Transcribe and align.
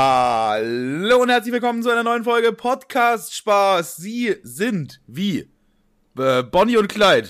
Hallo 0.00 1.20
und 1.22 1.28
herzlich 1.28 1.52
willkommen 1.52 1.82
zu 1.82 1.90
einer 1.90 2.04
neuen 2.04 2.22
Folge 2.22 2.52
Podcast 2.52 3.34
Spaß. 3.34 3.96
Sie 3.96 4.36
sind 4.44 5.00
wie 5.08 5.50
äh, 6.16 6.44
Bonnie 6.44 6.76
und 6.76 6.86
Clyde, 6.86 7.28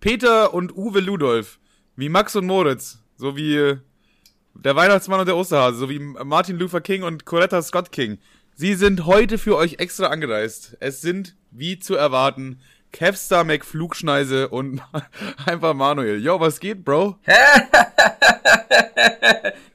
Peter 0.00 0.52
und 0.52 0.76
Uwe 0.76 0.98
Ludolf, 0.98 1.60
wie 1.94 2.08
Max 2.08 2.34
und 2.34 2.44
Moritz, 2.46 2.98
so 3.16 3.36
wie 3.36 3.54
äh, 3.54 3.76
der 4.54 4.74
Weihnachtsmann 4.74 5.20
und 5.20 5.26
der 5.26 5.36
Osterhase, 5.36 5.78
so 5.78 5.88
wie 5.88 6.00
Martin 6.00 6.58
Luther 6.58 6.80
King 6.80 7.04
und 7.04 7.24
Coretta 7.24 7.62
Scott 7.62 7.92
King. 7.92 8.18
Sie 8.52 8.74
sind 8.74 9.06
heute 9.06 9.38
für 9.38 9.54
euch 9.54 9.74
extra 9.78 10.08
angereist. 10.08 10.76
Es 10.80 11.00
sind, 11.00 11.36
wie 11.52 11.78
zu 11.78 11.94
erwarten, 11.94 12.58
Kevstar 12.92 13.44
McFlugschneise 13.44 14.48
und 14.48 14.82
einfach 15.46 15.74
Manuel. 15.74 16.20
Yo, 16.22 16.40
was 16.40 16.60
geht, 16.60 16.84
Bro? 16.84 17.16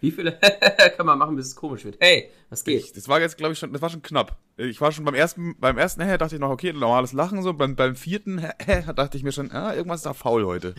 Wie 0.02 0.12
viele 0.12 0.34
kann 0.98 1.06
man 1.06 1.18
machen, 1.18 1.36
bis 1.36 1.48
es 1.48 1.56
komisch 1.56 1.86
wird? 1.86 1.96
Hey, 2.00 2.30
was 2.50 2.64
geht? 2.64 2.84
Ich, 2.84 2.92
das 2.92 3.08
war 3.08 3.22
jetzt, 3.22 3.38
glaube 3.38 3.54
ich, 3.54 3.60
schon, 3.60 3.72
das 3.72 3.82
war 3.82 3.90
schon 3.90 4.02
knapp. 4.02 4.38
Ich 4.58 4.82
war 4.82 4.92
schon 4.92 5.06
beim 5.06 5.16
ersten, 5.16 5.56
beim 5.60 5.78
ersten 5.78 6.02
Hä, 6.04 6.18
dachte 6.18 6.36
ich 6.36 6.42
noch, 6.42 6.50
okay, 6.50 6.74
normales 6.74 7.14
Lachen 7.14 7.42
so. 7.42 7.54
Beim, 7.54 7.76
beim 7.76 7.96
vierten 7.96 8.40
Hä, 8.40 8.84
dachte 8.96 9.18
ich 9.18 9.24
mir 9.24 9.32
schon, 9.32 9.52
ah, 9.52 9.74
irgendwas 9.74 10.00
ist 10.00 10.06
da 10.06 10.14
faul 10.14 10.46
heute. 10.46 10.76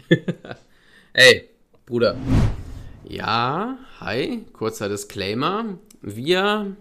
Ey, 1.15 1.49
Bruder. 1.87 2.17
Ja, 3.05 3.79
hi, 4.01 4.45
kurzer 4.53 4.89
Disclaimer. 4.89 5.79
Wir 6.03 6.77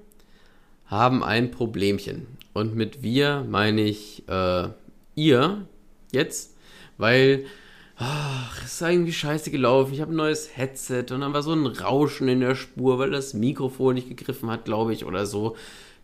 haben 0.85 1.24
ein 1.24 1.52
Problemchen. 1.52 2.27
Und 2.54 2.76
mit 2.76 3.02
wir 3.02 3.46
meine 3.48 3.82
ich 3.82 4.27
äh, 4.27 4.68
ihr 5.16 5.67
jetzt, 6.12 6.55
weil 6.98 7.45
ach, 7.98 8.63
es 8.63 8.73
ist 8.73 8.81
irgendwie 8.81 9.13
scheiße 9.13 9.52
gelaufen. 9.52 9.94
Ich 9.94 10.02
habe 10.02 10.13
ein 10.13 10.17
neues 10.17 10.58
Headset 10.58 11.05
und 11.12 11.21
dann 11.21 11.34
war 11.34 11.44
so 11.44 11.54
ein 11.54 11.66
Rauschen 11.66 12.27
in 12.27 12.40
der 12.40 12.55
Spur, 12.55 12.99
weil 12.99 13.12
das 13.12 13.34
Mikrofon 13.34 13.95
nicht 13.95 14.09
gegriffen 14.09 14.49
hat, 14.49 14.66
glaube 14.66 14.94
ich, 14.94 15.05
oder 15.05 15.26
so. 15.26 15.55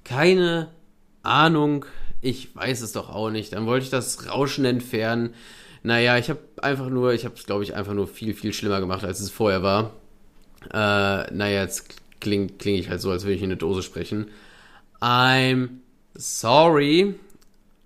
Keine 0.03 0.70
Ahnung. 1.23 1.86
Ich 2.22 2.56
weiß 2.56 2.81
es 2.81 2.92
doch 2.92 3.09
auch 3.09 3.30
nicht. 3.30 3.53
Dann 3.53 3.66
wollte 3.66 3.86
ich 3.86 3.92
das 3.92 4.28
Rauschen 4.30 4.66
entfernen. 4.66 5.34
Naja, 5.84 6.17
ich 6.17 6.30
habe 6.30 6.39
einfach 6.62 6.89
nur, 6.89 7.14
ich 7.14 7.25
habe 7.25 7.36
es, 7.36 7.45
glaube 7.45 7.64
ich, 7.64 7.75
einfach 7.75 7.94
nur 7.94 8.08
viel, 8.08 8.34
viel 8.34 8.53
schlimmer 8.53 8.81
gemacht, 8.81 9.06
als 9.06 9.22
es 9.22 9.31
vorher 9.31 9.64
war. 9.64 9.91
Äh, 10.73 11.34
naja, 11.34 11.62
jetzt 11.62 11.95
klinge 12.19 12.47
kling 12.47 12.75
ich 12.75 12.89
halt 12.89 13.00
so, 13.00 13.12
als 13.12 13.23
würde 13.23 13.36
ich 13.36 13.41
in 13.41 13.47
eine 13.47 13.58
Dose 13.58 13.81
sprechen. 13.81 14.30
I'm 15.00 15.69
sorry. 16.16 17.16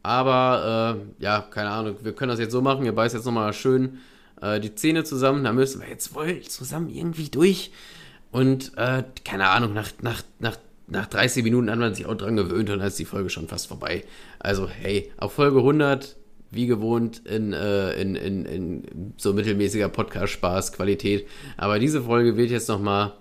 Aber 0.04 1.00
äh, 1.20 1.24
ja, 1.24 1.42
keine 1.42 1.70
Ahnung, 1.70 1.96
wir 2.02 2.12
können 2.14 2.30
das 2.30 2.40
jetzt 2.40 2.52
so 2.52 2.62
machen. 2.62 2.86
Ihr 2.86 2.94
beißt 2.94 3.16
jetzt 3.16 3.26
nochmal 3.26 3.54
schön 3.54 4.00
äh, 4.42 4.60
die 4.60 4.76
Zähne 4.76 5.06
zusammen. 5.06 5.46
Da 5.46 5.54
müssen 5.54 5.82
wir 5.82 5.88
jetzt 5.88 6.14
wohl 6.14 6.42
zusammen 6.42 6.90
irgendwie 6.90 7.30
durch. 7.30 7.72
Und 8.32 8.74
äh, 8.78 9.04
keine 9.24 9.50
Ahnung, 9.50 9.74
nach, 9.74 9.92
nach, 10.02 10.22
nach, 10.40 10.58
nach 10.88 11.08
30 11.08 11.44
Minuten 11.44 11.72
hat 11.72 11.80
man 11.80 11.96
sich 11.96 12.06
auch 12.06 12.16
dran 12.16 12.36
gewöhnt 12.36 12.70
und 12.70 12.80
dann 12.80 12.88
ist 12.88 13.00
die 13.00 13.06
Folge 13.06 13.30
schon 13.30 13.48
fast 13.48 13.68
vorbei. 13.68 14.04
Also 14.40 14.68
hey, 14.68 15.12
auf 15.18 15.34
Folge 15.34 15.60
100, 15.60 16.18
wie 16.52 16.68
gewohnt, 16.68 17.26
in, 17.26 17.54
äh, 17.54 17.94
in, 17.94 18.16
in, 18.16 18.46
in 18.46 19.14
so 19.18 19.34
mittelmäßiger 19.34 19.88
Podcast-Spaß, 19.88 20.74
Qualität. 20.74 21.28
Aber 21.56 21.80
diese 21.80 22.02
Folge 22.02 22.36
wird 22.36 22.52
jetzt 22.52 22.68
nochmal, 22.68 23.14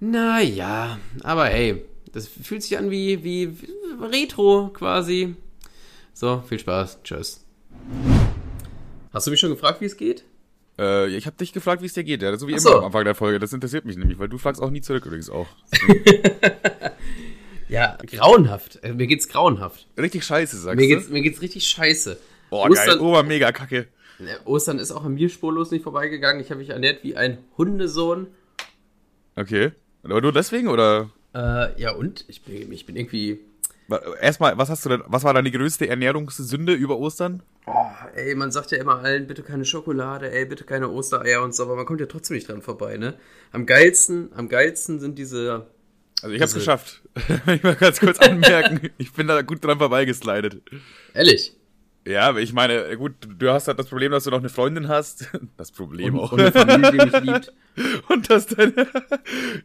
naja, 0.00 0.98
aber 1.22 1.46
hey, 1.46 1.84
das 2.12 2.26
fühlt 2.26 2.62
sich 2.62 2.76
an 2.76 2.90
wie, 2.90 3.22
wie, 3.22 3.60
wie 3.60 3.68
Retro 4.00 4.70
quasi. 4.72 5.36
So, 6.18 6.42
viel 6.48 6.58
Spaß. 6.58 7.02
Tschüss. 7.02 7.44
Hast 9.12 9.26
du 9.26 9.30
mich 9.30 9.38
schon 9.38 9.50
gefragt, 9.50 9.82
wie 9.82 9.84
es 9.84 9.98
geht? 9.98 10.24
Äh, 10.78 11.08
ich 11.14 11.26
habe 11.26 11.36
dich 11.36 11.52
gefragt, 11.52 11.82
wie 11.82 11.86
es 11.86 11.92
dir 11.92 12.04
geht, 12.04 12.22
ja. 12.22 12.34
So 12.38 12.48
wie 12.48 12.52
Ach 12.54 12.58
immer 12.58 12.70
so. 12.70 12.78
am 12.78 12.84
Anfang 12.86 13.04
der 13.04 13.14
Folge. 13.14 13.38
Das 13.38 13.52
interessiert 13.52 13.84
mich 13.84 13.98
nämlich, 13.98 14.18
weil 14.18 14.28
du 14.30 14.38
fragst 14.38 14.62
auch 14.62 14.70
nie 14.70 14.80
zurück 14.80 15.04
übrigens 15.04 15.28
auch. 15.30 15.46
Ja, 17.68 17.98
grauenhaft. 18.06 18.78
Äh, 18.84 18.92
Mir 18.94 19.08
geht's 19.08 19.26
grauenhaft. 19.28 19.88
Richtig 19.98 20.24
scheiße, 20.24 20.56
sagst 20.56 20.76
Mir 20.80 20.88
du? 20.88 20.94
geht's, 21.00 21.10
mir 21.10 21.20
geht's 21.20 21.42
richtig 21.42 21.66
scheiße. 21.66 22.16
Boah, 22.48 22.68
geil. 22.68 22.78
Ostern- 22.78 23.00
Ober 23.00 23.24
mega 23.24 23.50
kacke. 23.50 23.88
Äh, 24.20 24.36
Ostern 24.44 24.78
ist 24.78 24.92
auch 24.92 25.04
an 25.04 25.14
mir 25.14 25.28
spurlos 25.28 25.72
nicht 25.72 25.82
vorbeigegangen. 25.82 26.40
Ich 26.40 26.50
habe 26.50 26.60
mich 26.60 26.70
ernährt 26.70 27.02
wie 27.02 27.16
ein 27.16 27.38
Hundesohn. 27.58 28.28
Okay. 29.34 29.72
Aber 30.04 30.20
nur 30.20 30.32
deswegen 30.32 30.68
oder? 30.68 31.10
Äh, 31.34 31.78
ja, 31.82 31.90
und? 31.92 32.24
Ich 32.28 32.42
bin, 32.42 32.70
ich 32.70 32.86
bin 32.86 32.94
irgendwie. 32.94 33.40
Erstmal, 34.20 34.58
was 34.58 34.68
hast 34.68 34.84
du 34.84 34.88
denn, 34.88 35.02
was 35.06 35.22
war 35.22 35.32
deine 35.34 35.50
größte 35.50 35.86
Ernährungssünde 35.88 36.72
über 36.74 36.98
Ostern? 36.98 37.42
Oh, 37.66 37.86
ey, 38.14 38.34
man 38.34 38.50
sagt 38.50 38.72
ja 38.72 38.78
immer 38.78 38.98
allen, 38.98 39.26
bitte 39.26 39.42
keine 39.42 39.64
Schokolade, 39.64 40.30
ey, 40.30 40.44
bitte 40.44 40.64
keine 40.64 40.88
Ostereier 40.90 41.42
und 41.42 41.54
so, 41.54 41.62
aber 41.62 41.76
man 41.76 41.86
kommt 41.86 42.00
ja 42.00 42.06
trotzdem 42.06 42.36
nicht 42.36 42.48
dran 42.48 42.62
vorbei, 42.62 42.96
ne? 42.96 43.14
Am 43.52 43.64
geilsten, 43.64 44.30
am 44.34 44.48
geilsten 44.48 44.98
sind 44.98 45.18
diese. 45.18 45.66
Also 46.22 46.34
ich 46.34 46.40
hab's 46.42 46.52
Diese- 46.52 46.60
geschafft. 46.60 47.02
ich 47.46 47.62
mal 47.62 47.76
ganz 47.76 48.00
kurz 48.00 48.18
anmerken. 48.18 48.90
ich 48.98 49.12
bin 49.12 49.28
da 49.28 49.42
gut 49.42 49.64
dran 49.64 49.78
vorbeigeslidet. 49.78 50.62
Ehrlich. 51.14 51.54
Ja, 52.06 52.28
aber 52.28 52.40
ich 52.40 52.52
meine, 52.52 52.96
gut, 52.96 53.14
du 53.36 53.50
hast 53.50 53.66
halt 53.66 53.80
das 53.80 53.88
Problem, 53.88 54.12
dass 54.12 54.24
du 54.24 54.30
noch 54.30 54.38
eine 54.38 54.48
Freundin 54.48 54.88
hast. 54.88 55.28
Das 55.56 55.72
Problem 55.72 56.14
Und, 56.14 56.20
auch. 56.20 56.32
und 56.32 56.40
eine 56.40 56.52
Familie, 56.52 56.92
die 56.92 56.98
mich 56.98 57.20
liebt. 57.22 57.52
Und 58.08 58.30
dass 58.30 58.46
deine. 58.46 58.72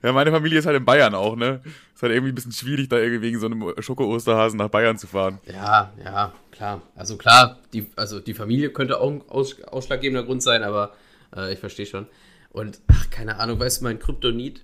Ja, 0.03 0.11
meine 0.11 0.31
Familie 0.31 0.59
ist 0.59 0.65
halt 0.65 0.77
in 0.77 0.85
Bayern 0.85 1.13
auch, 1.13 1.35
ne? 1.35 1.61
Ist 1.93 2.01
halt 2.01 2.13
irgendwie 2.13 2.31
ein 2.31 2.35
bisschen 2.35 2.51
schwierig, 2.51 2.89
da 2.89 2.97
irgendwie 2.97 3.21
wegen 3.21 3.39
so 3.39 3.45
einem 3.45 3.73
Schoko-Osterhasen 3.79 4.57
nach 4.57 4.69
Bayern 4.69 4.97
zu 4.97 5.07
fahren. 5.07 5.39
Ja, 5.45 5.93
ja, 6.03 6.33
klar. 6.51 6.81
Also 6.95 7.17
klar, 7.17 7.59
die, 7.73 7.87
also 7.95 8.19
die 8.19 8.33
Familie 8.33 8.71
könnte 8.71 8.99
auch 8.99 9.11
ein 9.11 9.21
aus, 9.27 9.61
ausschlaggebender 9.63 10.23
Grund 10.23 10.41
sein, 10.41 10.63
aber 10.63 10.93
äh, 11.35 11.53
ich 11.53 11.59
verstehe 11.59 11.85
schon. 11.85 12.07
Und, 12.51 12.81
ach, 12.87 13.09
keine 13.09 13.39
Ahnung, 13.39 13.59
weißt 13.59 13.81
du, 13.81 13.85
mein 13.85 13.99
Kryptonit 13.99 14.63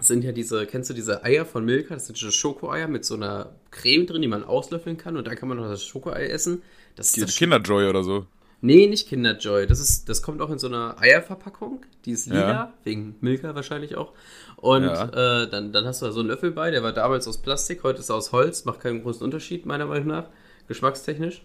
sind 0.00 0.24
ja 0.24 0.32
diese, 0.32 0.66
kennst 0.66 0.90
du 0.90 0.94
diese 0.94 1.24
Eier 1.24 1.44
von 1.46 1.64
Milka? 1.64 1.94
Das 1.94 2.06
sind 2.06 2.16
so 2.16 2.30
Schokoeier 2.30 2.88
mit 2.88 3.04
so 3.04 3.14
einer 3.14 3.52
Creme 3.70 4.06
drin, 4.06 4.22
die 4.22 4.28
man 4.28 4.44
auslöffeln 4.44 4.96
kann 4.96 5.16
und 5.16 5.26
dann 5.26 5.36
kann 5.36 5.48
man 5.48 5.58
noch 5.58 5.68
das 5.68 5.84
Schokoei 5.84 6.26
essen. 6.26 6.62
Das 6.96 7.16
ist 7.16 7.22
das 7.28 7.36
Kinderjoy 7.36 7.88
oder 7.88 8.02
so. 8.04 8.26
Nee, 8.60 8.86
nicht 8.86 9.08
Kinderjoy. 9.08 9.66
Das, 9.66 9.78
ist, 9.80 10.08
das 10.08 10.22
kommt 10.22 10.40
auch 10.40 10.48
in 10.50 10.58
so 10.58 10.68
einer 10.68 10.96
Eierverpackung. 10.98 11.82
Die 12.04 12.12
ist 12.12 12.26
lila, 12.26 12.50
Ja. 12.50 12.72
wegen 12.84 13.16
Milka 13.20 13.54
wahrscheinlich 13.54 13.96
auch. 13.96 14.12
Und 14.56 14.84
Ja. 14.84 15.42
äh, 15.42 15.50
dann, 15.50 15.72
dann 15.72 15.84
hast 15.84 16.00
du 16.02 16.06
da 16.06 16.12
so 16.12 16.20
einen 16.20 16.28
Löffel 16.30 16.50
bei, 16.52 16.70
der 16.70 16.82
war 16.82 16.92
damals 16.92 17.28
aus 17.28 17.42
Plastik, 17.42 17.82
heute 17.82 18.00
ist 18.00 18.08
er 18.08 18.16
aus 18.16 18.32
Holz, 18.32 18.64
macht 18.64 18.80
keinen 18.80 19.02
großen 19.02 19.22
Unterschied, 19.22 19.66
meiner 19.66 19.84
Meinung 19.86 20.06
nach, 20.08 20.28
geschmackstechnisch. 20.68 21.42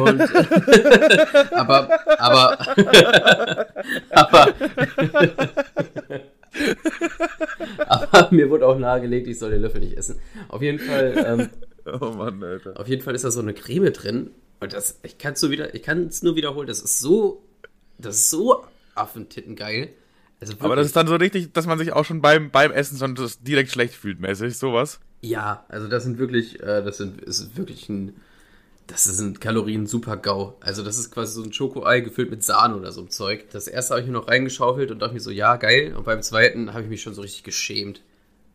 Und, 0.00 0.20
aber, 1.52 1.88
aber, 2.18 2.58
aber, 4.10 4.48
aber 7.88 8.28
mir 8.30 8.50
wurde 8.50 8.66
auch 8.66 8.78
nahegelegt, 8.78 9.26
ich 9.28 9.38
soll 9.38 9.50
den 9.50 9.62
Löffel 9.62 9.80
nicht 9.80 9.96
essen. 9.96 10.18
Auf 10.48 10.62
jeden 10.62 10.78
Fall, 10.78 11.14
ähm, 11.26 11.48
Oh 12.00 12.10
Mann, 12.12 12.42
Alter. 12.44 12.78
auf 12.78 12.86
jeden 12.88 13.02
Fall 13.02 13.14
ist 13.14 13.24
da 13.24 13.30
so 13.30 13.40
eine 13.40 13.54
Creme 13.54 13.92
drin. 13.92 14.30
Und 14.62 14.72
das, 14.72 14.98
ich 15.02 15.18
kann 15.18 15.34
es 15.34 15.42
nur 15.42 15.50
wieder, 15.50 15.74
ich 15.74 15.82
kann 15.82 16.06
es 16.06 16.22
nur 16.22 16.36
wiederholen. 16.36 16.66
Das 16.66 16.80
ist 16.80 17.00
so, 17.00 17.42
das 17.98 18.16
ist 18.16 18.30
so 18.30 18.64
Affentitten 18.94 19.56
geil. 19.56 19.90
Also 20.40 20.54
Aber 20.58 20.74
das 20.76 20.86
ist 20.86 20.96
dann 20.96 21.06
so 21.06 21.14
richtig, 21.16 21.52
dass 21.52 21.66
man 21.66 21.78
sich 21.78 21.92
auch 21.92 22.04
schon 22.04 22.20
beim, 22.20 22.50
beim 22.50 22.72
Essen 22.72 22.98
schon 22.98 23.14
das 23.14 23.40
direkt 23.42 23.70
schlecht 23.70 23.94
fühlt, 23.94 24.18
mäßig, 24.20 24.58
sowas. 24.58 24.98
ja, 25.20 25.64
also 25.68 25.86
das 25.86 26.02
sind 26.02 26.18
wirklich, 26.18 26.60
äh, 26.60 26.82
das 26.82 26.96
sind, 26.96 27.20
ist 27.20 27.56
wirklich 27.56 27.88
ein, 27.88 28.14
das 28.88 29.04
sind 29.04 29.40
Kalorien 29.40 29.86
super 29.86 30.16
GAU. 30.16 30.56
Also 30.60 30.82
das 30.82 30.98
ist 30.98 31.12
quasi 31.12 31.34
so 31.34 31.42
ein 31.44 31.52
Schokoei 31.52 32.00
gefüllt 32.00 32.30
mit 32.30 32.42
Sahne 32.42 32.76
oder 32.76 32.90
so 32.90 33.02
ein 33.02 33.08
Zeug. 33.08 33.50
Das 33.50 33.68
erste 33.68 33.94
habe 33.94 34.00
ich 34.00 34.06
mir 34.08 34.14
noch 34.14 34.26
reingeschaufelt 34.26 34.90
und 34.90 34.98
dachte 34.98 35.14
mir 35.14 35.20
so, 35.20 35.30
ja, 35.30 35.56
geil. 35.56 35.94
Und 35.96 36.04
beim 36.04 36.22
zweiten 36.22 36.72
habe 36.72 36.82
ich 36.82 36.88
mich 36.88 37.02
schon 37.02 37.14
so 37.14 37.22
richtig 37.22 37.44
geschämt. 37.44 38.02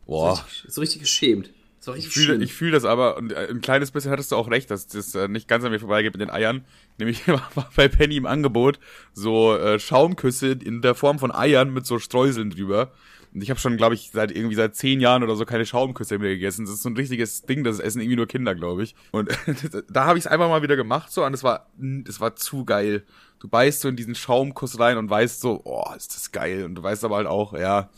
So 0.05 0.11
Boah. 0.11 0.31
richtig, 0.31 0.73
so 0.73 0.81
richtig 0.81 1.01
geschämt. 1.01 1.51
So 1.87 1.95
Ich 1.95 2.09
fühle 2.09 2.43
ich 2.43 2.53
fühl 2.53 2.71
das 2.71 2.83
aber, 2.83 3.15
und 3.15 3.31
äh, 3.31 3.47
ein 3.49 3.61
kleines 3.61 3.91
bisschen 3.91 4.11
hattest 4.11 4.33
du 4.33 4.35
auch 4.35 4.51
recht, 4.51 4.69
dass 4.69 4.87
das 4.87 5.15
äh, 5.15 5.29
nicht 5.29 5.47
ganz 5.47 5.63
an 5.63 5.71
mir 5.71 5.79
vorbeigeht 5.79 6.11
mit 6.11 6.19
den 6.19 6.29
Eiern. 6.29 6.65
Nämlich 6.97 7.25
war 7.29 7.49
bei 7.77 7.87
Penny 7.87 8.17
im 8.17 8.25
Angebot 8.25 8.77
so 9.13 9.55
äh, 9.55 9.79
Schaumküsse 9.79 10.47
in 10.51 10.81
der 10.81 10.95
Form 10.95 11.17
von 11.17 11.33
Eiern 11.33 11.73
mit 11.73 11.85
so 11.85 11.97
Streuseln 11.97 12.49
drüber. 12.49 12.91
Und 13.33 13.41
ich 13.41 13.49
habe 13.49 13.57
schon, 13.57 13.77
glaube 13.77 13.95
ich, 13.95 14.09
seit 14.11 14.31
irgendwie 14.31 14.57
seit 14.57 14.75
zehn 14.75 14.99
Jahren 14.99 15.23
oder 15.23 15.37
so 15.37 15.45
keine 15.45 15.65
Schaumküsse 15.65 16.19
mehr 16.19 16.31
gegessen. 16.31 16.65
Das 16.65 16.73
ist 16.73 16.83
so 16.83 16.89
ein 16.89 16.97
richtiges 16.97 17.43
Ding, 17.43 17.63
das 17.63 17.79
essen 17.79 18.01
irgendwie 18.01 18.17
nur 18.17 18.27
Kinder, 18.27 18.53
glaube 18.53 18.83
ich. 18.83 18.93
Und 19.11 19.29
da 19.89 20.03
habe 20.03 20.19
ich 20.19 20.25
es 20.25 20.27
einfach 20.29 20.49
mal 20.49 20.61
wieder 20.61 20.75
gemacht 20.75 21.09
so 21.09 21.23
und 21.23 21.33
es 21.33 21.43
war, 21.45 21.67
es 22.05 22.19
war 22.19 22.35
zu 22.35 22.65
geil. 22.65 23.05
Du 23.39 23.47
beißt 23.47 23.79
so 23.79 23.87
in 23.87 23.95
diesen 23.95 24.15
Schaumkuss 24.15 24.77
rein 24.77 24.97
und 24.97 25.09
weißt 25.09 25.39
so, 25.39 25.61
oh, 25.63 25.85
ist 25.95 26.13
das 26.13 26.33
geil. 26.33 26.65
Und 26.65 26.75
du 26.75 26.83
weißt 26.83 27.05
aber 27.05 27.15
halt 27.15 27.27
auch, 27.27 27.53
ja, 27.53 27.89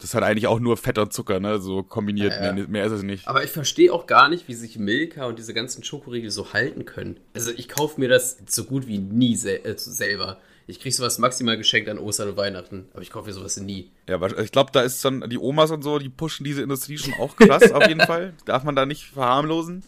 das 0.00 0.14
hat 0.14 0.22
eigentlich 0.22 0.46
auch 0.46 0.60
nur 0.60 0.76
fetter 0.76 1.10
Zucker, 1.10 1.40
ne, 1.40 1.58
so 1.58 1.82
kombiniert. 1.82 2.32
Ja, 2.32 2.46
ja. 2.46 2.52
Mehr, 2.52 2.68
mehr 2.68 2.86
ist 2.86 2.92
es 2.92 3.02
nicht. 3.02 3.26
Aber 3.26 3.42
ich 3.42 3.50
verstehe 3.50 3.92
auch 3.92 4.06
gar 4.06 4.28
nicht, 4.28 4.48
wie 4.48 4.54
sich 4.54 4.78
Milka 4.78 5.26
und 5.26 5.38
diese 5.38 5.54
ganzen 5.54 5.82
Schokoriegel 5.82 6.30
so 6.30 6.52
halten 6.52 6.84
können. 6.84 7.18
Also 7.34 7.50
ich 7.56 7.68
kaufe 7.68 8.00
mir 8.00 8.08
das 8.08 8.38
so 8.46 8.64
gut 8.64 8.86
wie 8.86 8.98
nie 8.98 9.36
sel 9.36 9.60
äh, 9.64 9.74
selber. 9.76 10.38
Ich 10.66 10.80
kriege 10.80 10.94
sowas 10.94 11.18
maximal 11.18 11.56
geschenkt 11.56 11.88
an 11.88 11.98
Ostern 11.98 12.28
und 12.28 12.36
Weihnachten, 12.36 12.88
aber 12.92 13.00
ich 13.00 13.10
kaufe 13.10 13.28
mir 13.28 13.32
sowas 13.32 13.56
nie. 13.56 13.90
Ja, 14.06 14.20
ich 14.38 14.52
glaube, 14.52 14.70
da 14.70 14.82
ist 14.82 15.02
dann 15.02 15.24
die 15.30 15.38
Omas 15.38 15.70
und 15.70 15.82
so, 15.82 15.98
die 15.98 16.10
pushen 16.10 16.44
diese 16.44 16.60
Industrie 16.60 16.98
schon 16.98 17.14
auch 17.14 17.36
krass 17.36 17.72
auf 17.72 17.88
jeden 17.88 18.02
Fall. 18.02 18.34
Darf 18.44 18.64
man 18.64 18.76
da 18.76 18.84
nicht 18.84 19.06
verharmlosen. 19.06 19.82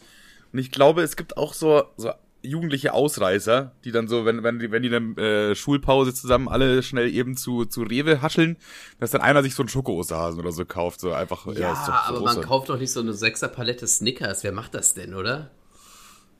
Und 0.52 0.58
ich 0.58 0.70
glaube, 0.70 1.02
es 1.02 1.16
gibt 1.16 1.36
auch 1.36 1.52
so, 1.52 1.84
so 1.96 2.10
jugendliche 2.42 2.92
Ausreißer, 2.92 3.72
die 3.84 3.92
dann 3.92 4.08
so, 4.08 4.24
wenn, 4.24 4.42
wenn 4.42 4.58
die, 4.58 4.70
wenn 4.70 4.82
die 4.82 4.88
in 4.88 5.16
der 5.16 5.24
äh, 5.50 5.54
Schulpause 5.54 6.14
zusammen 6.14 6.48
alle 6.48 6.82
schnell 6.82 7.12
eben 7.12 7.36
zu, 7.36 7.64
zu 7.64 7.82
Rewe 7.82 8.22
hascheln, 8.22 8.56
dass 8.98 9.10
dann 9.10 9.20
einer 9.20 9.42
sich 9.42 9.54
so 9.54 9.62
einen 9.62 9.68
Schoko-Osterhasen 9.68 10.40
oder 10.40 10.52
so 10.52 10.64
kauft, 10.64 11.00
so 11.00 11.12
einfach. 11.12 11.46
Ja, 11.54 11.72
ist 11.72 11.86
doch, 11.86 12.08
aber 12.08 12.20
man 12.20 12.40
kauft 12.40 12.68
doch 12.68 12.78
nicht 12.78 12.92
so 12.92 13.00
eine 13.00 13.12
Sechser-Palette 13.12 13.86
Snickers. 13.86 14.42
Wer 14.44 14.52
macht 14.52 14.74
das 14.74 14.94
denn, 14.94 15.14
oder? 15.14 15.50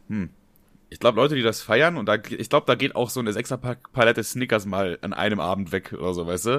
Hm. 0.08 0.31
Ich 0.88 0.99
glaube, 0.99 1.17
Leute, 1.17 1.37
die 1.37 1.43
das 1.43 1.62
feiern, 1.62 1.97
und 1.97 2.06
da, 2.06 2.17
ich 2.17 2.50
glaube, 2.50 2.67
da 2.67 2.75
geht 2.75 2.97
auch 2.97 3.11
so 3.11 3.20
eine 3.20 3.32
Sechser-Palette 3.32 4.25
Snickers 4.25 4.67
mal 4.67 4.99
an 5.02 5.12
einem 5.12 5.38
Abend 5.38 5.70
weg 5.70 5.93
oder 5.93 6.14
so, 6.14 6.26
weißt 6.26 6.47
du? 6.47 6.50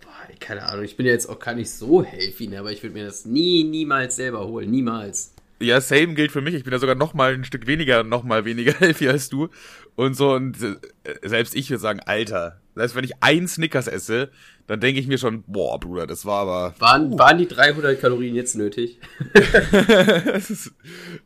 Boah, 0.00 0.34
keine 0.38 0.64
Ahnung, 0.66 0.84
ich 0.84 0.96
bin 0.96 1.06
ja 1.06 1.12
jetzt 1.12 1.28
auch 1.28 1.40
gar 1.40 1.54
nicht 1.54 1.70
so 1.70 2.04
healthy, 2.04 2.46
ne, 2.46 2.60
aber 2.60 2.70
ich 2.70 2.82
würde 2.82 2.94
mir 2.94 3.04
das 3.04 3.24
nie, 3.24 3.64
niemals 3.64 4.16
selber 4.16 4.46
holen. 4.46 4.70
Niemals. 4.70 5.34
Ja, 5.62 5.80
same 5.80 6.14
gilt 6.14 6.32
für 6.32 6.40
mich. 6.40 6.54
Ich 6.54 6.64
bin 6.64 6.72
ja 6.72 6.78
sogar 6.78 6.94
noch 6.94 7.12
mal 7.12 7.34
ein 7.34 7.44
Stück 7.44 7.66
weniger, 7.66 8.02
noch 8.02 8.24
mal 8.24 8.44
weniger 8.44 8.72
healthy 8.78 9.08
als 9.08 9.28
du. 9.28 9.48
Und 9.94 10.14
so, 10.14 10.32
und 10.32 10.56
äh, 10.62 10.76
selbst 11.22 11.54
ich 11.54 11.68
würde 11.68 11.80
sagen, 11.80 12.00
Alter, 12.00 12.60
selbst 12.74 12.96
wenn 12.96 13.04
ich 13.04 13.22
ein 13.22 13.46
Snickers 13.46 13.86
esse, 13.86 14.30
dann 14.70 14.78
denke 14.78 15.00
ich 15.00 15.08
mir 15.08 15.18
schon, 15.18 15.42
boah, 15.48 15.80
Bruder, 15.80 16.06
das 16.06 16.24
war 16.24 16.42
aber. 16.42 16.74
Waren, 16.78 17.14
uh. 17.14 17.18
waren 17.18 17.38
die 17.38 17.48
300 17.48 18.00
Kalorien 18.00 18.36
jetzt 18.36 18.54
nötig? 18.54 19.00
ist, 19.34 20.70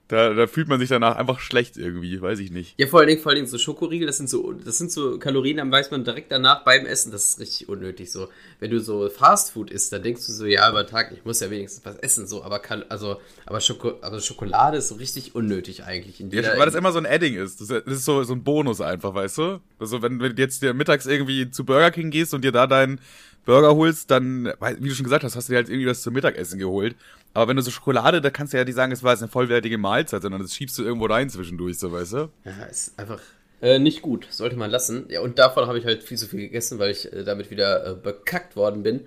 da, 0.08 0.32
da 0.32 0.46
fühlt 0.46 0.66
man 0.66 0.80
sich 0.80 0.88
danach 0.88 1.16
einfach 1.16 1.40
schlecht 1.40 1.76
irgendwie, 1.76 2.22
weiß 2.22 2.38
ich 2.38 2.50
nicht. 2.50 2.74
Ja, 2.80 2.86
vor 2.86 3.00
allen 3.00 3.08
Dingen, 3.08 3.20
vor 3.20 3.28
allen 3.28 3.36
Dingen 3.36 3.46
so 3.46 3.58
Schokoriegel, 3.58 4.06
das 4.06 4.16
sind 4.16 4.30
so, 4.30 4.52
das 4.52 4.78
sind 4.78 4.90
so 4.90 5.18
Kalorien, 5.18 5.58
dann 5.58 5.70
weiß 5.70 5.90
man 5.90 6.04
direkt 6.04 6.32
danach 6.32 6.64
beim 6.64 6.86
Essen, 6.86 7.12
das 7.12 7.26
ist 7.26 7.38
richtig 7.38 7.68
unnötig 7.68 8.10
so. 8.10 8.28
Wenn 8.60 8.70
du 8.70 8.80
so 8.80 9.10
Fastfood 9.10 9.70
isst, 9.70 9.92
dann 9.92 10.02
denkst 10.02 10.26
du 10.26 10.32
so, 10.32 10.46
ja, 10.46 10.70
über 10.70 10.86
Tag, 10.86 11.12
ich 11.12 11.26
muss 11.26 11.40
ja 11.40 11.50
wenigstens 11.50 11.84
was 11.84 11.96
essen, 11.96 12.26
so, 12.26 12.44
aber, 12.44 12.62
also, 12.88 13.20
aber, 13.44 13.60
Schoko, 13.60 13.98
aber 14.00 14.20
Schokolade 14.20 14.78
ist 14.78 14.88
so 14.88 14.94
richtig 14.94 15.34
unnötig 15.34 15.84
eigentlich. 15.84 16.18
In 16.18 16.30
ja, 16.30 16.56
weil 16.56 16.64
das 16.64 16.74
immer 16.74 16.92
so 16.92 16.98
ein 16.98 17.04
Adding 17.04 17.34
ist. 17.34 17.60
Das 17.60 17.68
ist 17.68 18.06
so, 18.06 18.22
so 18.22 18.32
ein 18.32 18.42
Bonus 18.42 18.80
einfach, 18.80 19.14
weißt 19.14 19.36
du? 19.36 19.60
Also, 19.78 20.00
wenn, 20.00 20.18
wenn 20.20 20.34
du 20.34 20.40
jetzt 20.40 20.62
dir 20.62 20.72
mittags 20.72 21.04
irgendwie 21.04 21.50
zu 21.50 21.66
Burger 21.66 21.90
King 21.90 22.10
gehst 22.10 22.32
und 22.32 22.42
dir 22.42 22.52
da 22.52 22.66
dein 22.66 23.00
Burger 23.44 23.74
holst, 23.74 24.10
dann, 24.10 24.52
wie 24.78 24.88
du 24.88 24.94
schon 24.94 25.04
gesagt 25.04 25.24
hast, 25.24 25.36
hast 25.36 25.48
du 25.48 25.52
dir 25.52 25.56
halt 25.58 25.68
irgendwie 25.68 25.86
was 25.86 26.02
zum 26.02 26.14
Mittagessen 26.14 26.58
geholt. 26.58 26.96
Aber 27.34 27.48
wenn 27.48 27.56
du 27.56 27.62
so 27.62 27.70
Schokolade, 27.70 28.20
da 28.20 28.30
kannst 28.30 28.52
du 28.52 28.58
ja 28.58 28.64
nicht 28.64 28.74
sagen, 28.74 28.92
es 28.92 29.02
war 29.02 29.12
jetzt 29.12 29.22
eine 29.22 29.30
vollwertige 29.30 29.76
Mahlzeit, 29.76 30.22
sondern 30.22 30.40
das 30.40 30.54
schiebst 30.54 30.78
du 30.78 30.84
irgendwo 30.84 31.06
rein 31.06 31.28
zwischendurch, 31.28 31.78
so 31.78 31.92
weißt 31.92 32.12
du? 32.12 32.30
Ja, 32.44 32.64
ist 32.70 32.98
einfach 32.98 33.20
äh, 33.60 33.78
nicht 33.78 34.02
gut. 34.02 34.26
Sollte 34.30 34.56
man 34.56 34.70
lassen. 34.70 35.06
Ja, 35.08 35.20
und 35.20 35.38
davon 35.38 35.66
habe 35.66 35.78
ich 35.78 35.84
halt 35.84 36.02
viel 36.02 36.16
zu 36.16 36.26
viel 36.26 36.40
gegessen, 36.40 36.78
weil 36.78 36.90
ich 36.90 37.12
äh, 37.12 37.24
damit 37.24 37.50
wieder 37.50 37.86
äh, 37.86 37.94
bekackt 37.94 38.56
worden 38.56 38.82
bin. 38.82 39.00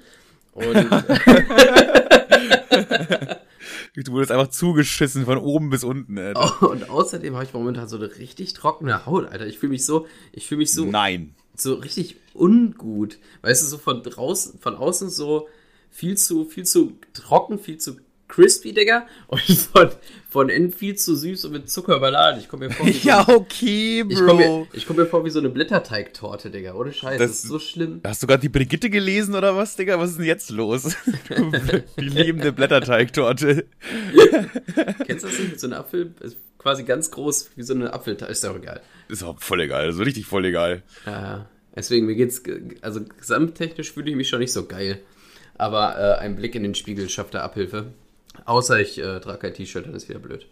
Und. 0.53 0.75
du 3.95 4.11
wurdest 4.11 4.31
einfach 4.31 4.49
zugeschissen 4.49 5.25
von 5.25 5.37
oben 5.37 5.69
bis 5.69 5.83
unten, 5.83 6.17
Alter. 6.17 6.69
und 6.69 6.89
außerdem 6.89 7.33
habe 7.35 7.45
ich 7.45 7.53
momentan 7.53 7.87
so 7.87 7.97
eine 7.97 8.15
richtig 8.17 8.53
trockene 8.53 9.05
Haut, 9.05 9.31
Alter. 9.31 9.47
Ich 9.47 9.57
fühle 9.59 9.71
mich 9.71 9.85
so, 9.85 10.07
ich 10.31 10.47
fühle 10.47 10.59
mich 10.59 10.71
so. 10.73 10.85
Nein 10.85 11.33
so 11.59 11.75
richtig 11.75 12.17
ungut. 12.33 13.17
Weißt 13.41 13.63
du, 13.63 13.67
so 13.67 13.77
von 13.77 14.03
draußen, 14.03 14.59
von 14.59 14.75
außen 14.75 15.09
so 15.09 15.47
viel 15.89 16.17
zu, 16.17 16.45
viel 16.45 16.65
zu 16.65 16.93
trocken, 17.13 17.59
viel 17.59 17.77
zu 17.77 17.97
crispy, 18.27 18.73
Digga. 18.73 19.07
Und 19.27 19.41
von, 19.41 19.89
von 20.29 20.49
innen 20.49 20.71
viel 20.71 20.95
zu 20.95 21.15
süß 21.15 21.45
und 21.45 21.53
mit 21.53 21.69
Zucker 21.69 21.95
überladen. 21.95 22.39
Ich 22.39 22.49
komme 22.49 22.67
mir 22.67 22.73
vor 22.73 22.85
wie 22.85 22.91
so 22.91 23.07
Ja, 23.07 23.27
okay, 23.27 24.03
Bro. 24.03 24.13
Ich 24.13 24.19
komme 24.19 24.39
mir, 24.39 24.67
komm 24.85 24.95
mir, 24.97 25.05
vor 25.05 25.25
wie 25.25 25.29
so 25.29 25.39
eine 25.39 25.49
Blätterteigtorte, 25.49 26.51
Digga. 26.51 26.73
Ohne 26.75 26.93
Scheiß, 26.93 27.17
das, 27.17 27.31
das, 27.31 27.43
ist 27.43 27.47
so 27.47 27.59
schlimm. 27.59 28.01
Hast 28.05 28.21
du 28.21 28.27
gerade 28.27 28.41
die 28.41 28.49
Brigitte 28.49 28.89
gelesen 28.89 29.35
oder 29.35 29.55
was, 29.55 29.75
Digga? 29.75 29.97
Was 29.99 30.11
ist 30.11 30.19
denn 30.19 30.25
jetzt 30.25 30.49
los? 30.49 30.95
die 31.99 32.03
liebende 32.03 32.51
Blätterteigtorte. 32.51 33.65
Kennst 35.05 35.23
du 35.23 35.27
das 35.27 35.39
nicht 35.39 35.51
mit 35.51 35.59
so 35.59 35.67
einem 35.67 35.79
Apfel? 35.79 36.13
Ist 36.19 36.37
quasi 36.57 36.83
ganz 36.83 37.09
groß 37.11 37.51
wie 37.55 37.63
so 37.63 37.73
eine 37.73 37.93
Apfeltorte. 37.93 38.31
Ist 38.31 38.43
doch 38.43 38.55
egal. 38.55 38.81
Ist 39.09 39.23
auch 39.23 39.39
voll 39.39 39.61
egal. 39.61 39.91
So 39.93 40.03
richtig 40.03 40.25
voll 40.25 40.45
egal. 40.45 40.83
Ja, 41.05 41.47
deswegen, 41.75 42.05
mir 42.05 42.15
geht's, 42.15 42.41
also 42.81 43.01
gesamttechnisch 43.19 43.91
fühle 43.91 44.09
ich 44.09 44.15
mich 44.15 44.29
schon 44.29 44.39
nicht 44.39 44.53
so 44.53 44.65
geil. 44.65 44.99
Aber 45.57 45.97
äh, 45.97 46.19
ein 46.19 46.35
Blick 46.35 46.55
in 46.55 46.63
den 46.63 46.75
Spiegel 46.75 47.09
schafft 47.09 47.33
da 47.33 47.41
Abhilfe. 47.41 47.87
Außer 48.45 48.79
ich 48.79 48.99
äh, 48.99 49.19
trage 49.19 49.39
kein 49.39 49.53
T-Shirt, 49.53 49.87
dann 49.87 49.95
ist 49.95 50.07
wieder 50.09 50.19
blöd. 50.19 50.45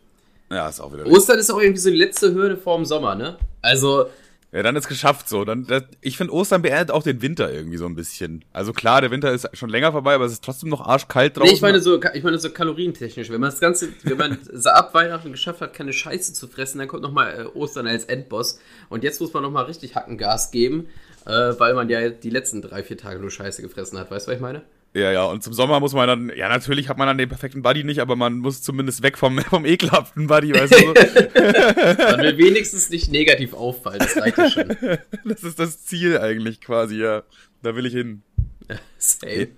Ja, 0.50 0.70
ist 0.70 0.80
auch 0.80 0.94
wieder. 0.94 1.06
Ostern 1.06 1.40
ist 1.40 1.52
auch 1.52 1.60
irgendwie 1.60 1.80
so 1.80 1.90
die 1.90 1.96
letzte 1.96 2.34
Hürde 2.34 2.58
vorm 2.58 2.86
Sommer, 2.86 3.16
ne? 3.16 3.38
Also. 3.62 4.10
Ja, 4.52 4.64
dann 4.64 4.76
ist 4.76 4.88
geschafft 4.88 5.28
so. 5.28 5.44
Dann, 5.44 5.66
das, 5.68 5.84
ich 6.00 6.16
finde, 6.16 6.34
Ostern 6.34 6.62
beendet 6.62 6.92
auch 6.92 7.04
den 7.04 7.22
Winter 7.22 7.52
irgendwie 7.52 7.78
so 7.78 7.86
ein 7.86 7.96
bisschen. 7.96 8.46
Also 8.54 8.72
klar, 8.72 9.02
der 9.02 9.12
Winter 9.12 9.32
ist 9.34 9.50
schon 9.54 9.70
länger 9.70 9.92
vorbei, 9.92 10.16
aber 10.16 10.26
es 10.26 10.32
ist 10.32 10.44
trotzdem 10.44 10.70
noch 10.70 10.80
arschkalt 10.80 11.36
draußen. 11.36 11.50
Nee, 11.50 11.56
ich 11.56 11.62
meine 11.62 11.82
so, 11.82 12.02
ich 12.14 12.24
meine 12.24 12.38
so 12.38 12.50
kalorientechnisch. 12.50 13.30
Wenn 13.30 13.42
man 13.42 13.50
das 13.50 13.60
Ganze, 13.60 13.90
wenn 14.04 14.18
man 14.18 14.38
so 14.54 14.70
ab 14.70 14.94
Weihnachten 14.94 15.32
geschafft 15.32 15.60
hat, 15.60 15.74
keine 15.74 15.92
Scheiße 15.92 16.34
zu 16.34 16.48
fressen, 16.48 16.80
dann 16.80 16.88
kommt 16.88 17.04
nochmal 17.04 17.48
äh, 17.54 17.58
Ostern 17.58 17.86
als 17.88 18.06
Endboss. 18.06 18.60
Und 18.88 19.04
jetzt 19.04 19.20
muss 19.20 19.34
man 19.34 19.44
nochmal 19.44 19.66
richtig 19.66 19.96
Hackengas 19.96 20.52
geben, 20.52 20.88
äh, 21.26 21.32
weil 21.32 21.74
man 21.74 21.90
ja 21.90 22.10
die 22.10 22.30
letzten 22.30 22.62
drei, 22.62 22.82
vier 22.82 22.98
Tage 22.98 23.20
nur 23.20 23.32
Scheiße 23.32 23.62
gefressen 23.62 24.00
hat. 24.00 24.10
Weißt 24.10 24.28
du, 24.28 24.32
was 24.32 24.38
ich 24.38 24.42
meine? 24.42 24.62
Ja, 24.96 25.12
ja, 25.12 25.26
und 25.26 25.44
zum 25.44 25.52
Sommer 25.52 25.82
muss 25.82 25.92
man 25.92 26.08
dann, 26.08 26.32
ja, 26.38 26.48
natürlich 26.48 26.88
hat 26.88 26.98
man 26.98 27.06
dann 27.06 27.18
den 27.18 27.28
perfekten 27.28 27.62
Buddy 27.62 27.84
nicht, 27.84 28.00
aber 28.00 28.16
man 28.16 28.38
muss 28.38 28.62
zumindest 28.62 29.04
weg 29.04 29.18
vom, 29.18 29.38
vom 29.42 29.66
ekelhaften 29.66 30.28
Buddy, 30.28 30.54
weißt 30.54 30.74
du. 30.74 30.86
man 32.12 32.22
will 32.22 32.38
wenigstens 32.38 32.90
nicht 32.90 33.12
negativ 33.12 33.54
auffallen, 33.54 34.00
das 34.00 34.16
reicht 34.16 34.38
ja 34.38 34.50
schon. 34.50 34.78
Das 35.26 35.44
ist 35.44 35.60
das 35.60 35.84
Ziel 35.84 36.18
eigentlich 36.20 36.62
quasi, 36.62 36.96
ja. 36.96 37.24
Da 37.62 37.76
will 37.76 37.86
ich 37.86 37.94
hin. 37.94 38.24
Same. 38.98 39.50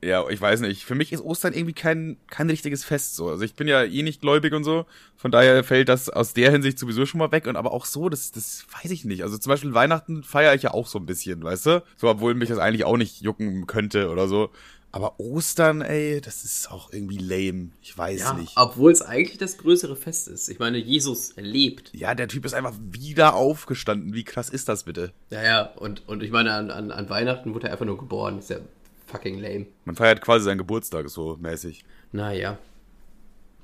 Ja, 0.00 0.28
ich 0.28 0.40
weiß 0.40 0.60
nicht. 0.60 0.84
Für 0.84 0.94
mich 0.94 1.12
ist 1.12 1.24
Ostern 1.24 1.52
irgendwie 1.52 1.72
kein, 1.72 2.18
kein 2.28 2.48
richtiges 2.48 2.84
Fest 2.84 3.16
so. 3.16 3.28
Also 3.28 3.42
ich 3.42 3.54
bin 3.54 3.66
ja 3.66 3.82
eh 3.82 4.02
nicht 4.02 4.20
gläubig 4.20 4.52
und 4.52 4.62
so. 4.62 4.86
Von 5.16 5.32
daher 5.32 5.64
fällt 5.64 5.88
das 5.88 6.08
aus 6.08 6.34
der 6.34 6.52
Hinsicht 6.52 6.78
sowieso 6.78 7.04
schon 7.04 7.18
mal 7.18 7.32
weg. 7.32 7.48
Und 7.48 7.56
aber 7.56 7.72
auch 7.72 7.84
so, 7.84 8.08
das, 8.08 8.30
das 8.30 8.64
weiß 8.80 8.92
ich 8.92 9.04
nicht. 9.04 9.24
Also 9.24 9.38
zum 9.38 9.50
Beispiel 9.50 9.74
Weihnachten 9.74 10.22
feiere 10.22 10.54
ich 10.54 10.62
ja 10.62 10.72
auch 10.72 10.86
so 10.86 11.00
ein 11.00 11.06
bisschen, 11.06 11.42
weißt 11.42 11.66
du? 11.66 11.82
So, 11.96 12.08
obwohl 12.08 12.34
mich 12.34 12.48
das 12.48 12.58
eigentlich 12.58 12.84
auch 12.84 12.96
nicht 12.96 13.22
jucken 13.22 13.66
könnte 13.66 14.10
oder 14.10 14.28
so. 14.28 14.50
Aber 14.90 15.20
Ostern, 15.20 15.82
ey, 15.82 16.20
das 16.20 16.44
ist 16.44 16.70
auch 16.70 16.92
irgendwie 16.92 17.18
lame. 17.18 17.70
Ich 17.82 17.96
weiß 17.96 18.20
ja, 18.20 18.32
nicht. 18.34 18.52
Obwohl 18.56 18.90
es 18.90 19.02
eigentlich 19.02 19.36
das 19.36 19.58
größere 19.58 19.96
Fest 19.96 20.28
ist. 20.28 20.48
Ich 20.48 20.60
meine, 20.60 20.78
Jesus 20.78 21.34
lebt. 21.36 21.92
Ja, 21.92 22.14
der 22.14 22.28
Typ 22.28 22.46
ist 22.46 22.54
einfach 22.54 22.74
wieder 22.80 23.34
aufgestanden. 23.34 24.14
Wie 24.14 24.24
krass 24.24 24.48
ist 24.48 24.68
das 24.68 24.84
bitte? 24.84 25.12
Ja, 25.30 25.42
ja. 25.42 25.62
Und, 25.76 26.08
und 26.08 26.22
ich 26.22 26.30
meine, 26.30 26.54
an, 26.54 26.70
an, 26.70 26.90
an 26.90 27.10
Weihnachten 27.10 27.52
wurde 27.52 27.66
er 27.66 27.72
einfach 27.72 27.84
nur 27.84 27.98
geboren. 27.98 28.38
Ist 28.38 28.48
ja 28.48 28.60
fucking 29.08 29.38
lame. 29.40 29.66
Man 29.84 29.96
feiert 29.96 30.20
quasi 30.20 30.44
seinen 30.44 30.58
Geburtstag 30.58 31.08
so 31.08 31.36
mäßig. 31.40 31.84
Naja. 32.12 32.58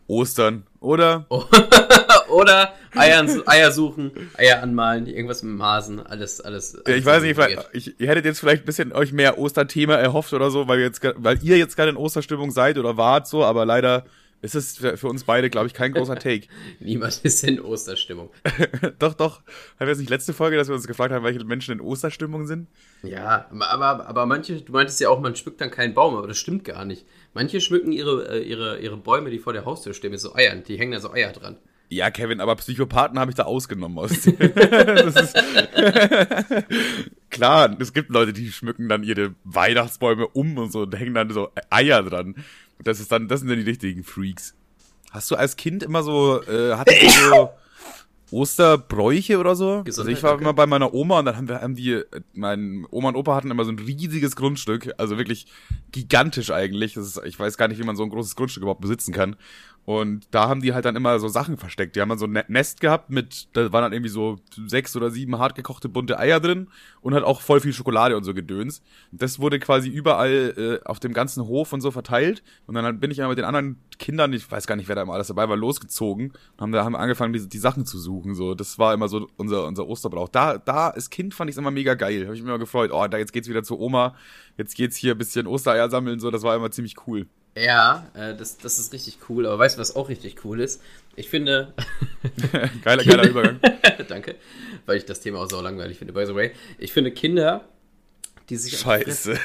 Ostern, 0.06 0.67
oder? 0.81 1.26
oder 2.29 2.75
Eiern, 2.94 3.43
Eier 3.46 3.73
suchen, 3.73 4.12
Eier 4.37 4.62
anmalen, 4.62 5.06
irgendwas 5.06 5.43
mit 5.43 5.52
dem 5.52 5.62
Hasen, 5.62 6.00
alles, 6.05 6.41
alles. 6.41 6.75
alles 6.85 6.99
ich 6.99 7.06
weiß 7.06 7.23
nicht, 7.23 7.38
ich, 7.73 8.00
ihr 8.00 8.08
hättet 8.08 8.26
jetzt 8.26 8.41
vielleicht 8.41 8.64
ein 8.64 8.67
bisschen 8.67 8.93
euch 8.93 9.12
mehr 9.12 9.38
Osterthema 9.38 9.94
erhofft 9.94 10.32
oder 10.35 10.50
so, 10.50 10.69
weil, 10.69 10.81
jetzt, 10.81 11.00
weil 11.02 11.43
ihr 11.43 11.56
jetzt 11.56 11.76
gerade 11.76 11.91
in 11.91 11.96
Osterstimmung 11.96 12.50
seid 12.50 12.76
oder 12.76 12.96
wart 12.96 13.26
so, 13.26 13.44
aber 13.44 13.64
leider 13.64 14.05
es 14.53 14.77
für, 14.77 14.98
für 14.98 15.08
uns 15.08 15.24
beide, 15.24 15.48
glaube 15.48 15.69
ich, 15.69 15.72
kein 15.72 15.93
großer 15.93 16.17
Take. 16.17 16.48
Niemand 16.81 17.19
ist 17.22 17.43
in 17.44 17.60
Osterstimmung. 17.60 18.29
doch, 18.98 19.15
doch. 19.15 19.39
Haben 19.39 19.46
wir 19.79 19.89
jetzt 19.89 20.01
nicht 20.01 20.10
letzte 20.10 20.34
Folge, 20.34 20.58
dass 20.58 20.69
wir 20.69 20.74
uns 20.74 20.86
gefragt 20.86 21.15
haben, 21.15 21.24
welche 21.24 21.43
Menschen 21.44 21.72
in 21.72 21.81
Osterstimmung 21.81 22.46
sind? 22.46 22.69
Ja, 23.03 23.46
aber, 23.51 24.06
aber 24.06 24.27
manche, 24.27 24.60
du 24.60 24.72
meintest 24.72 25.01
ja 25.01 25.08
auch, 25.08 25.20
man 25.20 25.34
schmückt 25.34 25.63
dann 25.63 25.70
keinen 25.70 25.94
Baum, 25.94 26.15
aber 26.15 26.29
das 26.29 26.36
stimmt 26.36 26.65
gar 26.65 26.84
nicht. 26.84 27.06
Manche 27.32 27.63
schmücken 27.63 27.91
ihre, 27.91 28.29
äh, 28.29 28.43
ihre, 28.43 28.81
ihre 28.81 28.98
Bäume, 28.98 29.31
die 29.31 29.39
vor 29.39 29.55
der 29.55 29.65
Haustür 29.65 29.94
stehen, 29.94 30.10
mit 30.10 30.20
so 30.20 30.34
Eiern. 30.34 30.63
Die 30.65 30.79
hängen 30.79 30.93
da 30.93 31.01
so 31.01 31.10
Eier 31.10 31.32
dran. 31.32 31.56
Ja, 31.91 32.10
Kevin, 32.10 32.41
aber 32.41 32.56
Psychopathen 32.56 33.19
habe 33.19 33.31
ich 33.31 33.36
da 33.36 33.44
ausgenommen 33.44 33.98
aus. 33.98 34.10
ist 34.27 35.36
Klar, 37.31 37.77
es 37.79 37.93
gibt 37.93 38.10
Leute, 38.10 38.32
die 38.32 38.51
schmücken 38.51 38.89
dann 38.89 39.05
ihre 39.05 39.34
Weihnachtsbäume 39.44 40.27
um 40.29 40.56
und 40.56 40.72
so 40.72 40.82
und 40.82 40.98
hängen 40.98 41.15
dann 41.15 41.31
so 41.31 41.51
Eier 41.70 42.03
dran. 42.03 42.36
Das 42.84 43.00
ist 43.00 43.10
dann, 43.10 43.29
das 43.29 43.41
sind 43.41 43.48
dann 43.48 43.58
die 43.58 43.64
richtigen 43.64 44.05
Freaks. 44.05 44.55
Hast 45.10 45.31
du 45.31 45.36
als 45.36 45.56
Kind 45.56 45.82
immer 45.82 46.03
so, 46.03 46.43
äh, 46.43 46.74
hattest 46.74 47.03
du 47.03 47.08
so 47.08 47.50
Osterbräuche 48.31 49.38
oder 49.38 49.55
so? 49.55 49.82
Gesundheit, 49.84 49.98
also 49.98 50.10
ich 50.10 50.22
war 50.22 50.32
okay. 50.34 50.43
immer 50.43 50.55
bei 50.55 50.67
meiner 50.67 50.93
Oma 50.93 51.20
und 51.20 51.26
dann 51.26 51.36
haben 51.36 51.48
wir, 51.48 51.60
haben 51.60 51.74
die, 51.76 52.03
mein 52.32 52.86
Oma 52.91 53.10
und 53.10 53.17
Opa 53.17 53.36
hatten 53.36 53.50
immer 53.50 53.64
so 53.64 53.70
ein 53.70 53.79
riesiges 53.79 54.34
Grundstück, 54.34 54.93
also 54.98 55.17
wirklich 55.19 55.46
gigantisch 55.93 56.50
eigentlich. 56.50 56.94
Das 56.94 57.06
ist, 57.06 57.20
ich 57.24 57.38
weiß 57.38 57.56
gar 57.56 57.69
nicht, 57.69 57.79
wie 57.81 57.84
man 57.84 57.96
so 57.96 58.03
ein 58.03 58.10
großes 58.10 58.34
Grundstück 58.34 58.62
überhaupt 58.62 58.81
besitzen 58.81 59.12
kann. 59.12 59.36
Und 59.86 60.26
da 60.31 60.48
haben 60.48 60.62
die 60.62 60.72
halt 60.72 60.86
dann 60.86 60.96
immer 60.96 61.19
so 61.19 61.29
Sachen 61.29 61.58
versteckt. 61.58 61.94
Die 61.94 62.00
haben 62.00 62.08
dann 62.08 62.19
so 62.19 62.24
ein 62.24 62.32
ne-, 62.32 62.44
Nest 62.48 62.81
gehabt 62.81 63.10
mit, 63.10 63.48
da 63.53 63.70
waren 63.72 63.82
dann 63.82 63.93
irgendwie 63.93 64.10
so 64.10 64.36
sechs 64.67 64.96
oder 64.96 65.10
sieben 65.10 65.38
hartgekochte 65.38 65.91
bunte 65.91 66.19
Eier 66.19 66.41
drin 66.41 66.69
und 67.03 67.12
halt 67.12 67.24
auch 67.24 67.43
voll 67.43 67.60
viel 67.60 67.74
Schokolade 67.74 68.17
und 68.17 68.24
so 68.24 68.32
Gedöns. 68.32 68.82
Das 69.12 69.41
wurde 69.41 69.58
quasi 69.58 69.91
überall 69.91 70.81
äh, 70.82 70.88
auf 70.88 71.00
dem 71.00 71.12
ganzen 71.12 71.46
Hof 71.46 71.72
und 71.74 71.82
so 71.82 71.91
verteilt. 71.91 72.43
Und 72.67 72.74
dann 72.74 72.98
bin 72.98 73.10
ich 73.10 73.19
immer 73.19 73.29
mit 73.29 73.38
den 73.38 73.44
anderen 73.44 73.79
Kindern, 73.98 74.32
ich 74.32 74.50
weiß 74.50 74.67
gar 74.67 74.76
nicht, 74.76 74.88
wer 74.88 74.96
da 74.96 75.03
immer 75.03 75.12
alles 75.12 75.29
dabei 75.29 75.48
war, 75.48 75.56
losgezogen 75.56 76.31
und 76.31 76.60
haben 76.60 76.72
da 76.72 76.84
haben 76.84 76.96
angefangen, 76.96 77.34
die, 77.34 77.46
die 77.46 77.58
Sachen 77.58 77.84
zu 77.84 77.98
suchen. 77.98 78.34
So, 78.34 78.55
das 78.55 78.79
war 78.79 78.94
immer 78.94 79.08
so 79.08 79.29
unser, 79.36 79.67
unser 79.67 79.86
Osterbrauch. 79.86 80.31
Da, 80.31 80.56
da 80.56 80.88
als 80.88 81.10
Kind 81.10 81.34
fand 81.34 81.50
ich 81.50 81.55
es 81.55 81.58
immer 81.58 81.70
mega 81.70 81.93
geil. 81.94 82.24
Habe 82.24 82.34
ich 82.34 82.41
mich 82.41 82.48
immer 82.48 82.58
gefreut. 82.58 82.91
Oh, 82.91 83.06
da 83.06 83.19
jetzt 83.19 83.34
geht's 83.34 83.48
wieder 83.48 83.62
zur 83.62 83.81
Oma. 83.81 84.14
Jetzt 84.56 84.76
geht's 84.76 84.96
hier 84.96 85.12
ein 85.12 85.19
bisschen 85.19 85.46
Ostereier 85.46 85.91
sammeln. 85.91 86.20
So, 86.20 86.31
das 86.31 86.43
war 86.43 86.56
immer 86.56 86.70
ziemlich 86.70 86.96
cool. 87.06 87.26
Ja, 87.56 88.11
äh, 88.15 88.34
das, 88.34 88.58
das 88.58 88.79
ist 88.79 88.93
richtig 88.93 89.19
cool. 89.29 89.46
Aber 89.46 89.58
weißt 89.58 89.77
du, 89.77 89.81
was 89.81 89.94
auch 89.94 90.08
richtig 90.08 90.44
cool 90.44 90.61
ist? 90.61 90.81
Ich 91.17 91.29
finde. 91.29 91.73
geiler, 92.84 93.05
geiler 93.05 93.29
Übergang. 93.29 93.61
Danke, 94.08 94.34
weil 94.87 94.96
ich 94.96 95.05
das 95.05 95.20
Thema 95.20 95.39
auch 95.39 95.49
so 95.49 95.61
langweilig 95.61 95.99
finde. 95.99 96.13
By 96.13 96.27
the 96.27 96.34
way, 96.34 96.53
ich 96.79 96.93
finde 96.93 97.13
Kinder, 97.13 97.65
die 98.49 98.56
sich. 98.56 98.79
Scheiße. 98.79 99.39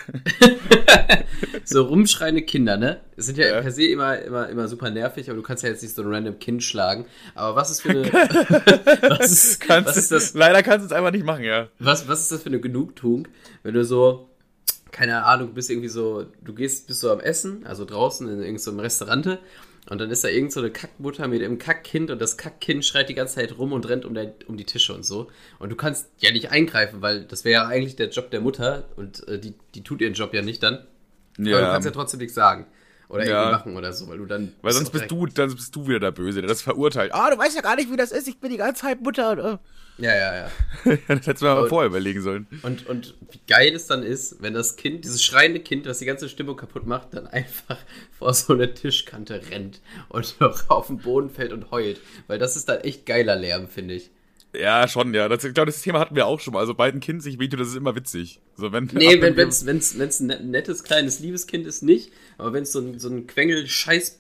so 1.64 1.84
rumschreiende 1.84 2.42
Kinder, 2.42 2.78
ne? 2.78 3.02
Sind 3.16 3.38
ja, 3.38 3.48
ja, 3.48 3.62
per 3.62 3.72
se 3.72 3.86
immer, 3.86 4.20
immer, 4.20 4.50
immer 4.50 4.68
super 4.68 4.90
nervig, 4.90 5.30
aber 5.30 5.38
du 5.38 5.44
kannst 5.44 5.64
ja 5.64 5.70
jetzt 5.70 5.84
nicht 5.84 5.94
so 5.94 6.02
ein 6.02 6.12
random 6.12 6.40
Kind 6.40 6.64
schlagen. 6.64 7.06
Aber 7.36 7.56
was 7.56 7.70
ist 7.70 7.82
für 7.82 7.90
eine. 7.90 8.12
was, 8.12 9.32
ist, 9.32 9.60
kannst 9.60 9.90
was 9.90 9.98
ist 9.98 10.12
das? 10.12 10.34
Leider 10.34 10.64
kannst 10.64 10.82
du 10.82 10.86
es 10.88 10.92
einfach 10.92 11.12
nicht 11.12 11.26
machen, 11.26 11.44
ja. 11.44 11.68
Was, 11.78 12.08
was 12.08 12.22
ist 12.22 12.32
das 12.32 12.42
für 12.42 12.50
eine 12.50 12.60
Genugtuung, 12.60 13.28
wenn 13.62 13.76
du 13.76 13.86
so 13.86 14.29
keine 14.92 15.24
Ahnung, 15.26 15.50
du 15.50 15.54
bist 15.54 15.70
irgendwie 15.70 15.90
so, 15.90 16.26
du 16.44 16.54
gehst, 16.54 16.88
bist 16.88 17.02
so 17.02 17.12
am 17.12 17.20
Essen, 17.20 17.66
also 17.66 17.86
draußen 17.86 18.28
in 18.28 18.40
irgendeinem 18.40 18.58
so 18.60 18.72
Restaurant 18.80 19.40
und 19.90 20.00
dann 20.00 20.12
ist 20.12 20.24
da 20.24 20.28
irgend 20.28 20.52
so 20.52 20.60
eine 20.60 20.70
Kackmutter 20.70 21.28
mit 21.28 21.42
einem 21.42 21.58
Kackkind 21.58 22.12
und 22.12 22.22
das 22.22 22.38
Kackkind 22.38 22.86
schreit 22.86 23.10
die 23.10 23.16
ganze 23.16 23.36
Zeit 23.36 23.58
rum 23.58 23.74
und 23.74 23.90
rennt 23.90 24.06
um, 24.06 24.14
der, 24.14 24.34
um 24.48 24.56
die 24.56 24.66
Tische 24.66 24.94
und 24.94 25.04
so. 25.04 25.32
Und 25.58 25.70
du 25.70 25.76
kannst 25.76 26.10
ja 26.20 26.32
nicht 26.32 26.52
eingreifen, 26.52 27.02
weil 27.02 27.24
das 27.24 27.44
wäre 27.44 27.64
ja 27.64 27.68
eigentlich 27.68 27.96
der 27.96 28.10
Job 28.10 28.30
der 28.30 28.42
Mutter 28.42 28.86
und 28.98 29.28
äh, 29.28 29.40
die, 29.40 29.56
die 29.74 29.84
tut 29.84 30.02
ihren 30.02 30.14
Job 30.14 30.34
ja 30.34 30.44
nicht 30.44 30.62
dann. 30.62 30.86
Ja. 31.40 31.58
Aber 31.58 31.66
du 31.66 31.72
kannst 31.72 31.86
ja 31.86 31.92
trotzdem 31.92 32.20
nichts 32.20 32.36
sagen. 32.36 32.68
Oder 33.10 33.26
ja. 33.26 33.42
irgendwie 33.42 33.52
machen 33.52 33.76
oder 33.76 33.92
so, 33.92 34.08
weil 34.08 34.20
du 34.20 34.26
dann. 34.26 34.54
Weil 34.62 34.72
sonst 34.72 34.92
bist 34.92 35.10
du, 35.10 35.26
dann 35.26 35.54
bist 35.54 35.76
du 35.76 35.88
wieder 35.88 36.00
der 36.00 36.12
Böse, 36.12 36.42
der 36.42 36.48
das 36.48 36.62
verurteilt. 36.62 37.12
Ah, 37.14 37.32
du 37.32 37.38
weißt 37.38 37.56
ja 37.56 37.62
gar 37.62 37.76
nicht, 37.76 37.92
wie 37.92 37.98
das 37.98 38.12
ist, 38.12 38.28
ich 38.28 38.40
bin 38.40 38.52
die 38.52 38.58
ganze 38.58 38.84
Zeit 38.84 39.02
Mutter. 39.02 39.32
Oder? 39.32 39.60
Ja, 39.98 40.16
ja, 40.16 40.36
ja. 40.36 40.52
das 41.08 41.26
hättest 41.26 41.42
du 41.42 41.46
mal 41.46 41.64
und, 41.64 41.70
vorher 41.70 41.88
überlegen 41.88 42.22
sollen. 42.22 42.48
Und, 42.62 42.88
und 42.88 43.16
wie 43.32 43.42
geil 43.48 43.74
es 43.74 43.88
dann 43.88 44.04
ist, 44.04 44.42
wenn 44.44 44.54
das 44.54 44.76
Kind, 44.76 45.06
dieses 45.06 45.24
schreiende 45.24 45.60
Kind, 45.60 45.88
was 45.88 45.98
die 45.98 46.06
ganze 46.06 46.30
Stimmung 46.30 46.56
kaputt 46.56 46.86
macht, 46.86 47.16
dann 47.16 47.26
einfach 47.26 47.78
vor 48.12 48.32
so 48.36 48.54
eine 48.54 48.76
Tischkante 48.76 49.42
rennt 49.50 49.82
und 50.10 50.36
auf 50.68 50.88
den 50.88 51.00
Boden 51.00 51.32
fällt 51.32 51.52
und 51.52 51.72
heult. 51.72 52.00
Weil 52.28 52.38
das 52.38 52.56
ist 52.56 52.70
dann 52.70 52.82
echt 52.82 53.08
geiler 53.08 53.36
Lärm, 53.36 53.68
finde 53.68 53.96
ich. 53.96 54.12
Ja, 54.54 54.88
schon, 54.88 55.14
ja. 55.14 55.30
Das, 55.30 55.44
ich 55.44 55.54
glaube, 55.54 55.72
das 55.72 55.82
Thema 55.82 56.00
hatten 56.00 56.16
wir 56.16 56.26
auch 56.26 56.40
schon 56.40 56.54
mal. 56.54 56.60
Also 56.60 56.74
beiden 56.74 57.00
Kind 57.00 57.22
sich 57.22 57.40
wehtut, 57.40 57.60
das 57.60 57.70
ist 57.70 57.76
immer 57.76 57.96
witzig. 57.96 58.40
So, 58.56 58.72
wenn, 58.72 58.90
nee, 58.94 59.22
wenn 59.22 59.38
es 59.38 59.66
wenn's, 59.66 59.98
wenn's 60.00 60.20
ein 60.20 60.50
nettes, 60.50 60.84
kleines 60.84 61.20
Liebeskind 61.20 61.68
ist, 61.68 61.84
nicht. 61.84 62.12
Aber 62.38 62.54
wenn 62.54 62.64
es 62.64 62.72
so 62.72 62.80
ein, 62.80 63.00
so 63.00 63.10
ein 63.10 63.28
Quengel-Scheiß 63.28 64.20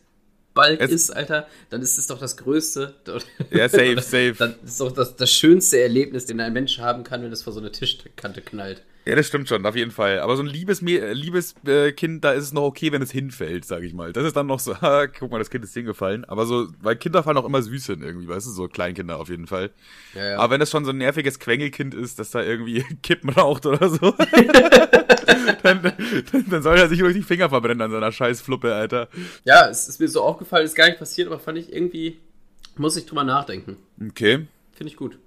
Balk 0.54 0.82
es 0.82 0.92
ist, 0.92 1.12
Alter, 1.12 1.48
dann 1.70 1.82
ist 1.82 1.98
es 1.98 2.08
doch 2.08 2.20
das 2.20 2.38
Größte. 2.38 2.96
Ja, 3.52 3.70
safe, 3.70 4.02
safe. 4.02 4.36
Dann 4.38 4.56
ist 4.64 4.80
doch 4.80 4.92
das, 4.92 5.16
das 5.16 5.32
schönste 5.32 5.80
Erlebnis, 5.80 6.26
den 6.26 6.40
ein 6.42 6.54
Mensch 6.54 6.80
haben 6.80 7.04
kann, 7.04 7.24
wenn 7.24 7.32
es 7.32 7.44
vor 7.44 7.54
so 7.54 7.60
eine 7.60 7.72
Tischkante 7.72 8.42
knallt. 8.42 8.84
Ja, 9.06 9.16
das 9.16 9.28
stimmt 9.28 9.48
schon, 9.48 9.66
auf 9.66 9.76
jeden 9.76 9.92
Fall. 9.92 10.20
Aber 10.20 10.36
so 10.36 10.44
ein 10.44 10.48
liebes, 10.48 10.82
liebes 10.82 11.56
äh, 11.66 11.92
Kind, 11.94 12.24
da 12.24 12.34
ist 12.34 12.44
es 12.44 12.54
noch 12.54 12.64
okay, 12.64 12.92
wenn 12.92 13.02
es 13.02 13.12
hinfällt, 13.12 13.66
sag 13.66 13.82
ich 13.84 13.94
mal. 13.94 14.14
Das 14.14 14.26
ist 14.26 14.36
dann 14.36 14.48
noch 14.48 14.60
so, 14.60 14.76
guck 15.20 15.32
mal, 15.32 15.40
das 15.40 15.50
Kind 15.50 15.64
ist 15.64 15.74
hingefallen. 15.74 16.26
Aber 16.26 16.46
so, 16.46 16.68
weil 16.82 16.96
Kinder 16.96 17.24
fallen 17.24 17.38
auch 17.38 17.46
immer 17.46 17.62
süß 17.62 17.88
hin 17.88 18.02
irgendwie, 18.04 18.28
weißt 18.28 18.46
du, 18.46 18.52
so 18.52 18.68
Kleinkinder 18.68 19.18
auf 19.18 19.30
jeden 19.30 19.48
Fall. 19.48 19.72
Ja, 20.14 20.32
ja. 20.32 20.38
Aber 20.38 20.54
wenn 20.54 20.62
es 20.62 20.70
schon 20.70 20.86
so 20.86 20.92
ein 20.92 20.98
nerviges 20.98 21.40
Quengelkind 21.40 21.94
ist, 21.96 22.20
das 22.20 22.32
da 22.32 22.44
irgendwie 22.44 22.84
Kippen 23.04 23.30
raucht 23.30 23.66
oder 23.66 23.90
so, 23.90 24.12
dann, 25.64 25.82
dann, 25.82 26.46
dann, 26.50 26.62
soll 26.62 26.78
er 26.78 26.90
sich 26.90 27.00
durch 27.00 27.16
die 27.16 27.24
Finger 27.24 27.50
verbrennen 27.50 27.82
an 27.82 27.92
seiner 27.92 28.12
scheiß 28.12 28.42
Fluppe, 28.42 28.76
Alter. 28.76 29.08
Ja, 29.46 29.70
es 29.70 29.88
ist 29.88 30.00
mir 30.00 30.08
so 30.08 30.22
aufgefallen, 30.22 30.66
ist 30.66 30.76
gar 30.76 30.88
nicht 30.88 31.00
passiert, 31.00 31.28
aber 31.28 31.40
fand 31.40 31.58
ich 31.58 31.74
irgendwie, 31.74 32.20
muss 32.76 32.98
ich 32.98 33.06
drüber 33.06 33.24
nachdenken. 33.24 33.78
Okay. 34.10 34.48
Finde 34.74 34.92
ich 34.92 34.98
gut. 34.98 35.18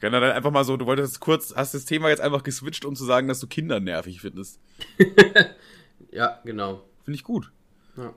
Generell 0.00 0.32
einfach 0.32 0.50
mal 0.50 0.64
so, 0.64 0.76
du 0.76 0.86
wolltest 0.86 1.20
kurz, 1.20 1.54
hast 1.56 1.74
das 1.74 1.84
Thema 1.84 2.08
jetzt 2.08 2.20
einfach 2.20 2.44
geswitcht, 2.44 2.84
um 2.84 2.94
zu 2.94 3.04
sagen, 3.04 3.26
dass 3.26 3.40
du 3.40 3.46
Kinder 3.48 3.80
nervig 3.80 4.20
findest. 4.20 4.60
ja, 6.12 6.40
genau. 6.44 6.84
Finde 7.04 7.16
ich 7.16 7.24
gut. 7.24 7.50
Ja. 7.96 8.14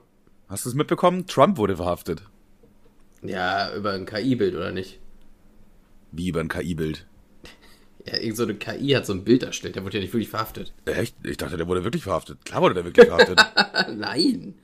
Hast 0.48 0.64
du 0.64 0.68
es 0.68 0.74
mitbekommen? 0.74 1.26
Trump 1.26 1.56
wurde 1.56 1.76
verhaftet. 1.76 2.22
Ja, 3.22 3.74
über 3.74 3.92
ein 3.92 4.06
KI-Bild, 4.06 4.54
oder 4.54 4.70
nicht? 4.70 5.00
Wie 6.12 6.28
über 6.28 6.40
ein 6.40 6.48
KI-Bild? 6.48 7.06
Ja, 8.04 8.18
irgend 8.18 8.36
so 8.36 8.42
eine 8.42 8.56
KI 8.56 8.94
hat 8.94 9.06
so 9.06 9.12
ein 9.12 9.22
Bild 9.22 9.44
erstellt, 9.44 9.76
der 9.76 9.84
wurde 9.84 9.98
ja 9.98 10.02
nicht 10.02 10.12
wirklich 10.12 10.28
verhaftet. 10.28 10.74
Echt? 10.86 11.14
Ich 11.22 11.36
dachte, 11.36 11.56
der 11.56 11.68
wurde 11.68 11.84
wirklich 11.84 12.02
verhaftet. 12.02 12.44
Klar 12.44 12.60
wurde 12.60 12.74
der 12.74 12.84
wirklich 12.84 13.06
verhaftet. 13.06 13.40
Nein. 13.96 14.54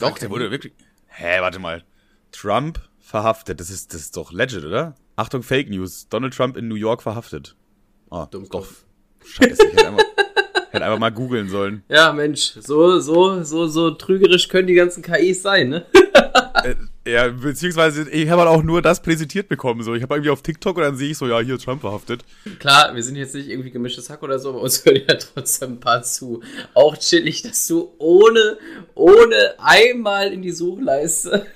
Doch, 0.00 0.18
der 0.18 0.30
wurde 0.30 0.50
wirklich. 0.50 0.72
Hä, 1.08 1.42
warte 1.42 1.58
mal. 1.58 1.84
Trump 2.32 2.80
verhaftet. 2.98 3.60
Das 3.60 3.68
ist, 3.68 3.92
das 3.92 4.00
ist 4.00 4.16
doch 4.16 4.32
legit, 4.32 4.64
oder? 4.64 4.94
Achtung, 5.16 5.42
Fake 5.42 5.70
News. 5.70 6.08
Donald 6.10 6.34
Trump 6.34 6.58
in 6.58 6.68
New 6.68 6.74
York 6.74 7.02
verhaftet. 7.02 7.56
Ah, 8.10 8.28
oh, 8.32 8.42
doch. 8.50 8.68
Scheiße, 9.24 9.66
ich 9.66 9.72
hätte 9.72 9.88
einfach, 9.88 10.04
hätte 10.70 10.84
einfach 10.84 10.98
mal 10.98 11.10
googeln 11.10 11.48
sollen. 11.48 11.82
Ja, 11.88 12.12
Mensch, 12.12 12.52
so, 12.60 13.00
so, 13.00 13.42
so, 13.42 13.66
so 13.66 13.90
trügerisch 13.92 14.48
können 14.48 14.68
die 14.68 14.74
ganzen 14.74 15.02
KIs 15.02 15.42
sein, 15.42 15.70
ne? 15.70 15.86
äh, 16.64 16.74
ja, 17.10 17.28
beziehungsweise 17.28 18.08
ich 18.10 18.28
habe 18.28 18.42
halt 18.42 18.50
auch 18.50 18.62
nur 18.62 18.82
das 18.82 19.00
präsentiert 19.00 19.48
bekommen. 19.48 19.82
So, 19.82 19.94
ich 19.94 20.02
habe 20.02 20.14
irgendwie 20.14 20.30
auf 20.30 20.42
TikTok 20.42 20.76
und 20.76 20.82
dann 20.82 20.96
sehe 20.96 21.10
ich 21.10 21.18
so, 21.18 21.26
ja, 21.26 21.40
hier 21.40 21.58
Trump 21.58 21.80
verhaftet. 21.80 22.22
Klar, 22.58 22.94
wir 22.94 23.02
sind 23.02 23.16
jetzt 23.16 23.34
nicht 23.34 23.48
irgendwie 23.48 23.70
gemischtes 23.70 24.10
Hack 24.10 24.22
oder 24.22 24.38
so, 24.38 24.50
aber 24.50 24.60
uns 24.60 24.84
hören 24.84 25.02
ja 25.08 25.14
trotzdem 25.14 25.72
ein 25.72 25.80
paar 25.80 26.02
zu. 26.02 26.42
Auch 26.74 26.96
chillig, 26.98 27.42
dass 27.42 27.66
du 27.66 27.94
ohne, 27.98 28.58
ohne 28.94 29.54
einmal 29.58 30.32
in 30.32 30.42
die 30.42 30.52
Suchleiste. 30.52 31.46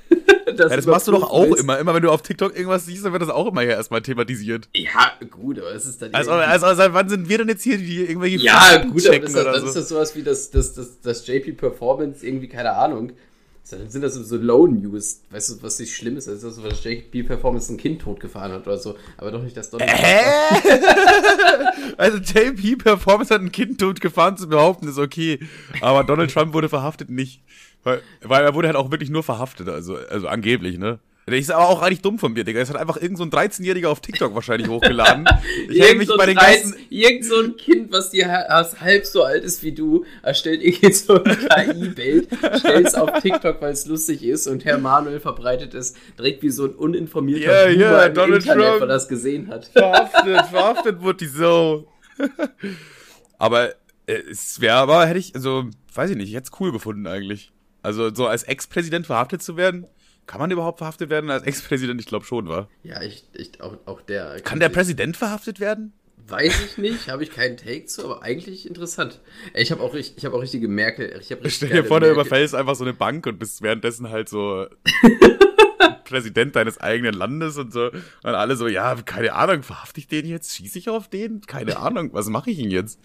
Das, 0.60 0.70
ja, 0.70 0.76
das 0.76 0.86
machst 0.86 1.08
du 1.08 1.12
doch 1.12 1.30
auch 1.30 1.44
willst. 1.44 1.60
immer. 1.60 1.78
Immer 1.78 1.94
wenn 1.94 2.02
du 2.02 2.10
auf 2.10 2.22
TikTok 2.22 2.54
irgendwas 2.54 2.86
siehst, 2.86 3.04
dann 3.04 3.12
wird 3.12 3.22
das 3.22 3.30
auch 3.30 3.46
immer 3.46 3.62
hier 3.62 3.70
erstmal 3.70 4.02
thematisiert. 4.02 4.68
Ja, 4.74 5.12
gut, 5.30 5.58
aber 5.58 5.74
es 5.74 5.86
ist 5.86 6.00
dann. 6.02 6.14
Also, 6.14 6.32
also, 6.32 6.66
also, 6.66 6.82
wann 6.92 7.08
sind 7.08 7.28
wir 7.28 7.38
denn 7.38 7.48
jetzt 7.48 7.62
hier, 7.62 7.78
die 7.78 8.04
irgendwelche 8.04 8.38
Ja, 8.38 8.84
gut, 8.84 9.06
aber 9.06 9.18
das, 9.18 9.32
das 9.32 9.60
so? 9.60 9.66
ist 9.66 9.76
das 9.76 9.88
sowas 9.88 10.16
wie 10.16 10.22
das, 10.22 10.50
das, 10.50 10.74
das, 10.74 11.00
das 11.00 11.26
JP 11.26 11.52
Performance, 11.52 12.24
irgendwie, 12.26 12.48
keine 12.48 12.72
Ahnung 12.72 13.12
dann 13.70 13.88
sind 13.88 14.02
das 14.02 14.14
so 14.14 14.36
Low 14.36 14.66
News. 14.66 15.22
Weißt 15.30 15.50
du, 15.50 15.62
was 15.62 15.78
nicht 15.78 15.94
schlimm 15.94 16.16
ist? 16.16 16.28
Also, 16.28 16.48
dass 16.48 16.62
das 16.62 16.84
JP 16.84 17.24
Performance 17.24 17.72
ein 17.72 17.76
Kind 17.76 18.02
totgefahren 18.02 18.52
hat 18.52 18.66
oder 18.66 18.78
so. 18.78 18.96
Aber 19.16 19.30
doch 19.30 19.42
nicht, 19.42 19.56
dass 19.56 19.70
Donald. 19.70 19.90
Hä? 19.90 20.20
also, 21.96 22.18
JP 22.18 22.76
Performance 22.76 23.32
hat 23.32 23.40
ein 23.40 23.52
Kind 23.52 23.80
totgefahren 23.80 24.36
zu 24.36 24.48
behaupten, 24.48 24.88
ist 24.88 24.98
okay. 24.98 25.40
Aber 25.80 26.04
Donald 26.04 26.32
Trump 26.32 26.52
wurde 26.52 26.68
verhaftet 26.68 27.10
nicht. 27.10 27.42
Weil, 27.82 28.02
weil 28.22 28.44
er 28.44 28.54
wurde 28.54 28.68
halt 28.68 28.76
auch 28.76 28.90
wirklich 28.90 29.10
nur 29.10 29.22
verhaftet, 29.22 29.68
also, 29.68 29.96
also 29.96 30.28
angeblich, 30.28 30.78
ne? 30.78 30.98
Der 31.30 31.38
ist 31.38 31.50
aber 31.50 31.68
auch 31.68 31.80
eigentlich 31.82 32.02
dumm 32.02 32.18
von 32.18 32.32
mir, 32.32 32.42
Digga. 32.42 32.60
Es 32.60 32.70
hat 32.70 32.76
einfach 32.76 32.96
irgend 32.96 33.18
so 33.18 33.24
ein 33.24 33.30
13-Jähriger 33.30 33.86
auf 33.86 34.00
TikTok 34.00 34.34
wahrscheinlich 34.34 34.68
hochgeladen. 34.68 35.26
Ich 35.68 35.78
irgend, 35.78 35.98
mich 35.98 36.08
so 36.08 36.16
bei 36.16 36.26
den 36.26 36.36
13, 36.36 36.70
ganzen 36.72 36.86
irgend 36.90 37.24
so 37.24 37.40
ein 37.40 37.56
Kind, 37.56 37.92
was 37.92 38.10
dir 38.10 38.28
halb 38.28 39.06
so 39.06 39.22
alt 39.22 39.44
ist 39.44 39.62
wie 39.62 39.72
du, 39.72 40.04
erstellt 40.22 40.62
irgendwie 40.62 40.92
so 40.92 41.22
ein 41.22 41.36
KI-Bild, 41.36 42.28
stellt 42.58 42.86
es 42.88 42.94
auf 42.94 43.20
TikTok, 43.20 43.60
weil 43.60 43.72
es 43.72 43.86
lustig 43.86 44.24
ist 44.24 44.48
und 44.48 44.64
Herr 44.64 44.78
Manuel 44.78 45.20
verbreitet 45.20 45.74
es 45.74 45.94
direkt 46.18 46.42
wie 46.42 46.50
so 46.50 46.64
ein 46.64 46.74
uninformierter 46.74 47.70
yeah, 47.70 47.78
yeah, 47.78 48.06
im 48.06 48.14
Donald 48.14 48.42
Internet, 48.42 48.66
Trump. 48.66 48.78
der 48.80 48.88
das 48.88 49.06
gesehen 49.06 49.48
hat. 49.48 49.66
Verhaftet, 49.66 50.46
verhaftet 50.46 51.00
wurde 51.00 51.18
die 51.18 51.26
so. 51.26 51.86
aber 53.38 53.70
äh, 54.06 54.14
es 54.30 54.60
wäre 54.60 54.76
aber, 54.76 55.06
hätte 55.06 55.20
ich, 55.20 55.34
also, 55.36 55.66
weiß 55.94 56.10
ich 56.10 56.16
nicht, 56.16 56.30
ich 56.30 56.34
hätte 56.34 56.50
es 56.52 56.60
cool 56.60 56.72
gefunden 56.72 57.06
eigentlich. 57.06 57.52
Also 57.82 58.14
so 58.14 58.26
als 58.26 58.42
Ex-Präsident 58.42 59.06
verhaftet 59.06 59.42
zu 59.42 59.56
werden, 59.56 59.86
kann 60.26 60.40
man 60.40 60.50
überhaupt 60.50 60.78
verhaftet 60.78 61.10
werden 61.10 61.30
als 61.30 61.44
Ex-Präsident? 61.44 62.00
Ich 62.00 62.06
glaube 62.06 62.24
schon, 62.24 62.48
war. 62.48 62.68
Ja, 62.82 63.02
ich, 63.02 63.24
ich 63.32 63.60
auch, 63.60 63.76
auch 63.86 64.00
der. 64.00 64.40
Kann 64.40 64.60
der 64.60 64.68
Präsident 64.68 65.16
verhaftet 65.16 65.58
werden? 65.60 65.92
Weiß 66.28 66.54
ich 66.64 66.78
nicht, 66.78 67.08
habe 67.08 67.24
ich 67.24 67.32
keinen 67.32 67.56
Take 67.56 67.86
zu, 67.86 68.04
aber 68.04 68.22
eigentlich 68.22 68.68
interessant. 68.68 69.20
Ich 69.54 69.72
habe 69.72 69.82
auch, 69.82 69.94
ich 69.94 70.14
hab 70.24 70.32
auch 70.32 70.42
richtige 70.42 70.68
Merkel. 70.68 71.18
Ich 71.20 71.32
hab 71.32 71.40
Stell 71.50 71.70
dir 71.70 71.84
vor, 71.84 71.98
der 71.98 72.12
überfällst 72.12 72.54
einfach 72.54 72.76
so 72.76 72.84
eine 72.84 72.92
Bank 72.92 73.26
und 73.26 73.38
bist 73.38 73.62
währenddessen 73.62 74.10
halt 74.10 74.28
so 74.28 74.66
Präsident 76.04 76.54
deines 76.54 76.78
eigenen 76.78 77.14
Landes 77.14 77.56
und 77.56 77.72
so. 77.72 77.86
Und 77.86 78.34
alle 78.34 78.56
so, 78.56 78.68
ja, 78.68 78.94
keine 79.02 79.32
Ahnung, 79.32 79.62
verhafte 79.62 79.98
ich 79.98 80.06
den 80.06 80.26
jetzt? 80.26 80.54
Schieße 80.54 80.78
ich 80.78 80.88
auf 80.88 81.08
den? 81.08 81.40
Keine 81.40 81.78
Ahnung, 81.78 82.10
was 82.12 82.28
mache 82.28 82.50
ich 82.50 82.58
ihn 82.58 82.70
jetzt? 82.70 83.00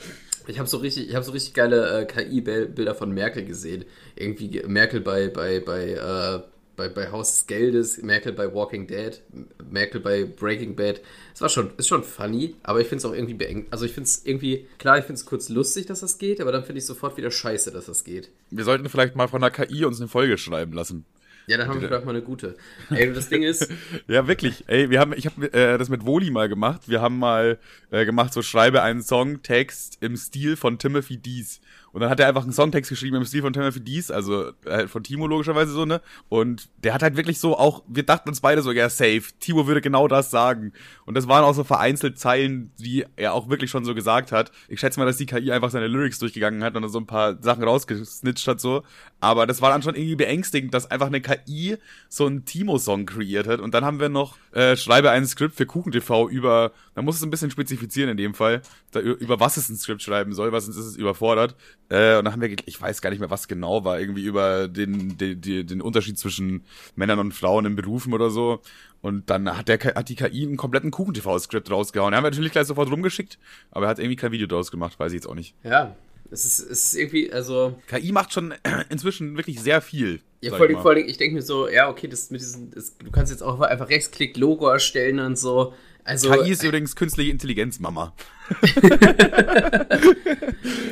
Ich 0.47 0.59
habe 0.59 0.69
so 0.69 0.77
richtig, 0.77 1.09
ich 1.09 1.15
habe 1.15 1.25
so 1.25 1.31
richtig 1.31 1.53
geile 1.53 2.01
äh, 2.01 2.05
KI-Bilder 2.05 2.95
von 2.95 3.11
Merkel 3.11 3.45
gesehen. 3.45 3.85
Irgendwie 4.15 4.61
Merkel 4.67 5.01
bei, 5.01 5.29
bei, 5.29 5.59
bei, 5.59 5.91
äh, 5.91 6.41
bei, 6.75 6.89
bei 6.89 7.11
Haus 7.11 7.31
des 7.31 7.47
Geldes, 7.47 8.01
Merkel 8.01 8.33
bei 8.33 8.53
Walking 8.53 8.87
Dead, 8.87 9.21
Merkel 9.69 10.01
bei 10.01 10.25
Breaking 10.25 10.75
Bad. 10.75 11.01
Es 11.33 11.41
war 11.41 11.49
schon, 11.49 11.71
ist 11.77 11.87
schon 11.87 12.03
funny, 12.03 12.55
aber 12.63 12.81
ich 12.81 12.87
finde 12.87 12.99
es 12.99 13.05
auch 13.05 13.13
irgendwie 13.13 13.33
beengt. 13.33 13.71
Also 13.71 13.85
ich 13.85 13.91
finde 13.91 14.07
es 14.07 14.25
irgendwie, 14.25 14.67
klar, 14.77 14.97
ich 14.97 15.05
finde 15.05 15.19
es 15.19 15.25
kurz 15.25 15.49
lustig, 15.49 15.85
dass 15.85 16.01
das 16.01 16.17
geht, 16.17 16.41
aber 16.41 16.51
dann 16.51 16.63
finde 16.63 16.79
ich 16.79 16.85
sofort 16.85 17.17
wieder 17.17 17.31
scheiße, 17.31 17.71
dass 17.71 17.85
das 17.85 18.03
geht. 18.03 18.29
Wir 18.51 18.63
sollten 18.63 18.89
vielleicht 18.89 19.15
mal 19.15 19.27
von 19.27 19.41
der 19.41 19.51
KI 19.51 19.85
uns 19.85 19.99
eine 19.99 20.09
Folge 20.09 20.37
schreiben 20.37 20.73
lassen. 20.73 21.05
Ja, 21.47 21.57
dann 21.57 21.67
haben 21.67 21.81
wir 21.81 21.87
vielleicht 21.87 22.05
mal 22.05 22.11
eine 22.11 22.23
gute. 22.23 22.55
Ey, 22.89 23.13
das 23.13 23.29
Ding 23.29 23.43
ist. 23.43 23.71
ja, 24.07 24.27
wirklich. 24.27 24.63
Ey, 24.67 24.89
wir 24.89 24.99
haben, 24.99 25.13
ich 25.13 25.27
habe 25.27 25.53
äh, 25.53 25.77
das 25.77 25.89
mit 25.89 26.05
Woli 26.05 26.31
mal 26.31 26.49
gemacht. 26.49 26.87
Wir 26.87 27.01
haben 27.01 27.19
mal 27.19 27.59
äh, 27.91 28.05
gemacht, 28.05 28.33
so 28.33 28.41
schreibe 28.41 28.81
einen 28.81 29.03
Songtext 29.03 29.97
im 30.01 30.17
Stil 30.17 30.55
von 30.55 30.79
Timothy 30.79 31.17
Dees. 31.17 31.61
Und 31.95 32.01
dann 32.01 32.09
hat 32.09 32.19
er 32.19 32.27
einfach 32.27 32.43
einen 32.43 32.51
Songtext 32.51 32.89
geschrieben 32.89 33.15
im 33.15 33.23
Stil 33.23 33.41
von 33.41 33.53
Timothy 33.53 33.79
Dies, 33.79 34.11
also 34.11 34.51
halt 34.65 34.89
von 34.89 35.01
Timo 35.01 35.27
logischerweise 35.27 35.71
so, 35.71 35.85
ne? 35.85 36.01
Und 36.27 36.67
der 36.83 36.93
hat 36.93 37.01
halt 37.01 37.15
wirklich 37.15 37.39
so 37.39 37.57
auch, 37.57 37.83
wir 37.87 38.03
dachten 38.03 38.27
uns 38.27 38.41
beide 38.41 38.61
so, 38.61 38.73
ja, 38.73 38.89
safe, 38.89 39.23
Timo 39.39 39.65
würde 39.65 39.79
genau 39.79 40.09
das 40.09 40.29
sagen. 40.29 40.73
Und 41.05 41.15
das 41.15 41.29
waren 41.29 41.45
auch 41.45 41.53
so 41.53 41.63
vereinzelt 41.63 42.19
Zeilen, 42.19 42.73
die 42.79 43.05
er 43.15 43.33
auch 43.33 43.47
wirklich 43.47 43.71
schon 43.71 43.85
so 43.85 43.95
gesagt 43.95 44.33
hat. 44.33 44.51
Ich 44.67 44.81
schätze 44.81 44.99
mal, 44.99 45.05
dass 45.05 45.15
die 45.15 45.25
KI 45.25 45.53
einfach 45.53 45.69
seine 45.69 45.87
Lyrics 45.87 46.19
durchgegangen 46.19 46.65
hat 46.65 46.75
und 46.75 46.85
so 46.89 46.99
ein 46.99 47.05
paar 47.05 47.41
Sachen 47.41 47.63
rausgesnitcht 47.63 48.45
hat 48.45 48.59
so. 48.59 48.83
Aber 49.21 49.47
das 49.47 49.61
war 49.61 49.69
dann 49.69 49.81
schon 49.81 49.95
irgendwie 49.95 50.17
beängstigend, 50.17 50.73
dass 50.73 50.91
einfach 50.91 51.07
eine 51.07 51.21
KI 51.21 51.77
so 52.09 52.25
einen 52.25 52.43
Timo-Song 52.43 53.05
kreiert 53.05 53.47
hat. 53.47 53.61
Und 53.61 53.73
dann 53.73 53.85
haben 53.85 54.01
wir 54.01 54.09
noch, 54.09 54.35
äh, 54.51 54.75
schreibe 54.75 55.11
ein 55.11 55.25
Skript 55.25 55.55
für 55.55 55.65
KuchenTV 55.65 56.27
über, 56.29 56.73
da 56.93 57.01
muss 57.01 57.15
es 57.15 57.23
ein 57.23 57.29
bisschen 57.29 57.51
spezifizieren 57.51 58.09
in 58.09 58.17
dem 58.17 58.33
Fall, 58.33 58.63
da, 58.91 58.99
über 58.99 59.39
was 59.39 59.55
es 59.55 59.69
ein 59.69 59.77
Skript 59.77 60.01
schreiben 60.01 60.33
soll, 60.33 60.51
was 60.51 60.65
sonst 60.65 60.77
ist 60.77 60.85
es 60.85 60.97
überfordert. 60.97 61.55
Äh, 61.89 62.17
und 62.17 62.25
dann 62.25 62.33
haben 62.33 62.41
wir, 62.41 62.55
ich 62.65 62.81
weiß 62.81 63.01
gar 63.01 63.09
nicht 63.11 63.19
mehr, 63.19 63.29
was 63.29 63.47
genau 63.47 63.83
war, 63.83 63.99
irgendwie 63.99 64.23
über 64.23 64.67
den, 64.67 65.17
den, 65.17 65.41
den, 65.41 65.81
Unterschied 65.81 66.17
zwischen 66.17 66.63
Männern 66.95 67.19
und 67.19 67.33
Frauen 67.33 67.65
in 67.65 67.75
Berufen 67.75 68.13
oder 68.13 68.29
so. 68.29 68.61
Und 69.01 69.29
dann 69.29 69.55
hat, 69.55 69.67
der, 69.67 69.79
hat 69.79 70.09
die 70.09 70.15
KI 70.15 70.43
einen 70.43 70.57
kompletten 70.57 70.91
KuchenTV-Skript 70.91 71.69
rausgehauen. 71.69 72.11
Den 72.11 72.17
haben 72.17 72.23
wir 72.23 72.31
natürlich 72.31 72.51
gleich 72.51 72.67
sofort 72.67 72.91
rumgeschickt, 72.91 73.37
aber 73.71 73.85
er 73.85 73.89
hat 73.89 73.99
irgendwie 73.99 74.15
kein 74.15 74.31
Video 74.31 74.47
draus 74.47 74.71
gemacht, 74.71 74.99
weiß 74.99 75.11
ich 75.11 75.17
jetzt 75.17 75.27
auch 75.27 75.35
nicht. 75.35 75.53
Ja, 75.63 75.95
es 76.31 76.43
ist, 76.45 76.59
es 76.59 76.83
ist 76.85 76.95
irgendwie, 76.95 77.31
also. 77.31 77.75
KI 77.87 78.11
macht 78.11 78.33
schon 78.33 78.53
inzwischen 78.89 79.37
wirklich 79.37 79.61
sehr 79.61 79.81
viel. 79.81 80.21
Ja, 80.41 80.51
vor 80.51 80.61
allem, 80.65 80.81
vor 80.81 80.91
allem, 80.91 81.07
ich 81.07 81.17
denke 81.17 81.35
mir 81.35 81.41
so, 81.41 81.69
ja, 81.69 81.89
okay, 81.89 82.07
das 82.07 82.29
mit 82.29 82.41
diesen, 82.41 82.71
das, 82.71 82.97
du 82.97 83.11
kannst 83.11 83.31
jetzt 83.31 83.41
auch 83.41 83.61
einfach 83.61 83.89
Rechtsklick 83.89 84.37
Logo 84.37 84.67
erstellen 84.67 85.19
und 85.19 85.37
so. 85.37 85.73
Also, 86.05 86.31
KI 86.31 86.51
ist 86.51 86.63
übrigens 86.63 86.95
künstliche 86.95 87.31
Intelligenz, 87.31 87.79
Mama. 87.79 88.13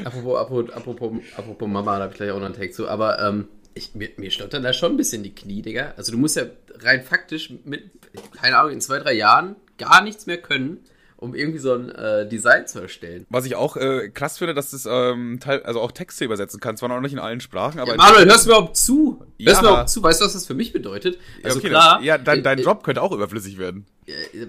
apropos, 0.03 0.39
apropos, 0.39 0.69
apropos, 0.71 1.11
apropos 1.37 1.67
Mama, 1.69 1.97
da 1.97 2.03
habe 2.03 2.13
ich 2.13 2.17
gleich 2.17 2.31
auch 2.31 2.39
noch 2.39 2.47
einen 2.47 2.55
Take 2.55 2.71
zu, 2.71 2.89
aber 2.89 3.19
ähm, 3.19 3.47
ich, 3.75 3.93
mir, 3.93 4.09
mir 4.17 4.31
stottern 4.31 4.63
da 4.63 4.73
schon 4.73 4.93
ein 4.93 4.97
bisschen 4.97 5.21
die 5.21 5.35
Knie, 5.35 5.61
Digga. 5.61 5.93
Also 5.97 6.11
du 6.11 6.17
musst 6.17 6.35
ja 6.35 6.43
rein 6.79 7.03
faktisch 7.03 7.53
mit, 7.63 7.91
keine 8.35 8.57
Ahnung, 8.57 8.73
in 8.73 8.81
zwei, 8.81 8.97
drei 8.99 9.13
Jahren 9.13 9.55
gar 9.77 10.03
nichts 10.03 10.25
mehr 10.25 10.37
können 10.37 10.79
um 11.23 11.33
irgendwie 11.33 11.59
so 11.59 11.73
ein 11.73 11.89
äh, 11.89 12.27
Design 12.27 12.67
zu 12.67 12.79
erstellen. 12.79 13.25
Was 13.29 13.45
ich 13.45 13.55
auch 13.55 13.77
äh, 13.77 14.09
krass 14.09 14.37
finde, 14.37 14.53
dass 14.53 14.71
das 14.71 14.85
ähm, 14.85 15.39
Teil, 15.39 15.63
also 15.63 15.79
auch 15.79 15.93
Texte 15.93 16.25
übersetzen 16.25 16.59
kann. 16.59 16.75
Zwar 16.75 16.89
noch 16.89 16.99
nicht 16.99 17.13
in 17.13 17.19
allen 17.19 17.39
Sprachen, 17.39 17.79
aber. 17.79 17.91
Ja, 17.91 17.97
Manuel, 17.97 18.25
hörst 18.25 18.45
du 18.45 18.49
mir 18.49 18.55
überhaupt 18.57 18.77
zu? 18.77 19.25
Ja. 19.37 19.51
Hörst 19.51 19.61
du 19.61 19.65
mir 19.65 19.71
überhaupt 19.71 19.89
zu? 19.89 20.03
Weißt 20.03 20.21
du, 20.21 20.25
was 20.25 20.33
das 20.33 20.45
für 20.45 20.53
mich 20.53 20.73
bedeutet? 20.73 21.17
Also 21.43 21.59
ja, 21.59 21.61
okay, 21.61 21.69
klar. 21.69 21.97
Das, 21.97 22.05
ja, 22.05 22.17
dein, 22.17 22.43
dein 22.43 22.59
äh, 22.59 22.61
Job 22.61 22.83
könnte 22.83 23.01
auch 23.01 23.13
überflüssig 23.13 23.57
werden. 23.57 23.85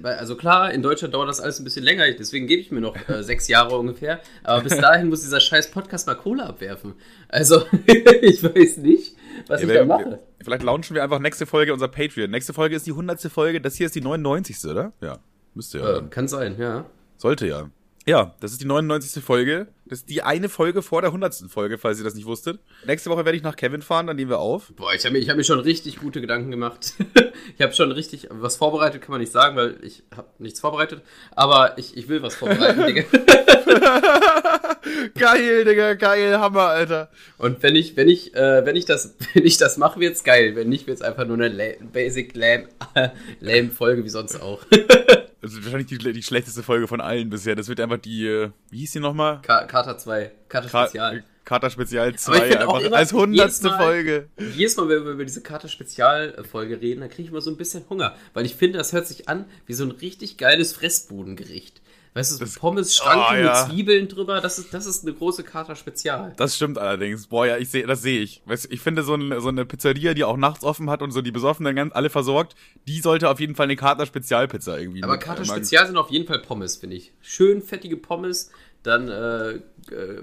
Also 0.02 0.35
klar, 0.35 0.73
in 0.73 0.83
Deutschland 0.83 1.14
dauert 1.14 1.28
das 1.28 1.40
alles 1.40 1.61
ein 1.61 1.64
bisschen 1.64 1.85
länger, 1.85 2.11
deswegen 2.11 2.49
gebe 2.49 2.61
ich 2.61 2.73
mir 2.73 2.81
noch 2.81 2.97
äh, 3.09 3.23
sechs 3.23 3.47
Jahre 3.47 3.78
ungefähr. 3.78 4.21
Aber 4.43 4.62
bis 4.62 4.76
dahin 4.76 5.09
muss 5.09 5.21
dieser 5.21 5.38
scheiß 5.38 5.71
Podcast 5.71 6.09
mal 6.09 6.16
Kohle 6.16 6.45
abwerfen. 6.45 6.95
Also, 7.28 7.64
ich 7.87 8.43
weiß 8.43 8.78
nicht, 8.78 9.14
was 9.47 9.62
ja, 9.62 9.69
ich 9.69 9.75
da 9.75 9.85
mache. 9.85 10.19
Vielleicht 10.43 10.64
launchen 10.64 10.97
wir 10.97 11.04
einfach 11.04 11.21
nächste 11.21 11.47
Folge 11.47 11.73
unser 11.73 11.87
Patreon. 11.87 12.31
Nächste 12.31 12.52
Folge 12.52 12.75
ist 12.75 12.87
die 12.87 12.90
100. 12.90 13.21
Folge, 13.31 13.61
das 13.61 13.76
hier 13.76 13.87
ist 13.87 13.95
die 13.95 14.00
99. 14.00 14.57
oder? 14.64 14.93
Ja, 15.00 15.21
müsste 15.55 15.79
ja. 15.79 15.99
Äh, 15.99 16.03
kann 16.11 16.29
sein, 16.29 16.57
ja. 16.59 16.85
Sollte 17.17 17.47
ja. 17.47 17.71
Ja, 18.07 18.35
das 18.41 18.53
ist 18.53 18.61
die 18.61 18.67
99. 18.67 19.25
Folge. 19.25 19.67
Das 19.87 20.01
ist 20.01 20.11
die 20.11 20.23
eine 20.23 20.51
Folge 20.51 20.83
vor 20.83 21.01
der 21.01 21.09
100. 21.09 21.45
Folge, 21.49 21.79
falls 21.79 21.99
ihr 21.99 22.05
das 22.05 22.15
nicht 22.15 22.27
wusstet. 22.27 22.61
Nächste 22.87 23.09
Woche 23.09 23.25
werde 23.25 23.37
ich 23.37 23.43
nach 23.43 23.57
Kevin 23.57 23.81
fahren, 23.81 24.07
dann 24.07 24.17
nehmen 24.17 24.31
wir 24.31 24.41
auf. 24.41 24.73
Boah, 24.77 24.93
ich 24.93 25.07
habe 25.07 25.19
mir, 25.19 25.27
hab 25.27 25.39
mir 25.39 25.45
schon 25.45 25.59
richtig 25.59 25.97
gute 25.97 26.21
Gedanken 26.21 26.51
gemacht. 26.51 26.93
ich 27.57 27.63
habe 27.63 27.73
schon 27.73 27.91
richtig 27.93 28.29
was 28.31 28.57
vorbereitet, 28.57 29.01
kann 29.01 29.13
man 29.13 29.21
nicht 29.21 29.33
sagen, 29.33 29.57
weil 29.57 29.79
ich 29.83 30.03
habe 30.15 30.29
nichts 30.39 30.61
vorbereitet. 30.61 31.03
Aber 31.35 31.79
ich, 31.79 31.97
ich 31.97 32.09
will 32.09 32.23
was 32.23 32.35
vorbereiten, 32.35 32.85
Digga. 32.87 33.05
geil, 35.19 35.65
Digga, 35.65 35.95
geil, 35.95 36.39
Hammer, 36.39 36.69
Alter. 36.69 37.11
Und 37.39 37.63
wenn 37.63 37.75
ich, 37.75 37.97
wenn 37.97 38.09
ich, 38.09 38.35
äh, 38.35 38.67
wenn 38.67 38.77
ich 38.77 38.85
das, 38.85 39.15
wenn 39.33 39.47
ich 39.47 39.57
das 39.57 39.79
mache, 39.79 39.99
wird's 39.99 40.25
geil. 40.25 40.57
Wenn 40.57 40.69
nicht, 40.69 40.87
wird's 40.87 41.01
einfach 41.01 41.27
nur 41.27 41.41
eine 41.41 41.77
Basic 41.91 42.37
Lame, 42.37 42.69
Lame 43.41 43.71
Folge 43.71 44.05
wie 44.05 44.11
sonst 44.11 44.43
auch. 44.43 44.61
Das 45.45 45.53
ist 45.53 45.63
wahrscheinlich 45.63 45.89
die, 45.89 45.99
die 45.99 46.23
schlechteste 46.23 46.63
Folge 46.63 46.89
von 46.89 47.03
allen 47.03 47.29
bisher. 47.29 47.55
Das 47.55 47.69
wird 47.69 47.79
einfach 47.79 47.99
die, 47.99 48.27
äh, 48.27 48.49
wie 48.71 48.79
hieß 48.79 48.93
die 48.93 49.01
nochmal? 49.01 49.43
Ka 49.43 49.67
Kater 49.67 49.99
2. 49.99 50.33
Kater 50.49 50.69
Spezial. 50.71 51.23
Kater 51.45 51.69
Spezial 51.69 52.15
2 52.15 52.61
einfach 52.61 52.81
immer, 52.81 52.97
als 52.97 53.13
hundertste 53.13 53.71
Folge. 53.73 54.31
Jedes 54.55 54.75
Mal, 54.79 54.89
wenn 54.89 55.05
wir 55.05 55.13
über 55.13 55.25
diese 55.27 55.43
Kater 55.43 55.69
Spezial 55.69 56.43
Folge 56.51 56.81
reden, 56.81 57.03
dann 57.03 57.11
kriege 57.11 57.25
ich 57.25 57.29
immer 57.29 57.43
so 57.43 57.51
ein 57.51 57.59
bisschen 57.59 57.85
Hunger. 57.91 58.17
Weil 58.33 58.47
ich 58.47 58.55
finde, 58.55 58.79
das 58.79 58.95
hört 58.95 59.07
sich 59.07 59.29
an 59.29 59.45
wie 59.67 59.75
so 59.75 59.85
ein 59.85 59.91
richtig 59.91 60.39
geiles 60.39 60.73
Fressbudengericht. 60.73 61.83
Weißt 62.16 62.33
du, 62.33 62.44
das, 62.44 62.54
Pommes, 62.54 62.94
Schranken 62.94 63.25
oh, 63.28 63.44
ja. 63.44 63.66
mit 63.66 63.73
Zwiebeln 63.73 64.06
drüber, 64.06 64.40
das 64.40 64.61
ist, 64.61 64.73
das 64.73 64.87
ist 64.87 65.04
eine 65.04 65.12
große 65.14 65.42
Kater 65.42 65.75
Spezial. 65.75 66.33
Das 66.37 66.54
stimmt 66.54 66.78
allerdings. 66.78 67.26
Boah, 67.26 67.44
ja, 67.44 67.56
ich 67.56 67.71
sehe, 67.71 67.88
das 67.88 68.02
sehe 68.02 68.21
ich. 68.21 68.40
Weißt 68.47 68.71
ich 68.71 68.80
finde 68.80 69.02
so, 69.02 69.16
ein, 69.16 69.40
so 69.40 69.49
eine 69.49 69.64
Pizzeria, 69.64 70.14
die 70.14 70.23
auch 70.23 70.37
nachts 70.37 70.62
offen 70.62 70.88
hat 70.90 71.02
und 71.02 71.11
so 71.11 71.23
die 71.23 71.33
Besoffenen 71.33 71.75
ganz 71.75 71.92
alle 71.92 72.11
versorgt, 72.11 72.54
die 72.87 73.00
sollte 73.00 73.28
auf 73.28 73.40
jeden 73.40 73.56
Fall 73.56 73.64
eine 73.64 73.75
Kater 73.75 74.07
Spezialpizza 74.07 74.79
irgendwie 74.79 75.03
Aber 75.03 75.18
Kater 75.18 75.42
äh, 75.42 75.44
Spezial 75.44 75.88
sind 75.88 75.96
auf 75.96 76.12
jeden 76.12 76.27
Fall 76.27 76.38
Pommes, 76.38 76.77
finde 76.77 76.94
ich. 76.94 77.12
Schön 77.20 77.61
fettige 77.61 77.96
Pommes, 77.96 78.53
dann 78.85 79.09
äh, 79.09 79.50
äh, 79.92 80.22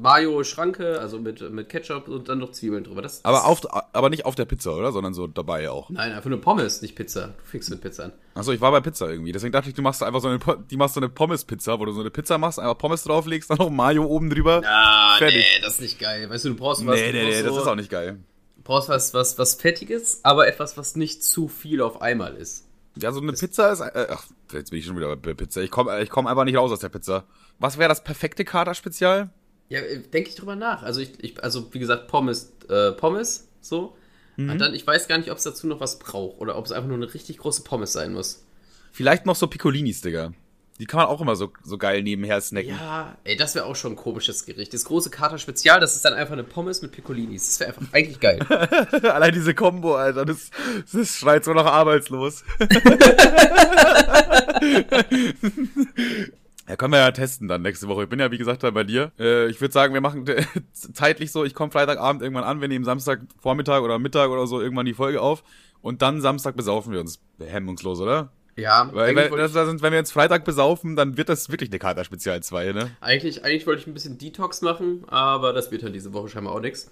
Mayo 0.00 0.42
Schranke, 0.42 0.98
also 1.00 1.18
mit, 1.18 1.50
mit 1.52 1.68
Ketchup 1.68 2.08
und 2.08 2.30
dann 2.30 2.38
noch 2.38 2.52
Zwiebeln 2.52 2.84
drüber. 2.84 3.02
Das, 3.02 3.22
aber, 3.24 3.44
auf, 3.44 3.60
aber 3.94 4.08
nicht 4.08 4.24
auf 4.24 4.34
der 4.34 4.46
Pizza, 4.46 4.74
oder? 4.74 4.90
Sondern 4.90 5.12
so 5.12 5.26
dabei 5.26 5.70
auch. 5.70 5.90
Nein, 5.90 6.12
einfach 6.12 6.30
nur 6.30 6.40
Pommes, 6.40 6.80
nicht 6.80 6.94
Pizza. 6.94 7.34
Du 7.38 7.44
fixst 7.44 7.68
mit 7.68 7.82
Pizza 7.82 8.06
an. 8.06 8.12
Achso, 8.34 8.52
ich 8.52 8.60
war 8.60 8.72
bei 8.72 8.80
Pizza 8.80 9.10
irgendwie. 9.10 9.32
Deswegen 9.32 9.52
dachte 9.52 9.68
ich, 9.68 9.74
du 9.74 9.82
machst 9.82 10.02
einfach 10.02 10.20
so 10.20 10.28
eine, 10.28 10.38
die 10.70 10.76
machst 10.76 10.94
so 10.94 11.00
eine 11.00 11.10
Pommes-Pizza, 11.10 11.78
wo 11.78 11.84
du 11.84 11.92
so 11.92 12.00
eine 12.00 12.10
Pizza 12.10 12.38
machst, 12.38 12.58
einfach 12.58 12.78
Pommes 12.78 13.04
drauflegst, 13.04 13.50
dann 13.50 13.58
noch 13.58 13.68
Mayo 13.68 14.04
oben 14.06 14.30
drüber. 14.30 14.62
Ah, 14.64 15.16
fertig. 15.18 15.44
nee, 15.44 15.62
das 15.62 15.74
ist 15.74 15.80
nicht 15.82 15.98
geil. 15.98 16.30
Weißt 16.30 16.46
du, 16.46 16.50
du 16.50 16.56
brauchst 16.56 16.86
was. 16.86 16.96
Nee, 16.96 17.12
nee, 17.12 17.24
nee, 17.24 17.42
so, 17.42 17.48
das 17.48 17.56
ist 17.58 17.66
auch 17.66 17.74
nicht 17.74 17.90
geil. 17.90 18.18
Du 18.56 18.62
brauchst 18.62 18.88
was, 18.88 19.12
was, 19.12 19.38
was 19.38 19.56
Fettiges, 19.56 20.20
aber 20.22 20.48
etwas, 20.48 20.78
was 20.78 20.96
nicht 20.96 21.22
zu 21.22 21.48
viel 21.48 21.82
auf 21.82 22.00
einmal 22.00 22.34
ist. 22.34 22.66
Ja, 22.98 23.12
so 23.12 23.20
eine 23.20 23.32
das 23.32 23.40
Pizza 23.40 23.72
ist. 23.72 23.80
Äh, 23.80 24.06
ach, 24.10 24.24
jetzt 24.52 24.70
bin 24.70 24.78
ich 24.78 24.86
schon 24.86 24.96
wieder 24.96 25.14
bei 25.16 25.34
Pizza. 25.34 25.60
Ich 25.60 25.70
komme 25.70 26.02
ich 26.02 26.08
komm 26.08 26.26
einfach 26.26 26.44
nicht 26.44 26.56
raus 26.56 26.72
aus 26.72 26.80
der 26.80 26.88
Pizza. 26.88 27.24
Was 27.58 27.76
wäre 27.76 27.90
das 27.90 28.02
perfekte 28.02 28.44
Kater-Spezial? 28.44 29.30
Ja, 29.68 29.80
äh, 29.80 30.00
denke 30.00 30.30
ich 30.30 30.36
drüber 30.36 30.56
nach. 30.56 30.82
Also, 30.82 31.00
ich, 31.00 31.22
ich, 31.22 31.42
also 31.42 31.72
wie 31.72 31.78
gesagt, 31.78 32.08
Pommes, 32.08 32.52
äh, 32.68 32.92
Pommes, 32.92 33.48
so. 33.60 33.96
Mhm. 34.36 34.50
Und 34.50 34.58
dann, 34.58 34.74
ich 34.74 34.86
weiß 34.86 35.08
gar 35.08 35.18
nicht, 35.18 35.30
ob 35.30 35.38
es 35.38 35.44
dazu 35.44 35.66
noch 35.66 35.80
was 35.80 35.98
braucht 35.98 36.40
oder 36.40 36.56
ob 36.56 36.66
es 36.66 36.72
einfach 36.72 36.88
nur 36.88 36.96
eine 36.96 37.12
richtig 37.12 37.38
große 37.38 37.62
Pommes 37.62 37.92
sein 37.92 38.12
muss. 38.12 38.44
Vielleicht 38.92 39.26
noch 39.26 39.36
so 39.36 39.46
Piccolinis, 39.46 40.00
Digga. 40.00 40.32
Die 40.78 40.84
kann 40.84 40.98
man 40.98 41.06
auch 41.06 41.22
immer 41.22 41.36
so, 41.36 41.50
so 41.64 41.78
geil 41.78 42.02
nebenher 42.02 42.38
snacken. 42.40 42.70
Ja, 42.70 43.16
ey, 43.24 43.34
das 43.34 43.54
wäre 43.54 43.64
auch 43.64 43.76
schon 43.76 43.92
ein 43.92 43.96
komisches 43.96 44.44
Gericht. 44.44 44.74
Das 44.74 44.84
große 44.84 45.08
Kater 45.08 45.38
Spezial, 45.38 45.80
das 45.80 45.96
ist 45.96 46.04
dann 46.04 46.12
einfach 46.12 46.34
eine 46.34 46.44
Pommes 46.44 46.82
mit 46.82 46.92
Piccolinis. 46.92 47.46
Das 47.46 47.60
wäre 47.60 47.70
einfach 47.70 47.94
eigentlich 47.94 48.20
geil. 48.20 48.40
Allein 49.02 49.32
diese 49.32 49.54
Kombo, 49.54 49.96
Alter, 49.96 50.26
das, 50.26 50.50
das 50.92 51.16
schreit 51.16 51.44
so 51.44 51.54
nach 51.54 51.64
arbeitslos. 51.64 52.44
Ja, 56.68 56.76
können 56.76 56.92
wir 56.92 56.98
ja 56.98 57.10
testen 57.12 57.46
dann 57.48 57.62
nächste 57.62 57.86
Woche. 57.88 58.04
Ich 58.04 58.08
bin 58.08 58.18
ja, 58.18 58.30
wie 58.30 58.38
gesagt, 58.38 58.62
da 58.62 58.70
bei 58.70 58.84
dir. 58.84 59.12
Äh, 59.18 59.48
ich 59.48 59.60
würde 59.60 59.72
sagen, 59.72 59.94
wir 59.94 60.00
machen 60.00 60.24
zeitlich 60.72 61.30
so, 61.30 61.44
ich 61.44 61.54
komme 61.54 61.70
Freitagabend 61.70 62.22
irgendwann 62.22 62.44
an, 62.44 62.60
wir 62.60 62.68
nehmen 62.68 62.84
Samstag 62.84 63.20
Vormittag 63.40 63.82
oder 63.82 63.98
Mittag 63.98 64.30
oder 64.30 64.46
so 64.46 64.60
irgendwann 64.60 64.86
die 64.86 64.94
Folge 64.94 65.20
auf 65.20 65.44
und 65.80 66.02
dann 66.02 66.20
Samstag 66.20 66.56
besaufen 66.56 66.92
wir 66.92 67.00
uns 67.00 67.20
hemmungslos, 67.38 68.00
oder? 68.00 68.32
Ja, 68.56 68.88
weil, 68.92 69.14
weil 69.14 69.28
das, 69.30 69.52
das 69.52 69.68
sind, 69.68 69.82
wenn 69.82 69.92
wir 69.92 69.98
jetzt 69.98 70.12
Freitag 70.12 70.44
besaufen, 70.44 70.96
dann 70.96 71.18
wird 71.18 71.28
das 71.28 71.50
wirklich 71.50 71.70
eine 71.70 71.78
Kater 71.78 72.04
Spezial 72.04 72.42
2, 72.42 72.72
ne? 72.72 72.90
Eigentlich, 73.00 73.44
eigentlich 73.44 73.66
wollte 73.66 73.82
ich 73.82 73.86
ein 73.86 73.92
bisschen 73.94 74.16
Detox 74.16 74.62
machen, 74.62 75.04
aber 75.08 75.52
das 75.52 75.70
wird 75.70 75.82
dann 75.82 75.92
diese 75.92 76.14
Woche 76.14 76.30
scheinbar 76.30 76.54
auch 76.54 76.60
nichts. 76.60 76.90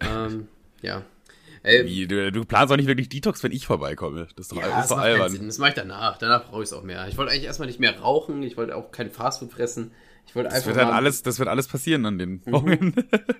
ähm, 0.00 0.48
ja. 0.82 1.02
Ey, 1.66 1.84
Wie, 1.84 2.06
du, 2.06 2.30
du, 2.30 2.44
planst 2.44 2.72
auch 2.72 2.76
nicht 2.76 2.86
wirklich 2.86 3.08
Detox, 3.08 3.42
wenn 3.42 3.50
ich 3.50 3.66
vorbeikomme. 3.66 4.28
Das 4.36 4.46
ist 4.46 4.52
doch, 4.52 4.60
ja, 4.60 4.82
ist 4.82 4.90
doch 4.92 4.98
albern. 4.98 5.36
Das 5.46 5.58
mache 5.58 5.70
ich 5.70 5.74
danach. 5.74 6.16
Danach 6.16 6.48
brauche 6.48 6.62
ich 6.62 6.68
es 6.68 6.72
auch 6.72 6.84
mehr. 6.84 7.08
Ich 7.08 7.18
wollte 7.18 7.32
eigentlich 7.32 7.46
erstmal 7.46 7.66
nicht 7.66 7.80
mehr 7.80 7.98
rauchen. 7.98 8.44
Ich 8.44 8.56
wollte 8.56 8.76
auch 8.76 8.92
kein 8.92 9.10
Fastfood 9.10 9.50
fressen. 9.50 9.90
Ich 10.28 10.36
wollte 10.36 10.50
einfach. 10.50 10.64
Das 10.64 10.76
wird, 10.76 10.86
halt 10.86 10.94
alles, 10.94 11.24
das 11.24 11.40
wird 11.40 11.48
alles 11.48 11.66
passieren 11.66 12.06
an 12.06 12.18
den 12.18 12.40
mhm. 12.44 12.52
Wochen. 12.52 12.94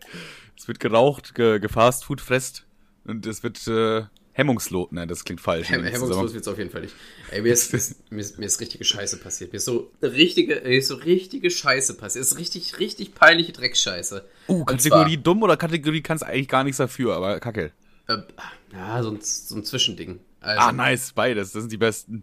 es 0.58 0.66
wird 0.66 0.80
geraucht, 0.80 1.36
ge, 1.36 1.60
gefastfood 1.60 2.20
fresst. 2.20 2.66
Und 3.04 3.24
es 3.26 3.44
wird 3.44 3.64
äh, 3.68 4.06
hemmungslos. 4.32 4.88
Nein, 4.90 5.06
das 5.06 5.24
klingt 5.24 5.40
falsch. 5.40 5.68
Hem 5.68 5.84
hemmungslos 5.84 6.34
wird 6.34 6.42
es 6.42 6.48
auf 6.48 6.58
jeden 6.58 6.70
Fall 6.70 6.80
nicht. 6.80 6.96
Ey, 7.30 7.42
mir 7.42 7.52
ist, 7.52 7.72
mir, 8.10 8.18
ist, 8.18 8.40
mir 8.40 8.46
ist 8.46 8.60
richtige 8.60 8.82
Scheiße 8.82 9.18
passiert. 9.18 9.52
Mir 9.52 9.58
ist 9.58 9.66
so 9.66 9.92
richtige, 10.02 10.62
mir 10.64 10.78
ist 10.78 10.88
so 10.88 10.96
richtige 10.96 11.48
Scheiße 11.48 11.96
passiert. 11.96 12.24
Es 12.24 12.32
ist 12.32 12.38
richtig, 12.38 12.80
richtig 12.80 13.14
peinliche 13.14 13.52
Dreckscheiße. 13.52 14.24
Uh, 14.48 14.64
Kategorie 14.64 15.14
zwar, 15.14 15.22
dumm 15.22 15.44
oder 15.44 15.56
Kategorie 15.56 16.02
kannst 16.02 16.24
eigentlich 16.24 16.48
gar 16.48 16.64
nichts 16.64 16.78
dafür, 16.78 17.14
aber 17.14 17.38
kacke. 17.38 17.70
Äh, 18.08 18.18
ja, 18.72 19.02
so 19.02 19.10
ein, 19.10 19.20
so 19.20 19.56
ein 19.56 19.64
Zwischending. 19.64 20.20
Also, 20.40 20.60
ah, 20.60 20.72
nice, 20.72 21.12
beides, 21.12 21.52
das 21.52 21.62
sind 21.62 21.72
die 21.72 21.76
besten. 21.76 22.22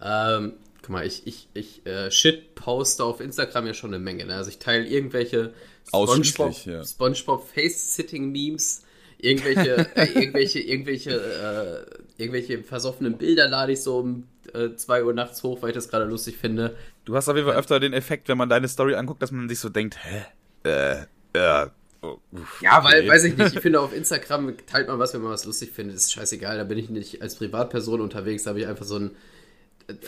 Ähm, 0.00 0.54
guck 0.82 0.90
mal, 0.90 1.06
ich, 1.06 1.26
ich, 1.26 1.48
ich 1.54 1.86
äh, 1.86 2.10
shit 2.10 2.54
poste 2.54 3.04
auf 3.04 3.20
Instagram 3.20 3.66
ja 3.66 3.74
schon 3.74 3.94
eine 3.94 4.02
Menge. 4.02 4.26
Ne? 4.26 4.34
Also 4.34 4.50
ich 4.50 4.58
teile 4.58 4.86
irgendwelche 4.86 5.54
SpongeBob, 5.86 6.66
ja. 6.66 6.84
SpongeBob 6.84 7.48
Face-Sitting-Memes, 7.48 8.82
irgendwelche, 9.18 9.76
äh, 9.96 10.06
irgendwelche, 10.12 10.60
irgendwelche, 10.60 11.86
äh, 12.18 12.22
irgendwelche 12.22 12.62
versoffenen 12.62 13.16
Bilder 13.16 13.48
lade 13.48 13.72
ich 13.72 13.82
so 13.82 13.98
um 13.98 14.26
äh, 14.52 14.74
2 14.74 15.04
Uhr 15.04 15.14
nachts 15.14 15.42
hoch, 15.42 15.62
weil 15.62 15.70
ich 15.70 15.74
das 15.74 15.88
gerade 15.88 16.04
lustig 16.04 16.36
finde. 16.36 16.76
Du 17.04 17.16
hast 17.16 17.28
auf 17.28 17.36
jeden 17.36 17.48
Fall 17.48 17.56
öfter 17.56 17.80
den 17.80 17.92
Effekt, 17.92 18.28
wenn 18.28 18.38
man 18.38 18.48
deine 18.48 18.68
Story 18.68 18.94
anguckt, 18.94 19.22
dass 19.22 19.30
man 19.30 19.48
sich 19.48 19.58
so 19.60 19.68
denkt, 19.68 19.96
hä? 20.02 20.24
Äh, 20.64 21.04
äh, 21.34 21.66
Oh, 22.04 22.20
Ja, 22.60 22.82
weil, 22.84 23.00
okay. 23.00 23.08
weiß 23.08 23.24
ich 23.24 23.36
nicht, 23.36 23.54
ich 23.54 23.60
finde 23.62 23.80
auf 23.80 23.94
Instagram 23.96 24.54
teilt 24.66 24.88
man 24.88 24.98
was, 24.98 25.14
wenn 25.14 25.22
man 25.22 25.32
was 25.32 25.44
lustig 25.44 25.70
findet, 25.72 25.96
ist 25.96 26.12
scheißegal, 26.12 26.56
da 26.58 26.64
bin 26.64 26.78
ich 26.78 26.90
nicht 26.90 27.22
als 27.22 27.36
Privatperson 27.36 28.00
unterwegs, 28.00 28.42
da 28.44 28.50
habe 28.50 28.60
ich 28.60 28.66
einfach 28.66 28.84
so 28.84 28.96
ein, 28.98 29.10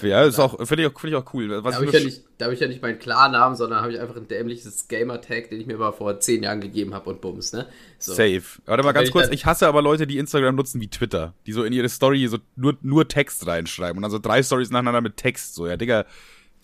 Ja, 0.02 0.24
ist 0.24 0.38
auch, 0.38 0.56
finde 0.66 0.84
ich, 0.84 0.88
auch- 0.94 0.98
finde 1.00 1.16
ich 1.16 1.22
auch 1.22 1.34
cool. 1.34 1.50
Was 1.62 1.74
da 1.74 1.80
habe 1.80 1.86
ich 1.86 1.92
ja 1.92 2.00
nicht, 2.00 2.22
da 2.38 2.46
hab 2.46 2.52
ich 2.52 2.60
ja 2.60 2.66
nicht 2.66 2.80
meinen 2.82 2.98
Klarnamen, 2.98 3.56
sondern 3.56 3.80
habe 3.82 3.92
ich 3.92 4.00
einfach 4.00 4.16
ein 4.16 4.26
dämliches 4.26 4.88
Gamer-Tag, 4.88 5.50
den 5.50 5.60
ich 5.60 5.66
mir 5.66 5.76
mal 5.76 5.92
vor 5.92 6.18
zehn 6.20 6.42
Jahren 6.42 6.60
gegeben 6.62 6.94
habe 6.94 7.10
und 7.10 7.20
bums, 7.20 7.52
ne? 7.52 7.66
So. 7.98 8.14
Safe. 8.14 8.42
Warte 8.64 8.82
mal 8.82 8.92
ganz 8.92 9.08
ich 9.08 9.12
kurz. 9.12 9.28
Ich 9.30 9.44
hasse 9.46 9.66
aber 9.68 9.82
Leute, 9.82 10.06
die 10.06 10.16
Instagram 10.18 10.54
nutzen 10.56 10.80
wie 10.80 10.88
Twitter. 10.88 11.34
Die 11.46 11.52
so 11.52 11.62
in 11.64 11.72
ihre 11.74 11.88
Story 11.90 12.26
so 12.28 12.38
nur, 12.56 12.76
nur 12.82 13.06
Text 13.08 13.46
reinschreiben 13.46 13.96
und 13.98 14.02
dann 14.02 14.10
so 14.10 14.18
drei 14.18 14.42
Stories 14.42 14.70
nacheinander 14.70 15.00
mit 15.02 15.16
Text. 15.18 15.54
So, 15.54 15.66
ja, 15.66 15.76
Digga, 15.76 16.06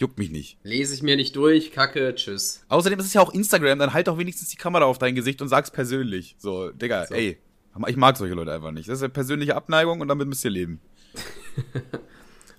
juckt 0.03 0.19
mich 0.19 0.31
nicht. 0.31 0.59
Lese 0.65 0.95
ich 0.95 1.03
mir 1.03 1.17
nicht 1.17 1.35
durch, 1.37 1.73
kacke, 1.73 2.15
tschüss. 2.15 2.62
Außerdem 2.69 2.99
ist 2.99 3.07
es 3.07 3.15
ja 3.15 3.23
auch 3.23 3.33
Instagram, 3.33 3.79
dann 3.79 3.95
halt 3.95 4.09
doch 4.09 4.19
wenigstens 4.19 4.51
die 4.51 4.57
Kamera 4.57 4.85
auf 4.85 4.99
dein 4.99 5.15
Gesicht 5.15 5.41
und 5.41 5.49
sag's 5.49 5.71
persönlich. 5.71 6.37
So, 6.38 6.71
Digga, 6.71 7.07
So. 7.07 7.15
ey. 7.15 7.38
Ich 7.87 7.97
mag 7.97 8.19
solche 8.19 8.35
Leute 8.35 8.53
einfach 8.53 8.71
nicht. 8.71 8.87
Das 8.88 8.99
ist 8.99 9.03
eine 9.03 9.09
persönliche 9.12 9.57
Abneigung 9.57 10.01
und 10.03 10.09
damit 10.09 10.29
müsst 10.29 10.45
ihr 10.45 10.51
leben. 10.51 10.81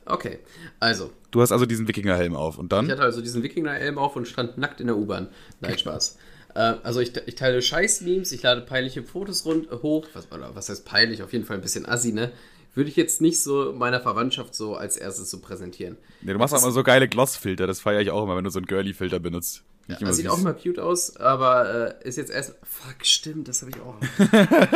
Okay, 0.06 0.40
also, 0.82 1.12
Du 1.32 1.42
hast 1.42 1.54
also 1.54 1.66
diesen 1.66 1.88
Wikingerhelm 1.88 2.36
auf 2.36 2.58
und 2.58 2.66
ich 2.66 2.70
dann? 2.72 2.92
hatte 2.92 3.02
also 3.04 3.22
diesen 3.22 3.42
Wikinger-Helm 3.42 3.98
auf 3.98 4.18
und 4.18 4.28
stand 4.28 4.58
nackt 4.58 4.82
in 4.82 4.88
der 4.88 4.98
U-Bahn. 4.98 5.30
Nein, 5.62 5.78
Spaß. 5.78 6.18
äh, 6.56 6.60
also 6.84 7.00
ich, 7.00 7.14
ich 7.26 7.36
teile 7.36 7.62
Scheiß-Memes, 7.62 8.34
ich 8.34 8.44
lade 8.44 8.62
peinliche 8.62 9.02
Fotos 9.04 9.46
rund, 9.46 9.72
hoch. 9.72 10.06
Was, 10.14 10.30
oder 10.32 10.54
was 10.56 10.68
heißt 10.68 10.84
peinlich? 10.84 11.24
Auf 11.24 11.32
jeden 11.32 11.46
Fall 11.46 11.56
ein 11.56 11.62
bisschen 11.62 11.86
assi, 11.88 12.12
ne? 12.12 12.34
Würde 12.76 12.90
ich 12.90 12.96
jetzt 12.96 13.22
nicht 13.22 13.40
so 13.42 13.72
meiner 13.74 14.00
Verwandtschaft 14.02 14.56
so 14.56 14.76
als 14.76 14.98
erstes 14.98 15.30
so 15.30 15.40
präsentieren. 15.40 15.98
Nee, 16.22 16.34
du 16.34 16.40
machst 16.40 16.54
auch 16.56 16.62
immer 16.62 16.72
so 16.72 16.84
geile 16.84 17.08
Glossfilter, 17.08 17.68
das 17.68 17.80
feiere 17.82 18.02
ich 18.02 18.10
auch 18.12 18.24
immer, 18.24 18.36
wenn 18.36 18.44
du 18.44 18.50
so 18.50 18.60
einen 18.60 18.66
Girly-Filter 18.66 19.20
benutzt. 19.20 19.64
Immer 19.88 20.00
Das 20.00 20.16
sieht 20.16 20.28
süß. 20.28 20.34
auch 20.34 20.42
mal 20.42 20.54
cute 20.54 20.80
aus, 20.80 21.18
aber 21.18 21.98
äh, 22.02 22.08
ist 22.08 22.16
jetzt 22.16 22.32
erst. 22.32 22.56
Fuck, 22.64 23.06
stimmt, 23.06 23.50
das 23.50 23.62
habe 23.64 23.72
ich 23.72 23.82
auch. 23.82 23.96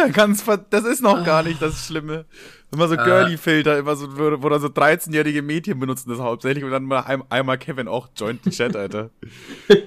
Ganz 0.13 0.43
das 0.69 0.83
ist 0.83 1.01
noch 1.01 1.23
gar 1.25 1.43
nicht 1.43 1.61
das 1.61 1.85
Schlimme. 1.85 2.25
Immer 2.73 2.89
so 2.89 2.95
Äh. 2.95 2.97
Girly-Filter, 3.05 3.77
immer 3.77 3.95
so, 3.95 4.17
wo 4.17 4.43
wo 4.43 4.49
dann 4.49 4.59
so 4.59 4.67
13-jährige 4.67 5.41
Mädchen 5.41 5.79
benutzen 5.79 6.09
das 6.09 6.19
hauptsächlich 6.19 6.65
und 6.65 6.71
dann 6.71 6.83
mal 6.83 6.99
ein, 6.99 7.23
einmal 7.29 7.57
Kevin 7.57 7.87
auch 7.87 8.09
joint 8.17 8.43
den 8.45 8.51
Chat, 8.51 8.75
Alter. 8.75 9.09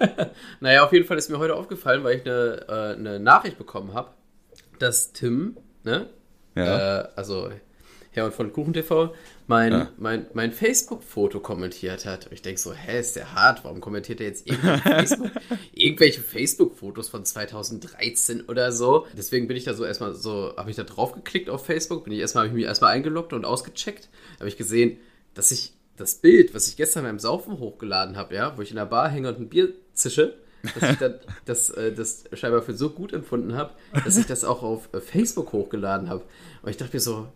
Naja, 0.60 0.84
auf 0.84 0.92
jeden 0.94 1.06
Fall 1.06 1.18
ist 1.18 1.28
mir 1.30 1.38
heute 1.38 1.54
aufgefallen, 1.54 2.02
weil 2.02 2.16
ich 2.18 2.24
eine, 2.26 2.64
äh, 2.68 2.94
eine 2.98 3.20
Nachricht 3.20 3.58
bekommen 3.58 3.92
habe, 3.94 4.10
dass 4.78 5.12
Tim, 5.12 5.56
ne? 5.84 6.08
Ja. 6.54 7.00
Äh, 7.02 7.08
also 7.16 7.50
Herr 8.12 8.24
und 8.24 8.34
von 8.34 8.52
KuchenTV, 8.52 9.10
mein, 9.46 9.72
Ja. 9.72 9.88
mein, 9.96 10.26
mein 10.34 10.50
Facebook-Foto 10.52 11.38
kommentiert 11.40 12.06
hat. 12.06 12.26
Und 12.26 12.32
ich 12.32 12.42
denke 12.42 12.60
so, 12.60 12.72
hä, 12.72 12.98
ist 12.98 13.14
der 13.16 13.34
hart? 13.34 13.62
Warum 13.64 13.80
kommentiert 13.80 14.20
er 14.20 14.26
jetzt 14.26 14.48
irgendwelche 14.48 14.82
Facebook- 14.88 15.30
irgendwelche 15.72 16.20
Facebook-Fotos 16.20 17.08
von 17.08 17.24
2013 17.24 18.42
oder 18.48 18.72
so? 18.72 19.06
Deswegen 19.16 19.46
bin 19.48 19.56
ich 19.56 19.64
da 19.64 19.74
so 19.74 19.84
erstmal 19.84 20.14
so, 20.14 20.54
habe 20.56 20.70
ich 20.70 20.76
da 20.76 20.82
drauf 20.82 21.12
geklickt 21.12 21.48
auf 21.50 21.64
Facebook, 21.66 22.04
bin 22.04 22.12
ich 22.12 22.18
erstmal, 22.20 22.42
habe 22.42 22.48
ich 22.48 22.54
mich 22.54 22.64
erstmal 22.64 22.92
eingeloggt 22.92 23.32
und 23.32 23.44
ausgecheckt. 23.44 24.08
Habe 24.38 24.48
ich 24.48 24.56
gesehen, 24.56 24.98
dass 25.34 25.50
ich 25.52 25.72
das 25.96 26.16
Bild, 26.16 26.54
was 26.54 26.66
ich 26.66 26.76
gestern 26.76 27.04
beim 27.04 27.18
Saufen 27.18 27.58
hochgeladen 27.58 28.16
habe, 28.16 28.34
ja, 28.34 28.56
wo 28.56 28.62
ich 28.62 28.70
in 28.70 28.76
der 28.76 28.86
Bar 28.86 29.08
hänge 29.10 29.28
und 29.28 29.38
ein 29.38 29.48
Bier 29.48 29.68
zische, 29.92 30.34
dass 30.80 30.90
ich 30.92 30.98
dann 30.98 31.14
das, 31.44 31.70
äh, 31.70 31.92
das 31.92 32.24
scheinbar 32.32 32.62
für 32.62 32.74
so 32.74 32.90
gut 32.90 33.12
empfunden 33.12 33.54
habe, 33.54 33.72
dass 34.04 34.16
ich 34.16 34.26
das 34.26 34.44
auch 34.44 34.62
auf 34.62 34.88
äh, 34.94 35.00
Facebook 35.00 35.52
hochgeladen 35.52 36.08
habe. 36.08 36.22
Und 36.62 36.70
ich 36.70 36.76
dachte 36.76 36.96
mir 36.96 37.00
so, 37.00 37.28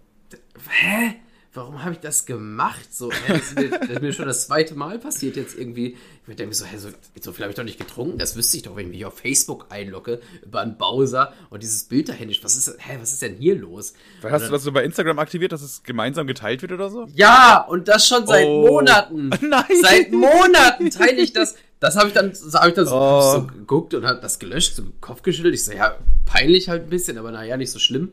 hä? 0.69 1.15
Warum 1.57 1.85
habe 1.85 1.93
ich 1.93 2.01
das 2.01 2.27
gemacht? 2.27 2.93
So, 2.93 3.13
hä, 3.13 3.17
das, 3.29 3.43
ist 3.43 3.55
mir, 3.55 3.69
das 3.71 3.89
ist 3.89 4.03
mir 4.03 4.13
schon 4.13 4.27
das 4.27 4.47
zweite 4.49 4.75
Mal 4.75 4.99
passiert 4.99 5.37
jetzt 5.37 5.57
irgendwie. 5.57 5.97
Ich 6.27 6.35
denke 6.35 6.47
mir 6.49 6.55
so, 6.55 6.65
hä, 6.65 6.77
so, 6.79 6.89
so 7.21 7.33
viel 7.33 7.45
habe 7.45 7.51
ich 7.51 7.57
doch 7.57 7.63
nicht 7.63 7.79
getrunken. 7.79 8.19
Das 8.19 8.35
wüsste 8.35 8.57
ich 8.57 8.65
doch, 8.65 8.75
wenn 8.75 8.87
ich 8.87 8.93
mich 8.97 9.07
auf 9.07 9.17
Facebook 9.21 9.67
einlogge, 9.71 10.21
über 10.45 10.63
einen 10.63 10.77
Browser 10.77 11.33
und 11.51 11.63
dieses 11.63 11.85
Bild 11.85 12.09
da 12.09 12.13
händisch. 12.13 12.43
Was 12.43 12.57
ist, 12.57 12.75
hä, 12.79 12.99
was 13.01 13.13
ist 13.13 13.23
denn 13.23 13.37
hier 13.37 13.55
los? 13.55 13.95
Hast 14.25 14.49
du 14.49 14.51
das 14.51 14.65
so 14.65 14.73
bei 14.73 14.83
Instagram 14.83 15.21
aktiviert, 15.21 15.53
dass 15.53 15.63
es 15.63 15.85
gemeinsam 15.85 16.27
geteilt 16.27 16.61
wird 16.63 16.73
oder 16.73 16.91
so? 16.91 17.07
Ja, 17.15 17.61
und 17.69 17.87
das 17.87 18.09
schon 18.09 18.27
seit 18.27 18.47
Oh. 18.49 18.67
Monaten. 18.67 19.29
Nein. 19.41 19.65
Seit 19.81 20.11
Monaten 20.11 20.91
teile 20.91 21.21
ich 21.23 21.33
das. 21.35 21.55
Das 21.79 21.95
habe 21.95 22.09
ich 22.09 22.15
dann, 22.15 22.35
so, 22.35 22.59
hab 22.59 22.67
ich 22.67 22.75
dann 22.75 22.87
so, 22.87 22.97
Oh. 22.97 23.33
so 23.33 23.47
geguckt 23.47 23.95
und 23.95 24.05
habe 24.07 24.21
das 24.21 24.41
gelöscht, 24.41 24.75
so 24.75 24.83
Kopf 25.01 25.23
geschüttelt. 25.23 25.55
Ich 25.55 25.63
so, 25.65 25.71
ja, 25.73 25.95
peinlich 26.25 26.69
halt 26.69 26.83
ein 26.83 26.91
bisschen, 26.91 27.17
aber 27.17 27.31
naja, 27.31 27.57
nicht 27.57 27.71
so 27.71 27.79
schlimm. 27.79 28.13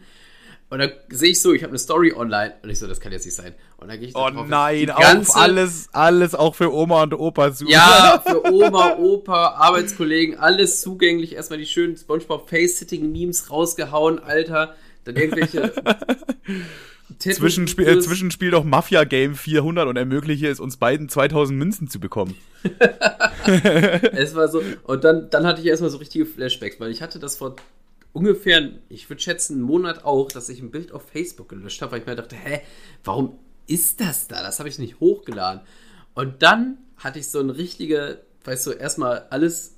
Und 0.71 0.79
dann 0.79 0.91
sehe 1.09 1.31
ich 1.31 1.41
so, 1.41 1.51
ich 1.51 1.63
habe 1.63 1.71
eine 1.71 1.79
Story 1.79 2.13
online 2.13 2.53
und 2.63 2.69
ich 2.69 2.79
so, 2.79 2.87
das 2.87 3.01
kann 3.01 3.11
jetzt 3.11 3.25
nicht 3.25 3.35
sein. 3.35 3.53
Und 3.75 3.89
dann 3.89 3.99
gehe 3.99 4.07
ich 4.07 4.13
da 4.13 4.25
Oh 4.25 4.29
drauf, 4.29 4.47
nein, 4.47 4.85
die 4.85 4.91
auf 4.93 5.35
alles, 5.35 5.89
alles 5.91 6.33
auch 6.33 6.55
für 6.55 6.73
Oma 6.73 7.03
und 7.03 7.13
Opa 7.13 7.53
zu. 7.53 7.67
Ja, 7.67 8.23
für 8.25 8.49
Oma, 8.49 8.95
Opa, 8.95 9.49
Arbeitskollegen, 9.49 10.39
alles 10.39 10.79
zugänglich. 10.79 11.35
Erstmal 11.35 11.59
die 11.59 11.65
schönen 11.65 11.97
SpongeBob 11.97 12.49
Face-Sitting-Memes 12.49 13.51
rausgehauen, 13.51 14.19
Alter. 14.19 14.75
Dann 15.03 15.17
irgendwelche 15.17 15.73
Zwischenspiel, 17.19 17.89
äh, 17.89 17.99
Zwischenspiel 17.99 18.51
doch 18.51 18.63
Mafia 18.63 19.03
Game 19.03 19.35
400 19.35 19.89
und 19.89 19.97
ermögliche 19.97 20.47
es 20.47 20.61
uns 20.61 20.77
beiden 20.77 21.09
2000 21.09 21.59
Münzen 21.59 21.89
zu 21.89 21.99
bekommen. 21.99 22.37
Es 24.13 24.35
war 24.35 24.47
so, 24.47 24.61
und 24.83 25.03
dann, 25.03 25.29
dann 25.31 25.45
hatte 25.47 25.61
ich 25.61 25.67
erstmal 25.67 25.89
so 25.89 25.97
richtige 25.97 26.27
Flashbacks, 26.27 26.79
weil 26.79 26.91
ich 26.91 27.01
hatte 27.01 27.17
das 27.17 27.37
vor 27.37 27.55
ungefähr, 28.13 28.71
ich 28.89 29.09
würde 29.09 29.21
schätzen, 29.21 29.55
einen 29.55 29.63
Monat 29.63 30.03
auch, 30.03 30.31
dass 30.31 30.49
ich 30.49 30.61
ein 30.61 30.71
Bild 30.71 30.91
auf 30.91 31.09
Facebook 31.09 31.49
gelöscht 31.49 31.81
habe, 31.81 31.93
weil 31.93 32.01
ich 32.01 32.05
mir 32.05 32.15
dachte, 32.15 32.35
hä, 32.35 32.61
warum 33.03 33.37
ist 33.67 34.01
das 34.01 34.27
da? 34.27 34.41
Das 34.41 34.59
habe 34.59 34.69
ich 34.69 34.79
nicht 34.79 34.99
hochgeladen. 34.99 35.61
Und 36.13 36.41
dann 36.41 36.77
hatte 36.97 37.19
ich 37.19 37.27
so 37.27 37.39
eine 37.39 37.57
richtige, 37.57 38.21
weißt 38.43 38.67
du, 38.67 38.71
erstmal 38.71 39.27
alles, 39.29 39.75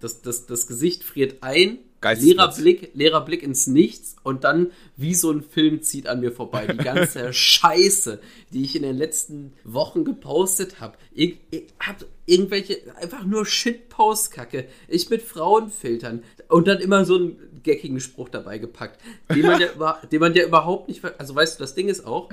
das, 0.00 0.22
das, 0.22 0.46
das 0.46 0.66
Gesicht 0.66 1.04
friert 1.04 1.42
ein, 1.42 1.78
leerer 2.02 2.54
Blick, 2.54 2.90
leerer 2.94 3.24
Blick 3.24 3.42
ins 3.42 3.66
Nichts 3.66 4.16
und 4.22 4.44
dann 4.44 4.70
wie 4.96 5.14
so 5.14 5.30
ein 5.32 5.42
Film 5.42 5.82
zieht 5.82 6.06
an 6.06 6.20
mir 6.20 6.30
vorbei. 6.30 6.66
Die 6.66 6.76
ganze 6.76 7.32
Scheiße, 7.32 8.20
die 8.52 8.62
ich 8.62 8.76
in 8.76 8.82
den 8.82 8.96
letzten 8.96 9.52
Wochen 9.64 10.04
gepostet 10.04 10.80
habe. 10.80 10.96
Ich, 11.12 11.38
ich 11.50 11.64
hab 11.80 12.04
irgendwelche, 12.26 12.80
einfach 12.96 13.24
nur 13.24 13.46
Shitpost-Kacke. 13.46 14.68
Ich 14.86 15.10
mit 15.10 15.22
Frauenfiltern 15.22 16.22
und 16.48 16.68
dann 16.68 16.78
immer 16.78 17.04
so 17.04 17.16
einen 17.16 17.36
geckigen 17.62 18.00
Spruch 18.00 18.28
dabei 18.28 18.58
gepackt, 18.58 19.00
den 19.34 19.42
man 19.42 19.60
ja, 19.60 19.72
über, 19.74 20.00
den 20.10 20.20
man 20.20 20.34
ja 20.34 20.44
überhaupt 20.44 20.88
nicht, 20.88 21.02
also 21.18 21.34
weißt 21.34 21.58
du, 21.58 21.62
das 21.62 21.74
Ding 21.74 21.88
ist 21.88 22.06
auch, 22.06 22.28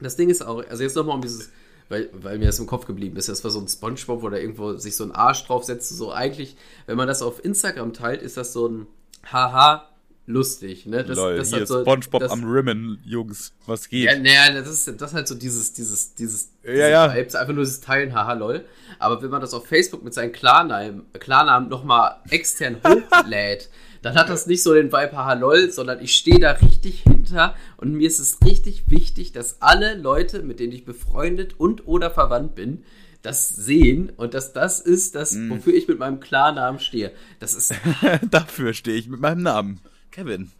das 0.00 0.16
Ding 0.16 0.30
ist 0.30 0.42
auch, 0.42 0.64
also 0.68 0.82
jetzt 0.82 0.96
nochmal 0.96 1.16
um 1.16 1.22
dieses, 1.22 1.50
weil, 1.88 2.08
weil 2.12 2.38
mir 2.38 2.46
das 2.46 2.58
im 2.60 2.66
Kopf 2.66 2.86
geblieben 2.86 3.16
ist. 3.16 3.28
Das 3.28 3.42
war 3.42 3.50
so 3.50 3.60
ein 3.60 3.68
Spongebob, 3.68 4.22
wo 4.22 4.28
da 4.28 4.36
irgendwo 4.36 4.74
sich 4.74 4.94
so 4.94 5.02
ein 5.04 5.10
Arsch 5.10 5.44
draufsetzt. 5.44 5.88
So 5.88 6.12
eigentlich, 6.12 6.56
wenn 6.86 6.96
man 6.96 7.08
das 7.08 7.20
auf 7.20 7.44
Instagram 7.44 7.92
teilt, 7.92 8.22
ist 8.22 8.36
das 8.36 8.52
so 8.52 8.68
ein 8.68 8.86
Haha 9.24 9.90
lustig. 10.30 10.86
Ne? 10.86 11.04
Das, 11.04 11.16
Lol, 11.16 11.36
das 11.36 11.50
hier 11.50 11.60
hat 11.60 11.68
so, 11.68 11.80
Spongebob 11.80 12.20
das, 12.20 12.30
am 12.30 12.44
Rimmen, 12.44 13.00
Jungs, 13.04 13.52
was 13.66 13.88
geht? 13.88 14.04
Ja, 14.04 14.16
naja, 14.16 14.52
das 14.52 14.68
ist, 14.68 15.00
das 15.00 15.10
ist 15.10 15.14
halt 15.16 15.28
so 15.28 15.34
dieses, 15.34 15.72
dieses, 15.72 16.14
dieses, 16.14 16.52
Ja, 16.64 16.88
ja. 16.88 17.14
Vibes, 17.14 17.34
einfach 17.34 17.52
nur 17.52 17.64
dieses 17.64 17.80
Teilen, 17.80 18.14
haha, 18.14 18.34
lol. 18.34 18.64
Aber 18.98 19.20
wenn 19.22 19.30
man 19.30 19.40
das 19.40 19.52
auf 19.52 19.66
Facebook 19.66 20.04
mit 20.04 20.14
seinen 20.14 20.32
Klarnamen, 20.32 21.06
Klarnamen 21.14 21.68
nochmal 21.68 22.16
extern 22.30 22.76
hochlädt, 22.86 23.68
dann 24.02 24.14
hat 24.14 24.28
das 24.28 24.46
nicht 24.46 24.62
so 24.62 24.72
den 24.74 24.92
Vibe, 24.92 25.12
haha, 25.16 25.34
lol, 25.34 25.70
sondern 25.70 26.00
ich 26.02 26.14
stehe 26.14 26.38
da 26.40 26.52
richtig 26.52 27.02
hinter 27.02 27.54
und 27.76 27.92
mir 27.92 28.06
ist 28.06 28.18
es 28.18 28.38
richtig 28.44 28.84
wichtig, 28.88 29.32
dass 29.32 29.60
alle 29.60 29.94
Leute, 29.94 30.42
mit 30.42 30.58
denen 30.60 30.72
ich 30.72 30.84
befreundet 30.84 31.54
und 31.58 31.86
oder 31.86 32.10
verwandt 32.10 32.54
bin, 32.54 32.84
das 33.22 33.48
sehen 33.50 34.10
und 34.16 34.32
dass 34.32 34.52
das 34.54 34.80
ist 34.80 35.14
das, 35.14 35.32
Mhm. 35.32 35.50
wofür 35.50 35.74
ich 35.74 35.86
mit 35.88 35.98
meinem 35.98 36.20
Klarnamen 36.20 36.80
stehe. 36.80 37.12
Das 37.38 37.52
ist 37.54 37.74
Dafür 38.30 38.72
stehe 38.72 38.96
ich 38.96 39.08
mit 39.08 39.20
meinem 39.20 39.42
Namen. 39.42 39.80
Kevin. 40.10 40.50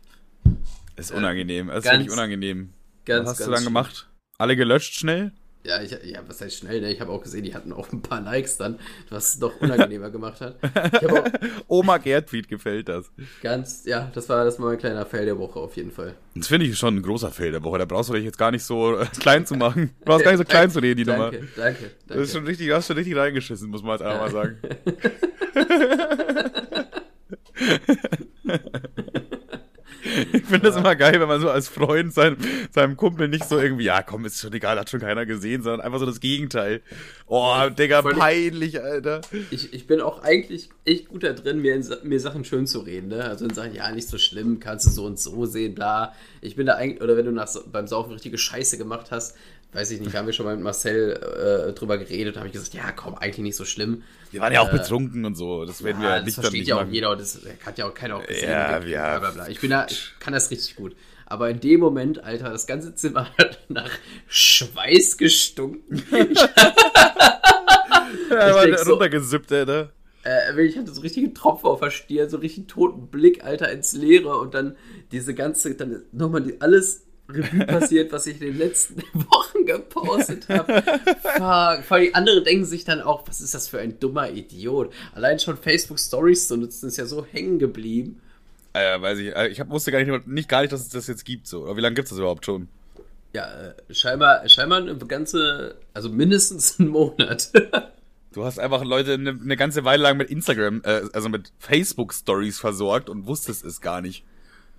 Ist 0.97 1.11
unangenehm, 1.13 1.71
ist 1.71 1.85
ganz- 1.85 1.99
wirklich 2.01 2.13
unangenehm. 2.13 2.75
ganz, 3.07 3.23
was 3.25 3.31
hast 3.31 3.39
ganz 3.39 3.47
du 3.47 3.51
dann 3.53 3.61
schlimm. 3.63 3.73
gemacht? 3.75 4.09
Alle 4.37 4.57
gelöscht 4.57 4.95
schnell? 4.95 5.33
Ja, 5.63 5.83
ich, 5.83 5.91
ja, 5.91 6.21
was 6.27 6.41
heißt 6.41 6.57
schnell, 6.57 6.81
ne? 6.81 6.91
Ich 6.91 7.03
habe 7.03 7.13
auch 7.13 7.23
gesehen, 7.23 7.45
die 7.45 7.55
hatten 7.55 7.73
auch 7.73 7.93
ein 7.93 8.01
paar 8.01 8.23
Likes 8.23 8.57
dann, 8.57 8.79
was 9.11 9.35
es 9.35 9.41
noch 9.41 9.61
unangenehmer 9.61 10.09
gemacht 10.11 10.41
hat. 10.41 10.57
Auch 11.05 11.25
Oma 11.69 11.99
Gertfried 11.99 12.49
gefällt 12.49 12.89
das. 12.89 13.11
ganz, 13.43 13.85
ja, 13.85 14.11
das 14.15 14.29
war, 14.31 14.47
das 14.47 14.59
war 14.59 14.69
mein 14.69 14.79
kleiner 14.79 15.05
Fail 15.05 15.27
der 15.27 15.39
Woche 15.39 15.61
auf 15.61 15.77
jeden 15.77 15.91
Fall. 15.91 16.15
Das 16.35 16.49
finde 16.49 16.65
ich 16.65 16.79
schon 16.79 16.97
ein 16.97 17.03
großer 17.03 17.31
Fail 17.31 17.53
der 17.53 17.63
Woche. 17.63 17.79
Da 17.79 17.85
brauchst 17.85 18.09
du 18.09 18.15
dich 18.15 18.25
jetzt 18.25 18.39
gar 18.39 18.51
nicht 18.51 18.65
so 18.65 18.99
äh, 18.99 19.07
klein 19.19 19.45
zu 19.45 19.55
machen. 19.55 19.91
Du 19.99 20.05
brauchst 20.07 20.25
gar 20.25 20.31
nicht 20.31 20.39
so 20.39 20.45
klein 20.45 20.71
zu 20.71 20.79
reden, 20.79 20.97
die 20.97 21.05
Nummer. 21.05 21.31
Danke, 21.31 21.49
danke, 21.57 21.81
danke. 21.81 21.91
Das 22.07 22.17
ist 22.17 22.33
schon 22.33 22.47
richtig, 22.47 22.69
du 22.69 22.75
hast 22.75 22.87
schon 22.87 22.97
richtig 22.97 23.17
reingeschissen, 23.17 23.69
muss 23.69 23.83
man 23.83 23.99
jetzt 23.99 24.03
einfach 24.03 24.21
mal 24.21 24.31
sagen. 24.31 24.59
Ich 30.03 30.45
finde 30.45 30.61
das 30.61 30.77
immer 30.77 30.97
geil, 30.97 31.21
wenn 31.21 31.29
man 31.29 31.41
so 31.41 31.51
als 31.51 31.69
Freund 31.69 32.13
sein, 32.13 32.37
seinem 32.73 32.97
Kumpel 32.97 33.29
nicht 33.29 33.49
so 33.49 33.59
irgendwie, 33.59 33.85
ja 33.85 34.03
komm, 34.03 34.25
ist 34.25 34.41
schon 34.41 34.53
egal, 34.53 34.79
hat 34.79 34.91
schon 34.91 35.01
keiner 35.01 35.27
gesehen, 35.27 35.63
sondern 35.63 35.81
einfach 35.81 35.99
so 35.99 36.07
das 36.07 36.21
Gegenteil. 36.21 36.81
Oh, 37.27 37.69
Digga, 37.69 38.03
peinlich, 38.03 38.83
Alter. 38.83 39.21
Ich, 39.51 39.73
ich 39.73 39.87
bin 39.87 40.01
auch 40.01 40.23
eigentlich 40.23 40.71
echt 40.85 41.09
gut 41.09 41.23
da 41.23 41.33
drin, 41.33 41.61
mir, 41.61 41.75
in, 41.75 41.85
mir 42.03 42.21
Sachen 42.21 42.45
schön 42.45 42.67
zu 42.67 42.81
reden, 42.81 43.09
ne? 43.09 43.25
Also 43.25 43.45
in 43.45 43.55
Sachen, 43.55 43.75
ja, 43.75 43.91
nicht 43.93 44.09
so 44.09 44.19
schlimm, 44.19 44.59
kannst 44.61 44.87
du 44.87 44.91
so 44.91 45.05
und 45.05 45.19
so 45.19 45.47
sehen, 45.47 45.75
bla. 45.75 46.15
Ich 46.41 46.57
bin 46.57 46.67
da 46.67 46.75
eigentlich, 46.75 47.03
oder 47.03 47.17
wenn 47.17 47.27
du 47.27 47.33
nach, 47.33 47.49
beim 47.71 47.87
Saufen 47.87 48.13
richtige 48.13 48.39
Scheiße 48.39 48.79
gemacht 48.79 49.11
hast, 49.11 49.37
weiß 49.73 49.91
ich 49.93 50.01
nicht, 50.01 50.15
haben 50.17 50.27
wir 50.27 50.33
schon 50.33 50.47
mal 50.47 50.55
mit 50.57 50.65
Marcel 50.65 51.69
äh, 51.71 51.73
drüber 51.75 51.97
geredet, 51.99 52.37
habe 52.37 52.47
ich 52.49 52.53
gesagt, 52.53 52.75
ja, 52.75 52.91
komm, 52.93 53.15
eigentlich 53.15 53.39
nicht 53.39 53.57
so 53.57 53.65
schlimm. 53.65 54.03
Wir 54.33 54.41
waren 54.41 54.53
ja 54.53 54.61
auch 54.61 54.69
äh, 54.73 54.79
betrunken 54.79 55.25
und 55.25 55.35
so, 55.37 55.65
das 55.65 55.83
werden 55.85 56.03
ja, 56.03 56.09
wir 56.09 56.17
das 56.17 56.25
nicht 56.27 56.35
versteht 56.35 56.59
nicht 56.61 56.69
ja 56.69 56.77
auch 56.77 56.81
machen. 56.81 56.93
jeder, 56.93 57.11
und 57.13 57.21
das 57.21 57.39
hat 57.65 57.79
ja 57.79 57.87
auch 57.89 57.95
keiner 57.95 58.17
auch 58.17 58.27
gesehen. 58.27 58.51
Ja, 58.51 58.77
und 58.79 58.89
ja. 58.89 59.19
Bla, 59.19 59.31
bla, 59.31 59.43
bla. 59.45 59.49
Ich 59.49 59.61
bin 59.61 59.71
da, 59.71 59.87
ich 59.89 60.13
kann 60.21 60.33
das 60.33 60.51
richtig 60.51 60.77
gut. 60.77 60.97
Aber 61.27 61.49
in 61.49 61.61
dem 61.61 61.79
Moment, 61.79 62.25
Alter, 62.25 62.51
das 62.51 62.67
ganze 62.67 62.95
Zimmer 62.97 63.29
hat 63.39 63.61
nach 63.69 63.91
Schweiß 64.29 65.17
gestunken. 65.17 66.03
Ja, 68.31 68.55
war 68.55 68.79
so- 68.79 68.93
runtergesippt, 68.93 69.53
Alter. 69.53 69.91
äh, 70.25 70.63
ich 70.63 70.77
hatte 70.77 70.93
so 70.93 71.01
richtige 71.01 71.33
Tropfen 71.35 71.67
auf 71.69 71.81
der 71.81 71.91
Stirn, 71.91 72.29
so 72.29 72.39
richtig 72.39 72.69
toten 72.69 73.09
Blick, 73.09 73.45
Alter, 73.45 73.71
ins 73.73 73.93
Leere 73.93 74.37
und 74.39 74.55
dann 74.55 74.77
diese 75.13 75.35
ganze, 75.35 75.75
dann 75.75 76.03
nochmal 76.13 76.43
die, 76.43 76.61
alles 76.61 77.07
Revue 77.35 77.67
passiert, 77.67 78.13
was 78.13 78.27
ich 78.27 78.41
in 78.41 78.49
den 78.49 78.59
letzten 78.59 79.03
Wochen 79.13 79.65
gepostet 79.65 80.49
habe. 80.49 80.83
Fuck. 80.83 81.85
Vor 81.85 81.97
allem 81.97 82.05
die 82.05 82.15
anderen 82.15 82.45
denken 82.45 82.65
sich 82.65 82.85
dann 82.85 83.01
auch, 83.01 83.27
was 83.27 83.41
ist 83.41 83.55
das 83.55 83.69
für 83.69 83.81
ein 83.81 83.99
dummer 84.01 84.31
Idiot? 84.31 84.93
Allein 85.15 85.39
schon 85.39 85.57
Facebook 85.57 85.99
Stories 85.99 86.49
zu 86.49 86.57
nutzen, 86.57 86.89
ist 86.89 86.97
ja 86.97 87.07
so 87.07 87.25
hängen 87.25 87.59
geblieben. 87.59 88.21
Äh, 88.73 89.01
weiß 89.01 89.19
ich, 89.19 89.35
äh, 89.35 89.49
ich 89.49 89.61
hab, 89.61 89.71
wusste 89.71 89.91
gar 89.91 90.03
nicht, 90.03 90.27
nicht 90.27 90.49
gar 90.49 90.61
nicht, 90.61 90.73
dass 90.73 90.81
es 90.81 90.91
das 90.91 91.07
jetzt 91.07 91.25
gibt, 91.25 91.47
so. 91.47 91.65
Aber 91.65 91.77
wie 91.77 91.81
lange 91.81 91.95
gibt's 91.95 92.11
das 92.11 92.19
überhaupt 92.19 92.45
schon? 92.45 92.69
Ja, 93.33 93.47
äh, 93.47 93.95
scheinbar, 93.95 94.49
scheinbar 94.49 94.79
eine 94.79 94.97
ganze, 94.97 95.77
also 95.95 96.09
mindestens 96.09 96.79
einen 96.79 96.89
Monat. 96.89 97.51
Du 98.33 98.45
hast 98.45 98.61
einfach 98.61 98.85
Leute 98.85 99.15
eine, 99.15 99.31
eine 99.31 99.57
ganze 99.57 99.85
Weile 99.85 100.05
lang 100.05 100.17
mit 100.17 100.31
Instagram, 100.31 100.83
äh, 100.85 101.03
also 101.13 101.29
mit 101.29 101.53
Facebook-Stories 101.59 102.61
versorgt 102.61 103.11
und 103.11 103.27
wusstest 103.27 103.65
es 103.65 103.81
gar 103.81 104.01
nicht. 104.01 104.25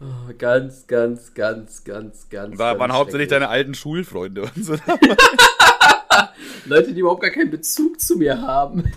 Oh, 0.01 0.33
ganz, 0.37 0.87
ganz, 0.87 1.33
ganz, 1.35 1.83
ganz, 1.83 2.27
ganz. 2.29 2.51
Und 2.51 2.59
da 2.59 2.71
ganz 2.71 2.79
waren 2.79 2.91
hauptsächlich 2.91 3.29
deine 3.29 3.49
alten 3.49 3.75
Schulfreunde 3.75 4.41
und 4.41 4.65
so. 4.65 4.75
Leute, 6.65 6.93
die 6.93 7.01
überhaupt 7.01 7.21
gar 7.21 7.29
keinen 7.31 7.51
Bezug 7.51 7.99
zu 7.99 8.17
mir 8.17 8.41
haben. 8.41 8.91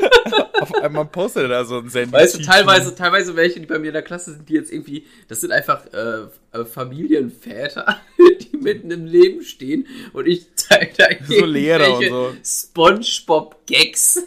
Auf 0.60 0.74
einmal 0.74 1.04
postet 1.04 1.44
er 1.44 1.48
da 1.48 1.64
so 1.64 1.78
ein 1.78 1.88
Send. 1.88 2.12
Weißt 2.12 2.38
du, 2.38 2.42
teilweise, 2.42 2.94
teilweise 2.94 3.36
welche, 3.36 3.60
die 3.60 3.66
bei 3.66 3.78
mir 3.78 3.88
in 3.88 3.92
der 3.92 4.02
Klasse 4.02 4.32
sind, 4.32 4.48
die 4.48 4.54
jetzt 4.54 4.72
irgendwie, 4.72 5.06
das 5.28 5.40
sind 5.40 5.52
einfach 5.52 5.86
äh, 5.92 6.58
äh, 6.58 6.64
Familienväter, 6.64 8.00
die 8.40 8.56
mitten 8.56 8.90
im 8.90 9.04
Leben 9.06 9.42
stehen 9.42 9.86
und 10.12 10.26
ich 10.26 10.46
zeige 10.56 10.92
da 10.96 11.06
So 11.24 11.44
Lehrer 11.44 11.94
und 11.94 12.02
irgendwelche 12.02 12.38
Spongebob-Gags. 12.44 14.24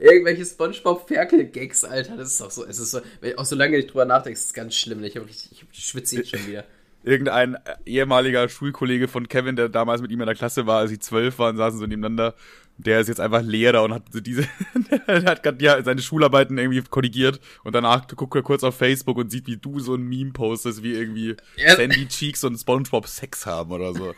Irgendwelche 0.00 0.44
Spongebob-Ferkel-Gags, 0.44 1.84
Alter, 1.84 2.16
das 2.16 2.32
ist 2.32 2.40
doch 2.40 2.50
so, 2.50 2.64
es 2.64 2.78
ist 2.78 2.90
so, 2.90 3.00
ich 3.22 3.38
auch 3.38 3.44
so 3.44 3.56
lange 3.56 3.76
nicht 3.76 3.90
drüber 3.90 4.04
nachdenke, 4.04 4.38
ist 4.38 4.46
es 4.46 4.54
ganz 4.54 4.74
schlimm, 4.74 5.00
ne? 5.00 5.08
ich, 5.08 5.16
ich, 5.16 5.64
ich 5.72 5.84
schwitze 5.84 6.16
jetzt 6.16 6.30
schon 6.30 6.46
wieder. 6.46 6.64
Irgendein 7.02 7.54
äh, 7.54 7.58
ehemaliger 7.84 8.48
Schulkollege 8.48 9.08
von 9.08 9.28
Kevin, 9.28 9.56
der 9.56 9.68
damals 9.68 10.00
mit 10.00 10.10
ihm 10.10 10.20
in 10.20 10.26
der 10.26 10.34
Klasse 10.34 10.66
war, 10.66 10.80
als 10.80 10.90
sie 10.90 10.98
zwölf 10.98 11.38
waren, 11.38 11.56
saßen 11.56 11.78
so 11.78 11.86
nebeneinander. 11.86 12.34
Der 12.76 13.00
ist 13.00 13.08
jetzt 13.08 13.20
einfach 13.20 13.42
Lehrer 13.42 13.84
und 13.84 13.94
hat 13.94 14.02
so 14.12 14.20
diese, 14.20 14.48
der 15.08 15.24
hat 15.24 15.42
gerade 15.42 15.64
ja 15.64 15.82
seine 15.82 16.02
Schularbeiten 16.02 16.58
irgendwie 16.58 16.82
korrigiert 16.82 17.40
und 17.62 17.74
danach 17.74 18.08
guckt 18.08 18.34
er 18.34 18.42
kurz 18.42 18.64
auf 18.64 18.76
Facebook 18.76 19.16
und 19.16 19.30
sieht, 19.30 19.46
wie 19.46 19.56
du 19.56 19.78
so 19.78 19.94
ein 19.94 20.02
Meme 20.02 20.32
postest, 20.32 20.82
wie 20.82 20.92
irgendwie 20.92 21.36
Ja. 21.56 21.76
Sandy 21.76 22.08
Cheeks 22.08 22.42
und 22.44 22.58
SpongeBob 22.58 23.06
Sex 23.06 23.46
haben 23.46 23.70
oder 23.70 23.94
so. 23.94 24.14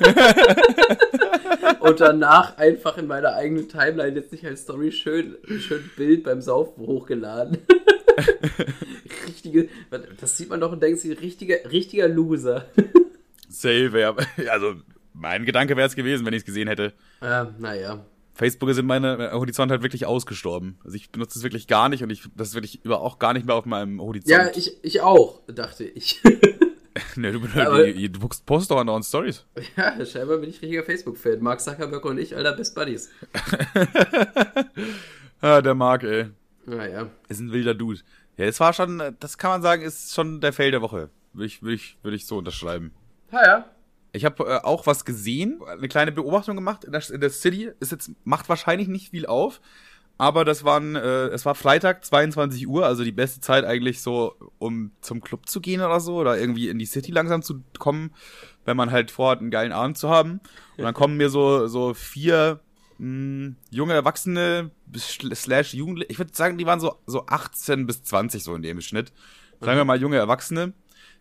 Und 1.80 2.00
danach 2.00 2.56
einfach 2.58 2.98
in 2.98 3.06
meiner 3.06 3.34
eigenen 3.34 3.68
Timeline 3.68 4.16
jetzt 4.16 4.32
nicht 4.32 4.44
als 4.44 4.62
Story 4.62 4.92
schön, 4.92 5.36
schön 5.60 5.90
Bild 5.96 6.24
beim 6.24 6.40
Saufen 6.40 6.86
hochgeladen. 6.86 7.58
Richtige, 9.26 9.68
das 10.20 10.36
sieht 10.36 10.50
man 10.50 10.60
doch 10.60 10.72
und 10.72 10.82
denkt 10.82 11.00
sich, 11.00 11.20
richtiger, 11.20 11.56
richtiger 11.70 12.08
Loser. 12.08 12.66
Safe, 13.48 13.98
ja. 13.98 14.14
Also, 14.50 14.74
mein 15.20 15.44
Gedanke 15.44 15.76
wäre 15.76 15.86
es 15.86 15.94
gewesen, 15.94 16.26
wenn 16.26 16.32
ich 16.32 16.40
es 16.40 16.46
gesehen 16.46 16.68
hätte. 16.68 16.92
Ja, 17.20 17.54
naja. 17.58 18.04
Facebook 18.34 18.70
ist 18.70 18.78
in 18.78 18.86
meinem 18.86 19.20
Horizont 19.32 19.70
halt 19.70 19.82
wirklich 19.82 20.06
ausgestorben. 20.06 20.78
Also 20.84 20.96
ich 20.96 21.10
benutze 21.10 21.38
es 21.38 21.42
wirklich 21.42 21.66
gar 21.66 21.88
nicht 21.88 22.02
und 22.02 22.10
ich, 22.10 22.22
das 22.34 22.48
ist 22.48 22.54
wirklich 22.54 22.84
über 22.84 23.00
auch 23.00 23.18
gar 23.18 23.34
nicht 23.34 23.46
mehr 23.46 23.54
auf 23.54 23.66
meinem 23.66 24.00
Horizont. 24.00 24.30
Ja, 24.30 24.50
ich, 24.54 24.82
ich 24.82 25.02
auch, 25.02 25.40
dachte 25.46 25.84
ich. 25.84 26.22
ne, 27.16 27.32
du, 27.32 27.40
du, 27.40 28.08
du 28.08 28.28
postest 28.46 28.70
doch 28.70 28.78
andauernd 28.78 29.04
Stories. 29.04 29.44
ja, 29.76 30.04
scheinbar 30.04 30.38
bin 30.38 30.50
ich 30.50 30.60
richtiger 30.60 30.82
Facebook-Fan. 30.82 31.40
Mark 31.40 31.60
Zuckerberg 31.60 32.04
und 32.04 32.18
ich, 32.18 32.36
alter 32.36 32.52
Best 32.52 32.74
Buddies. 32.74 33.10
Ah, 35.42 35.62
der 35.62 35.74
Marc, 35.74 36.02
ey. 36.02 36.26
Naja. 36.66 37.08
Ist 37.30 37.40
ein 37.40 37.50
wilder 37.50 37.72
Dude. 37.72 38.00
Ja, 38.36 38.44
das 38.44 38.60
war 38.60 38.74
schon, 38.74 39.02
das 39.20 39.38
kann 39.38 39.52
man 39.52 39.62
sagen, 39.62 39.80
ist 39.80 40.14
schon 40.14 40.42
der 40.42 40.52
Fail 40.52 40.70
der 40.70 40.82
Woche. 40.82 41.08
Würde 41.32 41.46
ich, 41.46 41.62
würde 41.62 41.76
ich, 41.76 41.96
würde 42.02 42.14
ich 42.14 42.26
so 42.26 42.36
unterschreiben. 42.36 42.92
Ha, 43.32 43.42
ja. 43.42 43.70
Ich 44.12 44.24
habe 44.24 44.44
äh, 44.44 44.56
auch 44.64 44.86
was 44.86 45.04
gesehen, 45.04 45.60
eine 45.66 45.88
kleine 45.88 46.12
Beobachtung 46.12 46.56
gemacht 46.56 46.84
in 46.84 46.92
der, 46.92 47.08
in 47.10 47.20
der 47.20 47.30
City. 47.30 47.70
Ist 47.80 47.92
jetzt 47.92 48.10
macht 48.24 48.48
wahrscheinlich 48.48 48.88
nicht 48.88 49.10
viel 49.10 49.26
auf, 49.26 49.60
aber 50.18 50.44
das 50.44 50.64
waren, 50.64 50.96
äh, 50.96 51.28
es 51.28 51.46
war 51.46 51.54
Freitag 51.54 52.04
22 52.04 52.68
Uhr, 52.68 52.84
also 52.84 53.04
die 53.04 53.12
beste 53.12 53.40
Zeit 53.40 53.64
eigentlich 53.64 54.02
so, 54.02 54.34
um 54.58 54.90
zum 55.00 55.20
Club 55.20 55.48
zu 55.48 55.60
gehen 55.60 55.80
oder 55.80 56.00
so 56.00 56.16
oder 56.16 56.38
irgendwie 56.38 56.68
in 56.68 56.78
die 56.78 56.86
City 56.86 57.10
langsam 57.12 57.42
zu 57.42 57.62
kommen, 57.78 58.12
wenn 58.64 58.76
man 58.76 58.90
halt 58.90 59.10
vorhat, 59.10 59.40
einen 59.40 59.50
geilen 59.50 59.72
Abend 59.72 59.96
zu 59.96 60.10
haben. 60.10 60.40
Und 60.76 60.84
dann 60.84 60.94
kommen 60.94 61.16
mir 61.16 61.30
so 61.30 61.68
so 61.68 61.94
vier 61.94 62.60
mh, 62.98 63.54
junge 63.70 63.94
Erwachsene 63.94 64.70
slash 64.94 65.72
Jugendliche. 65.72 66.10
Ich 66.12 66.18
würde 66.18 66.34
sagen, 66.34 66.58
die 66.58 66.66
waren 66.66 66.80
so 66.80 66.96
so 67.06 67.26
18 67.26 67.86
bis 67.86 68.02
20 68.02 68.42
so 68.42 68.54
in 68.54 68.62
dem 68.62 68.80
Schnitt. 68.80 69.12
Sagen 69.60 69.78
wir 69.78 69.84
mal 69.84 70.00
junge 70.00 70.16
Erwachsene 70.16 70.74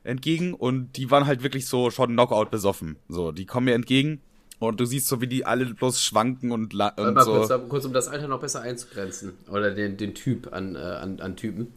entgegen 0.10 0.54
und 0.54 0.98
die 0.98 1.10
waren 1.12 1.26
halt 1.28 1.44
wirklich 1.44 1.66
so 1.68 1.90
schon 1.92 2.10
Knockout 2.12 2.52
besoffen. 2.52 2.98
So, 3.08 3.32
die 3.32 3.46
kommen 3.46 3.66
mir 3.66 3.74
entgegen 3.76 4.22
und 4.60 4.80
du 4.80 4.86
siehst 4.86 5.08
so, 5.08 5.22
wie 5.22 5.28
die 5.28 5.46
alle 5.46 5.66
bloß 5.66 6.02
schwanken 6.04 6.52
und, 6.52 6.74
la- 6.74 6.94
und 6.98 7.14
mal 7.14 7.24
so. 7.24 7.34
kurz, 7.36 7.70
kurz, 7.70 7.86
um 7.86 7.94
das 7.94 8.08
Alter 8.10 8.28
noch 8.28 8.42
besser 8.42 8.62
einzugrenzen. 8.62 9.34
Oder 9.50 9.72
den, 9.72 9.96
den 9.96 10.14
Typ 10.16 10.52
an, 10.52 10.76
äh, 10.76 10.80
an, 10.80 11.20
an 11.22 11.36
Typen. 11.38 11.74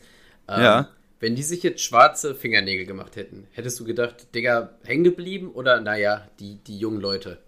Ähm, 0.48 0.60
Ja. 0.62 0.88
Wenn 1.20 1.36
die 1.36 1.44
sich 1.44 1.62
jetzt 1.62 1.80
schwarze 1.80 2.34
Fingernägel 2.34 2.84
gemacht 2.84 3.14
hätten, 3.14 3.46
hättest 3.52 3.78
du 3.78 3.84
gedacht, 3.84 4.34
Digga, 4.34 4.70
hängen 4.82 5.04
geblieben 5.04 5.52
oder 5.52 5.80
naja, 5.80 6.26
die, 6.40 6.56
die 6.66 6.76
jungen 6.78 7.00
Leute? 7.00 7.38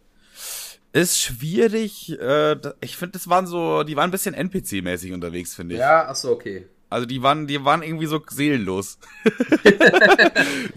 Ist 0.93 1.19
schwierig. 1.21 2.17
Äh, 2.21 2.57
ich 2.81 2.97
finde, 2.97 3.15
das 3.15 3.29
waren 3.29 3.49
so, 3.49 3.83
die 3.83 3.97
waren 3.97 4.05
ein 4.05 4.13
bisschen 4.13 4.33
NPC-mäßig 4.37 5.13
unterwegs, 5.13 5.57
finde 5.57 5.75
ich. 5.75 5.81
Ja, 5.81 6.07
ach 6.09 6.15
so, 6.15 6.31
okay. 6.31 6.67
Also 6.95 7.07
die 7.07 7.25
waren, 7.25 7.49
die 7.49 7.65
waren 7.65 7.83
irgendwie 7.83 8.07
so 8.07 8.23
seelenlos. 8.25 8.99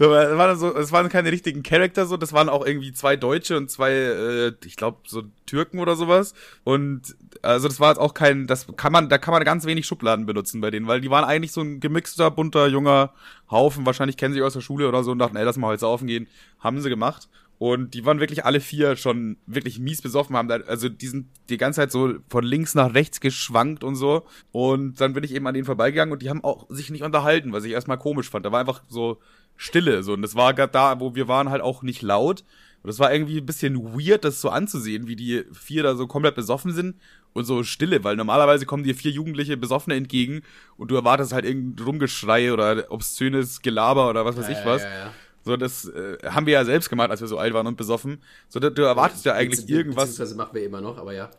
waren 0.00 0.58
so, 0.58 0.74
waren 0.92 1.08
keine 1.08 1.30
richtigen 1.30 1.62
Charakter 1.62 2.06
so, 2.06 2.16
das 2.16 2.32
waren 2.32 2.48
auch 2.48 2.66
irgendwie 2.66 2.92
zwei 2.92 3.14
Deutsche 3.14 3.56
und 3.56 3.70
zwei, 3.70 3.92
äh, 3.92 4.52
ich 4.64 4.74
glaube 4.74 4.98
so 5.06 5.22
Türken 5.46 5.78
oder 5.78 5.94
sowas. 5.94 6.34
Und 6.64 7.16
also 7.42 7.68
das 7.68 7.78
war 7.78 7.90
jetzt 7.90 8.00
auch 8.00 8.14
kein, 8.14 8.48
das 8.48 8.66
kann 8.76 8.92
man, 8.92 9.08
da 9.08 9.18
kann 9.18 9.32
man 9.32 9.44
ganz 9.44 9.64
wenig 9.64 9.86
Schubladen 9.86 10.26
benutzen 10.26 10.60
bei 10.60 10.72
denen, 10.72 10.88
weil 10.88 11.00
die 11.00 11.10
waren 11.10 11.24
eigentlich 11.24 11.52
so 11.52 11.60
ein 11.60 11.78
gemixter, 11.78 12.32
bunter, 12.32 12.66
junger 12.66 13.12
Haufen. 13.48 13.86
Wahrscheinlich 13.86 14.16
kennen 14.16 14.34
sie 14.34 14.42
aus 14.42 14.54
der 14.54 14.60
Schule 14.60 14.88
oder 14.88 15.04
so 15.04 15.12
und 15.12 15.20
dachten, 15.20 15.36
ey, 15.36 15.44
lass 15.44 15.56
mal 15.56 15.68
heute 15.68 15.80
saufen 15.80 16.08
gehen. 16.08 16.26
Haben 16.58 16.80
sie 16.80 16.88
gemacht. 16.88 17.28
Und 17.58 17.94
die 17.94 18.04
waren 18.04 18.20
wirklich 18.20 18.44
alle 18.44 18.60
vier 18.60 18.94
schon 18.94 19.36
wirklich 19.46 19.80
mies 19.80 20.00
besoffen, 20.00 20.36
haben 20.36 20.46
da, 20.46 20.56
also 20.68 20.88
die 20.88 21.08
sind 21.08 21.26
die 21.48 21.56
ganze 21.56 21.80
Zeit 21.80 21.90
so 21.90 22.14
von 22.28 22.44
links 22.44 22.76
nach 22.76 22.94
rechts 22.94 23.20
geschwankt 23.20 23.82
und 23.82 23.96
so. 23.96 24.24
Und 24.52 25.00
dann 25.00 25.12
bin 25.12 25.24
ich 25.24 25.34
eben 25.34 25.46
an 25.46 25.54
denen 25.54 25.66
vorbeigegangen 25.66 26.12
und 26.12 26.22
die 26.22 26.30
haben 26.30 26.44
auch 26.44 26.66
sich 26.68 26.90
nicht 26.90 27.02
unterhalten, 27.02 27.52
was 27.52 27.64
ich 27.64 27.72
erstmal 27.72 27.98
komisch 27.98 28.30
fand. 28.30 28.46
Da 28.46 28.52
war 28.52 28.60
einfach 28.60 28.82
so 28.88 29.18
Stille, 29.56 30.04
so. 30.04 30.12
Und 30.12 30.22
das 30.22 30.36
war 30.36 30.54
gerade 30.54 30.72
da, 30.72 31.00
wo 31.00 31.16
wir 31.16 31.26
waren, 31.26 31.50
halt 31.50 31.62
auch 31.62 31.82
nicht 31.82 32.00
laut. 32.00 32.44
Und 32.82 32.88
das 32.88 33.00
war 33.00 33.12
irgendwie 33.12 33.38
ein 33.38 33.46
bisschen 33.46 33.76
weird, 33.92 34.24
das 34.24 34.40
so 34.40 34.50
anzusehen, 34.50 35.08
wie 35.08 35.16
die 35.16 35.44
vier 35.52 35.82
da 35.82 35.96
so 35.96 36.06
komplett 36.06 36.36
besoffen 36.36 36.72
sind 36.72 36.94
und 37.32 37.44
so 37.44 37.64
Stille, 37.64 38.04
weil 38.04 38.14
normalerweise 38.14 38.66
kommen 38.66 38.84
dir 38.84 38.94
vier 38.94 39.10
Jugendliche 39.10 39.56
Besoffene 39.56 39.96
entgegen 39.96 40.42
und 40.76 40.92
du 40.92 40.94
erwartest 40.94 41.32
halt 41.32 41.44
irgendein 41.44 41.84
Rumgeschrei 41.84 42.52
oder 42.52 42.86
obszönes 42.90 43.62
Gelaber 43.62 44.08
oder 44.08 44.24
was 44.24 44.36
weiß 44.36 44.48
ich 44.48 44.64
was. 44.64 44.82
Ja, 44.82 44.88
ja, 44.88 44.94
ja. 45.06 45.12
So, 45.44 45.56
das 45.56 45.86
äh, 45.88 46.18
haben 46.24 46.46
wir 46.46 46.52
ja 46.54 46.64
selbst 46.64 46.90
gemacht, 46.90 47.10
als 47.10 47.20
wir 47.20 47.28
so 47.28 47.38
alt 47.38 47.54
waren 47.54 47.66
und 47.66 47.76
besoffen. 47.76 48.22
So, 48.48 48.60
da, 48.60 48.70
du 48.70 48.82
erwartest 48.82 49.24
ja 49.24 49.34
eigentlich 49.34 49.60
Bezieh- 49.60 49.72
irgendwas. 49.76 50.08
Beziehungsweise 50.10 50.36
machen 50.36 50.50
wir 50.54 50.64
immer 50.64 50.80
noch, 50.80 50.98
aber 50.98 51.12
ja. 51.14 51.30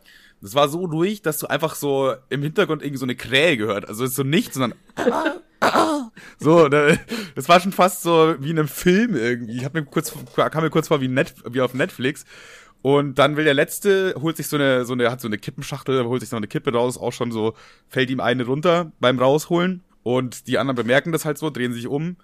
Das 0.42 0.54
war 0.54 0.68
so 0.68 0.84
ruhig, 0.84 1.20
dass 1.22 1.38
du 1.38 1.48
einfach 1.48 1.74
so 1.74 2.14
im 2.30 2.42
Hintergrund 2.42 2.82
irgendwie 2.82 2.98
so 2.98 3.04
eine 3.04 3.14
Krähe 3.14 3.56
gehört. 3.58 3.86
Also 3.86 4.04
es 4.04 4.10
ist 4.10 4.16
so 4.16 4.22
nichts, 4.22 4.54
sondern 4.54 4.74
so, 6.38 6.68
da, 6.68 6.96
das 7.34 7.48
war 7.48 7.60
schon 7.60 7.72
fast 7.72 8.02
so 8.02 8.34
wie 8.38 8.50
in 8.50 8.58
einem 8.58 8.68
Film 8.68 9.14
irgendwie. 9.14 9.58
Ich 9.58 9.64
hab 9.64 9.74
mir 9.74 9.84
kurz, 9.84 10.14
kam 10.34 10.62
mir 10.64 10.70
kurz 10.70 10.88
vor 10.88 11.00
wie, 11.00 11.08
Net, 11.08 11.34
wie 11.48 11.60
auf 11.60 11.74
Netflix. 11.74 12.24
Und 12.82 13.18
dann 13.18 13.36
will 13.36 13.44
der 13.44 13.52
letzte, 13.52 14.14
holt 14.20 14.38
sich 14.38 14.48
so 14.48 14.56
eine, 14.56 14.86
so 14.86 14.94
eine, 14.94 15.10
hat 15.10 15.20
so 15.20 15.28
eine 15.28 15.36
Kippenschachtel, 15.36 16.02
holt 16.06 16.22
sich 16.22 16.30
noch 16.30 16.38
eine 16.38 16.46
Kippe 16.48 16.72
raus, 16.72 16.96
auch 16.96 17.12
schon 17.12 17.30
so, 17.30 17.52
fällt 17.88 18.08
ihm 18.08 18.20
eine 18.20 18.46
runter 18.46 18.92
beim 19.00 19.18
Rausholen. 19.18 19.82
Und 20.02 20.46
die 20.46 20.56
anderen 20.56 20.76
bemerken 20.76 21.12
das 21.12 21.26
halt 21.26 21.36
so, 21.36 21.50
drehen 21.50 21.74
sich 21.74 21.86
um 21.86 22.16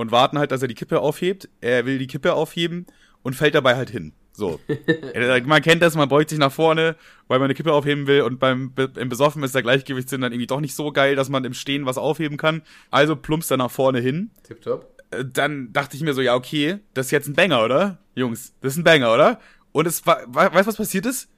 und 0.00 0.12
warten 0.12 0.38
halt, 0.38 0.52
dass 0.52 0.62
er 0.62 0.68
die 0.68 0.74
Kippe 0.74 1.00
aufhebt. 1.00 1.48
Er 1.60 1.86
will 1.86 1.98
die 1.98 2.06
Kippe 2.06 2.34
aufheben 2.34 2.86
und 3.22 3.34
fällt 3.34 3.54
dabei 3.54 3.76
halt 3.76 3.90
hin. 3.90 4.12
So. 4.32 4.60
Man 5.46 5.62
kennt 5.62 5.82
das, 5.82 5.96
man 5.96 6.08
beugt 6.08 6.30
sich 6.30 6.38
nach 6.38 6.52
vorne, 6.52 6.94
weil 7.26 7.38
man 7.40 7.46
eine 7.46 7.54
Kippe 7.54 7.72
aufheben 7.72 8.06
will 8.06 8.22
und 8.22 8.38
beim 8.38 8.72
Be- 8.72 8.92
im 8.96 9.08
Besoffen 9.08 9.42
ist 9.42 9.54
der 9.54 9.62
Gleichgewichtssinn 9.62 10.20
dann 10.20 10.32
irgendwie 10.32 10.46
doch 10.46 10.60
nicht 10.60 10.76
so 10.76 10.92
geil, 10.92 11.16
dass 11.16 11.28
man 11.28 11.44
im 11.44 11.54
Stehen 11.54 11.86
was 11.86 11.98
aufheben 11.98 12.36
kann. 12.36 12.62
Also 12.92 13.16
plumpst 13.16 13.50
er 13.50 13.56
nach 13.56 13.70
vorne 13.70 13.98
hin. 13.98 14.30
Tipptopp. 14.44 14.86
Äh, 15.10 15.24
Dann 15.24 15.72
dachte 15.72 15.96
ich 15.96 16.02
mir 16.02 16.14
so, 16.14 16.20
ja, 16.20 16.36
okay, 16.36 16.78
das 16.94 17.06
ist 17.06 17.10
jetzt 17.12 17.26
ein 17.28 17.34
Banger, 17.34 17.64
oder? 17.64 17.98
Jungs, 18.14 18.52
das 18.60 18.74
ist 18.74 18.78
ein 18.78 18.84
Banger, 18.84 19.12
oder? 19.12 19.40
Und 19.72 19.86
es 19.88 20.06
war, 20.06 20.20
weißt 20.32 20.54
du, 20.54 20.66
was 20.66 20.76
passiert 20.76 21.06
ist? 21.06 21.28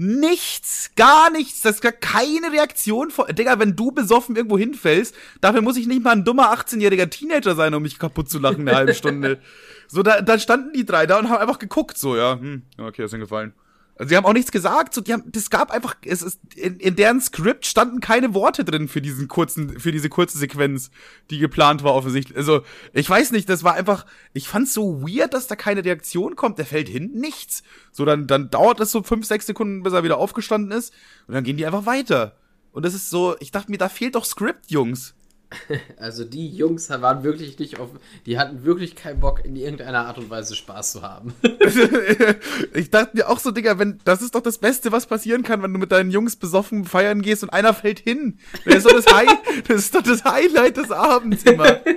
Nichts, 0.00 0.92
gar 0.94 1.28
nichts, 1.30 1.62
das 1.62 1.76
ist 1.76 1.80
gar 1.80 1.90
keine 1.90 2.52
Reaktion 2.52 3.10
von, 3.10 3.26
Digga, 3.34 3.58
wenn 3.58 3.74
du 3.74 3.90
besoffen 3.90 4.36
irgendwo 4.36 4.56
hinfällst, 4.56 5.12
dafür 5.40 5.60
muss 5.60 5.76
ich 5.76 5.88
nicht 5.88 6.04
mal 6.04 6.12
ein 6.12 6.24
dummer 6.24 6.54
18-jähriger 6.54 7.10
Teenager 7.10 7.56
sein, 7.56 7.74
um 7.74 7.82
mich 7.82 7.98
kaputt 7.98 8.30
zu 8.30 8.38
lachen 8.38 8.60
eine 8.68 8.76
halbe 8.76 8.94
Stunde. 8.94 9.40
So, 9.88 10.04
da, 10.04 10.20
da 10.20 10.38
standen 10.38 10.72
die 10.72 10.84
drei 10.84 11.06
da 11.06 11.18
und 11.18 11.28
haben 11.28 11.40
einfach 11.40 11.58
geguckt, 11.58 11.98
so, 11.98 12.16
ja, 12.16 12.38
hm, 12.38 12.62
okay, 12.78 13.04
ist 13.04 13.10
hingefallen. 13.10 13.54
Also, 13.98 14.10
sie 14.10 14.16
haben 14.16 14.24
auch 14.24 14.32
nichts 14.32 14.52
gesagt, 14.52 14.94
so, 14.94 15.00
die 15.00 15.12
haben, 15.12 15.24
das 15.26 15.50
gab 15.50 15.72
einfach, 15.72 15.96
es 16.04 16.22
ist, 16.22 16.40
in, 16.54 16.78
in 16.78 16.94
deren 16.94 17.20
Skript 17.20 17.66
standen 17.66 18.00
keine 18.00 18.32
Worte 18.32 18.64
drin 18.64 18.86
für 18.86 19.02
diesen 19.02 19.26
kurzen, 19.26 19.80
für 19.80 19.90
diese 19.90 20.08
kurze 20.08 20.38
Sequenz, 20.38 20.90
die 21.30 21.38
geplant 21.38 21.82
war 21.82 21.94
offensichtlich. 21.94 22.38
Also, 22.38 22.62
ich 22.92 23.10
weiß 23.10 23.32
nicht, 23.32 23.48
das 23.48 23.64
war 23.64 23.74
einfach, 23.74 24.06
ich 24.32 24.48
fand's 24.48 24.72
so 24.72 25.02
weird, 25.02 25.34
dass 25.34 25.48
da 25.48 25.56
keine 25.56 25.84
Reaktion 25.84 26.36
kommt, 26.36 26.58
der 26.58 26.66
fällt 26.66 26.88
hin, 26.88 27.10
nichts. 27.12 27.64
So, 27.90 28.04
dann, 28.04 28.28
dann 28.28 28.50
dauert 28.50 28.78
es 28.78 28.92
so 28.92 29.02
fünf, 29.02 29.26
sechs 29.26 29.46
Sekunden, 29.46 29.82
bis 29.82 29.92
er 29.92 30.04
wieder 30.04 30.18
aufgestanden 30.18 30.70
ist, 30.70 30.94
und 31.26 31.34
dann 31.34 31.42
gehen 31.42 31.56
die 31.56 31.66
einfach 31.66 31.86
weiter. 31.86 32.36
Und 32.70 32.84
das 32.84 32.94
ist 32.94 33.10
so, 33.10 33.34
ich 33.40 33.50
dachte 33.50 33.70
mir, 33.70 33.78
da 33.78 33.88
fehlt 33.88 34.14
doch 34.14 34.24
Skript, 34.24 34.70
Jungs. 34.70 35.14
Also 35.98 36.24
die 36.24 36.48
Jungs 36.48 36.88
waren 36.90 37.22
wirklich 37.22 37.58
nicht 37.58 37.78
auf, 37.78 37.90
die 38.26 38.38
hatten 38.38 38.64
wirklich 38.64 38.96
keinen 38.96 39.20
Bock 39.20 39.44
in 39.44 39.56
irgendeiner 39.56 40.06
Art 40.06 40.18
und 40.18 40.30
Weise 40.30 40.54
Spaß 40.54 40.92
zu 40.92 41.02
haben. 41.02 41.34
ich 42.74 42.90
dachte 42.90 43.16
mir 43.16 43.28
auch 43.28 43.38
so, 43.38 43.50
Digga, 43.50 43.78
wenn 43.78 43.98
das 44.04 44.22
ist 44.22 44.34
doch 44.34 44.40
das 44.40 44.58
Beste, 44.58 44.92
was 44.92 45.06
passieren 45.06 45.42
kann, 45.42 45.62
wenn 45.62 45.72
du 45.72 45.78
mit 45.78 45.92
deinen 45.92 46.10
Jungs 46.10 46.36
besoffen 46.36 46.84
feiern 46.84 47.22
gehst 47.22 47.42
und 47.42 47.50
einer 47.50 47.74
fällt 47.74 47.98
hin. 47.98 48.38
Das 48.64 48.76
ist 48.76 48.86
doch 48.86 48.92
das, 48.92 49.06
High, 49.12 49.38
das, 49.66 49.76
ist 49.78 49.94
doch 49.94 50.02
das 50.02 50.24
Highlight 50.24 50.76
des 50.76 50.90
Abends 50.90 51.42
immer. 51.44 51.80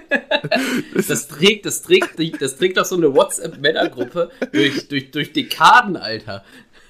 Das, 0.94 1.08
das 1.08 1.28
trägt, 1.28 1.66
das 1.66 1.84
trägt, 1.84 2.20
das 2.42 2.58
trägt 2.58 2.78
doch 2.78 2.86
so 2.86 2.96
eine 2.96 3.14
WhatsApp-Männergruppe 3.14 4.32
durch, 4.52 4.88
durch, 4.88 5.12
durch 5.12 5.34
Dekaden, 5.34 5.96
Alter. 5.96 6.44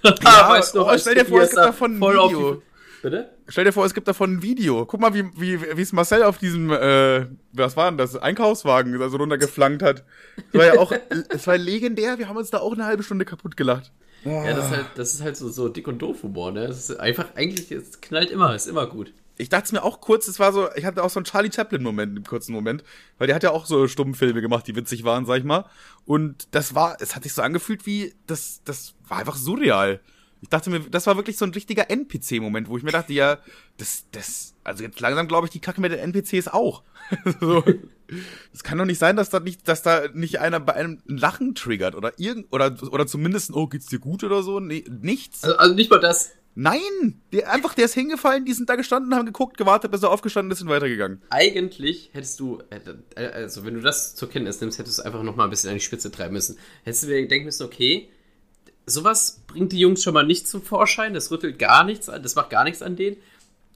Ja, 0.04 0.50
weißt 0.50 0.76
du, 0.76 0.86
oh, 0.86 0.98
stell 0.98 1.16
dir 1.16 1.26
vor, 1.26 1.42
es 1.42 1.50
gibt 1.50 1.62
davon 1.62 1.96
ein 1.96 2.02
Video. 2.02 2.62
Bitte? 3.02 3.32
Stell 3.48 3.66
dir 3.66 3.72
vor, 3.72 3.86
es 3.86 3.94
gibt 3.94 4.08
davon 4.08 4.34
ein 4.34 4.42
Video. 4.42 4.86
Guck 4.86 5.00
mal, 5.00 5.14
wie, 5.14 5.26
wie, 5.36 5.78
wie 5.78 5.82
es 5.82 5.92
Marcel 5.92 6.24
auf 6.24 6.38
diesem, 6.38 6.72
äh, 6.72 7.26
was 7.52 7.76
war 7.76 7.90
denn 7.90 7.98
das, 7.98 8.16
Einkaufswagen 8.16 9.02
also 9.02 9.18
runtergeflankt 9.18 9.82
hat. 9.82 10.04
Das 10.52 10.60
war 10.60 10.66
ja 10.66 10.80
auch, 10.80 10.94
es 11.30 11.48
war 11.48 11.58
legendär, 11.58 12.20
wir 12.20 12.30
haben 12.30 12.38
uns 12.38 12.52
da 12.52 12.60
auch 12.60 12.74
eine 12.74 12.86
halbe 12.86 13.04
Stunde 13.04 13.26
kaputt 13.26 13.58
gelacht. 13.58 13.92
Ja, 14.24 14.54
das 14.54 14.66
ist 14.66 14.72
halt, 14.72 14.86
das 14.96 15.14
ist 15.16 15.22
halt 15.22 15.36
so, 15.36 15.50
so 15.50 15.68
dick 15.68 15.88
und 15.88 16.00
doof 16.00 16.22
Humor, 16.22 16.52
ne? 16.52 16.68
Das 16.68 16.78
ist 16.78 17.00
einfach, 17.00 17.26
eigentlich, 17.36 17.72
es 17.72 18.02
knallt 18.02 18.30
immer, 18.30 18.54
ist 18.54 18.68
immer 18.68 18.86
gut. 18.86 19.14
Ich 19.38 19.50
dachte 19.50 19.66
es 19.66 19.72
mir 19.72 19.84
auch 19.84 20.02
kurz, 20.02 20.28
es 20.28 20.40
war 20.40 20.54
so, 20.54 20.70
ich 20.76 20.86
hatte 20.86 21.04
auch 21.04 21.10
so 21.10 21.20
einen 21.20 21.26
Charlie 21.26 21.52
Chaplin-Moment 21.52 22.16
im 22.16 22.24
kurzen 22.24 22.54
Moment, 22.54 22.84
weil 23.18 23.26
der 23.26 23.36
hat 23.36 23.42
ja 23.42 23.50
auch 23.50 23.66
so 23.66 23.88
Stummfilme 23.88 24.42
gemacht, 24.42 24.68
die 24.68 24.76
witzig 24.76 25.04
waren, 25.04 25.26
sag 25.26 25.40
ich 25.40 25.44
mal. 25.44 25.66
Und 26.06 26.48
das 26.52 26.76
war, 26.76 26.98
es 27.00 27.16
hat 27.16 27.24
sich 27.24 27.34
so 27.34 27.42
angefühlt 27.42 27.88
wie, 27.88 28.14
das, 28.28 28.62
das 28.64 28.94
war 29.08 29.18
einfach 29.18 29.38
surreal. 29.38 30.02
Ich 30.42 30.50
dachte 30.50 30.72
mir, 30.72 30.80
das 30.80 31.06
war 31.06 31.16
wirklich 31.18 31.38
so 31.38 31.46
ein 31.46 31.52
richtiger 31.52 31.90
NPC-Moment, 31.90 32.68
wo 32.68 32.78
ich 32.78 32.84
mir 32.84 32.92
dachte, 32.92 33.14
ja, 33.14 33.38
das, 33.78 34.06
das, 34.12 34.56
also 34.64 34.84
jetzt 34.84 35.00
langsam 35.00 35.28
glaube 35.28 35.46
ich, 35.46 35.52
die 35.52 35.60
Kacke 35.60 35.80
mit 35.80 35.92
den 35.92 36.00
NPCs 36.00 36.48
auch. 36.48 36.82
so. 37.40 37.64
Es 38.54 38.64
kann 38.64 38.78
doch 38.78 38.86
nicht 38.86 38.98
sein, 38.98 39.16
dass 39.16 39.30
da 39.30 39.40
nicht, 39.40 39.68
dass 39.68 39.84
da 39.84 40.08
nicht 40.14 40.40
einer 40.40 40.60
bei 40.60 40.74
einem 40.74 41.02
ein 41.08 41.18
Lachen 41.18 41.56
triggert 41.56 41.96
oder 41.96 42.14
irgend, 42.18 42.48
oder, 42.52 42.76
oder 42.92 43.06
zumindest, 43.06 43.54
oh, 43.54 43.68
geht's 43.68 43.86
dir 43.86 44.00
gut 44.00 44.24
oder 44.24 44.42
so? 44.42 44.60
Nee, 44.60 44.84
nichts. 44.90 45.44
Also, 45.44 45.58
also 45.58 45.76
nicht 45.76 45.92
mal 45.92 46.00
das. 46.00 46.32
Nein! 46.56 47.22
Der, 47.32 47.52
einfach, 47.52 47.76
der 47.76 47.86
ist 47.86 47.94
hingefallen, 47.94 48.44
die 48.44 48.54
sind 48.54 48.70
da 48.70 48.76
gestanden, 48.76 49.16
haben 49.16 49.26
geguckt, 49.26 49.58
gewartet, 49.58 49.92
bis 49.92 50.04
er 50.04 50.10
aufgestanden 50.10 50.52
ist 50.52 50.62
und 50.62 50.68
weitergegangen. 50.68 51.22
Eigentlich 51.30 52.10
hättest 52.14 52.40
du, 52.42 52.62
äh, 53.16 53.22
also 53.22 53.64
wenn 53.64 53.76
du 53.76 53.82
das 53.82 54.16
zur 54.16 54.30
Kenntnis 54.30 54.60
nimmst, 54.60 54.78
hättest 54.78 55.00
du 55.00 55.04
einfach 55.04 55.24
noch 55.24 55.36
mal 55.36 55.46
ein 55.46 55.50
bisschen 55.50 55.70
an 55.70 55.78
die 55.78 55.82
Spitze 55.82 56.12
treiben 56.12 56.34
müssen. 56.34 56.58
Hättest 56.84 57.04
du 57.04 57.08
dir 57.08 57.26
denken 57.28 57.46
müssen, 57.46 57.64
okay, 57.64 58.10
sowas 58.86 59.42
bringt 59.48 59.72
die 59.72 59.80
Jungs 59.80 60.04
schon 60.04 60.14
mal 60.14 60.26
nicht 60.26 60.48
zum 60.48 60.62
Vorschein. 60.62 61.14
Das 61.14 61.32
rüttelt 61.32 61.60
gar 61.60 61.84
nichts 61.84 62.10
an, 62.10 62.24
das 62.24 62.36
macht 62.36 62.50
gar 62.50 62.64
nichts 62.64 62.82
an 62.82 62.96
denen. 62.96 63.18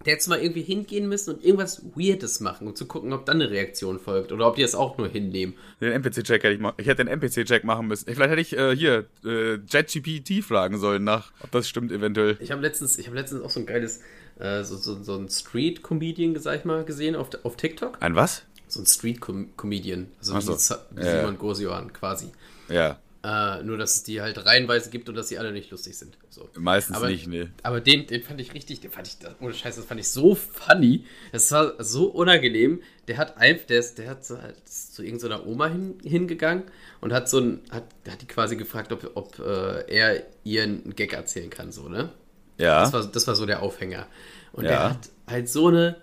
Der 0.06 0.14
hätte 0.14 0.30
mal 0.30 0.40
irgendwie 0.40 0.62
hingehen 0.62 1.10
müssen 1.10 1.34
und 1.34 1.44
irgendwas 1.44 1.82
Weirdes 1.96 2.40
machen, 2.40 2.68
um 2.68 2.76
zu 2.76 2.86
gucken, 2.86 3.12
ob 3.12 3.26
dann 3.26 3.42
eine 3.42 3.50
Reaktion 3.50 3.98
folgt 4.00 4.32
oder 4.32 4.48
ob 4.48 4.56
die 4.56 4.62
es 4.62 4.76
auch 4.76 5.00
nur 5.00 5.08
hinnehmen. 5.08 5.56
Den 5.82 5.94
NPC-Check 5.94 6.44
hätte 6.44 6.54
ich 6.54 6.60
mal. 6.60 6.74
Ich 6.78 6.86
hätte 6.86 7.04
den 7.04 7.08
NPC-Check 7.08 7.64
machen 7.64 7.88
müssen. 7.88 8.06
Vielleicht 8.14 8.30
hätte 8.30 8.42
ich 8.42 8.56
äh, 8.56 8.76
hier 8.76 9.06
äh, 9.26 9.56
JetGPT 9.56 10.44
fragen 10.44 10.78
sollen 10.78 11.04
nach, 11.04 11.32
ob 11.42 11.50
das 11.52 11.68
stimmt 11.68 11.92
eventuell. 11.92 12.38
Ich 12.40 12.52
habe 12.52 12.62
letztens, 12.62 13.00
ich 13.00 13.08
habe 13.08 13.16
letztens 13.18 13.42
auch 13.42 13.50
so 13.50 13.62
ein 13.62 13.66
geiles, 13.66 14.02
äh, 14.38 14.64
so, 14.64 14.76
so, 14.76 15.02
so 15.02 15.16
ein 15.16 15.28
Street-Comedian, 15.28 16.38
sag 16.40 16.60
ich 16.60 16.66
mal, 16.66 16.84
gesehen 16.86 17.16
auf, 17.16 17.30
auf 17.44 17.58
TikTok. 17.58 17.98
Ein 18.02 18.16
was? 18.16 18.44
So 18.68 18.82
ein 18.82 18.86
Street-Comedian. 18.86 20.08
Also 20.20 20.34
Ach 20.34 20.42
wie, 20.42 20.56
so. 20.60 20.76
wie 20.92 21.04
Ja. 21.04 21.20
Simon 21.22 21.40
Gosiohan 21.40 21.94
quasi. 21.94 22.28
Ja. 22.70 23.00
Äh, 23.28 23.64
nur, 23.64 23.78
dass 23.80 23.96
es 23.96 24.04
die 24.04 24.22
halt 24.22 24.46
reihenweise 24.46 24.92
gibt 24.92 25.10
und 25.10 25.16
dass 25.16 25.30
sie 25.30 25.40
alle 25.40 25.52
nicht 25.52 25.72
lustig 25.72 25.98
sind. 25.98 26.16
So. 26.30 26.48
Meistens 26.60 26.98
Aber- 26.98 27.08
nicht, 27.10 27.26
ne. 27.26 27.50
Aber 27.64 27.82
den, 27.82 28.06
den 28.06 28.22
fand 28.22 28.40
ich 28.40 28.54
richtig, 28.54 28.82
den 28.82 28.92
fand 28.92 29.08
ich, 29.08 29.16
ohne 29.42 29.52
Scheiß, 29.54 29.78
das 29.78 29.86
fand 29.86 30.00
ich 30.00 30.10
so 30.10 30.36
funny. 30.36 31.06
Das 31.32 31.52
war 31.52 31.74
so 31.84 32.06
unangenehm. 32.06 32.84
Der 33.08 33.18
hat 33.18 33.38
einfach, 33.38 33.66
der 33.66 33.80
ist, 33.80 33.98
der 33.98 34.10
hat 34.12 34.24
so, 34.24 34.40
halt 34.40 34.58
zu 34.70 35.02
irgendeiner 35.02 35.48
Oma 35.48 35.68
hin, 35.70 35.98
hingegangen 36.04 36.66
und 37.02 37.14
hat 37.14 37.28
so 37.28 37.40
ein, 37.40 37.62
hat, 37.72 37.86
hat 38.08 38.22
die 38.22 38.28
quasi 38.28 38.58
gefragt, 38.58 38.92
ob, 38.92 39.10
ob 39.16 39.40
äh, 39.40 39.86
er 39.92 40.24
ihr 40.44 40.62
einen 40.62 40.94
Gag 40.96 41.14
erzählen 41.14 41.50
kann, 41.50 41.72
so, 41.72 41.90
ne? 41.90 42.12
Ja. 42.60 42.82
Das 42.82 42.94
war, 42.94 43.06
das 43.08 43.26
war 43.28 43.34
so 43.36 43.48
der 43.48 43.64
Aufhänger. 43.64 44.06
Und 44.54 44.66
Ja. 44.66 44.70
der 44.70 44.90
hat 44.92 45.10
halt 45.26 45.50
so 45.50 45.70
eine, 45.70 45.96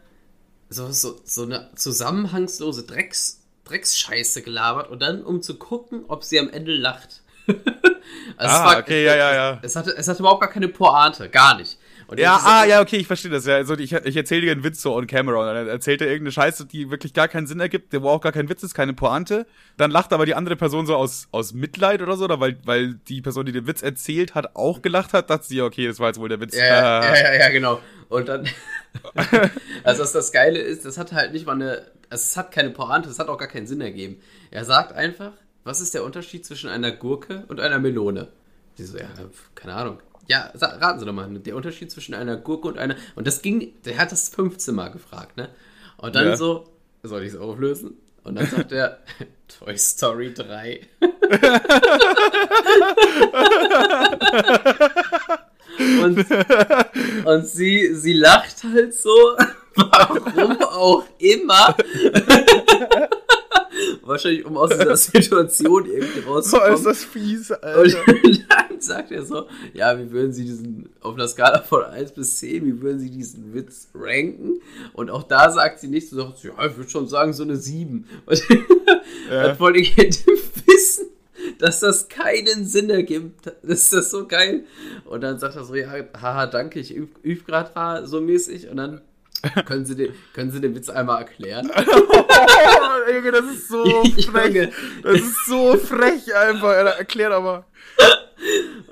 so, 0.71 0.91
so, 0.91 1.21
so 1.25 1.43
eine 1.45 1.71
zusammenhangslose 1.77 2.83
Drecks, 2.85 3.42
Drecksscheiße 3.65 4.43
gelabert 4.43 4.91
und 4.91 5.01
dann, 5.01 5.23
um 5.23 5.43
zu 5.43 5.57
gucken, 5.59 6.05
ob 6.09 6.25
sie 6.25 6.39
am 6.39 6.51
Ende 6.51 6.75
lacht. 6.75 7.23
also 8.37 8.57
Ah, 8.57 8.79
okay, 8.79 9.05
ja, 9.05 9.17
ja, 9.17 9.35
ja. 9.35 9.59
Es 9.63 9.77
hatte, 9.77 9.95
es 9.97 10.09
hatte 10.09 10.21
überhaupt 10.21 10.41
gar 10.41 10.51
keine 10.51 10.69
Pointe, 10.69 11.29
gar 11.29 11.57
nicht. 11.57 11.79
Und 12.13 12.21
Ja, 12.21 12.39
ah, 12.45 12.65
ja, 12.67 12.83
okay, 12.83 12.97
ich 12.97 13.07
verstehe 13.07 13.31
das. 13.31 13.47
Ja, 13.47 13.55
also 13.55 13.75
ich, 13.75 13.93
ich 13.93 14.17
erzähle 14.17 14.43
dir 14.43 14.53
einen 14.53 14.65
Witz 14.65 14.83
so 14.83 14.95
on 14.95 15.07
camera 15.07 15.39
und 15.41 15.47
dann 15.47 15.67
erzählt 15.67 16.03
er 16.03 16.09
irgendeine 16.09 16.33
Scheiße, 16.33 16.67
die 16.67 16.91
wirklich 16.91 17.15
gar 17.15 17.27
keinen 17.27 17.47
Sinn 17.47 17.59
ergibt, 17.59 17.93
der 17.95 18.03
wo 18.03 18.11
auch 18.11 18.21
gar 18.21 18.33
kein 18.33 18.51
Witz 18.51 18.63
ist, 18.63 18.75
keine 18.75 18.93
Pointe. 18.93 19.47
Dann 19.79 19.91
lacht 19.91 20.13
aber 20.13 20.27
die 20.27 20.35
andere 20.35 20.57
Person 20.57 20.87
so 20.87 20.95
aus, 20.95 21.29
aus 21.31 21.55
Mitleid 21.55 22.03
oder 22.03 22.19
so, 22.19 22.25
oder 22.25 22.39
weil, 22.39 22.59
weil 22.65 22.95
die 23.09 23.23
Person, 23.23 23.47
die 23.47 23.53
den 23.53 23.67
Witz 23.67 23.81
erzählt 23.83 24.35
hat, 24.35 24.57
auch 24.57 24.83
gelacht 24.83 25.15
hat, 25.15 25.31
dachte 25.31 25.47
sie, 25.47 25.57
ja, 25.57 25.65
okay, 25.65 25.87
das 25.87 26.01
war 26.01 26.09
jetzt 26.09 26.21
wohl 26.21 26.29
der 26.29 26.39
Witz. 26.39 26.55
Ja, 26.55 26.67
ja, 26.67 27.05
ja, 27.15 27.17
ja, 27.17 27.35
ja, 27.35 27.49
genau. 27.49 27.81
Und 28.11 28.29
dann, 28.29 28.47
also 29.85 30.03
was 30.03 30.13
das 30.13 30.33
Geile 30.33 30.59
ist, 30.59 30.85
das 30.85 30.99
hat 30.99 31.13
halt 31.13 31.33
nicht 31.33 31.47
mal 31.47 31.55
eine, 31.55 31.87
also 32.13 32.23
es 32.23 32.37
hat 32.37 32.53
keine 32.53 32.71
Pointe, 32.71 33.09
es 33.09 33.19
hat 33.19 33.29
auch 33.29 33.39
gar 33.39 33.49
keinen 33.49 33.67
Sinn 33.67 33.81
ergeben. 33.81 34.21
Er 34.51 34.65
sagt 34.65 34.93
einfach, 34.93 35.33
was 35.65 35.81
ist 35.81 35.95
der 35.95 36.05
Unterschied 36.05 36.45
zwischen 36.45 36.69
einer 36.69 36.93
Gurke 36.93 37.45
und 37.49 37.59
einer 37.59 37.79
Melone? 37.79 38.29
Die 38.79 38.85
so, 38.85 38.99
ja, 38.99 39.07
keine 39.55 39.75
Ahnung. 39.75 39.99
Ja, 40.29 40.53
raten 40.55 41.01
Sie 41.01 41.07
doch 41.07 41.13
mal, 41.13 41.29
der 41.29 41.57
Unterschied 41.57 41.91
zwischen 41.91 42.15
einer 42.15 42.37
Gurke 42.37 42.69
und 42.69 42.79
einer, 42.79 42.97
und 43.17 43.27
das 43.27 43.43
ging, 43.43 43.73
der 43.85 43.99
hat 43.99 44.13
das 44.13 44.29
15 44.29 44.75
Mal 44.75 44.91
gefragt, 44.91 45.37
ne? 45.37 45.49
Und 45.97 46.15
dann 46.15 46.27
Ja. 46.27 46.37
so, 46.37 46.69
soll 47.03 47.23
ich 47.23 47.33
es 47.33 47.39
auflösen? 47.39 47.95
Und 48.25 48.37
dann 48.37 48.47
sagt 48.47 48.71
er, 48.73 48.99
Toy 49.59 49.77
Story 49.77 50.33
3. 50.33 50.81
und, 56.03 56.27
und 57.27 57.47
sie, 57.47 57.95
sie 57.95 58.13
lacht 58.13 58.65
halt 58.65 58.95
so, 58.95 59.11
warum 59.77 60.63
auch 60.63 61.05
immer. 61.19 61.77
Wahrscheinlich, 64.03 64.45
um 64.45 64.57
aus 64.57 64.71
dieser 64.71 64.97
Situation 64.97 65.87
irgendwie 65.87 66.21
So 66.21 66.39
ist 66.39 66.53
rauszukommen. 66.55 66.85
das 66.85 67.05
fies, 67.05 67.51
Und 67.51 67.65
Alter. 67.65 67.99
dann 68.07 68.81
sagt 68.81 69.11
er 69.13 69.25
so, 69.25 69.47
ja, 69.73 69.99
wie 69.99 70.11
würden 70.11 70.33
Sie 70.33 70.45
diesen, 70.45 70.91
auf 71.01 71.15
einer 71.15 71.27
Skala 71.29 71.61
von 71.63 71.85
1 71.85 72.13
bis 72.13 72.39
10, 72.39 72.67
wie 72.67 72.83
würden 72.83 72.99
Sie 73.01 73.11
diesen 73.11 73.55
Witz 73.55 73.89
ranken? 73.95 74.61
Und 74.93 75.11
auch 75.11 75.23
da 75.23 75.51
sagt 75.51 75.81
sie 75.81 75.89
nichts, 75.89 76.11
so 76.11 76.17
sagt 76.21 76.43
ja, 76.45 76.51
ich 76.67 76.77
würde 76.77 76.91
schon 76.91 77.09
sagen, 77.09 77.33
so 77.33 77.45
eine 77.45 77.57
7. 77.57 78.07
Und 78.27 78.43
Ja. 79.31 79.49
dann 79.49 79.61
wollte 79.61 79.79
ich 79.79 79.97
hätte 79.97 80.27
wissen, 80.67 81.07
dass 81.59 81.81
das 81.81 82.09
keinen 82.09 82.67
Sinn 82.67 82.91
ergibt. 82.91 83.47
Das 83.47 83.55
ist 83.85 83.93
das 83.93 84.11
so 84.11 84.27
geil. 84.27 84.65
Und 85.07 85.23
dann 85.23 85.39
sagt 85.39 85.57
er 85.57 85.65
so, 85.65 85.75
ja, 85.75 85.89
haha, 86.21 86.47
danke, 86.47 86.81
ich 86.81 86.95
übe 86.95 87.19
üb 87.25 87.47
gerade 87.47 88.07
so 88.07 88.21
mäßig. 88.21 88.69
Und 88.69 88.77
dann 88.77 89.01
können 89.67 89.85
Sie, 89.85 89.97
den, 89.97 90.15
können 90.35 90.51
Sie 90.51 90.61
den 90.61 90.75
Witz 90.75 90.89
einmal 90.89 91.19
erklären? 91.23 91.71
Oh, 93.05 93.13
Junge, 93.13 93.33
das 93.33 93.45
ist 93.47 93.69
so 93.69 93.85
frech. 94.31 94.71
Das 95.03 95.15
ist 95.15 95.47
so 95.47 95.77
frech 95.77 96.35
einfach. 96.35 96.69
Alter. 96.69 96.91
Erklär 96.91 97.31
doch 97.31 97.43
mal. 97.43 97.65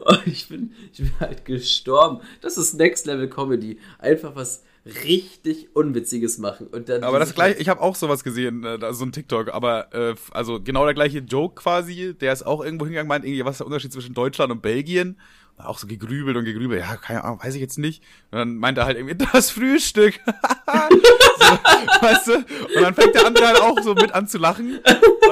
Und 0.05 0.27
ich 0.27 0.49
bin, 0.49 0.75
ich 0.93 0.99
bin 0.99 1.13
halt 1.21 1.45
gestorben. 1.45 2.21
Das 2.41 2.57
ist 2.57 2.75
Next 2.75 3.07
Level 3.07 3.29
Comedy. 3.29 3.79
Einfach 3.99 4.35
was, 4.35 4.63
richtig 5.05 5.75
Unwitziges 5.75 6.39
machen. 6.39 6.67
Und 6.69 6.89
dann 6.89 7.03
aber 7.03 7.19
das 7.19 7.35
gleiche, 7.35 7.61
ich 7.61 7.69
habe 7.69 7.81
auch 7.81 7.95
sowas 7.95 8.25
gesehen, 8.25 8.65
äh, 8.65 8.93
so 8.93 9.05
ein 9.05 9.13
TikTok, 9.13 9.53
aber 9.53 9.93
äh, 9.95 10.15
also 10.31 10.61
genau 10.61 10.85
der 10.85 10.95
gleiche 10.95 11.19
Joke 11.19 11.61
quasi, 11.61 12.15
der 12.19 12.33
ist 12.33 12.45
auch 12.45 12.65
irgendwo 12.65 12.87
hingegangen, 12.87 13.09
meint 13.09 13.25
irgendwie, 13.25 13.45
was 13.45 13.57
ist 13.57 13.59
der 13.59 13.67
Unterschied 13.67 13.93
zwischen 13.93 14.15
Deutschland 14.15 14.51
und 14.51 14.63
Belgien? 14.63 15.19
Auch 15.65 15.79
so 15.79 15.87
gegrübelt 15.87 16.37
und 16.37 16.45
gegrübelt, 16.45 16.81
ja, 16.81 16.97
keine 16.97 17.25
Ahnung, 17.25 17.41
weiß 17.43 17.55
ich 17.55 17.61
jetzt 17.61 17.79
nicht. 17.79 18.03
Und 18.31 18.39
dann 18.39 18.57
meint 18.57 18.79
er 18.79 18.85
halt 18.85 18.97
irgendwie, 18.97 19.17
das 19.33 19.51
Frühstück. 19.51 20.15
so, 20.27 21.59
weißt 22.07 22.27
du? 22.29 22.35
Und 22.35 22.83
dann 22.83 22.95
fängt 22.95 23.15
der 23.15 23.27
andere 23.27 23.47
halt 23.47 23.61
auch 23.61 23.81
so 23.83 23.95
mit 23.95 24.13
an 24.13 24.27
zu 24.27 24.39
lachen. 24.39 24.81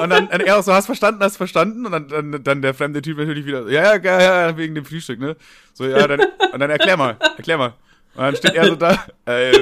Und 0.01 0.09
dann, 0.09 0.27
und 0.27 0.41
er 0.41 0.57
auch 0.57 0.63
so, 0.63 0.73
hast 0.73 0.85
verstanden, 0.85 1.23
hast 1.23 1.37
verstanden? 1.37 1.85
Und 1.85 1.91
dann, 1.91 2.07
dann, 2.07 2.43
dann 2.43 2.61
der 2.61 2.73
fremde 2.73 3.01
Typ 3.01 3.17
natürlich 3.17 3.45
wieder, 3.45 3.69
ja, 3.69 3.95
ja, 3.95 4.21
ja, 4.47 4.57
wegen 4.57 4.75
dem 4.75 4.85
Frühstück, 4.85 5.19
ne? 5.19 5.35
So, 5.73 5.85
ja, 5.85 6.07
dann, 6.07 6.21
und 6.51 6.59
dann 6.59 6.69
erklär 6.69 6.97
mal, 6.97 7.17
erklär 7.37 7.57
mal. 7.57 7.73
Und 8.15 8.23
dann 8.23 8.35
steht 8.35 8.55
er 8.55 8.65
so 8.67 8.75
da, 8.75 9.05
äh, 9.25 9.53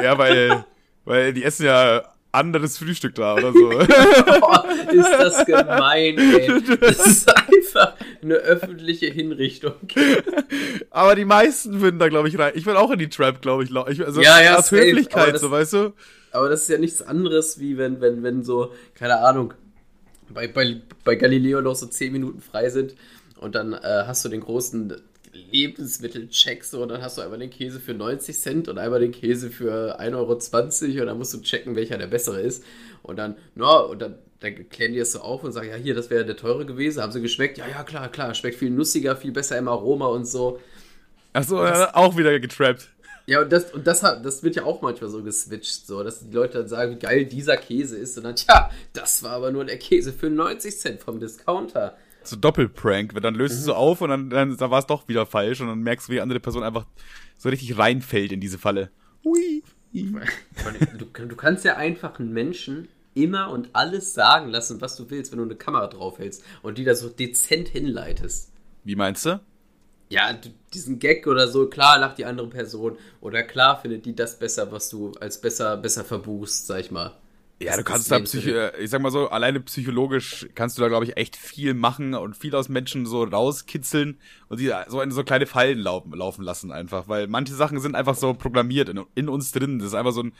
ja, 0.00 0.18
weil, 0.18 0.64
weil 1.04 1.32
die 1.32 1.44
essen 1.44 1.66
ja 1.66 2.02
anderes 2.32 2.78
Frühstück 2.78 3.14
da 3.14 3.34
oder 3.34 3.52
so. 3.52 3.68
Boah, 4.40 4.66
ist 4.90 5.12
das 5.12 5.46
gemein, 5.46 6.18
ey. 6.18 6.62
Das 6.80 7.06
ist 7.06 7.28
einfach 7.30 7.94
eine 8.22 8.34
öffentliche 8.34 9.06
Hinrichtung. 9.06 9.74
Aber 10.90 11.14
die 11.14 11.24
meisten 11.24 11.80
würden 11.80 11.98
da, 11.98 12.08
glaube 12.08 12.28
ich, 12.28 12.38
rein. 12.38 12.52
Ich 12.56 12.66
will 12.66 12.76
auch 12.76 12.90
in 12.90 12.98
die 12.98 13.08
Trap, 13.08 13.42
glaube 13.42 13.64
ich. 13.64 13.76
Also 13.76 14.20
ja, 14.20 14.40
ja, 14.40 14.56
aus 14.56 14.68
safe, 14.68 14.82
Höflichkeit, 14.82 15.34
das, 15.34 15.42
so, 15.42 15.50
weißt 15.50 15.72
du? 15.74 15.92
Aber 16.32 16.48
das 16.48 16.62
ist 16.62 16.68
ja 16.70 16.78
nichts 16.78 17.02
anderes, 17.02 17.60
wie 17.60 17.76
wenn, 17.76 18.00
wenn, 18.00 18.22
wenn 18.22 18.42
so, 18.42 18.72
keine 18.94 19.18
Ahnung, 19.18 19.54
bei, 20.30 20.48
bei, 20.48 20.80
bei 21.04 21.16
Galileo 21.16 21.60
noch 21.60 21.74
so 21.74 21.86
10 21.86 22.12
Minuten 22.12 22.40
frei 22.40 22.70
sind 22.70 22.94
und 23.38 23.54
dann 23.54 23.74
äh, 23.74 24.04
hast 24.06 24.24
du 24.24 24.30
den 24.30 24.40
großen 24.40 24.96
Lebensmittelcheck 25.32 26.62
so 26.62 26.82
und 26.82 26.90
dann 26.90 27.02
hast 27.02 27.16
du 27.16 27.22
einmal 27.22 27.38
den 27.38 27.50
Käse 27.50 27.80
für 27.80 27.94
90 27.94 28.38
Cent 28.38 28.68
und 28.68 28.78
einmal 28.78 29.00
den 29.00 29.12
Käse 29.12 29.50
für 29.50 29.98
1,20 29.98 30.14
Euro 30.16 31.00
und 31.00 31.06
dann 31.06 31.18
musst 31.18 31.34
du 31.34 31.40
checken, 31.40 31.74
welcher 31.74 31.98
der 31.98 32.06
bessere 32.06 32.40
ist. 32.40 32.64
Und 33.02 33.16
dann, 33.16 33.36
na, 33.54 33.78
und 33.78 34.00
dann, 34.02 34.18
dann 34.40 34.68
klären 34.68 34.92
die 34.92 34.98
es 34.98 35.12
so 35.12 35.20
auf 35.20 35.42
und 35.42 35.52
sagen, 35.52 35.68
ja, 35.68 35.76
hier, 35.76 35.94
das 35.94 36.10
wäre 36.10 36.24
der 36.24 36.36
teure 36.36 36.66
gewesen. 36.66 37.02
Haben 37.02 37.12
sie 37.12 37.22
geschmeckt? 37.22 37.58
Ja, 37.58 37.66
ja, 37.66 37.82
klar, 37.82 38.10
klar. 38.10 38.34
Schmeckt 38.34 38.58
viel 38.58 38.70
nussiger, 38.70 39.16
viel 39.16 39.32
besser 39.32 39.56
im 39.56 39.68
Aroma 39.68 40.06
und 40.06 40.26
so. 40.26 40.60
Achso, 41.32 41.64
ja, 41.64 41.94
auch 41.94 42.16
wieder 42.16 42.38
getrappt. 42.38 42.90
Ja, 43.26 43.40
und 43.42 43.52
das, 43.52 43.72
und 43.72 43.86
das, 43.86 44.00
das 44.00 44.42
wird 44.42 44.56
ja 44.56 44.64
auch 44.64 44.82
manchmal 44.82 45.08
so 45.08 45.22
geswitcht, 45.22 45.86
so, 45.86 46.02
dass 46.02 46.28
die 46.28 46.34
Leute 46.34 46.58
dann 46.58 46.68
sagen, 46.68 46.92
wie 46.92 46.98
geil 46.98 47.24
dieser 47.24 47.56
Käse 47.56 47.96
ist. 47.96 48.18
Und 48.18 48.24
dann, 48.24 48.36
tja, 48.36 48.70
das 48.92 49.22
war 49.22 49.32
aber 49.32 49.50
nur 49.50 49.64
der 49.64 49.78
Käse 49.78 50.12
für 50.12 50.28
90 50.28 50.78
Cent 50.78 51.00
vom 51.00 51.20
Discounter 51.20 51.96
so 52.24 52.36
Doppelprank, 52.36 53.20
dann 53.20 53.34
löst 53.34 53.54
mhm. 53.54 53.58
du 53.58 53.64
so 53.64 53.74
auf 53.74 54.00
und 54.00 54.10
dann, 54.10 54.30
dann, 54.30 54.56
dann 54.56 54.70
war 54.70 54.78
es 54.78 54.86
doch 54.86 55.08
wieder 55.08 55.26
falsch 55.26 55.60
und 55.60 55.68
dann 55.68 55.80
merkst 55.80 56.08
du, 56.08 56.12
wie 56.12 56.16
die 56.16 56.20
andere 56.20 56.40
Person 56.40 56.62
einfach 56.62 56.86
so 57.36 57.48
richtig 57.48 57.78
reinfällt 57.78 58.32
in 58.32 58.40
diese 58.40 58.58
Falle. 58.58 58.90
Hui. 59.24 59.62
Du, 59.92 61.04
du 61.26 61.36
kannst 61.36 61.64
ja 61.66 61.76
einfach 61.76 62.18
einen 62.18 62.32
Menschen 62.32 62.88
immer 63.14 63.50
und 63.50 63.68
alles 63.74 64.14
sagen 64.14 64.48
lassen, 64.48 64.80
was 64.80 64.96
du 64.96 65.10
willst, 65.10 65.32
wenn 65.32 65.38
du 65.38 65.44
eine 65.44 65.56
Kamera 65.56 65.86
draufhältst 65.86 66.42
und 66.62 66.78
die 66.78 66.84
da 66.84 66.94
so 66.94 67.08
dezent 67.08 67.68
hinleitest. 67.68 68.52
Wie 68.84 68.96
meinst 68.96 69.26
du? 69.26 69.40
Ja, 70.08 70.38
diesen 70.74 70.98
Gag 70.98 71.26
oder 71.26 71.48
so, 71.48 71.68
klar 71.68 71.98
lacht 71.98 72.18
die 72.18 72.24
andere 72.24 72.48
Person 72.48 72.98
oder 73.20 73.42
klar 73.42 73.80
findet 73.80 74.04
die 74.04 74.14
das 74.14 74.38
besser, 74.38 74.70
was 74.70 74.90
du 74.90 75.12
als 75.20 75.40
besser, 75.40 75.76
besser 75.76 76.04
verbuchst, 76.04 76.66
sag 76.66 76.80
ich 76.80 76.90
mal. 76.90 77.14
Ja, 77.62 77.76
du 77.76 77.84
kannst 77.84 78.10
da 78.10 78.18
psych 78.18 78.46
ich 78.78 78.90
sag 78.90 79.00
mal 79.00 79.10
so, 79.10 79.28
alleine 79.28 79.60
psychologisch 79.60 80.48
kannst 80.54 80.78
du 80.78 80.82
da, 80.82 80.88
glaube 80.88 81.04
ich, 81.04 81.16
echt 81.16 81.36
viel 81.36 81.74
machen 81.74 82.14
und 82.14 82.36
viel 82.36 82.54
aus 82.54 82.68
Menschen 82.68 83.06
so 83.06 83.24
rauskitzeln 83.24 84.18
und 84.48 84.58
sie 84.58 84.72
so 84.88 85.00
in 85.00 85.10
so 85.10 85.24
kleine 85.24 85.46
Fallen 85.46 85.78
laufen, 85.78 86.12
laufen 86.12 86.42
lassen 86.42 86.72
einfach, 86.72 87.08
weil 87.08 87.26
manche 87.26 87.54
Sachen 87.54 87.80
sind 87.80 87.94
einfach 87.94 88.14
so 88.14 88.34
programmiert 88.34 88.88
in, 88.88 89.04
in 89.14 89.28
uns 89.28 89.52
drin. 89.52 89.78
Das 89.78 89.88
ist 89.88 89.94
einfach 89.94 90.12
so 90.12 90.22
ein 90.22 90.32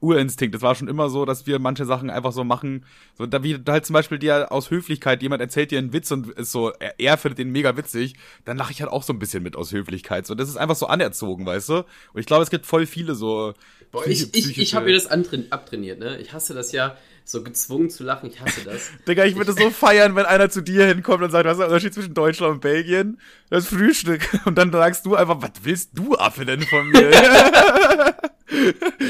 Urinstinkt. 0.00 0.54
Das 0.54 0.62
war 0.62 0.74
schon 0.74 0.88
immer 0.88 1.10
so, 1.10 1.24
dass 1.24 1.46
wir 1.46 1.58
manche 1.58 1.84
Sachen 1.84 2.10
einfach 2.10 2.32
so 2.32 2.44
machen. 2.44 2.84
So, 3.16 3.26
da 3.26 3.42
wie 3.42 3.58
halt 3.66 3.86
zum 3.86 3.94
Beispiel 3.94 4.18
dir 4.18 4.50
aus 4.50 4.70
Höflichkeit 4.70 5.22
jemand 5.22 5.42
erzählt 5.42 5.70
dir 5.70 5.78
einen 5.78 5.92
Witz 5.92 6.10
und 6.10 6.28
ist 6.30 6.52
so, 6.52 6.70
er, 6.70 6.98
er 6.98 7.18
findet 7.18 7.38
den 7.38 7.52
mega 7.52 7.76
witzig, 7.76 8.14
dann 8.44 8.56
lache 8.56 8.72
ich 8.72 8.80
halt 8.80 8.90
auch 8.90 9.02
so 9.02 9.12
ein 9.12 9.18
bisschen 9.18 9.42
mit 9.42 9.56
aus 9.56 9.72
Höflichkeit. 9.72 10.26
So, 10.26 10.34
das 10.34 10.48
ist 10.48 10.56
einfach 10.56 10.76
so 10.76 10.86
anerzogen, 10.86 11.46
weißt 11.46 11.68
du? 11.68 11.74
Und 12.12 12.20
ich 12.20 12.26
glaube, 12.26 12.42
es 12.42 12.50
gibt 12.50 12.66
voll 12.66 12.86
viele 12.86 13.14
so. 13.14 13.54
Boah, 13.92 14.06
ich, 14.06 14.34
ich, 14.34 14.58
ich 14.58 14.74
habe 14.74 14.86
mir 14.86 14.94
das 14.94 15.06
abtrainiert, 15.06 15.98
ne? 15.98 16.18
Ich 16.18 16.32
hasse 16.32 16.54
das 16.54 16.72
ja, 16.72 16.96
so 17.24 17.42
gezwungen 17.42 17.90
zu 17.90 18.04
lachen. 18.04 18.30
Ich 18.30 18.40
hasse 18.40 18.64
das. 18.64 18.90
Digga, 19.08 19.24
ich 19.24 19.36
würde 19.36 19.52
so 19.52 19.70
feiern, 19.70 20.16
wenn 20.16 20.26
einer 20.26 20.50
zu 20.50 20.62
dir 20.62 20.86
hinkommt 20.86 21.22
und 21.22 21.30
sagt, 21.30 21.46
was 21.46 21.52
ist 21.54 21.58
der 21.58 21.68
Unterschied 21.68 21.94
zwischen 21.94 22.14
Deutschland 22.14 22.54
und 22.54 22.60
Belgien? 22.60 23.20
Das 23.48 23.66
Frühstück. 23.66 24.22
Und 24.44 24.56
dann 24.56 24.70
sagst 24.70 25.06
du 25.06 25.16
einfach, 25.16 25.40
was 25.40 25.50
willst 25.62 25.90
du, 25.94 26.16
Affe, 26.16 26.44
denn 26.44 26.62
von 26.62 26.88
mir? 26.88 27.10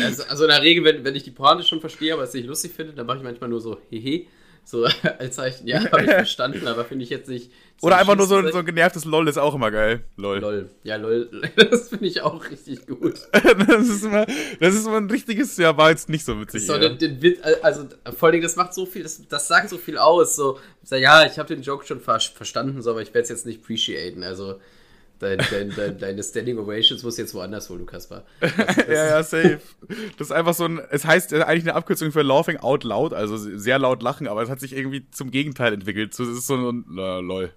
also, 0.04 0.22
also, 0.24 0.44
in 0.44 0.50
der 0.50 0.62
Regel, 0.62 0.84
wenn, 0.84 1.04
wenn 1.04 1.14
ich 1.14 1.24
die 1.24 1.30
Pointe 1.30 1.64
schon 1.64 1.80
verstehe, 1.80 2.14
aber 2.14 2.22
es 2.22 2.32
nicht 2.32 2.46
lustig 2.46 2.72
finde, 2.74 2.94
dann 2.94 3.06
mache 3.06 3.18
ich 3.18 3.22
manchmal 3.22 3.50
nur 3.50 3.60
so, 3.60 3.78
hehe. 3.90 4.26
So 4.70 4.84
als 5.18 5.34
Zeichen, 5.34 5.66
ja, 5.66 5.80
habe 5.90 6.04
ich 6.04 6.10
verstanden, 6.10 6.68
aber 6.68 6.84
finde 6.84 7.02
ich 7.02 7.10
jetzt 7.10 7.28
nicht. 7.28 7.50
Oder 7.82 7.96
einfach 7.96 8.14
nur 8.14 8.26
so, 8.26 8.36
ein, 8.36 8.52
so 8.52 8.58
ein 8.58 8.64
genervtes 8.64 9.04
LOL 9.04 9.26
ist 9.26 9.36
auch 9.36 9.52
immer 9.56 9.72
geil. 9.72 10.04
LOL. 10.16 10.38
LOL. 10.38 10.70
Ja, 10.84 10.94
LOL, 10.94 11.28
das 11.56 11.88
finde 11.88 12.06
ich 12.06 12.22
auch 12.22 12.48
richtig 12.48 12.86
gut. 12.86 13.14
das, 13.32 13.88
ist 13.88 14.04
immer, 14.04 14.26
das 14.60 14.76
ist 14.76 14.86
immer 14.86 14.98
ein 14.98 15.10
richtiges, 15.10 15.56
ja, 15.56 15.76
war 15.76 15.90
jetzt 15.90 16.08
nicht 16.08 16.24
so 16.24 16.40
witzig. 16.40 16.66
So, 16.66 16.78
den, 16.78 16.98
den 16.98 17.20
Witz, 17.20 17.40
also 17.62 17.88
vor 18.16 18.28
allem, 18.28 18.42
das 18.42 18.54
macht 18.54 18.72
so 18.72 18.86
viel, 18.86 19.02
das, 19.02 19.26
das 19.26 19.48
sagt 19.48 19.70
so 19.70 19.76
viel 19.76 19.98
aus. 19.98 20.36
So, 20.36 20.60
ja, 20.88 21.26
ich 21.26 21.40
habe 21.40 21.52
den 21.52 21.62
Joke 21.62 21.84
schon 21.84 22.00
verstanden, 22.00 22.80
so, 22.80 22.92
aber 22.92 23.02
ich 23.02 23.08
werde 23.08 23.22
es 23.22 23.28
jetzt 23.28 23.46
nicht 23.46 23.64
appreciaten. 23.64 24.22
Also, 24.22 24.60
Dein, 25.20 25.38
dein, 25.50 25.70
dein, 25.76 25.98
deine 25.98 26.22
Standing 26.22 26.58
Ovations 26.58 27.02
muss 27.02 27.18
jetzt 27.18 27.34
woanders 27.34 27.68
holen, 27.68 27.80
du 27.80 27.84
Kasper. 27.84 28.24
ja, 28.88 29.06
ja, 29.06 29.22
safe. 29.22 29.60
Das 30.16 30.28
ist 30.28 30.32
einfach 30.32 30.54
so 30.54 30.64
ein, 30.64 30.80
es 30.90 31.04
heißt 31.04 31.34
eigentlich 31.34 31.64
eine 31.64 31.74
Abkürzung 31.74 32.10
für 32.10 32.22
Laughing 32.22 32.56
Out 32.56 32.84
Loud, 32.84 33.12
also 33.12 33.36
sehr 33.36 33.78
laut 33.78 34.02
lachen, 34.02 34.26
aber 34.26 34.42
es 34.42 34.48
hat 34.48 34.60
sich 34.60 34.72
irgendwie 34.72 35.04
zum 35.10 35.30
Gegenteil 35.30 35.74
entwickelt. 35.74 36.14
So, 36.14 36.24
das 36.24 36.38
ist 36.38 36.46
so 36.46 36.54
ein, 36.54 36.86
äh, 36.96 37.20
lol. 37.20 37.52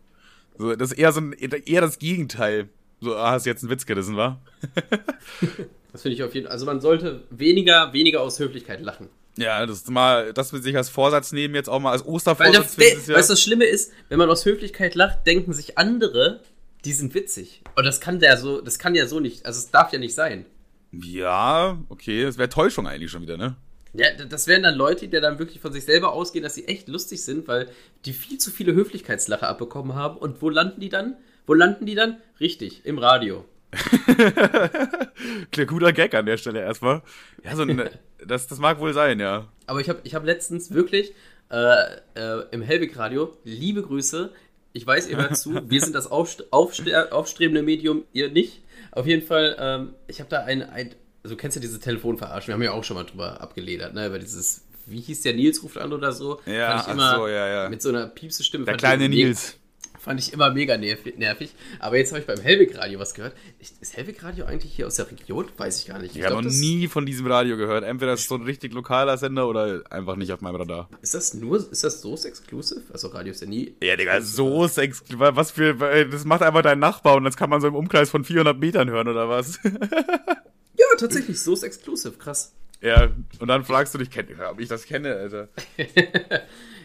So, 0.57 0.75
das 0.75 0.91
ist 0.91 0.97
eher 0.97 1.13
so 1.13 1.21
ein, 1.21 1.31
eher 1.31 1.79
das 1.79 1.99
Gegenteil. 1.99 2.67
So, 2.99 3.15
ah, 3.15 3.31
hast 3.31 3.45
jetzt 3.45 3.63
einen 3.63 3.71
Witz 3.71 3.85
gerissen, 3.85 4.17
wa? 4.17 4.41
das 5.93 6.01
finde 6.01 6.15
ich 6.15 6.23
auf 6.23 6.33
jeden 6.35 6.47
Fall, 6.47 6.53
also 6.53 6.65
man 6.65 6.81
sollte 6.81 7.23
weniger, 7.29 7.93
weniger 7.93 8.21
aus 8.21 8.39
Höflichkeit 8.39 8.81
lachen. 8.81 9.07
Ja, 9.37 9.65
das 9.65 9.77
ist 9.77 9.89
mal, 9.89 10.33
das 10.33 10.51
will 10.51 10.61
sich 10.61 10.75
als 10.75 10.89
Vorsatz 10.89 11.31
nehmen, 11.31 11.55
jetzt 11.55 11.69
auch 11.69 11.79
mal 11.79 11.91
als 11.91 12.05
Ostervorsatz. 12.05 12.77
Weil 12.77 12.91
das, 12.91 13.07
weißt 13.07 13.29
du, 13.29 13.33
das 13.33 13.41
Schlimme 13.41 13.65
ist, 13.65 13.93
wenn 14.09 14.19
man 14.19 14.29
aus 14.29 14.45
Höflichkeit 14.45 14.95
lacht, 14.95 15.25
denken 15.25 15.53
sich 15.53 15.77
andere, 15.77 16.41
die 16.85 16.93
sind 16.93 17.13
witzig. 17.13 17.61
Und 17.75 17.85
das 17.85 18.01
kann 18.01 18.19
der 18.19 18.37
so, 18.37 18.61
das 18.61 18.79
kann 18.79 18.95
ja 18.95 19.07
so 19.07 19.19
nicht, 19.19 19.45
also 19.45 19.59
es 19.59 19.71
darf 19.71 19.93
ja 19.93 19.99
nicht 19.99 20.15
sein. 20.15 20.45
Ja, 20.91 21.79
okay, 21.89 22.23
das 22.23 22.37
wäre 22.37 22.49
Täuschung 22.49 22.87
eigentlich 22.87 23.11
schon 23.11 23.21
wieder, 23.23 23.37
ne? 23.37 23.55
Ja, 23.93 24.07
das 24.13 24.47
wären 24.47 24.63
dann 24.63 24.75
Leute, 24.75 25.07
die 25.07 25.21
dann 25.21 25.37
wirklich 25.37 25.59
von 25.59 25.71
sich 25.71 25.85
selber 25.85 26.13
ausgehen, 26.13 26.43
dass 26.43 26.55
sie 26.55 26.67
echt 26.67 26.87
lustig 26.87 27.23
sind, 27.23 27.47
weil 27.47 27.69
die 28.05 28.13
viel 28.13 28.39
zu 28.39 28.49
viele 28.49 28.73
Höflichkeitslache 28.73 29.47
abbekommen 29.47 29.93
haben. 29.93 30.17
Und 30.17 30.41
wo 30.41 30.49
landen 30.49 30.81
die 30.81 30.89
dann? 30.89 31.15
Wo 31.45 31.53
landen 31.53 31.85
die 31.85 31.93
dann? 31.93 32.17
Richtig, 32.39 32.85
im 32.85 32.97
Radio. 32.97 33.45
Klar, 35.51 35.65
guter 35.67 35.93
Gag 35.93 36.13
an 36.15 36.25
der 36.25 36.37
Stelle 36.37 36.59
erstmal. 36.61 37.03
Ja, 37.43 37.55
so 37.55 37.63
ein, 37.63 37.89
das, 38.25 38.47
das 38.47 38.57
mag 38.57 38.79
wohl 38.79 38.93
sein, 38.93 39.19
ja. 39.19 39.47
Aber 39.67 39.79
ich 39.79 39.89
habe 39.89 40.01
ich 40.03 40.15
hab 40.15 40.25
letztens 40.25 40.73
wirklich 40.73 41.13
äh, 41.51 41.97
äh, 42.15 42.45
im 42.51 42.63
Hellwig-Radio, 42.63 43.37
liebe 43.43 43.83
Grüße, 43.83 44.31
ich 44.73 44.85
weiß, 44.85 45.07
ihr 45.07 45.17
hört 45.17 45.37
zu. 45.37 45.69
Wir 45.69 45.81
sind 45.81 45.93
das 45.95 46.11
aufstre 46.11 46.45
aufstre 46.51 47.11
aufstrebende 47.11 47.61
Medium, 47.61 48.03
ihr 48.11 48.29
nicht. 48.29 48.61
Auf 48.91 49.07
jeden 49.07 49.25
Fall, 49.25 49.55
ähm, 49.59 49.93
ich 50.07 50.19
habe 50.19 50.29
da 50.29 50.43
ein, 50.43 50.61
ein, 50.61 50.93
also 51.23 51.35
kennst 51.35 51.55
du 51.55 51.61
diese 51.61 51.79
Telefonverarschen? 51.79 52.47
Wir 52.47 52.53
haben 52.55 52.63
ja 52.63 52.71
auch 52.71 52.83
schon 52.83 52.95
mal 52.95 53.05
drüber 53.05 53.39
abgeledert, 53.41 53.93
ne? 53.93 54.07
Über 54.07 54.19
dieses, 54.19 54.65
wie 54.85 54.99
hieß 54.99 55.21
der 55.21 55.33
Nils 55.33 55.63
ruft 55.63 55.77
an 55.77 55.93
oder 55.93 56.11
so? 56.11 56.41
Ja, 56.45 56.81
ich 56.81 56.87
immer 56.87 57.15
so, 57.15 57.27
ja, 57.27 57.47
ja. 57.47 57.69
mit 57.69 57.81
so 57.81 57.89
einer 57.89 58.07
piepse 58.07 58.43
Stimme. 58.43 58.65
Der 58.65 58.77
kleine 58.77 59.09
Nils. 59.09 59.57
Fand 60.03 60.19
ich 60.19 60.33
immer 60.33 60.51
mega 60.51 60.75
nervig. 60.75 61.55
Aber 61.79 61.95
jetzt 61.95 62.11
habe 62.11 62.19
ich 62.19 62.27
beim 62.27 62.37
Hellwig-Radio 62.37 62.99
was 62.99 63.13
gehört. 63.13 63.33
Ist 63.59 63.95
Hellwig-Radio 63.95 64.43
eigentlich 64.43 64.73
hier 64.73 64.85
aus 64.85 64.97
der 64.97 65.09
Region? 65.09 65.45
Weiß 65.55 65.79
ich 65.79 65.87
gar 65.87 65.97
nicht. 65.97 66.11
Ich, 66.11 66.19
ich 66.19 66.25
habe 66.25 66.43
noch 66.43 66.51
nie 66.51 66.89
von 66.89 67.05
diesem 67.05 67.25
Radio 67.25 67.55
gehört. 67.55 67.85
Entweder 67.85 68.11
ist 68.11 68.19
es 68.19 68.27
so 68.27 68.35
ein 68.35 68.41
richtig 68.41 68.73
lokaler 68.73 69.17
Sender 69.17 69.47
oder 69.47 69.81
einfach 69.89 70.17
nicht 70.17 70.33
auf 70.33 70.41
meinem 70.41 70.57
Radar. 70.57 70.89
Ist 71.01 71.13
das 71.13 71.33
nur, 71.33 71.55
ist 71.71 71.85
das 71.85 72.01
so 72.01 72.15
exclusive? 72.15 72.81
Also 72.91 73.07
Radio 73.07 73.31
ist 73.31 73.39
ja 73.43 73.47
nie. 73.47 73.77
Ja, 73.81 73.95
Digga, 73.95 74.19
so 74.19 74.65
exclusive. 74.65 75.37
Was 75.37 75.51
für, 75.51 75.73
das 75.73 76.25
macht 76.25 76.41
einfach 76.41 76.63
dein 76.63 76.79
Nachbar 76.79 77.15
und 77.15 77.23
das 77.23 77.37
kann 77.37 77.49
man 77.49 77.61
so 77.61 77.67
im 77.69 77.75
Umkreis 77.75 78.09
von 78.09 78.25
400 78.25 78.59
Metern 78.59 78.89
hören 78.89 79.07
oder 79.07 79.29
was? 79.29 79.57
ja, 79.63 80.85
tatsächlich, 80.99 81.39
so 81.39 81.55
exclusive. 81.55 82.17
Krass. 82.17 82.53
Ja, 82.81 83.09
und 83.39 83.47
dann 83.47 83.63
fragst 83.63 83.93
du 83.93 83.99
dich, 83.99 84.09
ob 84.51 84.59
ich 84.59 84.67
das 84.67 84.83
kenne, 84.83 85.15
Alter. 85.15 85.47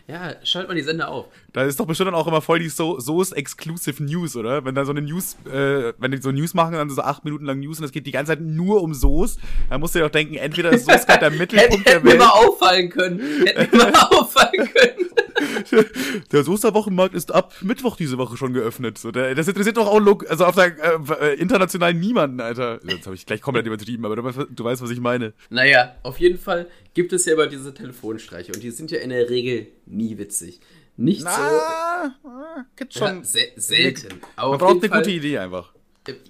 Ja, 0.09 0.35
schalt 0.43 0.69
mal 0.69 0.75
die 0.75 0.83
Sender 0.83 1.09
auf. 1.09 1.27
Da 1.55 1.62
ist 1.64 1.80
doch 1.80 1.86
bestimmt 1.86 2.09
dann 2.09 2.14
auch 2.14 2.26
immer 2.26 2.42
voll 2.42 2.59
die 2.59 2.68
so 2.68 3.01
So's 3.01 3.32
Exclusive 3.32 4.03
News, 4.03 4.36
oder? 4.36 4.64
Wenn 4.66 4.74
da 4.74 4.84
so 4.84 4.90
eine 4.90 5.01
News, 5.01 5.34
äh, 5.46 5.94
wenn 5.99 6.11
die 6.11 6.18
so 6.20 6.30
News 6.30 6.53
machen, 6.53 6.74
dann 6.74 6.90
so 6.90 7.01
acht 7.01 7.24
Minuten 7.24 7.46
lang 7.46 7.59
News 7.61 7.78
und 7.78 7.84
es 7.86 7.92
geht 7.92 8.07
die 8.07 8.11
ganze 8.12 8.32
Zeit 8.32 8.40
nur 8.42 8.82
um 8.82 8.92
So's, 8.92 9.38
dann 9.70 9.80
musst 9.80 9.94
du 9.94 10.01
dir 10.01 10.05
doch 10.05 10.11
denken, 10.12 10.34
entweder 10.34 10.70
ist 10.70 10.84
So's 10.84 11.07
gerade 11.07 11.20
der 11.20 11.30
Mittelpunkt 11.38 11.88
Hätte 11.88 12.01
der 12.01 12.05
Welt. 12.05 12.18
mir 12.18 12.24
mal 12.24 12.30
auffallen 12.30 12.90
können. 12.90 13.20
Hätte 13.46 13.76
mir 13.76 13.90
mal 13.90 13.92
auffallen 14.11 14.68
können. 14.74 15.09
Der 16.32 16.42
Soester 16.42 16.74
Wochenmarkt 16.74 17.14
ist 17.14 17.32
ab 17.32 17.55
Mittwoch 17.62 17.96
diese 17.96 18.18
Woche 18.18 18.36
schon 18.36 18.53
geöffnet. 18.53 18.99
So, 18.99 19.12
der, 19.12 19.34
das 19.36 19.46
interessiert 19.46 19.76
doch 19.76 19.86
auch 19.86 20.01
lo- 20.01 20.20
also 20.28 20.44
auf 20.44 20.57
der 20.57 20.72
äh, 21.20 21.34
international 21.34 21.94
niemanden, 21.94 22.40
Alter. 22.40 22.80
Jetzt 22.84 23.07
habe 23.07 23.14
ich 23.14 23.24
gleich 23.24 23.40
komplett 23.40 23.66
übertrieben, 23.66 24.05
aber 24.05 24.16
du, 24.16 24.24
weißt, 24.24 24.38
du 24.51 24.64
weißt, 24.64 24.82
was 24.82 24.90
ich 24.90 25.01
meine. 25.01 25.32
Naja, 25.51 25.94
auf 26.03 26.18
jeden 26.18 26.38
Fall 26.38 26.66
gibt 26.94 27.12
es 27.12 27.24
ja 27.26 27.34
immer 27.34 27.46
diese 27.46 27.72
Telefonstreiche 27.72 28.53
und 28.53 28.62
die 28.62 28.70
sind 28.70 28.90
ja 28.90 28.99
in 28.99 29.11
der 29.11 29.30
Regel 29.30 29.68
nie 29.86 30.18
witzig. 30.18 30.61
Nicht 30.99 31.20
so. 31.20 31.26
Na, 31.28 32.16
äh, 32.24 32.62
gibt 32.76 32.94
Ja, 32.94 33.09
schon. 33.09 33.24
se 33.24 33.38
selten. 33.57 34.20
Aber 34.36 34.49
Man 34.49 34.55
auf 34.55 34.61
braucht 34.61 34.74
jeden 34.74 34.84
eine 34.84 34.92
Fall, 34.92 35.03
gute 35.03 35.11
Idee 35.12 35.38
einfach. 35.38 35.72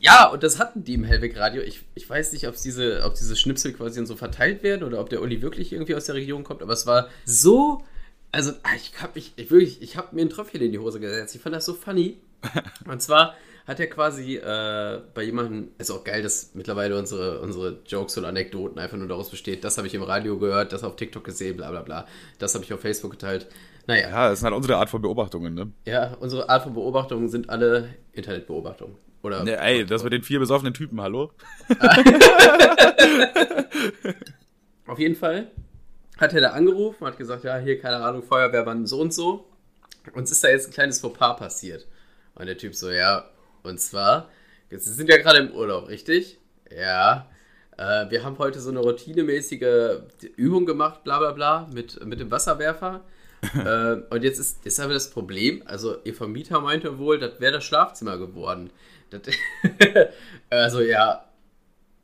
Ja, 0.00 0.28
und 0.28 0.42
das 0.42 0.58
hatten 0.58 0.84
die 0.84 0.94
im 0.94 1.04
Hellweg 1.04 1.36
Radio. 1.38 1.62
Ich, 1.62 1.84
ich 1.94 2.08
weiß 2.08 2.32
nicht, 2.32 2.46
ob 2.46 2.54
diese, 2.56 3.02
ob 3.04 3.14
diese 3.14 3.34
Schnipsel 3.34 3.72
quasi 3.72 4.04
so 4.04 4.14
verteilt 4.16 4.62
werden 4.62 4.82
oder 4.84 5.00
ob 5.00 5.08
der 5.08 5.22
Uli 5.22 5.40
wirklich 5.40 5.72
irgendwie 5.72 5.94
aus 5.94 6.04
der 6.06 6.16
Region 6.16 6.44
kommt, 6.44 6.62
aber 6.62 6.72
es 6.72 6.86
war 6.86 7.08
so. 7.24 7.82
Also, 8.30 8.52
ah, 8.62 8.74
ich 8.76 8.92
hab 9.00 9.14
mich, 9.14 9.32
ich 9.36 9.50
wirklich, 9.50 9.80
ich 9.80 9.96
habe 9.96 10.14
mir 10.14 10.20
ein 10.22 10.28
Tröpfchen 10.28 10.60
in 10.60 10.70
die 10.72 10.78
Hose 10.78 11.00
gesetzt. 11.00 11.34
Ich 11.34 11.40
fand 11.40 11.54
das 11.56 11.64
so 11.64 11.72
funny. 11.74 12.18
Und 12.86 13.00
zwar 13.00 13.34
hat 13.66 13.80
er 13.80 13.86
quasi 13.86 14.36
äh, 14.36 15.00
bei 15.14 15.22
jemandem, 15.22 15.68
ist 15.78 15.90
auch 15.90 16.04
geil, 16.04 16.22
dass 16.22 16.50
mittlerweile 16.54 16.98
unsere, 16.98 17.40
unsere 17.40 17.80
Jokes 17.86 18.16
und 18.18 18.24
Anekdoten 18.24 18.78
einfach 18.78 18.96
nur 18.98 19.08
daraus 19.08 19.30
besteht. 19.30 19.62
Das 19.64 19.78
habe 19.78 19.86
ich 19.86 19.94
im 19.94 20.02
Radio 20.02 20.38
gehört, 20.38 20.72
das 20.72 20.84
auf 20.84 20.96
TikTok 20.96 21.24
gesehen, 21.24 21.56
bla 21.56 21.70
bla 21.70 21.82
bla. 21.82 22.06
Das 22.38 22.54
habe 22.54 22.64
ich 22.64 22.72
auf 22.72 22.80
Facebook 22.80 23.12
geteilt. 23.12 23.46
Naja, 23.89 24.09
Ja, 24.11 24.28
das 24.28 24.39
ist 24.39 24.45
halt 24.45 24.55
unsere 24.55 24.76
Art 24.76 24.89
von 24.91 25.03
Beobachtungen, 25.03 25.55
ne? 25.55 25.72
ja, 25.86 26.14
unsere 26.20 26.49
Art 26.49 26.62
von 26.62 26.74
Beobachtungen 26.74 27.28
sind 27.28 27.51
alle 27.51 27.89
Internetbeobachtungen. 28.12 28.95
Oder 29.22 29.43
Ne, 29.43 29.59
ey, 29.61 29.84
das 29.84 30.05
mit 30.05 30.12
den 30.12 30.22
vier 30.22 30.39
besoffenen 30.39 30.72
Typen, 30.74 31.01
hallo? 31.01 31.32
Auf 34.86 34.99
jeden 34.99 35.16
Fall 35.16 35.49
hat 36.18 36.32
er 36.34 36.41
da 36.41 36.51
angerufen, 36.51 37.07
hat 37.07 37.18
gesagt, 37.18 37.45
ja, 37.45 37.59
hier, 37.59 37.80
keine 37.80 37.97
Ahnung, 37.97 38.22
Feuerwehrmann 38.22 38.86
so 38.86 39.01
und 39.01 39.12
so. 39.12 39.47
Uns 40.14 40.30
ist 40.30 40.43
da 40.45 40.49
jetzt 40.49 40.68
ein 40.68 40.72
kleines 40.72 41.01
Fauxpas 41.01 41.36
passiert. 41.36 41.86
Und 42.34 42.47
der 42.47 42.57
Typ 42.59 42.74
so, 42.74 42.91
ja, 42.91 43.24
und 43.62 43.80
zwar, 43.80 44.28
jetzt 44.70 44.84
sind 44.84 45.09
ja 45.09 45.16
gerade 45.18 45.39
im 45.39 45.53
Urlaub, 45.53 45.89
richtig? 45.89 46.39
Ja. 46.76 47.26
Äh, 47.76 48.11
wir 48.11 48.24
haben 48.24 48.39
heute 48.39 48.61
so 48.61 48.70
eine 48.70 48.80
routinemäßige 48.80 50.01
Übung 50.36 50.66
gemacht, 50.66 51.05
bla 51.05 51.18
bla 51.18 51.32
bla, 51.32 51.68
mit, 51.72 52.05
mit 52.05 52.20
dem 52.20 52.30
Wasserwerfer. 52.30 53.03
äh, 53.55 53.97
und 54.11 54.24
jetzt 54.24 54.39
ist, 54.39 54.64
ist 54.66 54.80
aber 54.80 54.93
das 54.95 55.11
Problem, 55.11 55.62
also 55.66 55.97
ihr 56.05 56.14
Vermieter 56.14 56.61
meinte 56.61 56.99
wohl, 56.99 57.18
das 57.18 57.41
wäre 57.41 57.53
das 57.53 57.64
Schlafzimmer 57.64 58.18
geworden. 58.18 58.70
Das, 59.11 59.22
also 60.51 60.80
ja, 60.80 61.24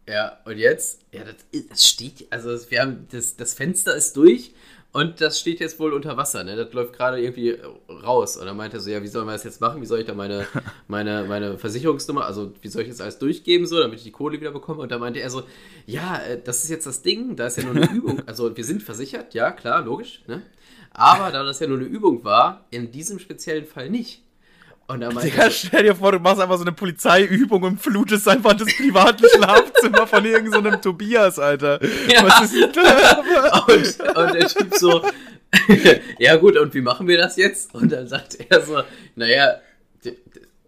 ja, 0.08 0.38
und 0.44 0.58
jetzt? 0.58 1.02
Ja, 1.12 1.24
das, 1.24 1.36
ist- 1.52 1.70
das 1.70 1.88
steht, 1.88 2.26
also 2.30 2.50
das- 2.50 2.70
wir 2.70 2.80
haben, 2.82 3.06
das, 3.10 3.36
das 3.36 3.54
Fenster 3.54 3.94
ist 3.96 4.16
durch 4.16 4.52
und 4.92 5.20
das 5.20 5.40
steht 5.40 5.60
jetzt 5.60 5.80
wohl 5.80 5.92
unter 5.92 6.16
Wasser, 6.16 6.44
ne? 6.44 6.54
Das 6.56 6.72
läuft 6.72 6.92
gerade 6.94 7.20
irgendwie 7.20 7.58
raus. 7.88 8.36
Und 8.36 8.46
dann 8.46 8.56
meinte 8.56 8.76
er 8.76 8.80
so, 8.80 8.90
ja, 8.90 9.02
wie 9.02 9.08
sollen 9.08 9.26
wir 9.26 9.32
das 9.32 9.42
jetzt 9.44 9.60
machen? 9.60 9.82
Wie 9.82 9.86
soll 9.86 10.00
ich 10.00 10.06
da 10.06 10.14
meine, 10.14 10.46
meine, 10.88 11.24
meine 11.24 11.58
Versicherungsnummer, 11.58 12.26
also 12.26 12.52
wie 12.62 12.68
soll 12.68 12.82
ich 12.82 12.88
jetzt 12.88 13.00
alles 13.02 13.18
durchgeben, 13.18 13.66
so, 13.66 13.78
damit 13.80 13.98
ich 13.98 14.04
die 14.04 14.12
Kohle 14.12 14.40
wieder 14.40 14.52
bekomme? 14.52 14.82
Und 14.82 14.92
da 14.92 14.98
meinte 14.98 15.20
er 15.20 15.30
so, 15.30 15.42
ja, 15.86 16.18
äh, 16.18 16.40
das 16.42 16.62
ist 16.64 16.70
jetzt 16.70 16.86
das 16.86 17.02
Ding, 17.02 17.34
da 17.36 17.46
ist 17.46 17.56
ja 17.58 17.64
nur 17.64 17.74
eine 17.74 17.90
Übung. 17.92 18.22
Also 18.26 18.56
wir 18.56 18.64
sind 18.64 18.82
versichert, 18.82 19.34
ja, 19.34 19.50
klar, 19.50 19.82
logisch, 19.84 20.22
ne? 20.28 20.42
Aber 20.94 21.30
da 21.30 21.42
das 21.42 21.60
ja 21.60 21.66
nur 21.66 21.78
eine 21.78 21.86
Übung 21.86 22.24
war, 22.24 22.64
in 22.70 22.90
diesem 22.90 23.18
speziellen 23.18 23.66
Fall 23.66 23.90
nicht. 23.90 24.22
Und 24.86 25.00
da 25.00 25.10
meinte 25.10 25.30
Digga, 25.30 25.50
stell 25.50 25.82
dir 25.82 25.94
vor, 25.94 26.12
du 26.12 26.18
machst 26.18 26.40
einfach 26.40 26.56
so 26.56 26.62
eine 26.62 26.72
Polizeiübung 26.72 27.62
und 27.62 27.80
flutest 27.80 28.28
einfach 28.28 28.52
das 28.52 28.68
private 28.76 29.26
Schlafzimmer 29.34 30.06
von 30.06 30.24
irgendeinem 30.24 30.74
so 30.74 30.78
Tobias, 30.78 31.38
Alter. 31.38 31.80
Ja. 32.08 32.22
Was 32.22 32.52
ist? 32.52 34.02
Und, 34.02 34.16
und 34.16 34.34
der 34.34 34.48
Typ 34.48 34.74
so, 34.74 35.02
ja 36.18 36.36
gut, 36.36 36.58
und 36.58 36.74
wie 36.74 36.82
machen 36.82 37.08
wir 37.08 37.16
das 37.16 37.36
jetzt? 37.36 37.74
Und 37.74 37.90
dann 37.90 38.06
sagt 38.06 38.38
er 38.48 38.60
so, 38.60 38.82
naja, 39.16 39.54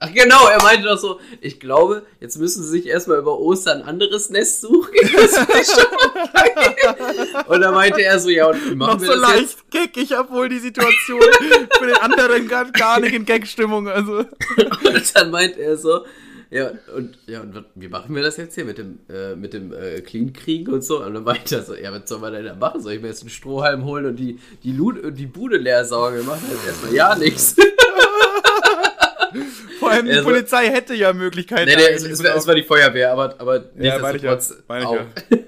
ach 0.01 0.12
genau, 0.12 0.47
er 0.49 0.62
meinte 0.62 0.88
doch 0.88 0.99
so, 0.99 1.20
ich 1.40 1.61
glaube, 1.61 2.05
jetzt 2.20 2.38
müssen 2.38 2.62
sie 2.62 2.68
sich 2.70 2.86
erstmal 2.86 3.18
über 3.18 3.38
Ostern 3.38 3.82
ein 3.82 3.88
anderes 3.88 4.30
Nest 4.30 4.61
suchen. 4.61 4.92
Das 5.16 5.38
finde 5.38 5.61
ich 5.61 5.66
schon 5.66 5.84
mal 5.92 7.44
und 7.49 7.61
dann 7.61 7.74
meinte 7.74 8.03
er 8.03 8.18
so, 8.18 8.28
ja, 8.28 8.47
und 8.49 8.70
wie 8.70 8.74
machen 8.74 8.94
Noch 8.94 9.01
wir 9.01 9.14
so 9.14 9.20
das 9.20 9.30
jetzt? 9.30 9.40
leicht 9.70 9.70
Gag, 9.70 10.03
ich 10.03 10.12
hab 10.12 10.30
wohl 10.30 10.49
die 10.49 10.59
Situation 10.59 11.20
für 11.78 11.86
den 11.86 11.97
anderen 11.97 12.49
gar, 12.49 12.70
gar 12.70 13.01
nicht 13.01 13.14
in 13.14 13.24
Gag-Stimmung, 13.24 13.88
also. 13.88 14.18
Und 14.18 15.14
dann 15.14 15.30
meint 15.30 15.57
er 15.57 15.76
so, 15.76 16.05
ja, 16.51 16.70
und, 16.94 17.18
ja, 17.26 17.40
und 17.40 17.64
wie 17.74 17.88
machen 17.88 18.14
wir 18.14 18.22
das 18.22 18.36
jetzt 18.36 18.55
hier 18.55 18.64
mit 18.64 18.78
dem, 18.78 19.01
äh, 19.09 19.34
mit 19.34 19.53
dem 19.53 19.72
äh, 19.72 20.01
Clean-Krieg 20.01 20.68
und 20.68 20.84
so? 20.84 21.03
Und 21.03 21.14
dann 21.14 21.24
meint 21.24 21.51
er 21.51 21.62
so, 21.62 21.74
ja, 21.74 21.92
was 21.92 22.09
soll 22.09 22.20
man 22.20 22.32
denn 22.32 22.44
da 22.44 22.55
machen? 22.55 22.80
Soll 22.80 22.92
ich 22.92 23.03
mir 23.03 23.09
jetzt 23.09 23.22
einen 23.22 23.30
Strohhalm 23.30 23.84
holen 23.84 24.07
und 24.07 24.16
die, 24.16 24.38
die, 24.62 24.72
Lud 24.72 25.03
und 25.03 25.16
die 25.16 25.26
Bude 25.26 25.57
leer 25.57 25.84
saugen? 25.84 26.16
Wir 26.16 26.24
machen 26.24 26.44
jetzt 26.51 26.66
erstmal 26.66 26.94
ja 26.94 27.16
nichts. 27.16 27.57
Vor 29.87 29.93
allem 29.93 30.07
die 30.07 30.20
Polizei 30.22 30.66
hätte 30.68 30.95
ja 30.95 31.12
Möglichkeiten. 31.12 31.66
Nee, 31.70 31.76
nee, 31.76 31.82
es, 31.95 32.03
es, 32.05 32.20
es 32.20 32.47
war 32.47 32.55
die 32.55 32.62
Feuerwehr, 32.62 33.12
aber, 33.12 33.34
aber 33.39 33.57
Ja, 33.76 33.97
ja, 33.97 33.99
nichtsdestotrotz 33.99 34.55
meine 34.68 34.82
ich 34.82 34.87
auch. 34.89 34.95
ja. 34.97 35.05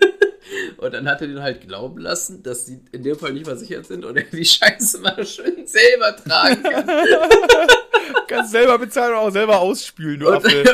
Und 0.79 0.95
dann 0.95 1.09
hat 1.09 1.21
er 1.21 1.27
den 1.27 1.43
halt 1.43 1.67
glauben 1.67 1.99
lassen, 1.99 2.43
dass 2.43 2.65
die 2.65 2.81
in 2.93 3.03
dem 3.03 3.19
Fall 3.19 3.33
nicht 3.33 3.47
versichert 3.47 3.85
sind 3.87 4.05
und 4.05 4.17
er 4.17 4.23
die 4.25 4.45
Scheiße 4.45 4.99
mal 5.01 5.25
schön 5.27 5.67
selber 5.67 6.17
tragen 6.17 6.63
kann. 6.63 6.87
Kannst 8.29 8.53
selber 8.53 8.79
bezahlen 8.79 9.13
und 9.13 9.19
auch 9.19 9.31
selber 9.31 9.59
ausspülen, 9.61 10.21
du 10.21 10.29
Und, 10.29 10.37
Affe. 10.37 10.65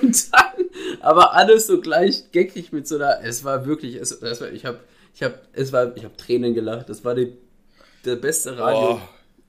und 0.00 0.32
dann, 0.32 0.98
aber 1.00 1.34
alles 1.34 1.66
so 1.66 1.80
gleich 1.80 2.30
geckig 2.32 2.72
mit 2.72 2.88
so 2.88 2.96
einer, 2.96 3.20
es 3.22 3.44
war 3.44 3.66
wirklich, 3.66 3.96
es, 3.96 4.18
das 4.18 4.40
war, 4.40 4.50
ich 4.50 4.64
habe, 4.64 4.80
ich 5.14 5.22
habe, 5.22 5.34
es 5.52 5.72
war, 5.72 5.96
ich 5.96 6.04
habe 6.04 6.16
Tränen 6.16 6.54
gelacht. 6.54 6.88
Das 6.88 7.04
war 7.04 7.14
die, 7.14 7.36
der 8.04 8.16
beste 8.16 8.56
Radio, 8.58 8.94
Oh. 8.94 9.00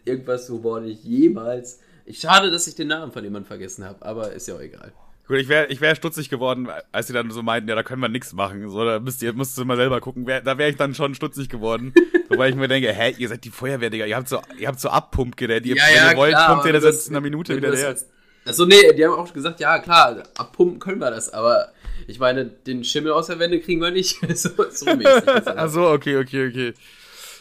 irgendwas 0.03 0.49
Humor, 0.49 0.81
den 0.81 0.89
ich 0.89 1.03
jemals. 1.03 1.79
Ich 2.05 2.19
schade, 2.19 2.51
dass 2.51 2.67
ich 2.67 2.75
den 2.75 2.87
Namen 2.87 3.11
von 3.11 3.23
jemandem 3.23 3.47
vergessen 3.47 3.83
habe, 3.83 4.05
aber 4.05 4.31
ist 4.31 4.47
ja 4.47 4.55
auch 4.55 4.61
egal. 4.61 4.93
Gut, 5.27 5.37
ich 5.37 5.47
wäre 5.47 5.67
ich 5.67 5.81
wär 5.81 5.95
stutzig 5.95 6.29
geworden, 6.29 6.69
als 6.91 7.07
sie 7.07 7.13
dann 7.13 7.31
so 7.31 7.41
meinten, 7.41 7.67
ja, 7.67 7.73
da 7.73 7.81
können 7.81 8.01
wir 8.01 8.09
nichts 8.09 8.33
machen. 8.33 8.69
So, 8.69 8.85
da 8.85 8.99
müsst 8.99 9.23
ihr, 9.23 9.33
müsst 9.33 9.57
ihr 9.57 9.65
mal 9.65 9.75
selber 9.75 9.99
gucken. 9.99 10.27
Wär, 10.27 10.41
da 10.41 10.57
wäre 10.59 10.69
ich 10.69 10.75
dann 10.75 10.93
schon 10.93 11.15
stutzig 11.15 11.49
geworden. 11.49 11.93
Wobei 12.29 12.49
ich 12.49 12.55
mir 12.55 12.67
denke, 12.67 12.93
hä, 12.93 13.15
ihr 13.17 13.27
seid 13.27 13.43
die 13.43 13.49
Feuerwehr, 13.49 13.89
Digga. 13.89 14.05
Ihr 14.05 14.15
habt 14.15 14.29
so, 14.29 14.39
ihr 14.59 14.67
habt 14.67 14.79
so 14.79 14.89
Abpumpgerät. 14.89 15.65
Ihr, 15.65 15.75
wenn 15.75 16.11
ihr 16.11 16.17
wollt, 16.17 16.35
kommt 16.35 16.65
ihr 16.65 16.73
das 16.73 16.83
jetzt 16.83 17.07
in 17.07 17.15
einer 17.15 17.21
Minute 17.21 17.57
wieder 17.57 17.75
her. 17.75 17.95
Achso, 18.45 18.65
nee, 18.65 18.93
die 18.93 19.03
haben 19.03 19.15
auch 19.15 19.33
gesagt, 19.33 19.59
ja, 19.59 19.79
klar, 19.79 20.21
abpumpen 20.37 20.77
können 20.77 20.99
wir 20.99 21.09
das, 21.09 21.33
aber 21.33 21.69
ich 22.05 22.19
meine, 22.19 22.45
den 22.45 22.83
Schimmel 22.83 23.11
aus 23.11 23.25
der 23.25 23.39
Wände 23.39 23.59
kriegen 23.59 23.81
wir 23.81 23.89
nicht. 23.89 24.19
so, 24.37 24.49
so 24.69 24.85
mäßig. 24.85 25.03
ist 25.03 25.25
das. 25.25 25.47
Ach 25.47 25.69
so, 25.69 25.89
okay, 25.89 26.17
okay, 26.17 26.49
okay. 26.49 26.73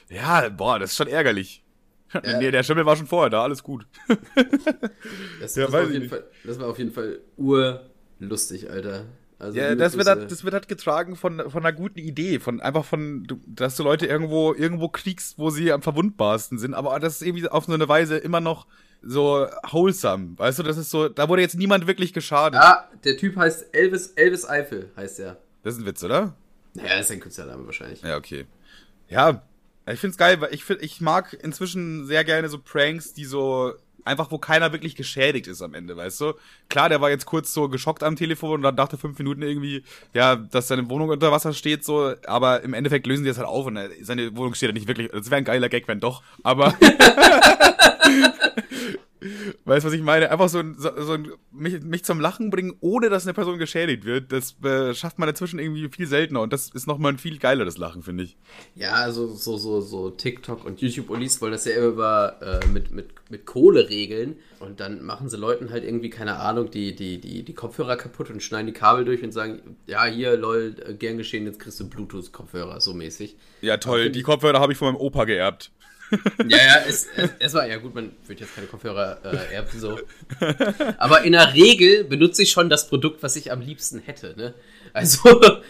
Ja, 0.09 0.49
boah, 0.49 0.79
das 0.79 0.93
ist 0.93 0.97
schon 0.97 1.09
ärgerlich. 1.09 1.63
Nee, 2.23 2.51
der 2.51 2.63
Schimmel 2.63 2.87
war 2.87 2.97
schon 2.97 3.07
vorher 3.07 3.31
da, 3.31 3.43
alles 3.43 3.63
gut. 3.63 3.87
Das, 5.41 5.57
Ja, 5.57 5.65
das, 5.65 5.73
war 5.73 5.83
auf 5.83 5.91
jeden. 5.91 6.09
Fall, 6.09 6.25
das 6.45 6.59
war 6.59 6.69
auf 6.69 6.79
jeden 6.79 6.93
Fall 6.93 7.21
urlustig, 7.37 8.71
Alter. 8.71 9.07
Also 9.39 9.59
Ja, 9.59 9.75
das 9.75 9.97
wird, 9.97 10.07
halt, 10.07 10.31
das 10.31 10.45
wird 10.45 10.55
halt 10.55 10.69
getragen 10.69 11.17
von, 11.17 11.51
von 11.51 11.65
einer 11.65 11.77
guten 11.77 11.99
Idee, 11.99 12.39
von 12.39 12.61
einfach 12.61 12.85
von, 12.85 13.27
dass 13.47 13.77
du 13.77 13.83
Leute 13.83 14.07
irgendwo, 14.07 14.55
irgendwo 14.55 14.89
kriegst, 14.89 15.39
wo 15.39 15.51
sie 15.51 15.73
am 15.73 15.83
verwundbarsten 15.83 16.59
sind, 16.59 16.73
aber 16.73 16.99
das 17.01 17.17
ist 17.17 17.27
irgendwie 17.27 17.49
auf 17.49 17.67
so 17.67 17.73
eine 17.73 17.89
Weise 17.89 18.17
immer 18.17 18.41
noch 18.41 18.67
so 19.03 19.47
wholesome, 19.71 20.39
weißt 20.39 20.61
du, 20.61 20.63
das 20.63 20.79
ist 20.79 20.91
so, 20.91 21.09
da 21.09 21.29
wurde 21.29 21.43
jetzt 21.43 21.57
niemand 21.57 21.87
wirklich 21.87 22.13
geschadet. 22.13 22.59
Ah, 22.59 22.89
der 23.05 23.17
Typ 23.17 23.37
heißt 23.37 23.75
Elvis, 23.75 24.13
Elvis 24.17 24.49
Eifel, 24.49 24.91
heißt 24.97 25.21
er. 25.21 25.37
Das 25.63 25.75
ist 25.75 25.81
ein 25.81 25.87
Witz, 25.87 26.03
oder? 26.03 26.35
Naja, 26.75 26.97
das 26.97 27.07
ist 27.07 27.13
ein 27.13 27.21
Künstlername 27.21 27.67
wahrscheinlich. 27.67 28.03
Ja, 28.03 28.17
okay. 28.17 28.47
Ja, 29.09 29.43
ich 29.93 30.01
find's 30.01 30.17
geil, 30.17 30.41
weil 30.41 30.55
ich 30.55 30.65
find, 30.65 30.83
ich 30.83 31.01
mag 31.01 31.37
inzwischen 31.43 32.07
sehr 32.07 32.25
gerne 32.25 32.49
so 32.49 32.59
Pranks, 32.59 33.13
die 33.13 33.25
so 33.25 33.75
einfach, 34.05 34.31
wo 34.31 34.39
keiner 34.39 34.73
wirklich 34.73 34.97
geschädigt 34.97 35.47
ist 35.47 35.63
am 35.63 35.75
Ende, 35.75 35.97
weißt 35.97 36.21
du? 36.21 36.35
Klar, 36.69 36.89
der 36.89 37.01
war 37.01 37.11
jetzt 37.11 37.27
kurz 37.27 37.53
so 37.53 37.69
geschockt 37.69 38.03
am 38.03 38.17
Telefon 38.17 38.57
und 38.57 38.63
dann 38.63 38.77
dachte 38.77 38.99
fünf 38.99 39.19
Minuten 39.19 39.43
irgendwie, 39.43 39.83
ja, 40.13 40.37
dass 40.37 40.69
seine 40.69 40.89
Wohnung 40.91 41.09
unter 41.09 41.33
Wasser 41.33 41.53
steht, 41.53 41.85
so, 41.85 42.15
aber 42.27 42.63
im 42.63 42.75
Endeffekt 42.75 43.07
lösen 43.07 43.25
die 43.25 43.29
das 43.29 43.39
halt 43.39 43.49
auf 43.49 43.67
und 43.67 43.77
äh, 43.77 43.91
seine 44.03 44.37
Wohnung 44.37 44.55
steht 44.55 44.71
ja 44.71 44.75
nicht 44.75 44.89
wirklich. 44.89 45.11
Das 45.11 45.31
wäre 45.31 45.39
ein 45.39 45.45
geiler 45.45 45.69
Gag, 45.69 45.89
wenn 45.89 46.01
doch, 46.01 46.23
aber. 46.43 46.75
Weißt 49.65 49.85
du, 49.85 49.89
was 49.89 49.95
ich 49.95 50.03
meine? 50.03 50.31
Einfach 50.31 50.49
so, 50.49 50.59
ein- 50.59 50.77
so, 50.79 51.13
ein, 51.13 51.33
mich, 51.53 51.81
mich 51.83 52.05
zum 52.05 52.21
Lachen 52.21 52.51
bringen, 52.51 52.75
ohne 52.81 53.09
dass 53.09 53.25
eine 53.25 53.35
Person 53.35 53.59
geschädigt 53.59 54.05
wird, 54.05 54.33
das 54.33 54.57
äh, 54.65 54.95
schafft 54.95 55.19
man 55.19 55.29
inzwischen 55.29 55.59
irgendwie 55.59 55.89
viel 55.89 56.07
seltener 56.07 56.41
und 56.43 56.53
das 56.53 56.69
ist 56.71 56.87
nochmal 56.87 57.13
ein 57.13 57.19
viel 57.19 57.39
geileres 57.39 57.79
Lachen, 57.79 58.03
finde 58.03 58.25
ich. 58.25 58.37
Ja, 58.75 58.93
also 58.93 59.29
so, 59.35 59.57
so, 59.57 59.81
so 59.81 60.11
TikTok 60.11 60.65
und 60.65 60.81
YouTube-Ulis 60.81 61.41
wollen 61.41 61.53
das 61.53 61.65
ja 61.65 61.73
immer 61.77 61.87
über, 61.87 62.61
äh, 62.63 62.67
mit, 62.69 62.91
mit, 62.91 63.07
mit 63.31 63.47
Kohle 63.47 63.89
regeln 63.89 64.37
und 64.61 64.81
dann 64.81 65.03
machen 65.05 65.29
sie 65.29 65.37
Leuten 65.37 65.71
halt 65.71 65.85
irgendwie, 65.85 66.11
keine 66.11 66.37
Ahnung, 66.37 66.71
die, 66.71 66.95
die, 66.95 67.21
die, 67.21 67.43
die 67.43 67.55
Kopfhörer 67.55 67.97
kaputt 67.97 68.31
und 68.31 68.43
schneiden 68.43 68.67
die 68.67 68.73
Kabel 68.73 69.05
durch 69.05 69.23
und 69.23 69.33
sagen, 69.33 69.77
ja, 69.87 70.05
hier, 70.05 70.37
lol, 70.37 70.77
äh, 70.87 70.95
gern 70.95 71.17
geschehen, 71.19 71.47
jetzt 71.47 71.59
kriegst 71.61 71.81
du 71.81 71.89
Bluetooth-Kopfhörer, 71.89 72.81
so 72.81 72.95
mäßig. 72.95 73.37
Ja, 73.61 73.77
toll. 73.79 74.11
Die 74.11 74.23
Kopfhörer 74.23 74.61
habe 74.61 74.73
ich 74.73 74.79
von 74.79 74.89
meinem 74.93 75.01
Opa 75.01 75.25
geerbt. 75.25 75.71
Ja, 76.49 76.57
ja, 76.57 76.77
es, 76.87 77.07
es, 77.17 77.31
es 77.39 77.55
war 77.55 77.67
ja 77.67 77.77
gut, 77.77 77.95
man 77.95 78.13
wird 78.27 78.41
jetzt 78.41 78.55
keine 78.55 78.67
Kopfhörer 78.67 79.19
äh, 79.25 79.55
erben, 79.55 79.79
so. 79.79 79.99
Aber 80.99 81.23
in 81.23 81.33
der 81.33 81.55
Regel 81.55 82.05
benutze 82.05 82.43
ich 82.43 82.51
schon 82.51 82.69
das 82.69 82.89
Produkt, 82.89 83.23
was 83.23 83.37
ich 83.37 83.53
am 83.53 83.61
liebsten 83.61 84.01
hätte, 84.01 84.35
ne? 84.37 84.55
Also. 84.93 85.41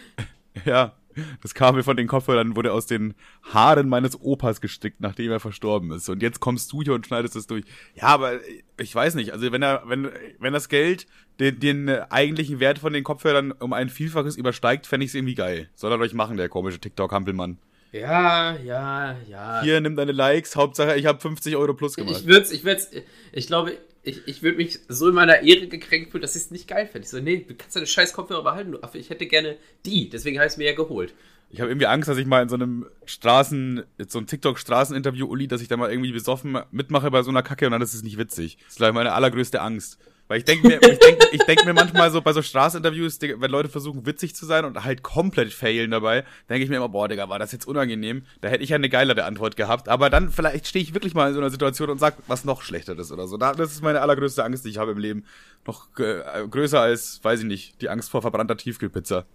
Ja, 0.64 0.94
das 1.42 1.54
Kabel 1.54 1.82
von 1.82 1.96
den 1.96 2.06
Kopfhörern 2.06 2.56
wurde 2.56 2.72
aus 2.72 2.86
den 2.86 3.14
Haaren 3.42 3.88
meines 3.88 4.20
Opas 4.20 4.60
gestickt, 4.60 5.00
nachdem 5.00 5.30
er 5.30 5.40
verstorben 5.40 5.90
ist. 5.92 6.08
Und 6.08 6.22
jetzt 6.22 6.40
kommst 6.40 6.72
du 6.72 6.82
hier 6.82 6.94
und 6.94 7.06
schneidest 7.06 7.36
es 7.36 7.46
durch. 7.46 7.64
Ja, 7.94 8.08
aber 8.08 8.40
ich 8.78 8.94
weiß 8.94 9.14
nicht. 9.14 9.32
Also 9.32 9.50
wenn 9.52 9.62
er, 9.62 9.82
wenn, 9.86 10.10
wenn 10.38 10.52
das 10.52 10.68
Geld 10.68 11.06
den, 11.40 11.60
den 11.60 11.88
eigentlichen 11.88 12.60
Wert 12.60 12.78
von 12.78 12.92
den 12.92 13.04
Kopfhörern 13.04 13.52
um 13.52 13.72
ein 13.72 13.88
Vielfaches 13.88 14.36
übersteigt, 14.36 14.86
fände 14.86 15.04
ich 15.04 15.10
es 15.10 15.14
irgendwie 15.14 15.34
geil. 15.34 15.68
Soll 15.74 15.92
er 15.92 15.98
euch 15.98 16.14
machen, 16.14 16.36
der 16.36 16.48
komische 16.48 16.78
TikTok-Hampelmann. 16.78 17.58
Ja, 17.94 18.56
ja, 18.56 19.16
ja. 19.28 19.62
Hier, 19.62 19.80
nimm 19.80 19.94
deine 19.94 20.10
Likes. 20.10 20.56
Hauptsache, 20.56 20.96
ich 20.96 21.06
habe 21.06 21.20
50 21.20 21.54
Euro 21.54 21.74
plus 21.74 21.94
gemacht. 21.94 22.16
Ich 22.18 22.26
würde 22.26 22.52
ich 22.52 22.64
würd's, 22.64 22.90
ich 23.32 23.46
glaube, 23.46 23.78
ich, 24.02 24.26
ich 24.26 24.42
würde 24.42 24.56
mich 24.56 24.80
so 24.88 25.08
in 25.08 25.14
meiner 25.14 25.42
Ehre 25.42 25.68
gekränkt 25.68 26.10
fühlen, 26.10 26.22
dass 26.22 26.34
ich 26.34 26.42
es 26.42 26.50
nicht 26.50 26.66
geil 26.66 26.86
fände. 26.86 27.04
Ich 27.04 27.10
so, 27.10 27.20
nee, 27.20 27.44
du 27.46 27.54
kannst 27.54 27.76
deine 27.76 27.86
scheiß 27.86 28.12
Kopfhörer 28.12 28.42
behalten, 28.42 28.72
du 28.72 28.82
Affe. 28.82 28.98
Ich 28.98 29.10
hätte 29.10 29.26
gerne 29.26 29.56
die. 29.86 30.10
Deswegen 30.10 30.38
habe 30.38 30.46
ich 30.46 30.54
es 30.54 30.56
mir 30.56 30.66
ja 30.66 30.74
geholt. 30.74 31.14
Ich 31.50 31.60
habe 31.60 31.70
irgendwie 31.70 31.86
Angst, 31.86 32.08
dass 32.08 32.18
ich 32.18 32.26
mal 32.26 32.42
in 32.42 32.48
so 32.48 32.56
einem 32.56 32.86
Straßen, 33.04 33.84
so 34.08 34.18
ein 34.18 34.26
TikTok-Straßeninterview, 34.26 35.26
Uli, 35.26 35.46
dass 35.46 35.62
ich 35.62 35.68
da 35.68 35.76
mal 35.76 35.90
irgendwie 35.90 36.10
besoffen 36.10 36.58
mitmache 36.72 37.12
bei 37.12 37.22
so 37.22 37.30
einer 37.30 37.44
Kacke 37.44 37.66
und 37.66 37.72
dann 37.72 37.82
ist 37.82 37.94
es 37.94 38.02
nicht 38.02 38.18
witzig. 38.18 38.56
Das 38.56 38.72
ist 38.72 38.76
gleich 38.78 38.92
meine 38.92 39.12
allergrößte 39.12 39.60
Angst. 39.60 39.98
Weil 40.26 40.38
ich 40.38 40.44
denke 40.44 40.66
mir, 40.66 40.82
ich 40.82 40.98
denk, 40.98 41.18
ich 41.32 41.42
denk 41.42 41.66
mir 41.66 41.74
manchmal 41.74 42.10
so 42.10 42.22
bei 42.22 42.32
so 42.32 42.40
Straßeninterviews, 42.40 43.20
wenn 43.20 43.50
Leute 43.50 43.68
versuchen 43.68 44.06
witzig 44.06 44.34
zu 44.34 44.46
sein 44.46 44.64
und 44.64 44.82
halt 44.82 45.02
komplett 45.02 45.52
failen 45.52 45.90
dabei, 45.90 46.24
denke 46.48 46.64
ich 46.64 46.70
mir 46.70 46.76
immer, 46.76 46.88
boah, 46.88 47.08
Digga, 47.08 47.28
war 47.28 47.38
das 47.38 47.52
jetzt 47.52 47.66
unangenehm? 47.66 48.24
Da 48.40 48.48
hätte 48.48 48.64
ich 48.64 48.70
ja 48.70 48.76
eine 48.76 48.88
geilere 48.88 49.24
Antwort 49.24 49.56
gehabt. 49.56 49.90
Aber 49.90 50.08
dann 50.08 50.30
vielleicht 50.30 50.66
stehe 50.66 50.82
ich 50.82 50.94
wirklich 50.94 51.12
mal 51.14 51.28
in 51.28 51.34
so 51.34 51.40
einer 51.40 51.50
Situation 51.50 51.90
und 51.90 51.98
sag 51.98 52.14
was 52.26 52.46
noch 52.46 52.62
schlechteres 52.62 53.12
oder 53.12 53.28
so. 53.28 53.36
Das 53.36 53.58
ist 53.58 53.82
meine 53.82 54.00
allergrößte 54.00 54.42
Angst, 54.42 54.64
die 54.64 54.70
ich 54.70 54.78
habe 54.78 54.92
im 54.92 54.98
Leben. 54.98 55.26
Noch 55.66 55.88
äh, 55.98 56.22
größer 56.48 56.80
als, 56.80 57.22
weiß 57.22 57.40
ich 57.40 57.46
nicht, 57.46 57.82
die 57.82 57.90
Angst 57.90 58.10
vor 58.10 58.22
verbrannter 58.22 58.56
Tiefkühlpizza. 58.56 59.26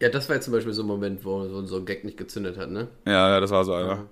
Ja, 0.00 0.10
das 0.10 0.28
war 0.28 0.36
jetzt 0.36 0.44
zum 0.44 0.52
Beispiel 0.52 0.74
so 0.74 0.82
ein 0.82 0.86
Moment, 0.86 1.24
wo 1.24 1.64
so, 1.64 1.78
ein 1.78 1.86
Gag 1.86 2.04
nicht 2.04 2.18
gezündet 2.18 2.58
hat, 2.58 2.70
ne? 2.70 2.88
Ja, 3.06 3.30
ja, 3.30 3.40
das 3.40 3.50
war 3.50 3.64
so 3.64 3.72
einer. 3.72 4.04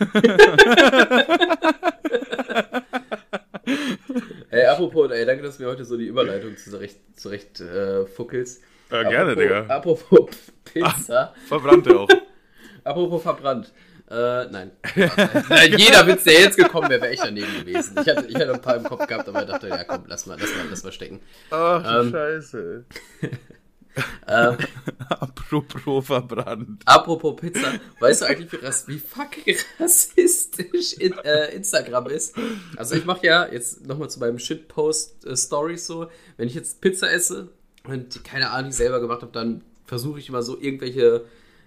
ey, 4.60 4.66
apropos, 4.66 5.10
ey, 5.10 5.24
danke, 5.24 5.42
dass 5.42 5.56
du 5.56 5.64
mir 5.64 5.70
heute 5.70 5.84
so 5.84 5.96
die 5.96 6.06
Überleitung 6.06 6.56
zurecht, 6.56 6.98
zurecht 7.16 7.60
äh, 7.60 8.06
fuckelst. 8.06 8.62
Ja, 8.90 9.02
gerne, 9.02 9.32
apropos, 9.32 9.42
Digga. 9.42 9.66
Apropos 9.68 10.30
Pizza. 10.64 11.34
Verbrannte 11.46 11.98
auch. 11.98 12.08
apropos 12.84 13.22
verbrannt. 13.22 13.72
Äh, 14.10 14.46
nein. 14.46 14.70
nein. 15.50 15.74
Jeder 15.76 16.06
Witz, 16.06 16.24
der 16.24 16.40
jetzt 16.40 16.56
gekommen 16.56 16.88
wäre, 16.88 17.02
wäre 17.02 17.12
echt 17.12 17.24
daneben 17.24 17.52
gewesen. 17.60 17.94
Ich 18.00 18.08
hatte, 18.08 18.26
ich 18.26 18.34
hatte 18.36 18.54
ein 18.54 18.62
paar 18.62 18.76
im 18.76 18.84
Kopf 18.84 19.06
gehabt, 19.06 19.28
aber 19.28 19.42
ich 19.42 19.48
dachte, 19.48 19.68
ja 19.68 19.84
komm, 19.84 20.04
lass 20.06 20.24
mal, 20.24 20.38
lass 20.40 20.50
mal, 20.50 20.64
lass 20.70 20.82
mal 20.82 20.92
stecken. 20.92 21.20
Ach, 21.50 22.00
ähm, 22.00 22.10
Scheiße. 22.10 22.84
ähm, 24.26 24.56
apropos 25.08 26.06
verbrannt. 26.06 26.82
Apropos 26.84 27.36
Pizza, 27.36 27.72
weißt 28.00 28.22
du 28.22 28.26
eigentlich, 28.26 28.52
wie, 28.52 28.94
wie 28.94 28.98
fucking 28.98 29.56
rassistisch 29.78 30.94
in, 30.94 31.12
äh, 31.24 31.54
Instagram 31.54 32.06
ist? 32.06 32.34
Also 32.76 32.94
ich 32.94 33.04
mache 33.04 33.26
ja 33.26 33.46
jetzt 33.50 33.86
nochmal 33.86 34.10
zu 34.10 34.20
meinem 34.20 34.38
Shitpost-Stories 34.38 35.86
so, 35.86 36.08
wenn 36.36 36.48
ich 36.48 36.54
jetzt 36.54 36.80
Pizza 36.80 37.10
esse 37.10 37.48
und 37.84 38.24
keine 38.24 38.50
Ahnung 38.50 38.72
selber 38.72 39.00
gemacht 39.00 39.22
habe, 39.22 39.32
dann 39.32 39.62
versuche 39.84 40.18
ich 40.18 40.28
immer 40.28 40.42
so 40.42 40.58
irgendwelche, 40.60 41.24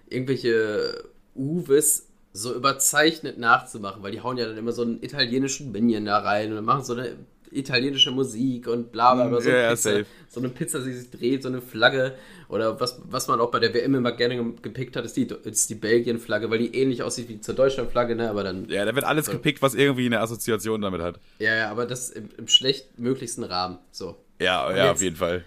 irgendwelche 0.08 1.04
Uwes 1.34 2.08
so 2.32 2.54
überzeichnet 2.54 3.38
nachzumachen, 3.38 4.02
weil 4.02 4.12
die 4.12 4.22
hauen 4.22 4.38
ja 4.38 4.46
dann 4.46 4.56
immer 4.56 4.72
so 4.72 4.82
einen 4.82 5.02
italienischen 5.02 5.72
Minion 5.72 6.06
da 6.06 6.18
rein 6.18 6.56
und 6.56 6.64
machen 6.64 6.84
so 6.84 6.94
eine 6.94 7.16
italienische 7.54 8.10
Musik 8.10 8.66
und 8.66 8.92
bla 8.92 9.14
bla 9.14 9.26
bla. 9.28 9.40
So, 9.40 9.50
eine 9.50 9.68
Pizza, 9.68 9.76
safe. 9.76 10.06
so 10.28 10.40
eine 10.40 10.48
Pizza, 10.48 10.78
die 10.80 10.92
sich 10.92 11.10
dreht, 11.10 11.42
so 11.42 11.48
eine 11.48 11.60
Flagge. 11.60 12.14
Oder 12.48 12.80
was, 12.80 13.00
was 13.04 13.28
man 13.28 13.40
auch 13.40 13.50
bei 13.50 13.60
der 13.60 13.72
WM 13.74 13.94
immer 13.94 14.12
gerne 14.12 14.36
gepickt 14.62 14.96
hat, 14.96 15.04
ist 15.04 15.16
die, 15.16 15.26
ist 15.44 15.70
die 15.70 15.74
Belgien-Flagge, 15.74 16.50
weil 16.50 16.58
die 16.58 16.74
ähnlich 16.76 17.02
aussieht 17.02 17.28
wie 17.28 17.40
zur 17.40 17.54
Deutschland-Flagge, 17.54 18.14
ne? 18.14 18.28
Aber 18.30 18.44
dann. 18.44 18.68
Ja, 18.68 18.84
da 18.84 18.94
wird 18.94 19.04
alles 19.06 19.30
gepickt, 19.30 19.62
was 19.62 19.74
irgendwie 19.74 20.06
eine 20.06 20.20
Assoziation 20.20 20.80
damit 20.82 21.00
hat. 21.00 21.18
Ja, 21.38 21.54
ja, 21.54 21.70
aber 21.70 21.86
das 21.86 22.10
im, 22.10 22.28
im 22.36 22.48
schlechtmöglichsten 22.48 23.44
Rahmen. 23.44 23.78
So. 23.90 24.16
Ja, 24.40 24.66
Und 24.68 24.76
ja, 24.76 24.84
jetzt- 24.86 24.96
auf 24.96 25.02
jeden 25.02 25.16
Fall. 25.16 25.44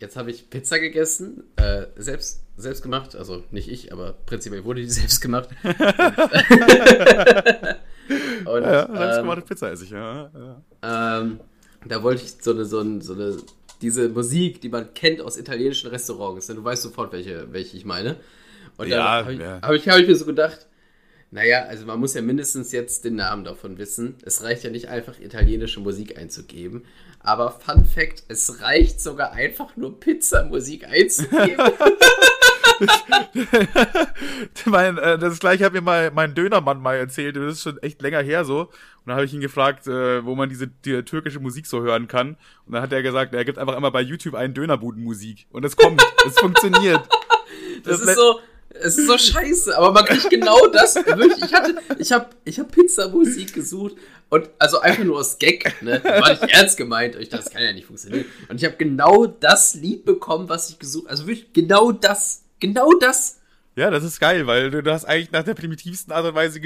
Jetzt 0.00 0.16
habe 0.16 0.30
ich 0.30 0.48
Pizza 0.48 0.78
gegessen, 0.78 1.42
äh, 1.56 1.86
selbst, 1.96 2.44
selbst 2.56 2.82
gemacht, 2.84 3.16
also 3.16 3.42
nicht 3.50 3.68
ich, 3.68 3.92
aber 3.92 4.12
prinzipiell 4.26 4.62
wurde 4.64 4.80
die 4.82 4.86
selbst 4.88 5.20
gemacht. 5.20 5.48
Und, 8.44 8.62
Ja, 8.62 8.88
ähm, 8.94 8.96
selbstgemachte 8.96 9.42
Pizza 9.42 9.70
esse 9.70 9.84
ich, 9.84 9.90
ja. 9.90 10.30
ja. 10.34 10.62
ähm, 10.82 11.40
da 11.86 12.02
wollte 12.02 12.22
ich 12.24 12.34
so 12.42 12.52
eine, 12.52 12.64
so, 12.64 12.80
eine, 12.80 13.00
so 13.02 13.14
eine, 13.14 13.36
diese 13.82 14.08
Musik, 14.08 14.60
die 14.60 14.68
man 14.68 14.94
kennt 14.94 15.20
aus 15.20 15.36
italienischen 15.38 15.90
Restaurants, 15.90 16.46
denn 16.46 16.56
du 16.56 16.64
weißt 16.64 16.82
sofort, 16.82 17.12
welche, 17.12 17.52
welche 17.52 17.76
ich 17.76 17.84
meine. 17.84 18.16
Und 18.78 18.90
dann 18.90 18.90
Ja, 18.90 19.08
habe 19.24 19.34
ich, 19.34 19.40
ja. 19.40 19.60
hab 19.62 19.72
ich, 19.74 19.88
hab 19.88 19.98
ich 20.00 20.08
mir 20.08 20.16
so 20.16 20.26
gedacht, 20.26 20.67
naja, 21.30 21.64
also 21.64 21.84
man 21.84 22.00
muss 22.00 22.14
ja 22.14 22.22
mindestens 22.22 22.72
jetzt 22.72 23.04
den 23.04 23.16
Namen 23.16 23.44
davon 23.44 23.76
wissen. 23.76 24.16
Es 24.24 24.42
reicht 24.42 24.64
ja 24.64 24.70
nicht 24.70 24.88
einfach 24.88 25.20
italienische 25.20 25.80
Musik 25.80 26.18
einzugeben. 26.18 26.84
Aber 27.20 27.50
Fun 27.50 27.84
Fact, 27.84 28.22
es 28.28 28.62
reicht 28.62 29.00
sogar 29.00 29.32
einfach 29.32 29.76
nur 29.76 30.00
Pizza-Musik 30.00 30.88
einzugeben. 30.88 31.56
mein, 34.66 34.98
äh, 34.98 35.18
das 35.18 35.38
gleiche 35.40 35.64
hat 35.64 35.72
mir 35.72 35.80
mal 35.80 36.10
mein 36.12 36.34
Dönermann 36.34 36.80
mal 36.80 36.96
erzählt, 36.96 37.36
das 37.36 37.54
ist 37.54 37.62
schon 37.62 37.78
echt 37.82 38.00
länger 38.00 38.22
her 38.22 38.44
so. 38.44 38.60
Und 38.60 38.70
dann 39.06 39.16
habe 39.16 39.26
ich 39.26 39.34
ihn 39.34 39.40
gefragt, 39.40 39.86
äh, 39.86 40.24
wo 40.24 40.34
man 40.34 40.48
diese 40.48 40.68
die 40.68 41.02
türkische 41.02 41.40
Musik 41.40 41.66
so 41.66 41.82
hören 41.82 42.08
kann. 42.08 42.36
Und 42.64 42.72
dann 42.72 42.82
hat 42.82 42.92
er 42.92 43.02
gesagt, 43.02 43.34
er 43.34 43.44
gibt 43.44 43.58
einfach 43.58 43.76
immer 43.76 43.90
bei 43.90 44.00
YouTube 44.00 44.34
einen 44.34 44.54
Dönerbudenmusik. 44.54 45.46
Und 45.50 45.64
es 45.64 45.76
kommt, 45.76 46.02
es 46.26 46.38
funktioniert. 46.38 47.06
Das 47.84 48.00
Das 48.00 48.08
ist 48.08 48.16
so, 48.16 48.40
es 48.70 48.98
ist 48.98 49.06
so 49.06 49.18
scheiße, 49.18 49.76
aber 49.76 49.92
man 49.92 50.04
kriegt 50.04 50.30
genau 50.30 50.66
das. 50.66 50.94
Wirklich, 50.94 51.44
ich 51.44 51.54
hatte, 51.54 51.76
ich 51.98 52.12
habe, 52.12 52.26
ich 52.44 52.58
habe 52.58 52.68
Pizza-Musik 52.68 53.54
gesucht 53.54 53.96
und 54.28 54.48
also 54.58 54.80
einfach 54.80 55.04
nur 55.04 55.18
aus 55.18 55.38
Gag, 55.38 55.80
ne? 55.82 56.02
War 56.04 56.30
nicht 56.30 56.42
ernst 56.54 56.76
gemeint. 56.76 57.16
Ich 57.16 57.30
dachte, 57.30 57.44
das 57.44 57.52
kann 57.52 57.62
ja 57.62 57.72
nicht 57.72 57.86
funktionieren. 57.86 58.26
Und 58.48 58.56
ich 58.56 58.64
habe 58.64 58.76
genau 58.76 59.26
das 59.26 59.74
Lied 59.74 60.04
bekommen, 60.04 60.48
was 60.48 60.70
ich 60.70 60.78
gesucht, 60.78 61.08
also 61.08 61.26
wirklich 61.26 61.52
genau 61.52 61.92
das, 61.92 62.44
genau 62.60 62.92
das. 62.92 63.38
Ja, 63.78 63.90
das 63.90 64.02
ist 64.02 64.18
geil, 64.18 64.48
weil 64.48 64.72
du, 64.72 64.82
du 64.82 64.92
hast 64.92 65.04
eigentlich 65.04 65.30
nach 65.30 65.44
der 65.44 65.54
primitivsten 65.54 66.12
Art 66.12 66.26
und 66.26 66.34
Weise 66.34 66.60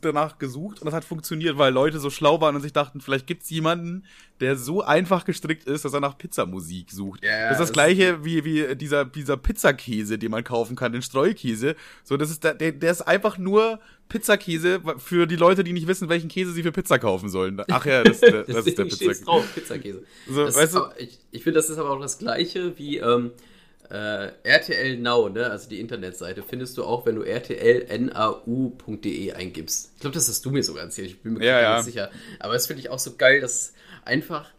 danach 0.00 0.38
gesucht 0.38 0.80
und 0.80 0.86
das 0.86 0.94
hat 0.94 1.04
funktioniert, 1.04 1.58
weil 1.58 1.70
Leute 1.74 1.98
so 1.98 2.08
schlau 2.08 2.40
waren 2.40 2.56
und 2.56 2.62
sich 2.62 2.72
dachten, 2.72 3.02
vielleicht 3.02 3.26
gibt's 3.26 3.50
jemanden, 3.50 4.06
der 4.40 4.56
so 4.56 4.80
einfach 4.80 5.26
gestrickt 5.26 5.66
ist, 5.66 5.84
dass 5.84 5.92
er 5.92 6.00
nach 6.00 6.16
Pizzamusik 6.16 6.90
sucht. 6.90 7.22
Ja, 7.22 7.50
das 7.50 7.52
ist 7.52 7.58
das 7.60 7.68
das- 7.68 7.72
gleiche 7.74 8.24
wie, 8.24 8.46
wie 8.46 8.74
dieser, 8.76 9.04
dieser 9.04 9.36
Pizzakäse, 9.36 10.16
den 10.16 10.30
man 10.30 10.42
kaufen 10.42 10.74
kann, 10.74 10.92
den 10.92 11.02
Streukäse. 11.02 11.76
So, 12.02 12.16
das 12.16 12.30
ist 12.30 12.42
der, 12.42 12.54
der, 12.54 12.90
ist 12.90 13.02
einfach 13.02 13.36
nur 13.36 13.78
Pizzakäse 14.08 14.80
für 14.96 15.26
die 15.26 15.36
Leute, 15.36 15.64
die 15.64 15.74
nicht 15.74 15.86
wissen, 15.86 16.08
welchen 16.08 16.30
Käse 16.30 16.52
sie 16.52 16.62
für 16.62 16.72
Pizza 16.72 16.98
kaufen 16.98 17.28
sollen. 17.28 17.60
Ach 17.70 17.84
ja, 17.84 18.02
das, 18.04 18.20
das, 18.20 18.30
das 18.46 18.66
ist 18.66 18.78
der 18.78 18.84
Pizzakäse. 18.84 19.24
drauf, 19.26 19.54
Pizzakäse. 19.54 20.02
So, 20.26 20.46
weißt 20.46 20.56
ist 20.56 20.74
du? 20.74 20.78
aber, 20.78 20.98
ich 20.98 21.18
ich 21.30 21.42
finde, 21.42 21.58
das 21.58 21.68
ist 21.68 21.76
aber 21.76 21.90
auch 21.90 22.00
das 22.00 22.16
Gleiche 22.16 22.78
wie 22.78 22.96
ähm, 22.96 23.32
äh, 23.90 24.30
RTL 24.44 24.96
Now, 24.98 25.28
ne? 25.28 25.50
Also 25.50 25.68
die 25.68 25.80
Internetseite 25.80 26.42
findest 26.42 26.76
du 26.78 26.84
auch, 26.84 27.04
wenn 27.06 27.16
du 27.16 27.22
rtlnau.de 28.14 29.32
eingibst. 29.32 29.90
Ich 29.94 30.00
glaube, 30.00 30.14
das 30.14 30.28
hast 30.28 30.44
du 30.44 30.50
mir 30.50 30.62
sogar 30.62 30.84
erzählt. 30.84 31.08
Ich 31.10 31.20
bin 31.22 31.34
mir 31.34 31.44
Ja, 31.44 31.52
gar 31.60 31.62
ja. 31.62 31.76
nicht 31.76 31.86
sicher. 31.86 32.10
Aber 32.40 32.52
das 32.54 32.66
finde 32.66 32.80
ich 32.80 32.90
auch 32.90 32.98
so 32.98 33.14
geil, 33.16 33.40
dass 33.40 33.74
einfach 34.04 34.50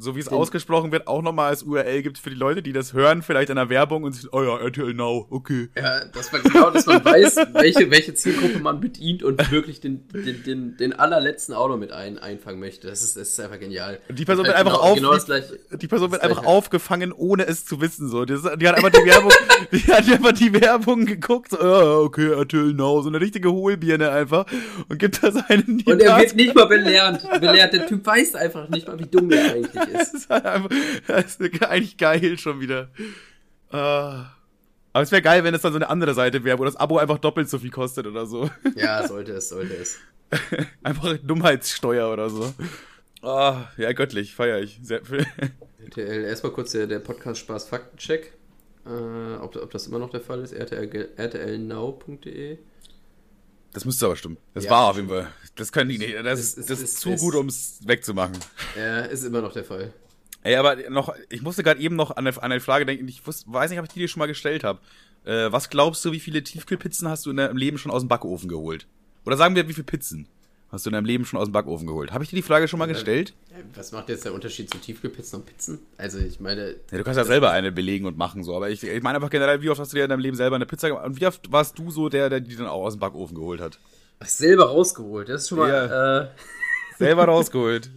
So 0.00 0.14
wie 0.14 0.20
es 0.20 0.28
ausgesprochen 0.28 0.92
wird, 0.92 1.08
auch 1.08 1.22
nochmal 1.22 1.48
als 1.48 1.64
URL 1.64 2.02
gibt 2.02 2.18
für 2.18 2.30
die 2.30 2.36
Leute, 2.36 2.62
die 2.62 2.72
das 2.72 2.92
hören, 2.92 3.20
vielleicht 3.22 3.50
in 3.50 3.56
der 3.56 3.68
Werbung 3.68 4.04
und 4.04 4.12
sich, 4.12 4.32
oh 4.32 4.42
ja, 4.44 4.56
RTL 4.58 4.94
Now, 4.94 5.26
okay. 5.28 5.70
Ja, 5.76 6.04
dass 6.04 6.30
man 6.30 6.40
genau, 6.44 6.70
dass 6.70 6.86
man 6.86 7.04
weiß, 7.04 7.34
welche, 7.54 7.90
welche 7.90 8.14
Zielgruppe 8.14 8.60
man 8.60 8.78
bedient 8.80 9.24
und 9.24 9.50
wirklich 9.50 9.80
den, 9.80 10.06
den, 10.08 10.44
den, 10.44 10.76
den 10.76 10.92
allerletzten 10.92 11.52
Auto 11.52 11.76
mit 11.76 11.90
ein, 11.90 12.16
einfangen 12.18 12.60
möchte. 12.60 12.86
Das 12.86 13.02
ist, 13.02 13.16
das 13.16 13.30
ist 13.30 13.40
einfach 13.40 13.58
genial. 13.58 13.98
Die 14.08 14.24
Person 14.24 14.46
wird 14.46 14.56
Halt 14.56 14.66
einfach 14.66 14.78
genau, 14.78 14.90
auf, 14.92 14.96
genau 14.98 15.12
das 15.14 15.26
gleiche. 15.26 15.58
die 15.72 15.88
Person 15.88 16.12
wird 16.12 16.22
das 16.22 16.30
einfach 16.30 16.44
aufgefangen, 16.44 17.12
ohne 17.12 17.46
es 17.48 17.64
zu 17.64 17.80
wissen, 17.80 18.08
so. 18.08 18.24
Die, 18.24 18.34
ist- 18.34 18.44
die 18.60 18.68
hat 18.68 18.76
einfach 18.76 18.90
die 18.90 19.04
Werbung, 19.04 19.32
die 19.72 19.82
hat 19.92 20.08
einfach 20.08 20.32
die 20.32 20.52
Werbung 20.60 21.06
geguckt, 21.06 21.50
so, 21.50 21.58
ja, 21.58 21.96
okay, 21.98 22.30
RTL 22.34 22.72
Now, 22.72 23.02
so 23.02 23.08
eine 23.08 23.20
richtige 23.20 23.50
Hohlbirne 23.50 24.10
einfach, 24.12 24.46
und 24.88 24.98
gibt 25.00 25.20
da 25.24 25.32
seinen 25.32 25.82
Und 25.84 26.00
er 26.00 26.18
wird 26.18 26.36
nicht 26.36 26.54
mal 26.54 26.66
belehrt. 26.66 27.28
belehrt. 27.40 27.72
Der 27.72 27.86
Typ 27.88 28.06
weiß 28.06 28.36
einfach 28.36 28.68
nicht 28.68 28.86
mal, 28.86 28.96
wie 29.00 29.06
dumm 29.06 29.30
er 29.32 29.54
eigentlich 29.54 29.72
Das 29.72 29.87
ist. 29.92 30.14
ist 30.14 30.30
halt 30.30 30.44
einfach, 30.44 30.70
das 31.06 31.36
ist 31.36 31.62
eigentlich 31.62 31.96
geil 31.96 32.38
schon 32.38 32.60
wieder. 32.60 32.88
Ah. 33.70 34.26
Aber 34.92 35.02
es 35.02 35.12
wäre 35.12 35.22
geil, 35.22 35.44
wenn 35.44 35.54
es 35.54 35.62
dann 35.62 35.72
so 35.72 35.78
eine 35.78 35.88
andere 35.88 36.14
Seite 36.14 36.44
wäre, 36.44 36.58
wo 36.58 36.64
das 36.64 36.76
Abo 36.76 36.98
einfach 36.98 37.18
doppelt 37.18 37.48
so 37.48 37.58
viel 37.58 37.70
kostet 37.70 38.06
oder 38.06 38.26
so. 38.26 38.50
Ja, 38.74 39.06
sollte 39.06 39.32
es, 39.32 39.48
sollte 39.48 39.74
es. 39.74 39.98
Einfach 40.82 41.16
Dummheitssteuer 41.22 42.12
oder 42.12 42.28
so. 42.28 42.52
Ah, 43.22 43.68
ja, 43.76 43.92
göttlich, 43.92 44.34
feier 44.34 44.60
ich. 44.60 44.78
Sehr, 44.82 45.00
RTL, 45.84 46.24
erstmal 46.24 46.52
kurz 46.52 46.72
der, 46.72 46.86
der 46.86 46.98
Podcast 46.98 47.40
Spaß 47.40 47.68
Faktencheck. 47.68 48.32
Äh, 48.86 49.36
ob, 49.40 49.56
ob 49.56 49.70
das 49.70 49.86
immer 49.86 49.98
noch 49.98 50.10
der 50.10 50.20
Fall 50.20 50.42
ist. 50.42 50.52
RTL, 50.52 51.08
rtlnow.de. 51.16 52.58
Das 53.72 53.84
müsste 53.84 54.06
aber 54.06 54.16
stimmen. 54.16 54.38
Das 54.54 54.64
Ja. 54.64 54.70
war 54.70 54.90
auf 54.90 54.96
jeden 54.96 55.08
Fall. 55.08 55.28
Das 55.56 55.72
können 55.72 55.90
die 55.90 55.98
nicht. 55.98 56.14
Das, 56.14 56.38
Es- 56.40 56.46
ist, 56.54 56.58
es- 56.58 56.66
das 56.66 56.80
ist 56.80 57.00
zu 57.00 57.10
es- 57.10 57.20
gut, 57.20 57.34
um 57.34 57.48
es 57.48 57.80
wegzumachen. 57.84 58.36
Ja, 58.76 59.00
ist 59.00 59.24
immer 59.24 59.40
noch 59.42 59.52
der 59.52 59.64
Fall. 59.64 59.92
Ey, 60.42 60.54
aber 60.56 60.76
noch, 60.88 61.14
ich 61.28 61.42
musste 61.42 61.62
gerade 61.62 61.80
eben 61.80 61.96
noch 61.96 62.12
an 62.12 62.26
eine, 62.26 62.36
an 62.36 62.52
eine 62.52 62.60
Frage 62.60 62.86
denken. 62.86 63.06
Ich 63.08 63.26
wusste, 63.26 63.44
weiß 63.52 63.70
nicht, 63.70 63.78
ob 63.78 63.86
ich 63.86 63.92
die 63.92 63.98
dir 64.00 64.08
schon 64.08 64.20
mal 64.20 64.26
gestellt 64.26 64.64
habe. 64.64 64.80
Äh, 65.24 65.50
was 65.52 65.68
glaubst 65.68 66.04
du, 66.04 66.12
wie 66.12 66.20
viele 66.20 66.42
Tiefkühlpizzen 66.42 67.08
hast 67.08 67.26
du 67.26 67.30
in 67.30 67.36
deinem 67.36 67.56
Leben 67.56 67.76
schon 67.76 67.90
aus 67.92 68.02
dem 68.02 68.08
Backofen 68.08 68.48
geholt? 68.48 68.86
Oder 69.26 69.36
sagen 69.36 69.54
wir, 69.56 69.68
wie 69.68 69.72
viele 69.74 69.84
Pizzen 69.84 70.28
hast 70.70 70.84
du 70.84 70.90
in 70.90 70.94
deinem 70.94 71.04
Leben 71.04 71.24
schon 71.24 71.38
aus 71.38 71.48
dem 71.48 71.52
Backofen 71.52 71.86
geholt? 71.86 72.12
Habe 72.12 72.24
ich 72.24 72.30
dir 72.30 72.36
die 72.36 72.42
Frage 72.42 72.68
schon 72.68 72.78
mal 72.78 72.86
gestellt? 72.86 73.34
Ja, 73.50 73.56
Was 73.74 73.92
macht 73.92 74.08
jetzt 74.08 74.24
der 74.24 74.34
Unterschied 74.34 74.70
zu 74.70 74.78
Tiefkühlpizzen 74.78 75.40
und 75.40 75.46
Pizzen? 75.46 75.78
Also 75.96 76.18
ich 76.18 76.40
meine, 76.40 76.76
Ja, 76.90 76.98
du 76.98 77.04
kannst 77.04 77.18
ja 77.18 77.24
selber 77.24 77.50
eine 77.50 77.72
belegen 77.72 78.06
und 78.06 78.16
machen 78.18 78.44
so, 78.44 78.54
aber 78.56 78.70
ich, 78.70 78.82
ich 78.82 79.02
meine 79.02 79.16
einfach 79.16 79.30
generell, 79.30 79.62
wie 79.62 79.70
oft 79.70 79.80
hast 79.80 79.92
du 79.92 79.96
dir 79.96 80.04
in 80.04 80.10
deinem 80.10 80.20
Leben 80.20 80.36
selber 80.36 80.56
eine 80.56 80.66
Pizza 80.66 80.88
gemacht 80.88 81.06
und 81.06 81.20
wie 81.20 81.26
oft 81.26 81.50
warst 81.50 81.78
du 81.78 81.90
so 81.90 82.08
der, 82.08 82.28
der 82.30 82.40
die 82.40 82.56
dann 82.56 82.66
auch 82.66 82.84
aus 82.84 82.94
dem 82.94 83.00
Backofen 83.00 83.36
geholt 83.36 83.60
hat? 83.60 83.78
ach, 84.20 84.26
selber 84.26 84.66
rausgeholt. 84.66 85.28
Das 85.28 85.42
ist 85.42 85.48
schon 85.48 85.58
mal. 85.58 86.30
Äh, 86.34 86.38
Selber 86.98 87.26
rausgeholt. 87.26 87.90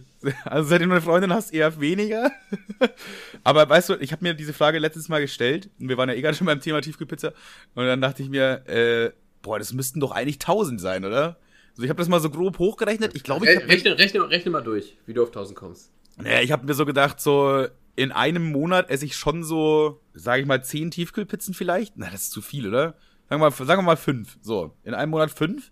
Also 0.44 0.68
seitdem 0.68 0.90
du 0.90 0.94
eine 0.94 1.02
Freundin 1.02 1.32
hast, 1.32 1.52
eher 1.52 1.80
weniger. 1.80 2.30
Aber 3.44 3.68
weißt 3.68 3.88
du, 3.88 3.94
ich 3.94 4.12
habe 4.12 4.22
mir 4.22 4.34
diese 4.34 4.52
Frage 4.52 4.78
letztes 4.78 5.08
Mal 5.08 5.20
gestellt 5.20 5.68
und 5.80 5.88
wir 5.88 5.96
waren 5.96 6.08
ja 6.08 6.14
eh 6.14 6.20
gerade 6.22 6.36
schon 6.36 6.46
beim 6.46 6.60
Thema 6.60 6.80
Tiefkühlpizza 6.80 7.32
und 7.74 7.84
dann 7.86 8.00
dachte 8.00 8.22
ich 8.22 8.28
mir, 8.28 8.64
äh, 8.68 9.10
boah, 9.42 9.58
das 9.58 9.72
müssten 9.72 9.98
doch 9.98 10.12
eigentlich 10.12 10.36
1000 10.36 10.80
sein, 10.80 11.04
oder? 11.04 11.36
Also 11.72 11.84
ich 11.84 11.88
habe 11.88 11.98
das 11.98 12.08
mal 12.08 12.20
so 12.20 12.30
grob 12.30 12.58
hochgerechnet. 12.58 13.14
Ich 13.14 13.22
glaube, 13.24 13.46
ich 13.46 13.56
habe 13.56 13.68
rechne, 13.68 13.98
rechne, 13.98 14.28
rechne 14.28 14.50
mal 14.50 14.60
durch, 14.62 14.96
wie 15.06 15.14
du 15.14 15.22
auf 15.22 15.28
1000 15.28 15.58
kommst. 15.58 15.90
naja, 16.16 16.40
ich 16.40 16.52
habe 16.52 16.66
mir 16.66 16.74
so 16.74 16.84
gedacht, 16.84 17.20
so 17.20 17.66
in 17.96 18.12
einem 18.12 18.50
Monat 18.52 18.90
esse 18.90 19.04
ich 19.04 19.16
schon 19.16 19.44
so, 19.44 20.00
sage 20.14 20.42
ich 20.42 20.46
mal, 20.48 20.62
10 20.62 20.90
Tiefkühlpizzen 20.90 21.54
vielleicht. 21.54 21.94
Na, 21.96 22.06
das 22.10 22.22
ist 22.22 22.32
zu 22.32 22.42
viel, 22.42 22.66
oder? 22.68 22.94
Sagen 23.28 23.40
wir 23.42 23.50
mal, 23.50 23.52
sagen 23.52 23.78
wir 23.80 23.82
mal 23.82 23.96
5. 23.96 24.38
So, 24.42 24.74
in 24.84 24.94
einem 24.94 25.10
Monat 25.10 25.30
5. 25.30 25.70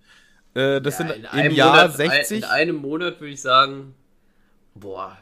Äh, 0.55 0.81
das 0.81 0.99
Ja, 0.99 1.09
sind 1.09 1.27
in 1.33 1.47
im 1.47 1.53
Jahr 1.53 1.77
Monat, 1.89 1.97
60. 1.97 2.39
In 2.39 2.45
einem 2.45 2.77
Monat 2.77 3.21
würde 3.21 3.33
ich 3.33 3.41
sagen, 3.41 3.95
boah, 4.75 5.17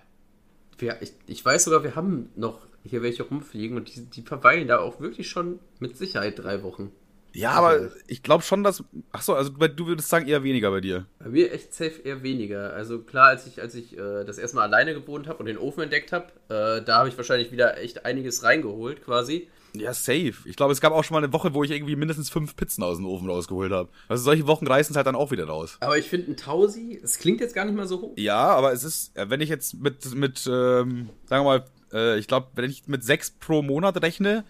wir, 0.78 1.02
ich, 1.02 1.12
ich 1.26 1.44
weiß 1.44 1.64
sogar, 1.64 1.82
wir 1.84 1.96
haben 1.96 2.30
noch 2.36 2.60
hier 2.84 3.02
welche 3.02 3.24
rumfliegen 3.24 3.76
und 3.76 3.94
die, 3.94 4.06
die 4.06 4.22
verweilen 4.22 4.68
da 4.68 4.78
auch 4.78 5.00
wirklich 5.00 5.28
schon 5.28 5.58
mit 5.80 5.96
Sicherheit 5.96 6.38
drei 6.38 6.62
Wochen. 6.62 6.92
Ja, 7.32 7.52
aber 7.52 7.90
ich 8.06 8.22
glaube 8.22 8.42
schon, 8.42 8.64
dass. 8.64 8.82
Ach 9.12 9.22
so, 9.22 9.34
also 9.34 9.50
du, 9.50 9.68
du 9.68 9.86
würdest 9.86 10.08
sagen 10.08 10.26
eher 10.26 10.42
weniger 10.42 10.70
bei 10.70 10.80
dir. 10.80 11.06
Bei 11.18 11.28
mir 11.28 11.52
echt 11.52 11.74
safe 11.74 12.00
eher 12.02 12.22
weniger. 12.22 12.72
Also 12.72 13.00
klar, 13.00 13.28
als 13.28 13.46
ich, 13.46 13.60
als 13.60 13.74
ich 13.74 13.96
äh, 13.96 14.24
das 14.24 14.38
erste 14.38 14.56
Mal 14.56 14.62
alleine 14.64 14.94
gewohnt 14.94 15.28
habe 15.28 15.38
und 15.38 15.46
den 15.46 15.58
Ofen 15.58 15.82
entdeckt 15.82 16.12
habe, 16.12 16.26
äh, 16.48 16.82
da 16.82 16.98
habe 16.98 17.08
ich 17.08 17.16
wahrscheinlich 17.16 17.52
wieder 17.52 17.78
echt 17.78 18.04
einiges 18.06 18.42
reingeholt 18.42 19.04
quasi. 19.04 19.48
Ja, 19.74 19.92
safe. 19.92 20.34
Ich 20.46 20.56
glaube, 20.56 20.72
es 20.72 20.80
gab 20.80 20.92
auch 20.92 21.04
schon 21.04 21.14
mal 21.14 21.22
eine 21.22 21.32
Woche, 21.32 21.54
wo 21.54 21.62
ich 21.62 21.70
irgendwie 21.70 21.96
mindestens 21.96 22.30
fünf 22.30 22.56
Pizzen 22.56 22.82
aus 22.82 22.96
dem 22.96 23.06
Ofen 23.06 23.28
rausgeholt 23.28 23.70
habe. 23.70 23.90
Also 24.08 24.24
solche 24.24 24.46
Wochen 24.46 24.66
reißen 24.66 24.92
es 24.92 24.96
halt 24.96 25.06
dann 25.06 25.14
auch 25.14 25.30
wieder 25.30 25.44
raus. 25.44 25.76
Aber 25.80 25.98
ich 25.98 26.08
finde 26.08 26.32
ein 26.32 26.36
Tausi, 26.36 26.98
es 27.02 27.18
klingt 27.18 27.40
jetzt 27.40 27.54
gar 27.54 27.64
nicht 27.64 27.76
mal 27.76 27.86
so 27.86 28.00
hoch. 28.00 28.14
Ja, 28.16 28.38
aber 28.38 28.72
es 28.72 28.82
ist, 28.82 29.16
äh, 29.16 29.28
wenn 29.28 29.40
ich 29.40 29.48
jetzt 29.48 29.74
mit, 29.74 30.14
mit 30.14 30.46
ähm, 30.46 31.10
sagen 31.26 31.44
wir 31.44 31.44
mal, 31.44 31.64
äh, 31.92 32.18
ich 32.18 32.26
glaube, 32.26 32.48
wenn 32.54 32.70
ich 32.70 32.86
mit 32.86 33.04
sechs 33.04 33.30
pro 33.30 33.62
Monat 33.62 34.02
rechne 34.02 34.44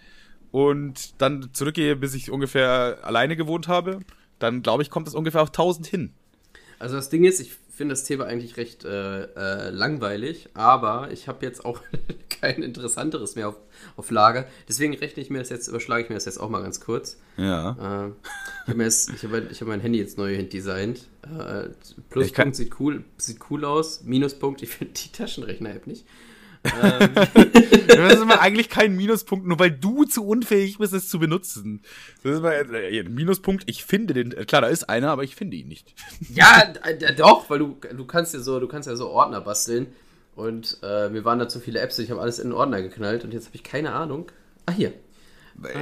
und 0.51 1.21
dann 1.21 1.51
zurückgehe, 1.53 1.97
bis 1.97 2.15
ich 2.15 2.31
ungefähr 2.31 2.99
alleine 3.03 3.37
gewohnt 3.37 3.69
habe, 3.69 4.01
dann 4.39 4.63
glaube 4.63 4.83
ich, 4.83 4.91
kommt 4.91 5.09
es 5.09 5.15
ungefähr 5.15 5.43
auf 5.43 5.49
1000 5.49 5.87
hin. 5.87 6.13
Also 6.79 6.97
das 6.97 7.09
Ding 7.09 7.25
ist, 7.25 7.41
ich 7.41 7.57
finde 7.79 7.93
das 7.93 8.05
Thema 8.05 8.25
eigentlich 8.25 8.57
recht 8.57 8.85
äh, 8.85 9.23
äh, 9.23 9.71
langweilig, 9.71 10.49
aber 10.55 11.11
ich 11.13 11.29
habe 11.29 11.47
jetzt 11.47 11.65
auch 11.65 11.81
kein 12.29 12.63
interessanteres 12.63 13.37
mehr 13.37 13.49
auf, 13.49 13.57
auf 13.97 14.11
Lager. 14.11 14.47
Deswegen 14.69 14.95
rechne 14.95 15.23
ich 15.23 15.31
mir 15.31 15.39
das 15.39 15.49
jetzt, 15.49 15.69
überschlage 15.69 16.03
ich 16.03 16.09
mir 16.09 16.17
das 16.17 16.25
jetzt 16.25 16.39
auch 16.39 16.51
mal 16.51 16.63
ganz 16.63 16.81
kurz. 16.81 17.19
Ja. 17.37 18.07
Äh, 18.07 18.11
ich 18.69 19.23
habe 19.25 19.43
hab, 19.43 19.61
hab 19.61 19.69
mein 19.69 19.81
Handy 19.81 19.99
jetzt 19.99 20.19
neu 20.19 20.43
designt. 20.43 21.07
Äh, 21.23 21.69
Pluspunkt 22.11 22.57
sieht 22.57 22.81
cool, 22.81 23.05
sieht 23.17 23.39
cool 23.51 23.65
aus. 23.65 24.03
Minuspunkt, 24.03 24.63
ich 24.63 24.71
finde 24.71 24.95
die 24.95 25.11
Taschenrechner-App 25.11 25.87
nicht. 25.87 26.05
Das 27.89 28.15
ist 28.15 28.23
immer 28.23 28.41
eigentlich 28.41 28.69
kein 28.69 28.97
Minuspunkt, 28.97 29.47
nur 29.47 29.59
weil 29.59 29.71
du 29.71 30.05
zu 30.05 30.25
unfähig 30.25 30.79
bist, 30.79 30.93
es 30.93 31.09
zu 31.09 31.19
benutzen. 31.19 31.83
Das 32.23 32.33
ist 32.33 32.39
immer, 32.39 32.53
äh, 32.53 33.01
ein 33.01 33.15
Minuspunkt, 33.15 33.65
ich 33.67 33.85
finde 33.85 34.15
den, 34.15 34.33
äh, 34.33 34.45
klar, 34.45 34.61
da 34.61 34.69
ist 34.69 34.89
einer, 34.89 35.11
aber 35.11 35.25
ich 35.25 35.35
finde 35.35 35.57
ihn 35.57 35.69
nicht. 35.69 35.95
Ja, 36.33 36.73
äh, 36.85 37.15
doch, 37.15 37.51
weil 37.51 37.59
du, 37.59 37.77
du 37.97 38.05
kannst 38.05 38.35
ja 38.35 38.41
so, 38.41 38.61
du 38.61 38.69
kannst 38.69 38.89
ja 38.89 38.95
so 38.95 39.09
Ordner 39.09 39.41
basteln. 39.41 39.89
Und 40.37 40.79
äh, 40.85 41.09
mir 41.09 41.25
waren 41.25 41.41
da 41.41 41.49
zu 41.49 41.59
viele 41.59 41.81
Apps, 41.81 41.99
ich 41.99 42.13
habe 42.13 42.21
alles 42.21 42.39
in 42.39 42.51
den 42.51 42.53
Ordner 42.53 42.81
geknallt 42.81 43.25
und 43.25 43.35
jetzt 43.35 43.47
habe 43.47 43.57
ich 43.57 43.65
keine 43.65 43.93
Ahnung. 43.93 44.31
Ah, 44.67 44.73
hier. 44.73 44.93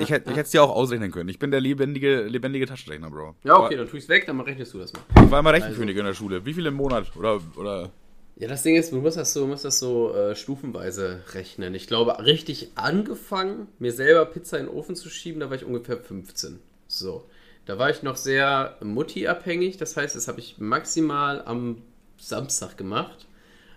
Ich 0.00 0.10
hätte 0.10 0.30
ich 0.30 0.36
es 0.38 0.50
dir 0.50 0.62
auch 0.62 0.74
ausrechnen 0.74 1.10
können. 1.10 1.28
Ich 1.28 1.38
bin 1.38 1.50
der 1.50 1.60
lebendige, 1.60 2.22
lebendige 2.22 2.64
Taschenrechner, 2.64 3.10
Bro. 3.10 3.34
Ja, 3.44 3.58
okay, 3.58 3.76
dann 3.76 3.86
tue 3.86 3.98
ich's 3.98 4.08
weg, 4.08 4.24
dann 4.26 4.40
rechnest 4.40 4.72
du 4.72 4.78
das 4.78 4.94
mal. 4.94 5.02
Ich 5.22 5.30
war 5.30 5.40
immer 5.40 5.52
Rechenkönig 5.52 5.94
in 5.94 6.06
der 6.06 6.14
Schule. 6.14 6.46
Wie 6.46 6.54
viel 6.54 6.64
im 6.64 6.74
Monat? 6.74 7.14
Oder, 7.16 7.40
oder 7.56 7.90
Ja, 8.39 8.49
das 8.49 8.62
Ding 8.62 8.76
ist, 8.76 8.93
du 8.93 9.01
musst 9.01 9.16
das 9.16 9.32
so, 9.32 9.47
musst 9.47 9.64
das 9.64 9.78
so 9.78 10.14
äh, 10.14 10.37
stufenweise 10.37 11.22
rechnen. 11.32 11.74
Ich 11.74 11.87
glaube, 11.87 12.22
richtig 12.22 12.72
angefangen, 12.74 13.68
mir 13.78 13.93
selber 13.93 14.26
Pizza 14.26 14.59
in 14.59 14.66
den 14.66 14.74
Ofen 14.74 14.95
zu 14.95 15.09
schieben, 15.09 15.41
da 15.41 15.49
war 15.49 15.57
ich 15.57 15.64
ungefähr 15.64 15.97
15. 15.97 16.61
So. 16.87 17.26
Da 17.64 17.78
war 17.78 17.89
ich 17.89 18.03
noch 18.03 18.16
sehr 18.16 18.76
Mutti-abhängig, 18.82 19.78
das 19.78 19.97
heißt, 19.97 20.14
das 20.14 20.28
habe 20.28 20.41
ich 20.41 20.59
maximal 20.59 21.43
am 21.47 21.82
Samstag 22.18 22.76
gemacht. 22.76 23.26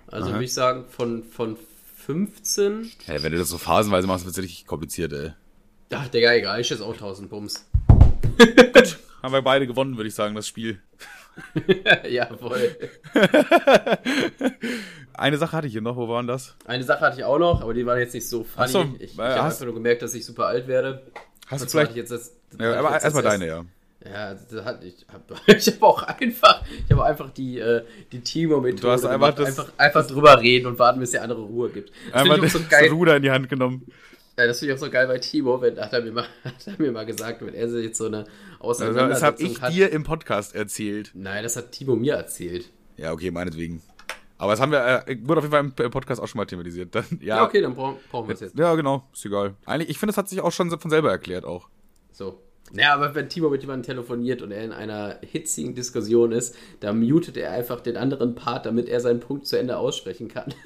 Also 0.07 0.28
Aha. 0.28 0.34
würde 0.34 0.45
ich 0.45 0.53
sagen, 0.53 0.86
von, 0.89 1.24
von 1.24 1.57
15. 2.05 2.91
Hey, 3.05 3.24
wenn 3.24 3.32
du 3.32 3.38
das 3.38 3.47
so 3.47 3.57
phasenweise 3.57 4.07
machst, 4.07 4.26
wird 4.26 4.38
es 4.38 4.43
richtig 4.43 4.68
kompliziert, 4.68 5.14
ey. 5.14 5.32
Ach, 5.91 6.10
Digga, 6.10 6.34
egal, 6.34 6.60
ich 6.60 6.68
schätze 6.68 6.84
auch 6.86 6.93
1000 6.93 7.30
Bums. 7.30 7.66
Haben 9.24 9.34
wir 9.34 9.41
beide 9.41 9.68
gewonnen, 9.68 9.95
würde 9.95 10.10
ich 10.10 10.16
sagen, 10.16 10.36
das 10.36 10.47
Spiel. 10.47 10.82
Jawohl. 12.09 12.75
Eine 15.13 15.38
Sache 15.38 15.51
hatte 15.57 15.67
ich 15.67 15.73
hier 15.73 15.82
noch, 15.82 15.97
wo 15.97 16.07
waren 16.07 16.27
das? 16.27 16.55
Eine 16.65 16.84
Sache 16.84 17.01
hatte 17.01 17.17
ich 17.17 17.23
auch 17.25 17.39
noch, 17.39 17.61
aber 17.61 17.73
die 17.73 17.86
war 17.86 17.97
jetzt 17.99 18.13
nicht 18.13 18.27
so 18.27 18.43
funny. 18.43 18.67
So, 18.69 18.86
ich 18.99 19.13
ich 19.13 19.19
äh, 19.19 19.21
habe 19.21 19.43
hast- 19.43 19.53
einfach 19.55 19.65
nur 19.65 19.73
gemerkt, 19.73 20.01
dass 20.01 20.13
ich 20.13 20.25
super 20.25 20.45
alt 20.47 20.67
werde. 20.67 21.01
Hast 21.47 21.61
du 21.61 21.65
Und 21.65 21.71
vielleicht. 21.71 21.91
ich 21.91 21.97
jetzt 21.97 22.11
das, 22.11 22.34
das 22.51 22.59
Ja, 22.61 22.80
aber 22.80 23.01
erstmal 23.01 23.23
deine, 23.23 23.47
ja. 23.47 23.65
Ja, 24.05 24.34
das 24.34 24.63
hat, 24.63 24.82
ich 24.84 25.05
habe 25.11 25.23
ich 25.57 25.67
hab 25.67 25.84
auch 25.84 26.03
einfach, 26.03 26.63
ich 26.86 26.91
habe 26.91 27.03
einfach 27.03 27.32
die, 27.32 27.59
äh, 27.59 27.84
die 28.13 28.21
Timo-Methode. 28.21 28.82
Du 28.82 28.89
hast 28.91 29.03
einfach 29.05 29.36
gemacht. 29.36 29.39
das- 29.39 29.59
einfach, 29.59 29.73
einfach 29.77 30.07
drüber 30.07 30.41
reden 30.41 30.67
und 30.67 30.80
warten, 30.80 30.99
bis 31.01 31.11
der 31.11 31.23
andere 31.23 31.41
Ruhe 31.41 31.69
gibt. 31.69 31.91
Das 32.11 32.21
Einmal 32.21 32.38
auch 32.39 32.43
das 32.43 32.53
so. 32.53 32.59
Ruder 32.95 33.17
in 33.17 33.23
die 33.23 33.32
Hand 33.32 33.49
genommen. 33.49 33.86
Ja, 34.39 34.47
das 34.47 34.59
finde 34.59 34.73
ich 34.73 34.79
auch 34.79 34.85
so 34.85 34.89
geil 34.89 35.05
bei 35.05 35.17
Timo, 35.17 35.61
wenn, 35.61 35.77
hat 35.77 35.91
er, 35.91 36.01
mir 36.01 36.13
mal, 36.13 36.23
hat 36.45 36.65
er 36.65 36.75
mir 36.77 36.93
mal 36.93 37.05
gesagt, 37.05 37.45
wenn 37.45 37.53
er 37.53 37.67
sich 37.67 37.87
jetzt 37.87 37.97
so 37.97 38.05
eine 38.05 38.19
Also, 38.19 38.85
das 38.85 38.95
Auseinandersetzung 38.95 39.21
habe 39.21 39.43
ich 39.43 39.61
hat. 39.61 39.73
dir 39.73 39.91
im 39.91 40.03
Podcast 40.03 40.55
erzählt. 40.55 41.11
Nein, 41.13 41.43
das 41.43 41.57
hat 41.57 41.73
Timo 41.73 41.97
mir 41.97 42.13
erzählt. 42.13 42.71
Ja, 42.95 43.11
okay, 43.11 43.31
meinetwegen. 43.31 43.81
Aber 44.37 44.53
das 44.53 44.61
haben 44.61 44.71
wir, 44.71 45.03
äh, 45.05 45.17
wurde 45.23 45.39
auf 45.39 45.43
jeden 45.43 45.73
Fall 45.75 45.85
im 45.85 45.91
Podcast 45.91 46.21
auch 46.21 46.27
schon 46.29 46.37
mal 46.39 46.45
thematisiert. 46.45 46.95
Dann, 46.95 47.03
ja, 47.19 47.35
Ja, 47.35 47.43
okay, 47.43 47.59
dann 47.59 47.75
brauchen, 47.75 47.97
brauchen 48.09 48.29
wir 48.29 48.35
es 48.35 48.39
jetzt. 48.39 48.57
Ja, 48.57 48.73
genau, 48.75 49.09
ist 49.11 49.25
egal. 49.25 49.55
Eigentlich, 49.65 49.89
ich 49.89 49.97
finde, 49.99 50.11
das 50.11 50.17
hat 50.17 50.29
sich 50.29 50.39
auch 50.39 50.53
schon 50.53 50.69
von 50.71 50.89
selber 50.89 51.11
erklärt 51.11 51.43
auch. 51.43 51.67
So. 52.13 52.39
Ja, 52.71 52.93
aber 52.93 53.15
wenn 53.15 53.27
Timo 53.27 53.49
mit 53.49 53.61
jemandem 53.61 53.83
telefoniert 53.95 54.41
und 54.41 54.51
er 54.51 54.63
in 54.63 54.71
einer 54.71 55.17
hitzigen 55.21 55.75
Diskussion 55.75 56.31
ist, 56.31 56.55
dann 56.79 56.99
mutet 56.99 57.35
er 57.35 57.51
einfach 57.51 57.81
den 57.81 57.97
anderen 57.97 58.35
Part, 58.35 58.65
damit 58.65 58.87
er 58.87 59.01
seinen 59.01 59.19
Punkt 59.19 59.47
zu 59.47 59.57
Ende 59.57 59.75
aussprechen 59.75 60.29
kann. 60.29 60.53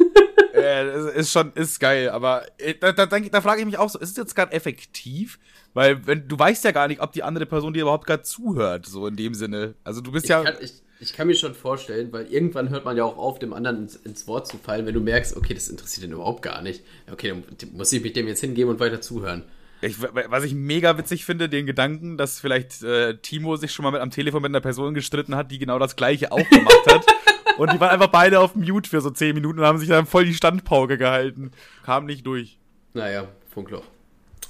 äh, 0.64 0.86
das 0.86 1.14
ist 1.16 1.32
schon, 1.32 1.52
ist 1.54 1.80
geil, 1.80 2.10
aber 2.10 2.44
äh, 2.58 2.74
da, 2.80 2.92
da, 2.94 3.18
ich- 3.18 3.32
da 3.32 3.42
frage 3.42 3.60
ich 3.62 3.66
mich 3.66 3.78
auch 3.78 3.90
so, 3.90 4.00
ist 4.00 4.12
es 4.12 4.18
jetzt 4.18 4.36
gerade 4.36 4.52
effektiv? 4.54 5.40
Weil, 5.74 6.06
wenn, 6.06 6.28
du 6.28 6.38
weißt 6.38 6.64
ja 6.66 6.72
gar 6.72 6.88
nicht, 6.88 7.02
ob 7.02 7.12
die 7.14 7.24
andere 7.24 7.46
Person 7.48 7.74
dir 7.74 7.82
überhaupt 7.82 8.06
gerade 8.08 8.24
zuhört, 8.24 8.86
so 8.86 9.08
in 9.08 9.16
dem 9.16 9.34
Sinne. 9.34 9.74
Also 9.84 10.02
du 10.02 10.12
bist 10.12 10.26
Ich, 10.26 10.30
ja. 10.30 10.44
kann, 10.44 10.56
ich, 10.62 10.74
ich 11.00 11.14
kann 11.14 11.26
mir 11.28 11.34
schon 11.36 11.56
vorstellen, 11.56 12.12
weil 12.14 12.28
irgendwann 12.28 12.70
hört 12.70 12.86
man 12.86 12.96
ja 12.96 13.04
auch 13.04 13.18
auf, 13.18 13.40
dem 13.40 13.54
anderen 13.54 13.78
ins, 13.84 13.96
ins 13.96 14.28
Wort 14.28 14.48
zu 14.48 14.58
fallen, 14.58 14.86
wenn 14.86 14.94
du 14.94 15.02
merkst, 15.02 15.36
okay, 15.36 15.54
das 15.56 15.70
interessiert 15.70 16.06
ihn 16.06 16.14
überhaupt 16.14 16.44
gar 16.44 16.62
nicht. 16.62 16.84
Okay, 17.12 17.30
dann 17.30 17.44
muss 17.74 17.92
ich 17.92 18.04
mich 18.04 18.14
dem 18.14 18.28
jetzt 18.28 18.42
hingeben 18.42 18.70
und 18.70 18.80
weiter 18.80 19.02
zuhören. 19.02 19.44
Ich, 19.82 19.96
was 20.02 20.44
ich 20.46 20.54
mega 20.54 20.98
witzig 20.98 21.26
finde, 21.26 21.50
den 21.50 21.66
Gedanken, 21.66 22.18
dass 22.18 22.40
vielleicht 22.40 22.84
äh, 22.84 23.18
Timo 23.18 23.58
sich 23.58 23.74
schon 23.74 23.84
mal 23.84 23.92
mit 23.92 24.00
am 24.00 24.12
Telefon 24.12 24.42
mit 24.42 24.50
einer 24.52 24.62
Person 24.62 24.94
gestritten 24.94 25.36
hat, 25.36 25.52
die 25.52 25.58
genau 25.60 25.78
das 25.80 25.96
gleiche 25.98 26.32
auch 26.32 26.48
gemacht 26.50 26.86
hat. 26.88 27.06
Und 27.58 27.72
die 27.74 27.80
waren 27.80 27.90
einfach 27.92 28.08
beide 28.08 28.40
auf 28.40 28.56
Mute 28.56 28.90
für 28.90 29.02
so 29.02 29.10
10 29.10 29.36
Minuten 29.36 29.60
und 29.60 29.66
haben 29.66 29.78
sich 29.78 29.90
dann 29.90 30.06
voll 30.06 30.26
die 30.26 30.34
Standpauke 30.34 30.98
gehalten. 30.98 31.52
Kam 31.84 32.06
nicht 32.06 32.26
durch. 32.26 32.58
Naja, 32.94 33.28
Funkloch. 33.50 33.84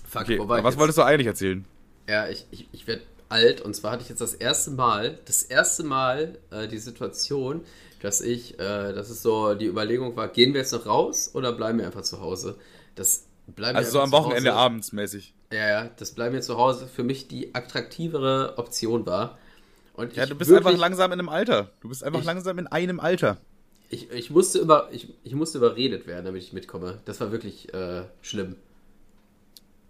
Fuck, 0.08 0.22
Okay, 0.24 0.40
wo 0.40 0.48
war 0.48 0.60
ich 0.60 0.64
was 0.64 0.74
jetzt? 0.74 0.80
wolltest 0.80 0.98
du 0.98 1.04
eigentlich 1.04 1.28
erzählen? 1.28 1.66
Ja, 2.08 2.28
ich, 2.28 2.46
ich, 2.52 2.68
ich 2.72 2.88
werde 2.88 3.02
alt 3.30 3.62
und 3.62 3.76
zwar 3.76 3.94
hatte 3.94 4.04
ich 4.04 4.10
jetzt 4.10 4.22
das 4.22 4.34
erste 4.34 4.72
Mal, 4.72 5.18
das 5.26 5.44
erste 5.44 5.84
Mal 5.84 6.38
äh, 6.52 6.68
die 6.68 6.78
Situation, 6.78 7.62
dass 8.02 8.22
ich, 8.22 8.60
äh, 8.60 8.94
dass 8.94 9.10
es 9.10 9.24
so 9.24 9.56
die 9.56 9.66
Überlegung 9.68 10.16
war, 10.16 10.28
gehen 10.28 10.54
wir 10.54 10.60
jetzt 10.62 10.74
noch 10.74 10.86
raus 10.86 11.32
oder 11.34 11.52
bleiben 11.54 11.80
wir 11.80 11.86
einfach 11.86 12.02
zu 12.04 12.22
Hause? 12.22 12.58
Das 12.96 13.26
bleiben 13.48 13.76
wir 13.76 13.80
Also 13.80 13.92
so 13.92 14.02
am 14.02 14.12
Wochenende 14.12 14.52
Hause. 14.52 14.60
abends 14.60 14.92
mäßig. 14.92 15.34
Ja, 15.52 15.68
ja, 15.68 15.90
das 15.98 16.12
bleiben 16.12 16.34
wir 16.36 16.42
zu 16.42 16.58
Hause 16.58 16.88
für 16.88 17.04
mich 17.04 17.28
die 17.28 17.56
attraktivere 17.56 18.58
Option 18.58 19.06
war. 19.06 19.38
Und 19.94 20.16
Ja, 20.16 20.24
ich 20.24 20.30
du 20.30 20.36
bist 20.36 20.50
wirklich- 20.50 20.68
einfach 20.68 20.80
langsam 20.80 21.12
in 21.12 21.20
einem 21.20 21.30
Alter. 21.30 21.70
Du 21.82 21.90
bist 21.90 22.04
einfach 22.04 22.20
Ich- 22.22 22.26
langsam 22.26 22.58
in 22.58 22.68
einem 22.68 23.00
Alter. 23.00 23.38
Ich, 23.90 24.10
ich, 24.12 24.30
musste 24.32 24.58
über, 24.60 24.90
ich, 24.92 25.08
ich 25.24 25.36
musste 25.36 25.60
überredet 25.60 26.08
werden, 26.08 26.26
damit 26.26 26.42
ich 26.42 26.52
mitkomme. 26.52 27.00
Das 27.06 27.20
war 27.22 27.32
wirklich 27.32 27.72
äh, 27.74 28.04
schlimm. 28.22 28.56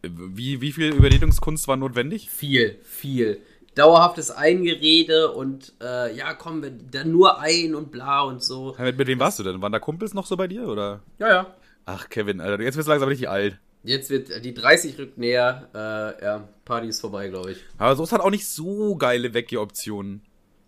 Wie, 0.01 0.59
wie 0.59 0.73
viel 0.73 0.93
Überredungskunst 0.93 1.67
war 1.69 1.77
notwendig? 1.77 2.29
Viel, 2.29 2.77
viel. 2.83 3.39
dauerhaftes 3.75 4.29
Eingerede 4.29 5.31
und 5.31 5.71
äh, 5.81 6.13
ja, 6.15 6.33
kommen 6.33 6.61
wir 6.61 6.71
dann 6.71 7.11
nur 7.11 7.39
ein 7.39 7.73
und 7.73 7.91
bla 7.91 8.21
und 8.23 8.43
so. 8.43 8.75
Mit, 8.77 8.97
mit 8.97 9.07
wem 9.07 9.19
warst 9.19 9.39
du 9.39 9.43
denn? 9.43 9.61
Waren 9.61 9.71
da 9.71 9.79
Kumpels 9.79 10.13
noch 10.13 10.25
so 10.25 10.35
bei 10.35 10.47
dir, 10.47 10.67
oder? 10.67 11.01
Ja, 11.19 11.27
ja. 11.29 11.53
Ach, 11.85 12.09
Kevin, 12.09 12.41
Alter, 12.41 12.61
jetzt 12.61 12.75
wirst 12.75 12.87
du 12.87 12.91
langsam 12.91 13.07
richtig 13.09 13.29
alt. 13.29 13.57
Jetzt 13.83 14.09
wird 14.09 14.43
die 14.45 14.53
30 14.53 14.97
rückt 14.97 15.17
näher. 15.17 15.69
Äh, 15.73 16.23
ja, 16.23 16.47
Party 16.63 16.87
ist 16.87 17.01
vorbei, 17.01 17.27
glaube 17.27 17.51
ich. 17.51 17.57
Aber 17.77 17.95
Soest 17.95 18.13
hat 18.13 18.21
auch 18.21 18.29
nicht 18.29 18.47
so 18.47 18.95
geile 18.95 19.33
Wegge-Optionen. 19.33 20.21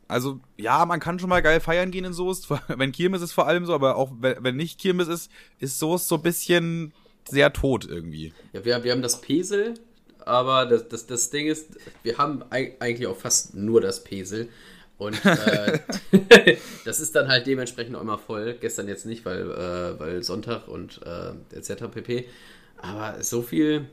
Also, 0.08 0.40
ja, 0.58 0.86
man 0.86 1.00
kann 1.00 1.18
schon 1.18 1.30
mal 1.30 1.42
geil 1.42 1.60
feiern 1.60 1.92
gehen 1.92 2.06
in 2.06 2.14
Soest, 2.14 2.50
wenn 2.68 2.92
Kirmes 2.92 3.22
ist 3.22 3.32
vor 3.32 3.48
allem 3.48 3.66
so, 3.66 3.74
aber 3.74 3.96
auch 3.96 4.12
wenn 4.20 4.56
nicht 4.56 4.80
Kirmes 4.80 5.08
ist, 5.08 5.32
ist 5.60 5.80
Soest 5.80 6.08
so 6.08 6.16
ein 6.16 6.22
bisschen 6.22 6.94
sehr 7.28 7.54
tot 7.54 7.86
irgendwie. 7.90 8.34
Ja, 8.54 8.64
wir, 8.66 8.84
wir 8.84 8.92
haben 8.92 9.02
das 9.02 9.22
Pesel, 9.22 9.74
aber 10.20 10.66
das, 10.66 10.88
das, 10.90 11.08
das 11.08 11.30
Ding 11.32 11.48
ist, 11.48 11.78
wir 12.04 12.18
haben 12.18 12.44
eigentlich 12.52 13.08
auch 13.08 13.18
fast 13.18 13.56
nur 13.56 13.82
das 13.82 14.04
Pesel. 14.04 14.50
Und 14.98 15.26
äh, 15.26 15.80
das 16.86 17.00
ist 17.00 17.16
dann 17.16 17.28
halt 17.28 17.48
dementsprechend 17.48 17.96
auch 17.96 18.02
immer 18.02 18.18
voll. 18.18 18.56
Gestern 18.60 18.88
jetzt 18.88 19.06
nicht, 19.06 19.26
weil, 19.26 19.52
äh, 19.52 20.00
weil 20.00 20.24
Sonntag 20.24 20.68
und 20.68 21.02
äh, 21.04 21.58
etc. 21.58 21.86
pp. 21.92 22.26
Aber 22.86 23.24
so 23.24 23.42
viel 23.42 23.88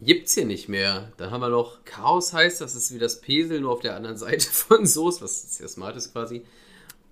gibt's 0.00 0.34
hier 0.34 0.46
nicht 0.46 0.68
mehr. 0.68 1.12
Dann 1.16 1.30
haben 1.30 1.40
wir 1.40 1.48
noch 1.48 1.84
Chaos 1.84 2.32
heißt, 2.32 2.60
das 2.60 2.74
ist 2.74 2.94
wie 2.94 2.98
das 2.98 3.20
Pesel, 3.20 3.60
nur 3.60 3.72
auf 3.72 3.80
der 3.80 3.96
anderen 3.96 4.16
Seite 4.18 4.46
von 4.46 4.86
Soos, 4.86 5.20
was 5.20 5.56
sehr 5.56 5.68
smart 5.68 5.96
ist 5.96 6.12
quasi. 6.12 6.42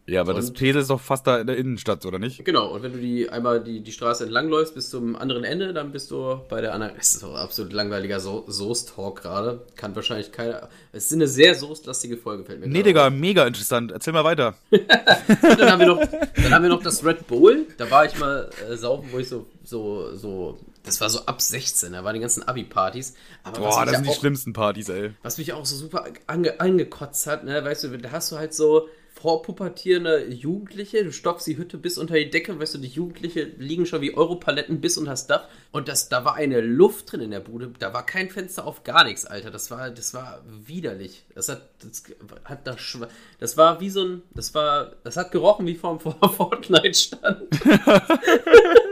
Ja, 0.09 0.21
aber 0.21 0.35
und, 0.35 0.37
das 0.37 0.53
Pesel 0.53 0.83
ist 0.83 0.91
doch 0.91 1.01
fast 1.01 1.27
da 1.27 1.41
in 1.41 1.49
der 1.49 1.57
Innenstadt, 1.57 2.07
oder 2.07 2.21
nicht? 2.21 2.45
Genau, 2.45 2.73
und 2.73 2.85
wenn 2.85 2.93
du 2.93 2.99
die 2.99 3.29
einmal 3.29 3.63
die, 3.63 3.81
die 3.81 3.91
Straße 3.91 4.23
entlang 4.23 4.49
läufst 4.49 4.77
bis 4.77 4.89
zum 4.89 5.17
anderen 5.17 5.43
Ende, 5.43 5.73
dann 5.73 5.91
bist 5.91 6.13
du 6.13 6.41
bei 6.49 6.61
der 6.61 6.75
anderen. 6.75 6.95
Es 6.97 7.15
ist 7.15 7.25
doch 7.25 7.35
absolut 7.35 7.73
langweiliger 7.73 8.21
so 8.21 8.45
Soest-Talk 8.47 9.23
gerade. 9.23 9.67
Kann 9.75 9.97
wahrscheinlich 9.97 10.31
keiner. 10.31 10.69
Es 10.93 11.07
ist 11.07 11.15
eine 11.15 11.27
sehr 11.27 11.57
soßtlastige 11.57 12.17
Folge, 12.19 12.45
fällt 12.45 12.61
mir 12.61 12.69
Nee, 12.69 12.85
Digga, 12.85 13.11
mega 13.11 13.45
interessant. 13.45 13.91
Erzähl 13.91 14.13
mal 14.13 14.23
weiter. 14.23 14.55
dann, 14.71 15.73
haben 15.73 15.81
wir 15.81 15.89
noch, 15.89 16.01
dann 16.37 16.55
haben 16.55 16.63
wir 16.63 16.71
noch 16.71 16.85
das 16.85 17.05
Red 17.05 17.27
Bull. 17.27 17.67
Da 17.77 17.91
war 17.91 18.07
ich 18.07 18.17
mal 18.17 18.49
äh, 18.71 18.77
saufen, 18.77 19.09
wo 19.11 19.19
ich 19.19 19.29
so, 19.29 19.47
so, 19.67 20.15
so 20.15 20.59
das 20.85 21.01
war 21.01 21.11
so 21.11 21.27
ab 21.27 21.43
16, 21.43 21.93
da 21.93 22.05
waren 22.05 22.15
die 22.15 22.21
ganzen 22.21 22.45
Abi-Partys. 22.45 23.15
Boah, 23.55 23.85
das 23.85 23.97
sind 23.97 24.07
die 24.07 24.13
schlimmsten 24.13 24.53
Partys, 24.53 24.89
ey. 24.89 25.13
Was 25.23 25.39
mich 25.39 25.53
auch 25.53 25.67
so 25.67 25.77
super 25.77 26.05
ange 26.27 26.61
angekotzt 26.61 27.27
hat, 27.27 27.45
ne, 27.45 27.65
weißt 27.65 27.85
du, 27.85 27.99
da 27.99 28.13
hast 28.13 28.31
du 28.31 28.39
halt 28.39 28.55
so 28.55 28.89
vorpubertierende 29.21 30.29
Jugendliche, 30.29 31.03
du 31.03 31.11
stopfst 31.11 31.47
die 31.47 31.57
Hütte 31.57 31.79
bis 31.79 31.97
unter 31.97 32.15
die 32.15 32.29
Decke, 32.29 32.61
weißt 32.61 32.75
du, 32.75 32.79
die 32.79 32.89
Jugendliche 32.89 33.45
liegen 33.59 33.87
schon 33.87 34.03
wie 34.03 34.15
Europaletten 34.15 34.83
bis 34.83 34.99
unter 34.99 35.13
das 35.13 35.27
Dach 35.27 35.49
und 35.73 35.89
das, 35.89 36.11
da 36.11 36.27
war 36.27 36.35
eine 36.35 36.61
Luft 36.61 37.11
drin 37.11 37.23
in 37.23 37.31
der 37.31 37.41
Bude, 37.41 37.73
da 37.79 37.95
war 37.95 38.05
kein 38.05 38.29
Fenster 38.29 38.67
auf 38.67 38.85
gar 38.85 39.05
nichts, 39.05 39.25
Alter, 39.25 39.51
das 39.51 39.71
war, 39.71 39.91
das 39.91 40.13
war 40.13 40.45
widerlich. 40.47 41.25
Das 41.35 41.49
hat, 41.49 41.63
das 41.83 42.05
hat 42.45 42.67
das, 42.67 42.99
das 43.41 43.57
war 43.57 43.81
wie 43.81 43.91
so 43.91 44.05
ein, 44.05 44.23
das 44.35 44.55
war, 44.55 44.93
das 45.03 45.17
hat 45.17 45.33
gerochen 45.33 45.67
wie 45.67 45.77
vom 45.77 45.99
Fortnite-Stand. 46.01 47.49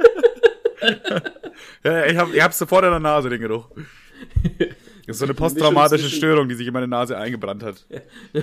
ja, 1.85 2.07
ich 2.07 2.17
hab, 2.17 2.33
ich 2.33 2.43
hab's 2.43 2.59
sofort 2.59 2.85
in 2.85 2.91
der 2.91 3.01
Nase, 3.01 3.29
den 3.29 3.41
Geruch. 3.41 3.69
Das 5.07 5.17
ist 5.17 5.19
so 5.19 5.25
eine 5.27 5.35
posttraumatische 5.35 6.09
Störung, 6.09 6.49
die 6.49 6.55
sich 6.55 6.67
in 6.67 6.73
meine 6.73 6.89
Nase 6.89 7.17
eingebrannt 7.19 7.63
hat. 7.63 7.87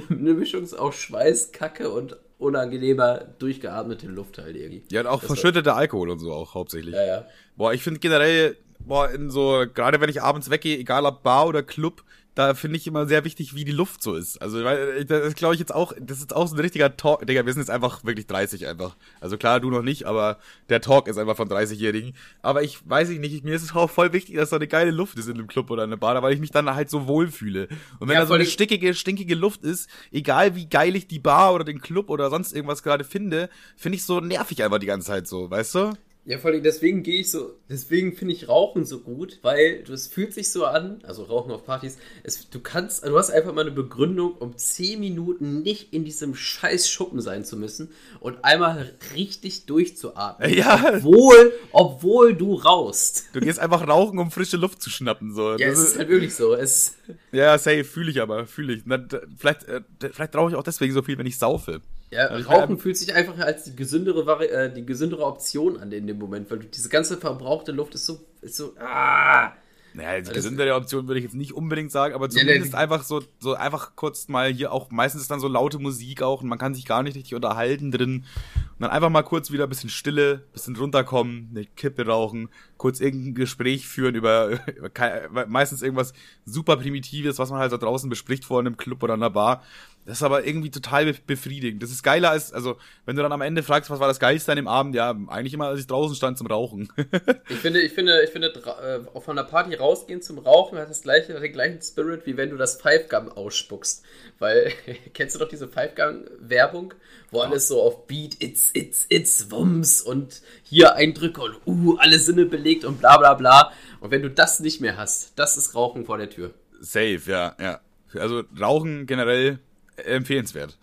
Eine 0.09 0.33
Mischung 0.33 0.71
aus 0.73 0.95
Schweiß, 0.95 1.51
Kacke 1.51 1.89
und 1.89 2.17
unangenehmer, 2.37 3.19
durchgeatmete 3.39 4.07
Luft 4.07 4.37
halt 4.37 4.55
irgendwie. 4.55 4.83
Ja, 4.91 5.01
und 5.01 5.07
auch 5.07 5.19
das 5.19 5.27
verschütteter 5.27 5.75
Alkohol 5.75 6.09
und 6.09 6.19
so 6.19 6.31
auch 6.33 6.53
hauptsächlich. 6.53 6.93
Ja, 6.93 7.05
ja. 7.05 7.25
Boah, 7.55 7.73
ich 7.73 7.83
finde 7.83 7.99
generell, 7.99 8.57
boah, 8.79 9.09
in 9.09 9.29
so, 9.29 9.65
gerade 9.73 10.01
wenn 10.01 10.09
ich 10.09 10.21
abends 10.21 10.49
weggehe, 10.49 10.77
egal 10.77 11.05
ob 11.05 11.23
Bar 11.23 11.47
oder 11.47 11.63
Club, 11.63 12.03
da 12.35 12.53
finde 12.53 12.77
ich 12.77 12.87
immer 12.87 13.07
sehr 13.07 13.25
wichtig, 13.25 13.55
wie 13.55 13.65
die 13.65 13.73
Luft 13.73 14.01
so 14.01 14.15
ist. 14.15 14.41
Also, 14.41 14.63
weil, 14.63 15.03
das 15.03 15.35
glaube 15.35 15.53
ich 15.53 15.59
jetzt 15.59 15.75
auch, 15.75 15.91
das 15.99 16.19
ist 16.19 16.33
auch 16.33 16.47
so 16.47 16.55
ein 16.55 16.59
richtiger 16.59 16.95
Talk. 16.95 17.27
Digga, 17.27 17.45
wir 17.45 17.51
sind 17.51 17.61
jetzt 17.61 17.69
einfach 17.69 18.05
wirklich 18.05 18.25
30 18.27 18.67
einfach. 18.67 18.95
Also 19.19 19.37
klar, 19.37 19.59
du 19.59 19.69
noch 19.69 19.81
nicht, 19.81 20.05
aber 20.05 20.37
der 20.69 20.79
Talk 20.79 21.07
ist 21.07 21.17
einfach 21.17 21.35
von 21.35 21.49
30-Jährigen. 21.49 22.13
Aber 22.41 22.63
ich 22.63 22.79
weiß 22.89 23.09
ich 23.09 23.19
nicht, 23.19 23.43
mir 23.43 23.55
ist 23.55 23.63
es 23.63 23.75
auch 23.75 23.89
voll 23.89 24.13
wichtig, 24.13 24.35
dass 24.35 24.49
da 24.49 24.55
eine 24.55 24.67
geile 24.67 24.91
Luft 24.91 25.17
ist 25.17 25.27
in 25.27 25.33
einem 25.33 25.47
Club 25.47 25.69
oder 25.69 25.83
in 25.83 25.89
einer 25.89 25.97
Bar, 25.97 26.21
weil 26.23 26.33
ich 26.33 26.39
mich 26.39 26.51
dann 26.51 26.73
halt 26.73 26.89
so 26.89 27.07
wohlfühle. 27.07 27.67
Und 27.99 28.07
wenn 28.07 28.15
ja, 28.15 28.21
da 28.21 28.27
so 28.27 28.33
eine 28.33 28.45
stickige, 28.45 28.93
stinkige 28.93 29.35
Luft 29.35 29.63
ist, 29.63 29.89
egal 30.11 30.55
wie 30.55 30.67
geil 30.67 30.95
ich 30.95 31.07
die 31.07 31.19
Bar 31.19 31.53
oder 31.53 31.65
den 31.65 31.81
Club 31.81 32.09
oder 32.09 32.29
sonst 32.29 32.53
irgendwas 32.53 32.81
gerade 32.81 33.03
finde, 33.03 33.49
finde 33.75 33.97
ich 33.97 34.05
so 34.05 34.21
nervig 34.21 34.63
einfach 34.63 34.79
die 34.79 34.85
ganze 34.85 35.07
Zeit 35.07 35.27
so, 35.27 35.51
weißt 35.51 35.75
du? 35.75 35.93
Ja, 36.23 36.37
vor 36.37 36.51
allem 36.51 36.61
deswegen 36.61 37.01
gehe 37.01 37.21
ich 37.21 37.31
so, 37.31 37.55
deswegen 37.67 38.13
finde 38.15 38.35
ich 38.35 38.47
Rauchen 38.47 38.85
so 38.85 38.99
gut, 38.99 39.39
weil 39.41 39.83
du, 39.83 39.93
es 39.93 40.05
fühlt 40.05 40.35
sich 40.35 40.51
so 40.51 40.65
an, 40.65 40.99
also 41.01 41.23
Rauchen 41.23 41.51
auf 41.51 41.65
Partys, 41.65 41.97
es, 42.21 42.47
du 42.47 42.59
kannst, 42.59 43.03
du 43.03 43.17
hast 43.17 43.31
einfach 43.31 43.53
mal 43.53 43.61
eine 43.61 43.71
Begründung, 43.71 44.35
um 44.35 44.55
10 44.55 44.99
Minuten 44.99 45.63
nicht 45.63 45.93
in 45.93 46.05
diesem 46.05 46.35
scheiß 46.35 46.87
Schuppen 46.91 47.21
sein 47.21 47.43
zu 47.43 47.57
müssen 47.57 47.89
und 48.19 48.45
einmal 48.45 48.93
richtig 49.15 49.65
durchzuatmen. 49.65 50.53
Ja. 50.53 50.93
Obwohl, 50.97 51.53
obwohl 51.71 52.35
du 52.35 52.53
rauchst. 52.53 53.29
Du 53.33 53.39
gehst 53.39 53.57
einfach 53.57 53.87
rauchen, 53.87 54.19
um 54.19 54.29
frische 54.29 54.57
Luft 54.57 54.79
zu 54.79 54.91
schnappen, 54.91 55.33
so. 55.33 55.57
Ja, 55.57 55.69
das 55.69 55.79
es 55.79 55.89
ist 55.89 55.97
halt 55.97 56.09
wirklich 56.09 56.35
so. 56.35 56.53
Es 56.53 56.97
ja, 57.31 57.57
safe, 57.57 57.83
fühle 57.83 58.11
ich 58.11 58.21
aber, 58.21 58.45
fühle 58.45 58.73
ich. 58.73 58.83
Na, 58.85 59.03
vielleicht, 59.37 59.63
äh, 59.63 59.81
vielleicht 59.99 60.35
rauche 60.35 60.51
ich 60.51 60.55
auch 60.55 60.63
deswegen 60.63 60.93
so 60.93 61.01
viel, 61.01 61.17
wenn 61.17 61.25
ich 61.25 61.39
saufe. 61.39 61.81
Ja, 62.11 62.27
also 62.27 62.49
Rauchen 62.49 62.77
fühlt 62.77 62.97
sich 62.97 63.13
einfach 63.13 63.39
als 63.39 63.63
die 63.63 63.75
gesündere, 63.75 64.25
Vari 64.25 64.47
äh, 64.47 64.71
die 64.71 64.85
gesündere 64.85 65.25
Option 65.25 65.79
an 65.79 65.91
in 65.93 66.07
dem 66.07 66.19
Moment, 66.19 66.51
weil 66.51 66.59
diese 66.59 66.89
ganze 66.89 67.17
verbrauchte 67.17 67.71
Luft 67.71 67.95
ist 67.95 68.05
so, 68.05 68.19
ist 68.41 68.57
so, 68.57 68.73
ah. 68.79 69.53
Naja, 69.93 70.21
die 70.21 70.31
gesündere 70.31 70.75
Option 70.75 71.07
würde 71.07 71.19
ich 71.19 71.25
jetzt 71.25 71.35
nicht 71.35 71.53
unbedingt 71.53 71.91
sagen, 71.91 72.13
aber 72.13 72.29
zumindest 72.29 72.73
ja, 72.73 72.79
einfach 72.79 73.03
so, 73.03 73.21
so 73.39 73.55
einfach 73.55 73.95
kurz 73.95 74.29
mal 74.29 74.51
hier 74.51 74.71
auch, 74.71 74.89
meistens 74.89 75.21
ist 75.21 75.31
dann 75.31 75.41
so 75.41 75.49
laute 75.49 75.79
Musik 75.79 76.21
auch 76.21 76.41
und 76.41 76.47
man 76.47 76.57
kann 76.57 76.73
sich 76.73 76.85
gar 76.85 77.03
nicht 77.03 77.15
richtig 77.15 77.35
unterhalten 77.35 77.91
drin. 77.91 78.25
Und 78.55 78.81
dann 78.81 78.89
einfach 78.89 79.09
mal 79.09 79.23
kurz 79.23 79.51
wieder 79.51 79.65
ein 79.65 79.69
bisschen 79.69 79.89
Stille, 79.89 80.45
bisschen 80.53 80.77
runterkommen, 80.77 81.49
eine 81.51 81.65
Kippe 81.65 82.05
rauchen, 82.05 82.49
kurz 82.77 83.01
irgendein 83.01 83.35
Gespräch 83.35 83.85
führen 83.85 84.15
über, 84.15 84.59
über 84.77 85.45
meistens 85.47 85.81
irgendwas 85.81 86.13
super 86.45 86.77
Primitives, 86.77 87.37
was 87.37 87.51
man 87.51 87.59
halt 87.59 87.73
da 87.73 87.77
draußen 87.77 88.09
bespricht 88.09 88.45
vor 88.45 88.59
einem 88.59 88.77
Club 88.77 89.03
oder 89.03 89.15
einer 89.15 89.29
Bar. 89.29 89.61
Das 90.05 90.17
ist 90.17 90.23
aber 90.23 90.45
irgendwie 90.45 90.71
total 90.71 91.13
befriedigend. 91.13 91.83
Das 91.83 91.91
ist 91.91 92.01
geiler 92.01 92.31
als, 92.31 92.51
also, 92.51 92.77
wenn 93.05 93.15
du 93.15 93.21
dann 93.21 93.31
am 93.31 93.41
Ende 93.41 93.61
fragst, 93.61 93.89
was 93.91 93.99
war 93.99 94.07
das 94.07 94.19
Geilste 94.19 94.51
an 94.51 94.55
dem 94.55 94.67
Abend, 94.67 94.95
ja, 94.95 95.15
eigentlich 95.27 95.53
immer, 95.53 95.67
als 95.67 95.79
ich 95.79 95.87
draußen 95.87 96.15
stand 96.15 96.39
zum 96.39 96.47
Rauchen. 96.47 96.91
ich 97.49 97.57
finde, 97.57 97.81
ich 97.81 97.93
finde, 97.93 98.23
ich 98.23 98.31
finde, 98.31 98.47
äh, 98.47 99.21
von 99.21 99.35
der 99.35 99.43
Party 99.43 99.75
rausgehen 99.75 100.23
zum 100.23 100.39
Rauchen 100.39 100.79
hat 100.79 100.89
das 100.89 101.03
gleiche, 101.03 101.35
hat 101.35 101.43
den 101.43 101.53
gleichen 101.53 101.81
Spirit, 101.81 102.25
wie 102.25 102.35
wenn 102.35 102.49
du 102.49 102.57
das 102.57 102.81
Five 102.81 103.09
Gun 103.09 103.29
ausspuckst. 103.29 104.03
Weil, 104.39 104.73
kennst 105.13 105.35
du 105.35 105.39
doch 105.39 105.47
diese 105.47 105.67
Five 105.67 105.93
Gun 105.93 106.27
Werbung, 106.39 106.95
wo 107.29 107.39
ja. 107.39 107.45
alles 107.45 107.67
so 107.67 107.79
auf 107.79 108.07
Beat, 108.07 108.41
it's, 108.41 108.71
it's, 108.73 109.05
it's, 109.09 109.51
Wumms 109.51 110.01
und 110.01 110.41
hier 110.63 110.95
Eindrücke 110.95 111.41
und 111.41 111.57
uh, 111.67 111.97
alle 111.99 112.17
Sinne 112.17 112.45
belegt 112.45 112.85
und 112.85 112.99
bla, 112.99 113.17
bla, 113.17 113.35
bla. 113.35 113.71
Und 113.99 114.09
wenn 114.09 114.23
du 114.23 114.31
das 114.31 114.59
nicht 114.61 114.81
mehr 114.81 114.97
hast, 114.97 115.37
das 115.37 115.57
ist 115.57 115.75
Rauchen 115.75 116.05
vor 116.05 116.17
der 116.17 116.29
Tür. 116.31 116.55
Safe, 116.79 117.21
ja, 117.27 117.55
ja. 117.59 117.81
Also, 118.15 118.43
Rauchen 118.59 119.05
generell, 119.05 119.59
empfehlenswert. 119.97 120.77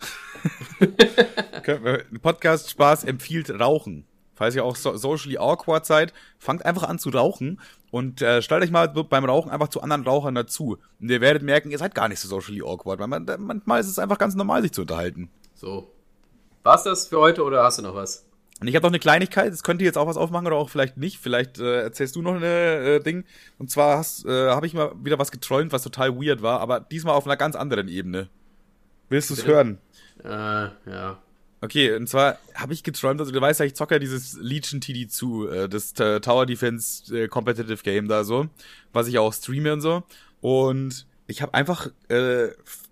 Podcast 2.21 2.69
Spaß 2.69 3.03
empfiehlt 3.03 3.49
Rauchen. 3.49 4.05
Falls 4.35 4.55
ihr 4.55 4.63
auch 4.63 4.77
so 4.77 4.95
socially 4.95 5.37
awkward 5.37 5.85
seid, 5.85 6.13
fangt 6.37 6.65
einfach 6.65 6.83
an 6.83 6.97
zu 6.97 7.09
rauchen 7.09 7.59
und 7.91 8.21
äh, 8.21 8.41
stellt 8.41 8.63
euch 8.63 8.71
mal 8.71 8.87
beim 8.87 9.25
Rauchen 9.25 9.51
einfach 9.51 9.67
zu 9.67 9.81
anderen 9.81 10.05
Rauchern 10.05 10.33
dazu. 10.33 10.77
Und 11.01 11.09
ihr 11.09 11.19
werdet 11.19 11.43
merken, 11.43 11.71
ihr 11.71 11.77
seid 11.77 11.93
gar 11.93 12.07
nicht 12.07 12.21
so 12.21 12.29
socially 12.29 12.61
awkward, 12.61 12.99
weil 12.99 13.07
man, 13.07 13.25
manchmal 13.39 13.81
ist 13.81 13.87
es 13.87 13.99
einfach 13.99 14.17
ganz 14.17 14.35
normal, 14.35 14.61
sich 14.61 14.71
zu 14.71 14.81
unterhalten. 14.81 15.29
So. 15.55 15.91
War's 16.63 16.83
das 16.83 17.07
für 17.07 17.19
heute 17.19 17.43
oder 17.43 17.63
hast 17.63 17.79
du 17.79 17.83
noch 17.83 17.95
was? 17.95 18.25
Und 18.61 18.67
ich 18.67 18.75
habe 18.75 18.83
noch 18.83 18.91
eine 18.91 18.99
Kleinigkeit, 18.99 19.51
das 19.51 19.63
könnte 19.63 19.85
jetzt 19.85 19.97
auch 19.97 20.07
was 20.07 20.17
aufmachen 20.17 20.47
oder 20.47 20.57
auch 20.57 20.69
vielleicht 20.69 20.97
nicht. 20.97 21.19
Vielleicht 21.19 21.59
äh, 21.59 21.81
erzählst 21.81 22.15
du 22.15 22.21
noch 22.21 22.35
ein 22.35 22.43
äh, 22.43 22.99
Ding. 22.99 23.23
Und 23.57 23.71
zwar 23.71 24.05
äh, 24.25 24.49
habe 24.49 24.67
ich 24.67 24.73
mal 24.73 24.93
wieder 25.01 25.17
was 25.17 25.31
geträumt, 25.31 25.71
was 25.71 25.83
total 25.83 26.15
weird 26.15 26.41
war, 26.41 26.59
aber 26.59 26.79
diesmal 26.79 27.15
auf 27.15 27.25
einer 27.25 27.37
ganz 27.37 27.55
anderen 27.55 27.87
Ebene. 27.87 28.29
Willst 29.09 29.29
du 29.29 29.33
es 29.33 29.45
hören? 29.45 29.79
Äh, 30.23 30.29
ja. 30.29 31.19
Okay, 31.61 31.93
und 31.93 32.07
zwar 32.07 32.37
habe 32.55 32.73
ich 32.73 32.83
geträumt, 32.83 33.19
also 33.19 33.33
du 33.33 33.41
weißt 33.41 33.59
ja, 33.59 33.65
ich 33.65 33.75
zocke 33.75 33.95
ja 33.95 33.99
dieses 33.99 34.37
Legion 34.39 34.79
TD2, 34.79 35.49
äh, 35.49 35.69
das 35.69 35.91
äh, 35.99 36.21
Tower 36.21 36.45
Defense 36.45 37.23
äh, 37.23 37.27
Competitive 37.27 37.83
Game 37.83 38.07
da 38.07 38.23
so, 38.23 38.47
was 38.93 39.07
ich 39.07 39.19
auch 39.19 39.33
streame 39.33 39.73
und 39.73 39.81
so. 39.81 40.03
Und 40.39 41.05
ich 41.27 41.41
habe 41.41 41.53
einfach 41.53 41.87
äh, 42.07 42.47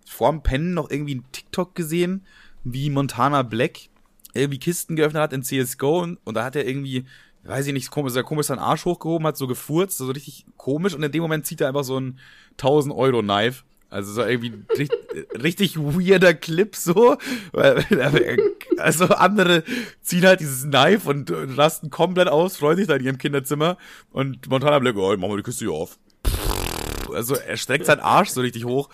vorm 0.05 0.43
Pennen 0.43 0.73
noch 0.73 0.89
irgendwie 0.89 1.13
einen 1.13 1.31
TikTok 1.31 1.75
gesehen, 1.75 2.25
wie 2.65 2.89
Montana 2.89 3.43
Black 3.43 3.89
irgendwie 4.33 4.59
Kisten 4.59 4.97
geöffnet 4.97 5.21
hat 5.21 5.33
in 5.33 5.43
CSGO 5.43 6.01
und, 6.01 6.19
und 6.25 6.35
da 6.35 6.43
hat 6.43 6.55
er 6.57 6.67
irgendwie, 6.67 7.05
weiß 7.43 7.67
ich 7.67 7.73
nicht, 7.73 7.89
komisch, 7.89 8.13
komisch 8.23 8.47
seinen 8.47 8.59
Arsch 8.59 8.83
hochgehoben, 8.83 9.25
hat 9.25 9.37
so 9.37 9.47
gefurzt, 9.47 9.97
so 9.97 10.03
also 10.03 10.13
richtig 10.13 10.45
komisch 10.57 10.93
und 10.93 11.03
in 11.03 11.11
dem 11.11 11.21
Moment 11.21 11.45
zieht 11.45 11.61
er 11.61 11.69
einfach 11.69 11.85
so 11.85 11.99
ein 11.99 12.19
1000 12.57 12.93
Euro 12.93 13.21
Knife 13.21 13.63
also 13.89 14.11
so 14.11 14.21
irgendwie 14.23 14.53
richtig, 14.77 14.91
richtig 15.41 15.77
weirder 15.77 16.33
Clip 16.33 16.75
so. 16.75 17.17
Also 18.77 19.05
andere 19.05 19.63
ziehen 20.01 20.23
halt 20.23 20.39
dieses 20.39 20.63
Knife 20.65 21.09
und 21.09 21.31
rasten 21.57 21.89
komplett 21.89 22.27
aus, 22.27 22.57
freuen 22.57 22.77
sich 22.77 22.85
da 22.85 22.95
in 22.95 23.03
ihrem 23.03 23.17
Kinderzimmer 23.17 23.77
und 24.11 24.47
Montana 24.49 24.77
Black, 24.77 24.95
oh, 24.97 25.15
machen 25.17 25.31
wir 25.31 25.37
die 25.37 25.43
Küste 25.43 25.65
hier 25.65 25.73
auf. 25.73 25.97
Also 27.11 27.35
er 27.35 27.57
streckt 27.57 27.87
seinen 27.87 28.01
Arsch 28.01 28.29
so 28.29 28.41
richtig 28.41 28.65
hoch 28.65 28.89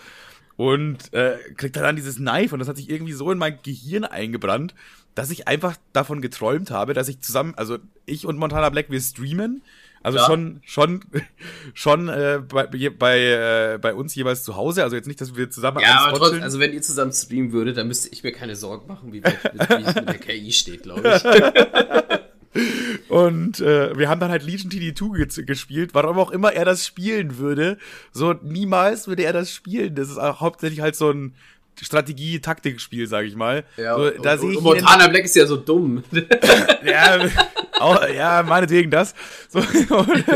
und 0.56 1.12
äh, 1.12 1.36
kriegt 1.56 1.76
dann 1.76 1.96
dieses 1.96 2.16
Knife 2.16 2.54
und 2.54 2.60
das 2.60 2.68
hat 2.68 2.76
sich 2.76 2.88
irgendwie 2.88 3.12
so 3.12 3.30
in 3.30 3.36
mein 3.36 3.58
Gehirn 3.62 4.04
eingebrannt, 4.04 4.74
dass 5.14 5.30
ich 5.30 5.48
einfach 5.48 5.76
davon 5.92 6.22
geträumt 6.22 6.70
habe, 6.70 6.94
dass 6.94 7.08
ich 7.08 7.20
zusammen, 7.20 7.54
also 7.56 7.78
ich 8.06 8.26
und 8.26 8.38
Montana 8.38 8.70
Black, 8.70 8.90
wir 8.90 9.00
streamen. 9.00 9.62
Also 10.04 10.18
ja. 10.18 10.26
schon, 10.26 10.60
schon, 10.66 11.00
schon 11.74 12.08
äh, 12.10 12.40
bei, 12.46 12.66
bei, 12.90 13.18
äh, 13.18 13.78
bei 13.80 13.94
uns 13.94 14.14
jeweils 14.14 14.44
zu 14.44 14.54
Hause. 14.54 14.84
Also 14.84 14.96
jetzt 14.96 15.06
nicht, 15.08 15.18
dass 15.18 15.34
wir 15.34 15.48
zusammen. 15.48 15.80
Ja, 15.80 16.06
aber 16.06 16.18
trotzdem, 16.18 16.42
also 16.42 16.60
wenn 16.60 16.74
ihr 16.74 16.82
zusammen 16.82 17.10
streamen 17.10 17.52
würdet, 17.52 17.78
dann 17.78 17.88
müsste 17.88 18.10
ich 18.10 18.22
mir 18.22 18.32
keine 18.32 18.54
Sorgen 18.54 18.86
machen, 18.86 19.14
wie, 19.14 19.24
wie 19.24 19.82
es 19.82 19.94
mit 19.94 20.08
der 20.08 20.18
KI 20.18 20.52
steht, 20.52 20.82
glaube 20.82 21.08
ich. 21.16 21.24
Und 23.08 23.60
äh, 23.60 23.96
wir 23.98 24.08
haben 24.10 24.20
dann 24.20 24.30
halt 24.30 24.42
Legion 24.42 24.70
TD2 24.70 25.42
gespielt, 25.44 25.90
warum 25.94 26.18
auch 26.18 26.30
immer 26.30 26.52
er 26.52 26.66
das 26.66 26.86
spielen 26.86 27.38
würde. 27.38 27.78
So 28.12 28.34
niemals 28.34 29.08
würde 29.08 29.24
er 29.24 29.32
das 29.32 29.50
spielen. 29.50 29.94
Das 29.94 30.10
ist 30.10 30.18
auch 30.18 30.40
hauptsächlich 30.40 30.80
halt 30.80 30.96
so 30.96 31.10
ein 31.10 31.34
Strategie-Taktik-Spiel, 31.80 33.06
sag 33.06 33.24
ich 33.24 33.36
mal. 33.36 33.64
Ja, 33.78 33.96
so, 33.96 34.10
da 34.10 34.34
und, 34.34 34.56
und 34.56 34.62
Montana 34.62 35.08
Black 35.08 35.24
ist 35.24 35.34
ja 35.34 35.46
so 35.46 35.56
dumm. 35.56 36.04
ja, 36.84 37.26
auch, 37.80 38.08
ja, 38.08 38.42
meinetwegen 38.42 38.90
das. 38.90 39.14
So, 39.48 39.58
und, 39.96 40.28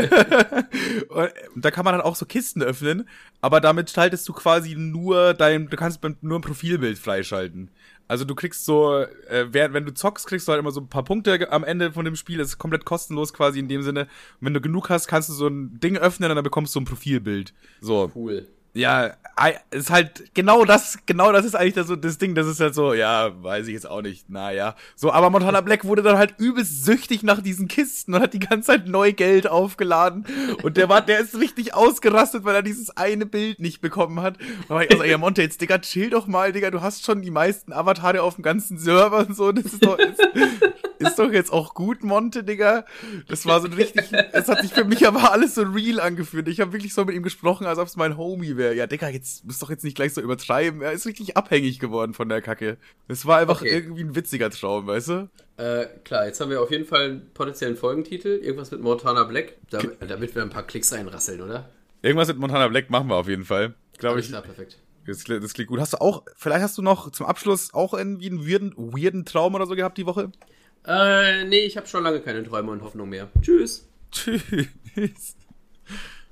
und, 1.09 1.31
da 1.55 1.71
kann 1.71 1.85
man 1.85 1.93
dann 1.93 2.01
auch 2.01 2.15
so 2.15 2.25
Kisten 2.25 2.61
öffnen, 2.61 3.07
aber 3.41 3.61
damit 3.61 3.89
schaltest 3.89 4.27
du 4.27 4.33
quasi 4.33 4.75
nur 4.75 5.33
dein, 5.33 5.69
du 5.69 5.77
kannst 5.77 6.01
nur 6.21 6.39
ein 6.39 6.41
Profilbild 6.41 6.97
freischalten. 6.97 7.71
Also 8.09 8.25
du 8.25 8.33
kriegst 8.33 8.65
so, 8.65 9.01
äh, 9.01 9.45
während, 9.51 9.75
wenn 9.75 9.85
du 9.85 9.93
zockst, 9.93 10.25
kriegst 10.25 10.47
du 10.47 10.51
halt 10.51 10.59
immer 10.59 10.71
so 10.71 10.81
ein 10.81 10.87
paar 10.87 11.03
Punkte 11.03 11.51
am 11.51 11.63
Ende 11.63 11.91
von 11.91 12.05
dem 12.05 12.15
Spiel. 12.15 12.39
Das 12.39 12.47
ist 12.47 12.57
komplett 12.57 12.83
kostenlos 12.83 13.33
quasi 13.33 13.59
in 13.59 13.67
dem 13.67 13.83
Sinne. 13.83 14.01
Und 14.01 14.47
wenn 14.47 14.53
du 14.55 14.61
genug 14.61 14.89
hast, 14.89 15.07
kannst 15.07 15.29
du 15.29 15.33
so 15.33 15.47
ein 15.47 15.79
Ding 15.79 15.95
öffnen 15.95 16.31
und 16.31 16.35
dann 16.35 16.43
bekommst 16.43 16.73
du 16.73 16.79
ein 16.79 16.85
Profilbild. 16.85 17.53
So. 17.81 18.11
Cool. 18.15 18.47
Ja, 18.79 19.11
ist 19.71 19.89
halt 19.89 20.33
genau 20.33 20.65
das, 20.65 20.99
genau 21.05 21.31
das 21.31 21.45
ist 21.45 21.55
eigentlich 21.55 21.73
das, 21.73 21.87
das 21.99 22.17
Ding, 22.17 22.35
das 22.35 22.47
ist 22.47 22.59
halt 22.59 22.75
so, 22.75 22.93
ja, 22.93 23.31
weiß 23.41 23.67
ich 23.67 23.73
jetzt 23.73 23.89
auch 23.89 24.01
nicht, 24.01 24.29
naja. 24.29 24.75
So, 24.95 25.11
aber 25.11 25.29
Montana 25.29 25.61
Black 25.61 25.85
wurde 25.85 26.01
dann 26.01 26.17
halt 26.17 26.35
übelst 26.37 26.85
süchtig 26.85 27.23
nach 27.23 27.41
diesen 27.41 27.67
Kisten 27.67 28.13
und 28.13 28.21
hat 28.21 28.33
die 28.33 28.39
ganze 28.39 28.67
Zeit 28.67 28.87
neu 28.87 29.13
Geld 29.13 29.47
aufgeladen 29.47 30.25
und 30.63 30.77
der 30.77 30.89
war, 30.89 31.01
der 31.01 31.19
ist 31.19 31.39
richtig 31.39 31.73
ausgerastet, 31.73 32.43
weil 32.43 32.55
er 32.55 32.63
dieses 32.63 32.95
eine 32.97 33.25
Bild 33.25 33.59
nicht 33.59 33.81
bekommen 33.81 34.21
hat. 34.21 34.37
Und 34.67 34.81
ich 34.81 34.91
also, 34.91 35.03
ja, 35.03 35.17
Monte, 35.17 35.41
jetzt, 35.41 35.61
Digga, 35.61 35.79
chill 35.79 36.09
doch 36.09 36.27
mal, 36.27 36.51
Digga, 36.51 36.71
du 36.71 36.81
hast 36.81 37.05
schon 37.05 37.21
die 37.21 37.31
meisten 37.31 37.71
Avatare 37.71 38.23
auf 38.23 38.35
dem 38.35 38.43
ganzen 38.43 38.77
Server 38.77 39.19
und 39.19 39.35
so, 39.35 39.51
das 39.51 39.65
ist 39.65 39.85
doch, 39.85 39.97
ist, 39.97 40.19
ist 40.99 41.17
doch 41.17 41.31
jetzt 41.31 41.51
auch 41.51 41.73
gut, 41.73 42.03
Monte, 42.03 42.43
Digga. 42.43 42.85
Das 43.27 43.45
war 43.45 43.61
so 43.61 43.67
richtig, 43.67 44.11
es 44.31 44.47
hat 44.47 44.61
sich 44.61 44.73
für 44.73 44.85
mich 44.85 45.07
aber 45.07 45.31
alles 45.31 45.55
so 45.55 45.63
real 45.63 45.99
angefühlt. 45.99 46.47
Ich 46.47 46.59
habe 46.59 46.73
wirklich 46.73 46.93
so 46.93 47.05
mit 47.05 47.15
ihm 47.15 47.23
gesprochen, 47.23 47.65
als 47.65 47.79
ob 47.79 47.87
es 47.87 47.95
mein 47.95 48.17
Homie 48.17 48.57
wäre. 48.57 48.75
Ja, 48.75 48.87
Digga, 48.87 49.09
jetzt 49.09 49.45
musst 49.45 49.61
doch 49.61 49.69
jetzt 49.69 49.83
nicht 49.83 49.95
gleich 49.95 50.13
so 50.13 50.21
übertreiben. 50.21 50.81
Er 50.81 50.91
ist 50.91 51.05
richtig 51.05 51.37
abhängig 51.37 51.79
geworden 51.79 52.13
von 52.13 52.29
der 52.29 52.41
Kacke. 52.41 52.77
Es 53.07 53.25
war 53.25 53.39
einfach 53.39 53.61
okay. 53.61 53.69
irgendwie 53.69 54.03
ein 54.03 54.15
witziger 54.15 54.49
Traum, 54.49 54.87
weißt 54.87 55.07
du? 55.09 55.29
Äh, 55.57 55.87
klar, 56.03 56.25
jetzt 56.25 56.39
haben 56.39 56.49
wir 56.49 56.61
auf 56.61 56.71
jeden 56.71 56.85
Fall 56.85 57.05
einen 57.05 57.33
potenziellen 57.33 57.75
Folgentitel. 57.75 58.39
Irgendwas 58.41 58.71
mit 58.71 58.81
Montana 58.81 59.23
Black. 59.23 59.55
Damit, 59.69 59.97
damit 60.07 60.35
wir 60.35 60.41
ein 60.41 60.49
paar 60.49 60.63
Klicks 60.63 60.93
reinrasseln, 60.93 61.41
oder? 61.41 61.69
Irgendwas 62.01 62.27
mit 62.29 62.37
Montana 62.37 62.67
Black 62.67 62.89
machen 62.89 63.09
wir 63.09 63.15
auf 63.15 63.27
jeden 63.27 63.45
Fall. 63.45 63.73
Glaube 63.97 64.21
ich. 64.21 64.29
Klar, 64.29 64.41
perfekt. 64.41 64.77
Das, 65.05 65.23
das 65.23 65.53
klingt 65.53 65.69
gut. 65.69 65.79
Hast 65.79 65.93
du 65.93 65.97
auch, 65.97 66.23
vielleicht 66.35 66.61
hast 66.61 66.77
du 66.77 66.81
noch 66.81 67.11
zum 67.11 67.25
Abschluss 67.25 67.73
auch 67.73 67.93
irgendwie 67.93 68.29
einen 68.29 68.47
weirden, 68.47 68.73
weirden 68.77 69.25
Traum 69.25 69.55
oder 69.55 69.65
so 69.65 69.75
gehabt 69.75 69.97
die 69.97 70.05
Woche? 70.05 70.31
Äh, 70.89 71.43
nee, 71.45 71.59
ich 71.59 71.77
habe 71.77 71.85
schon 71.85 72.03
lange 72.03 72.19
keine 72.19 72.43
Träume 72.43 72.71
und 72.71 72.81
Hoffnung 72.81 73.09
mehr. 73.09 73.29
Tschüss. 73.43 73.87
Tschüss. 74.11 75.35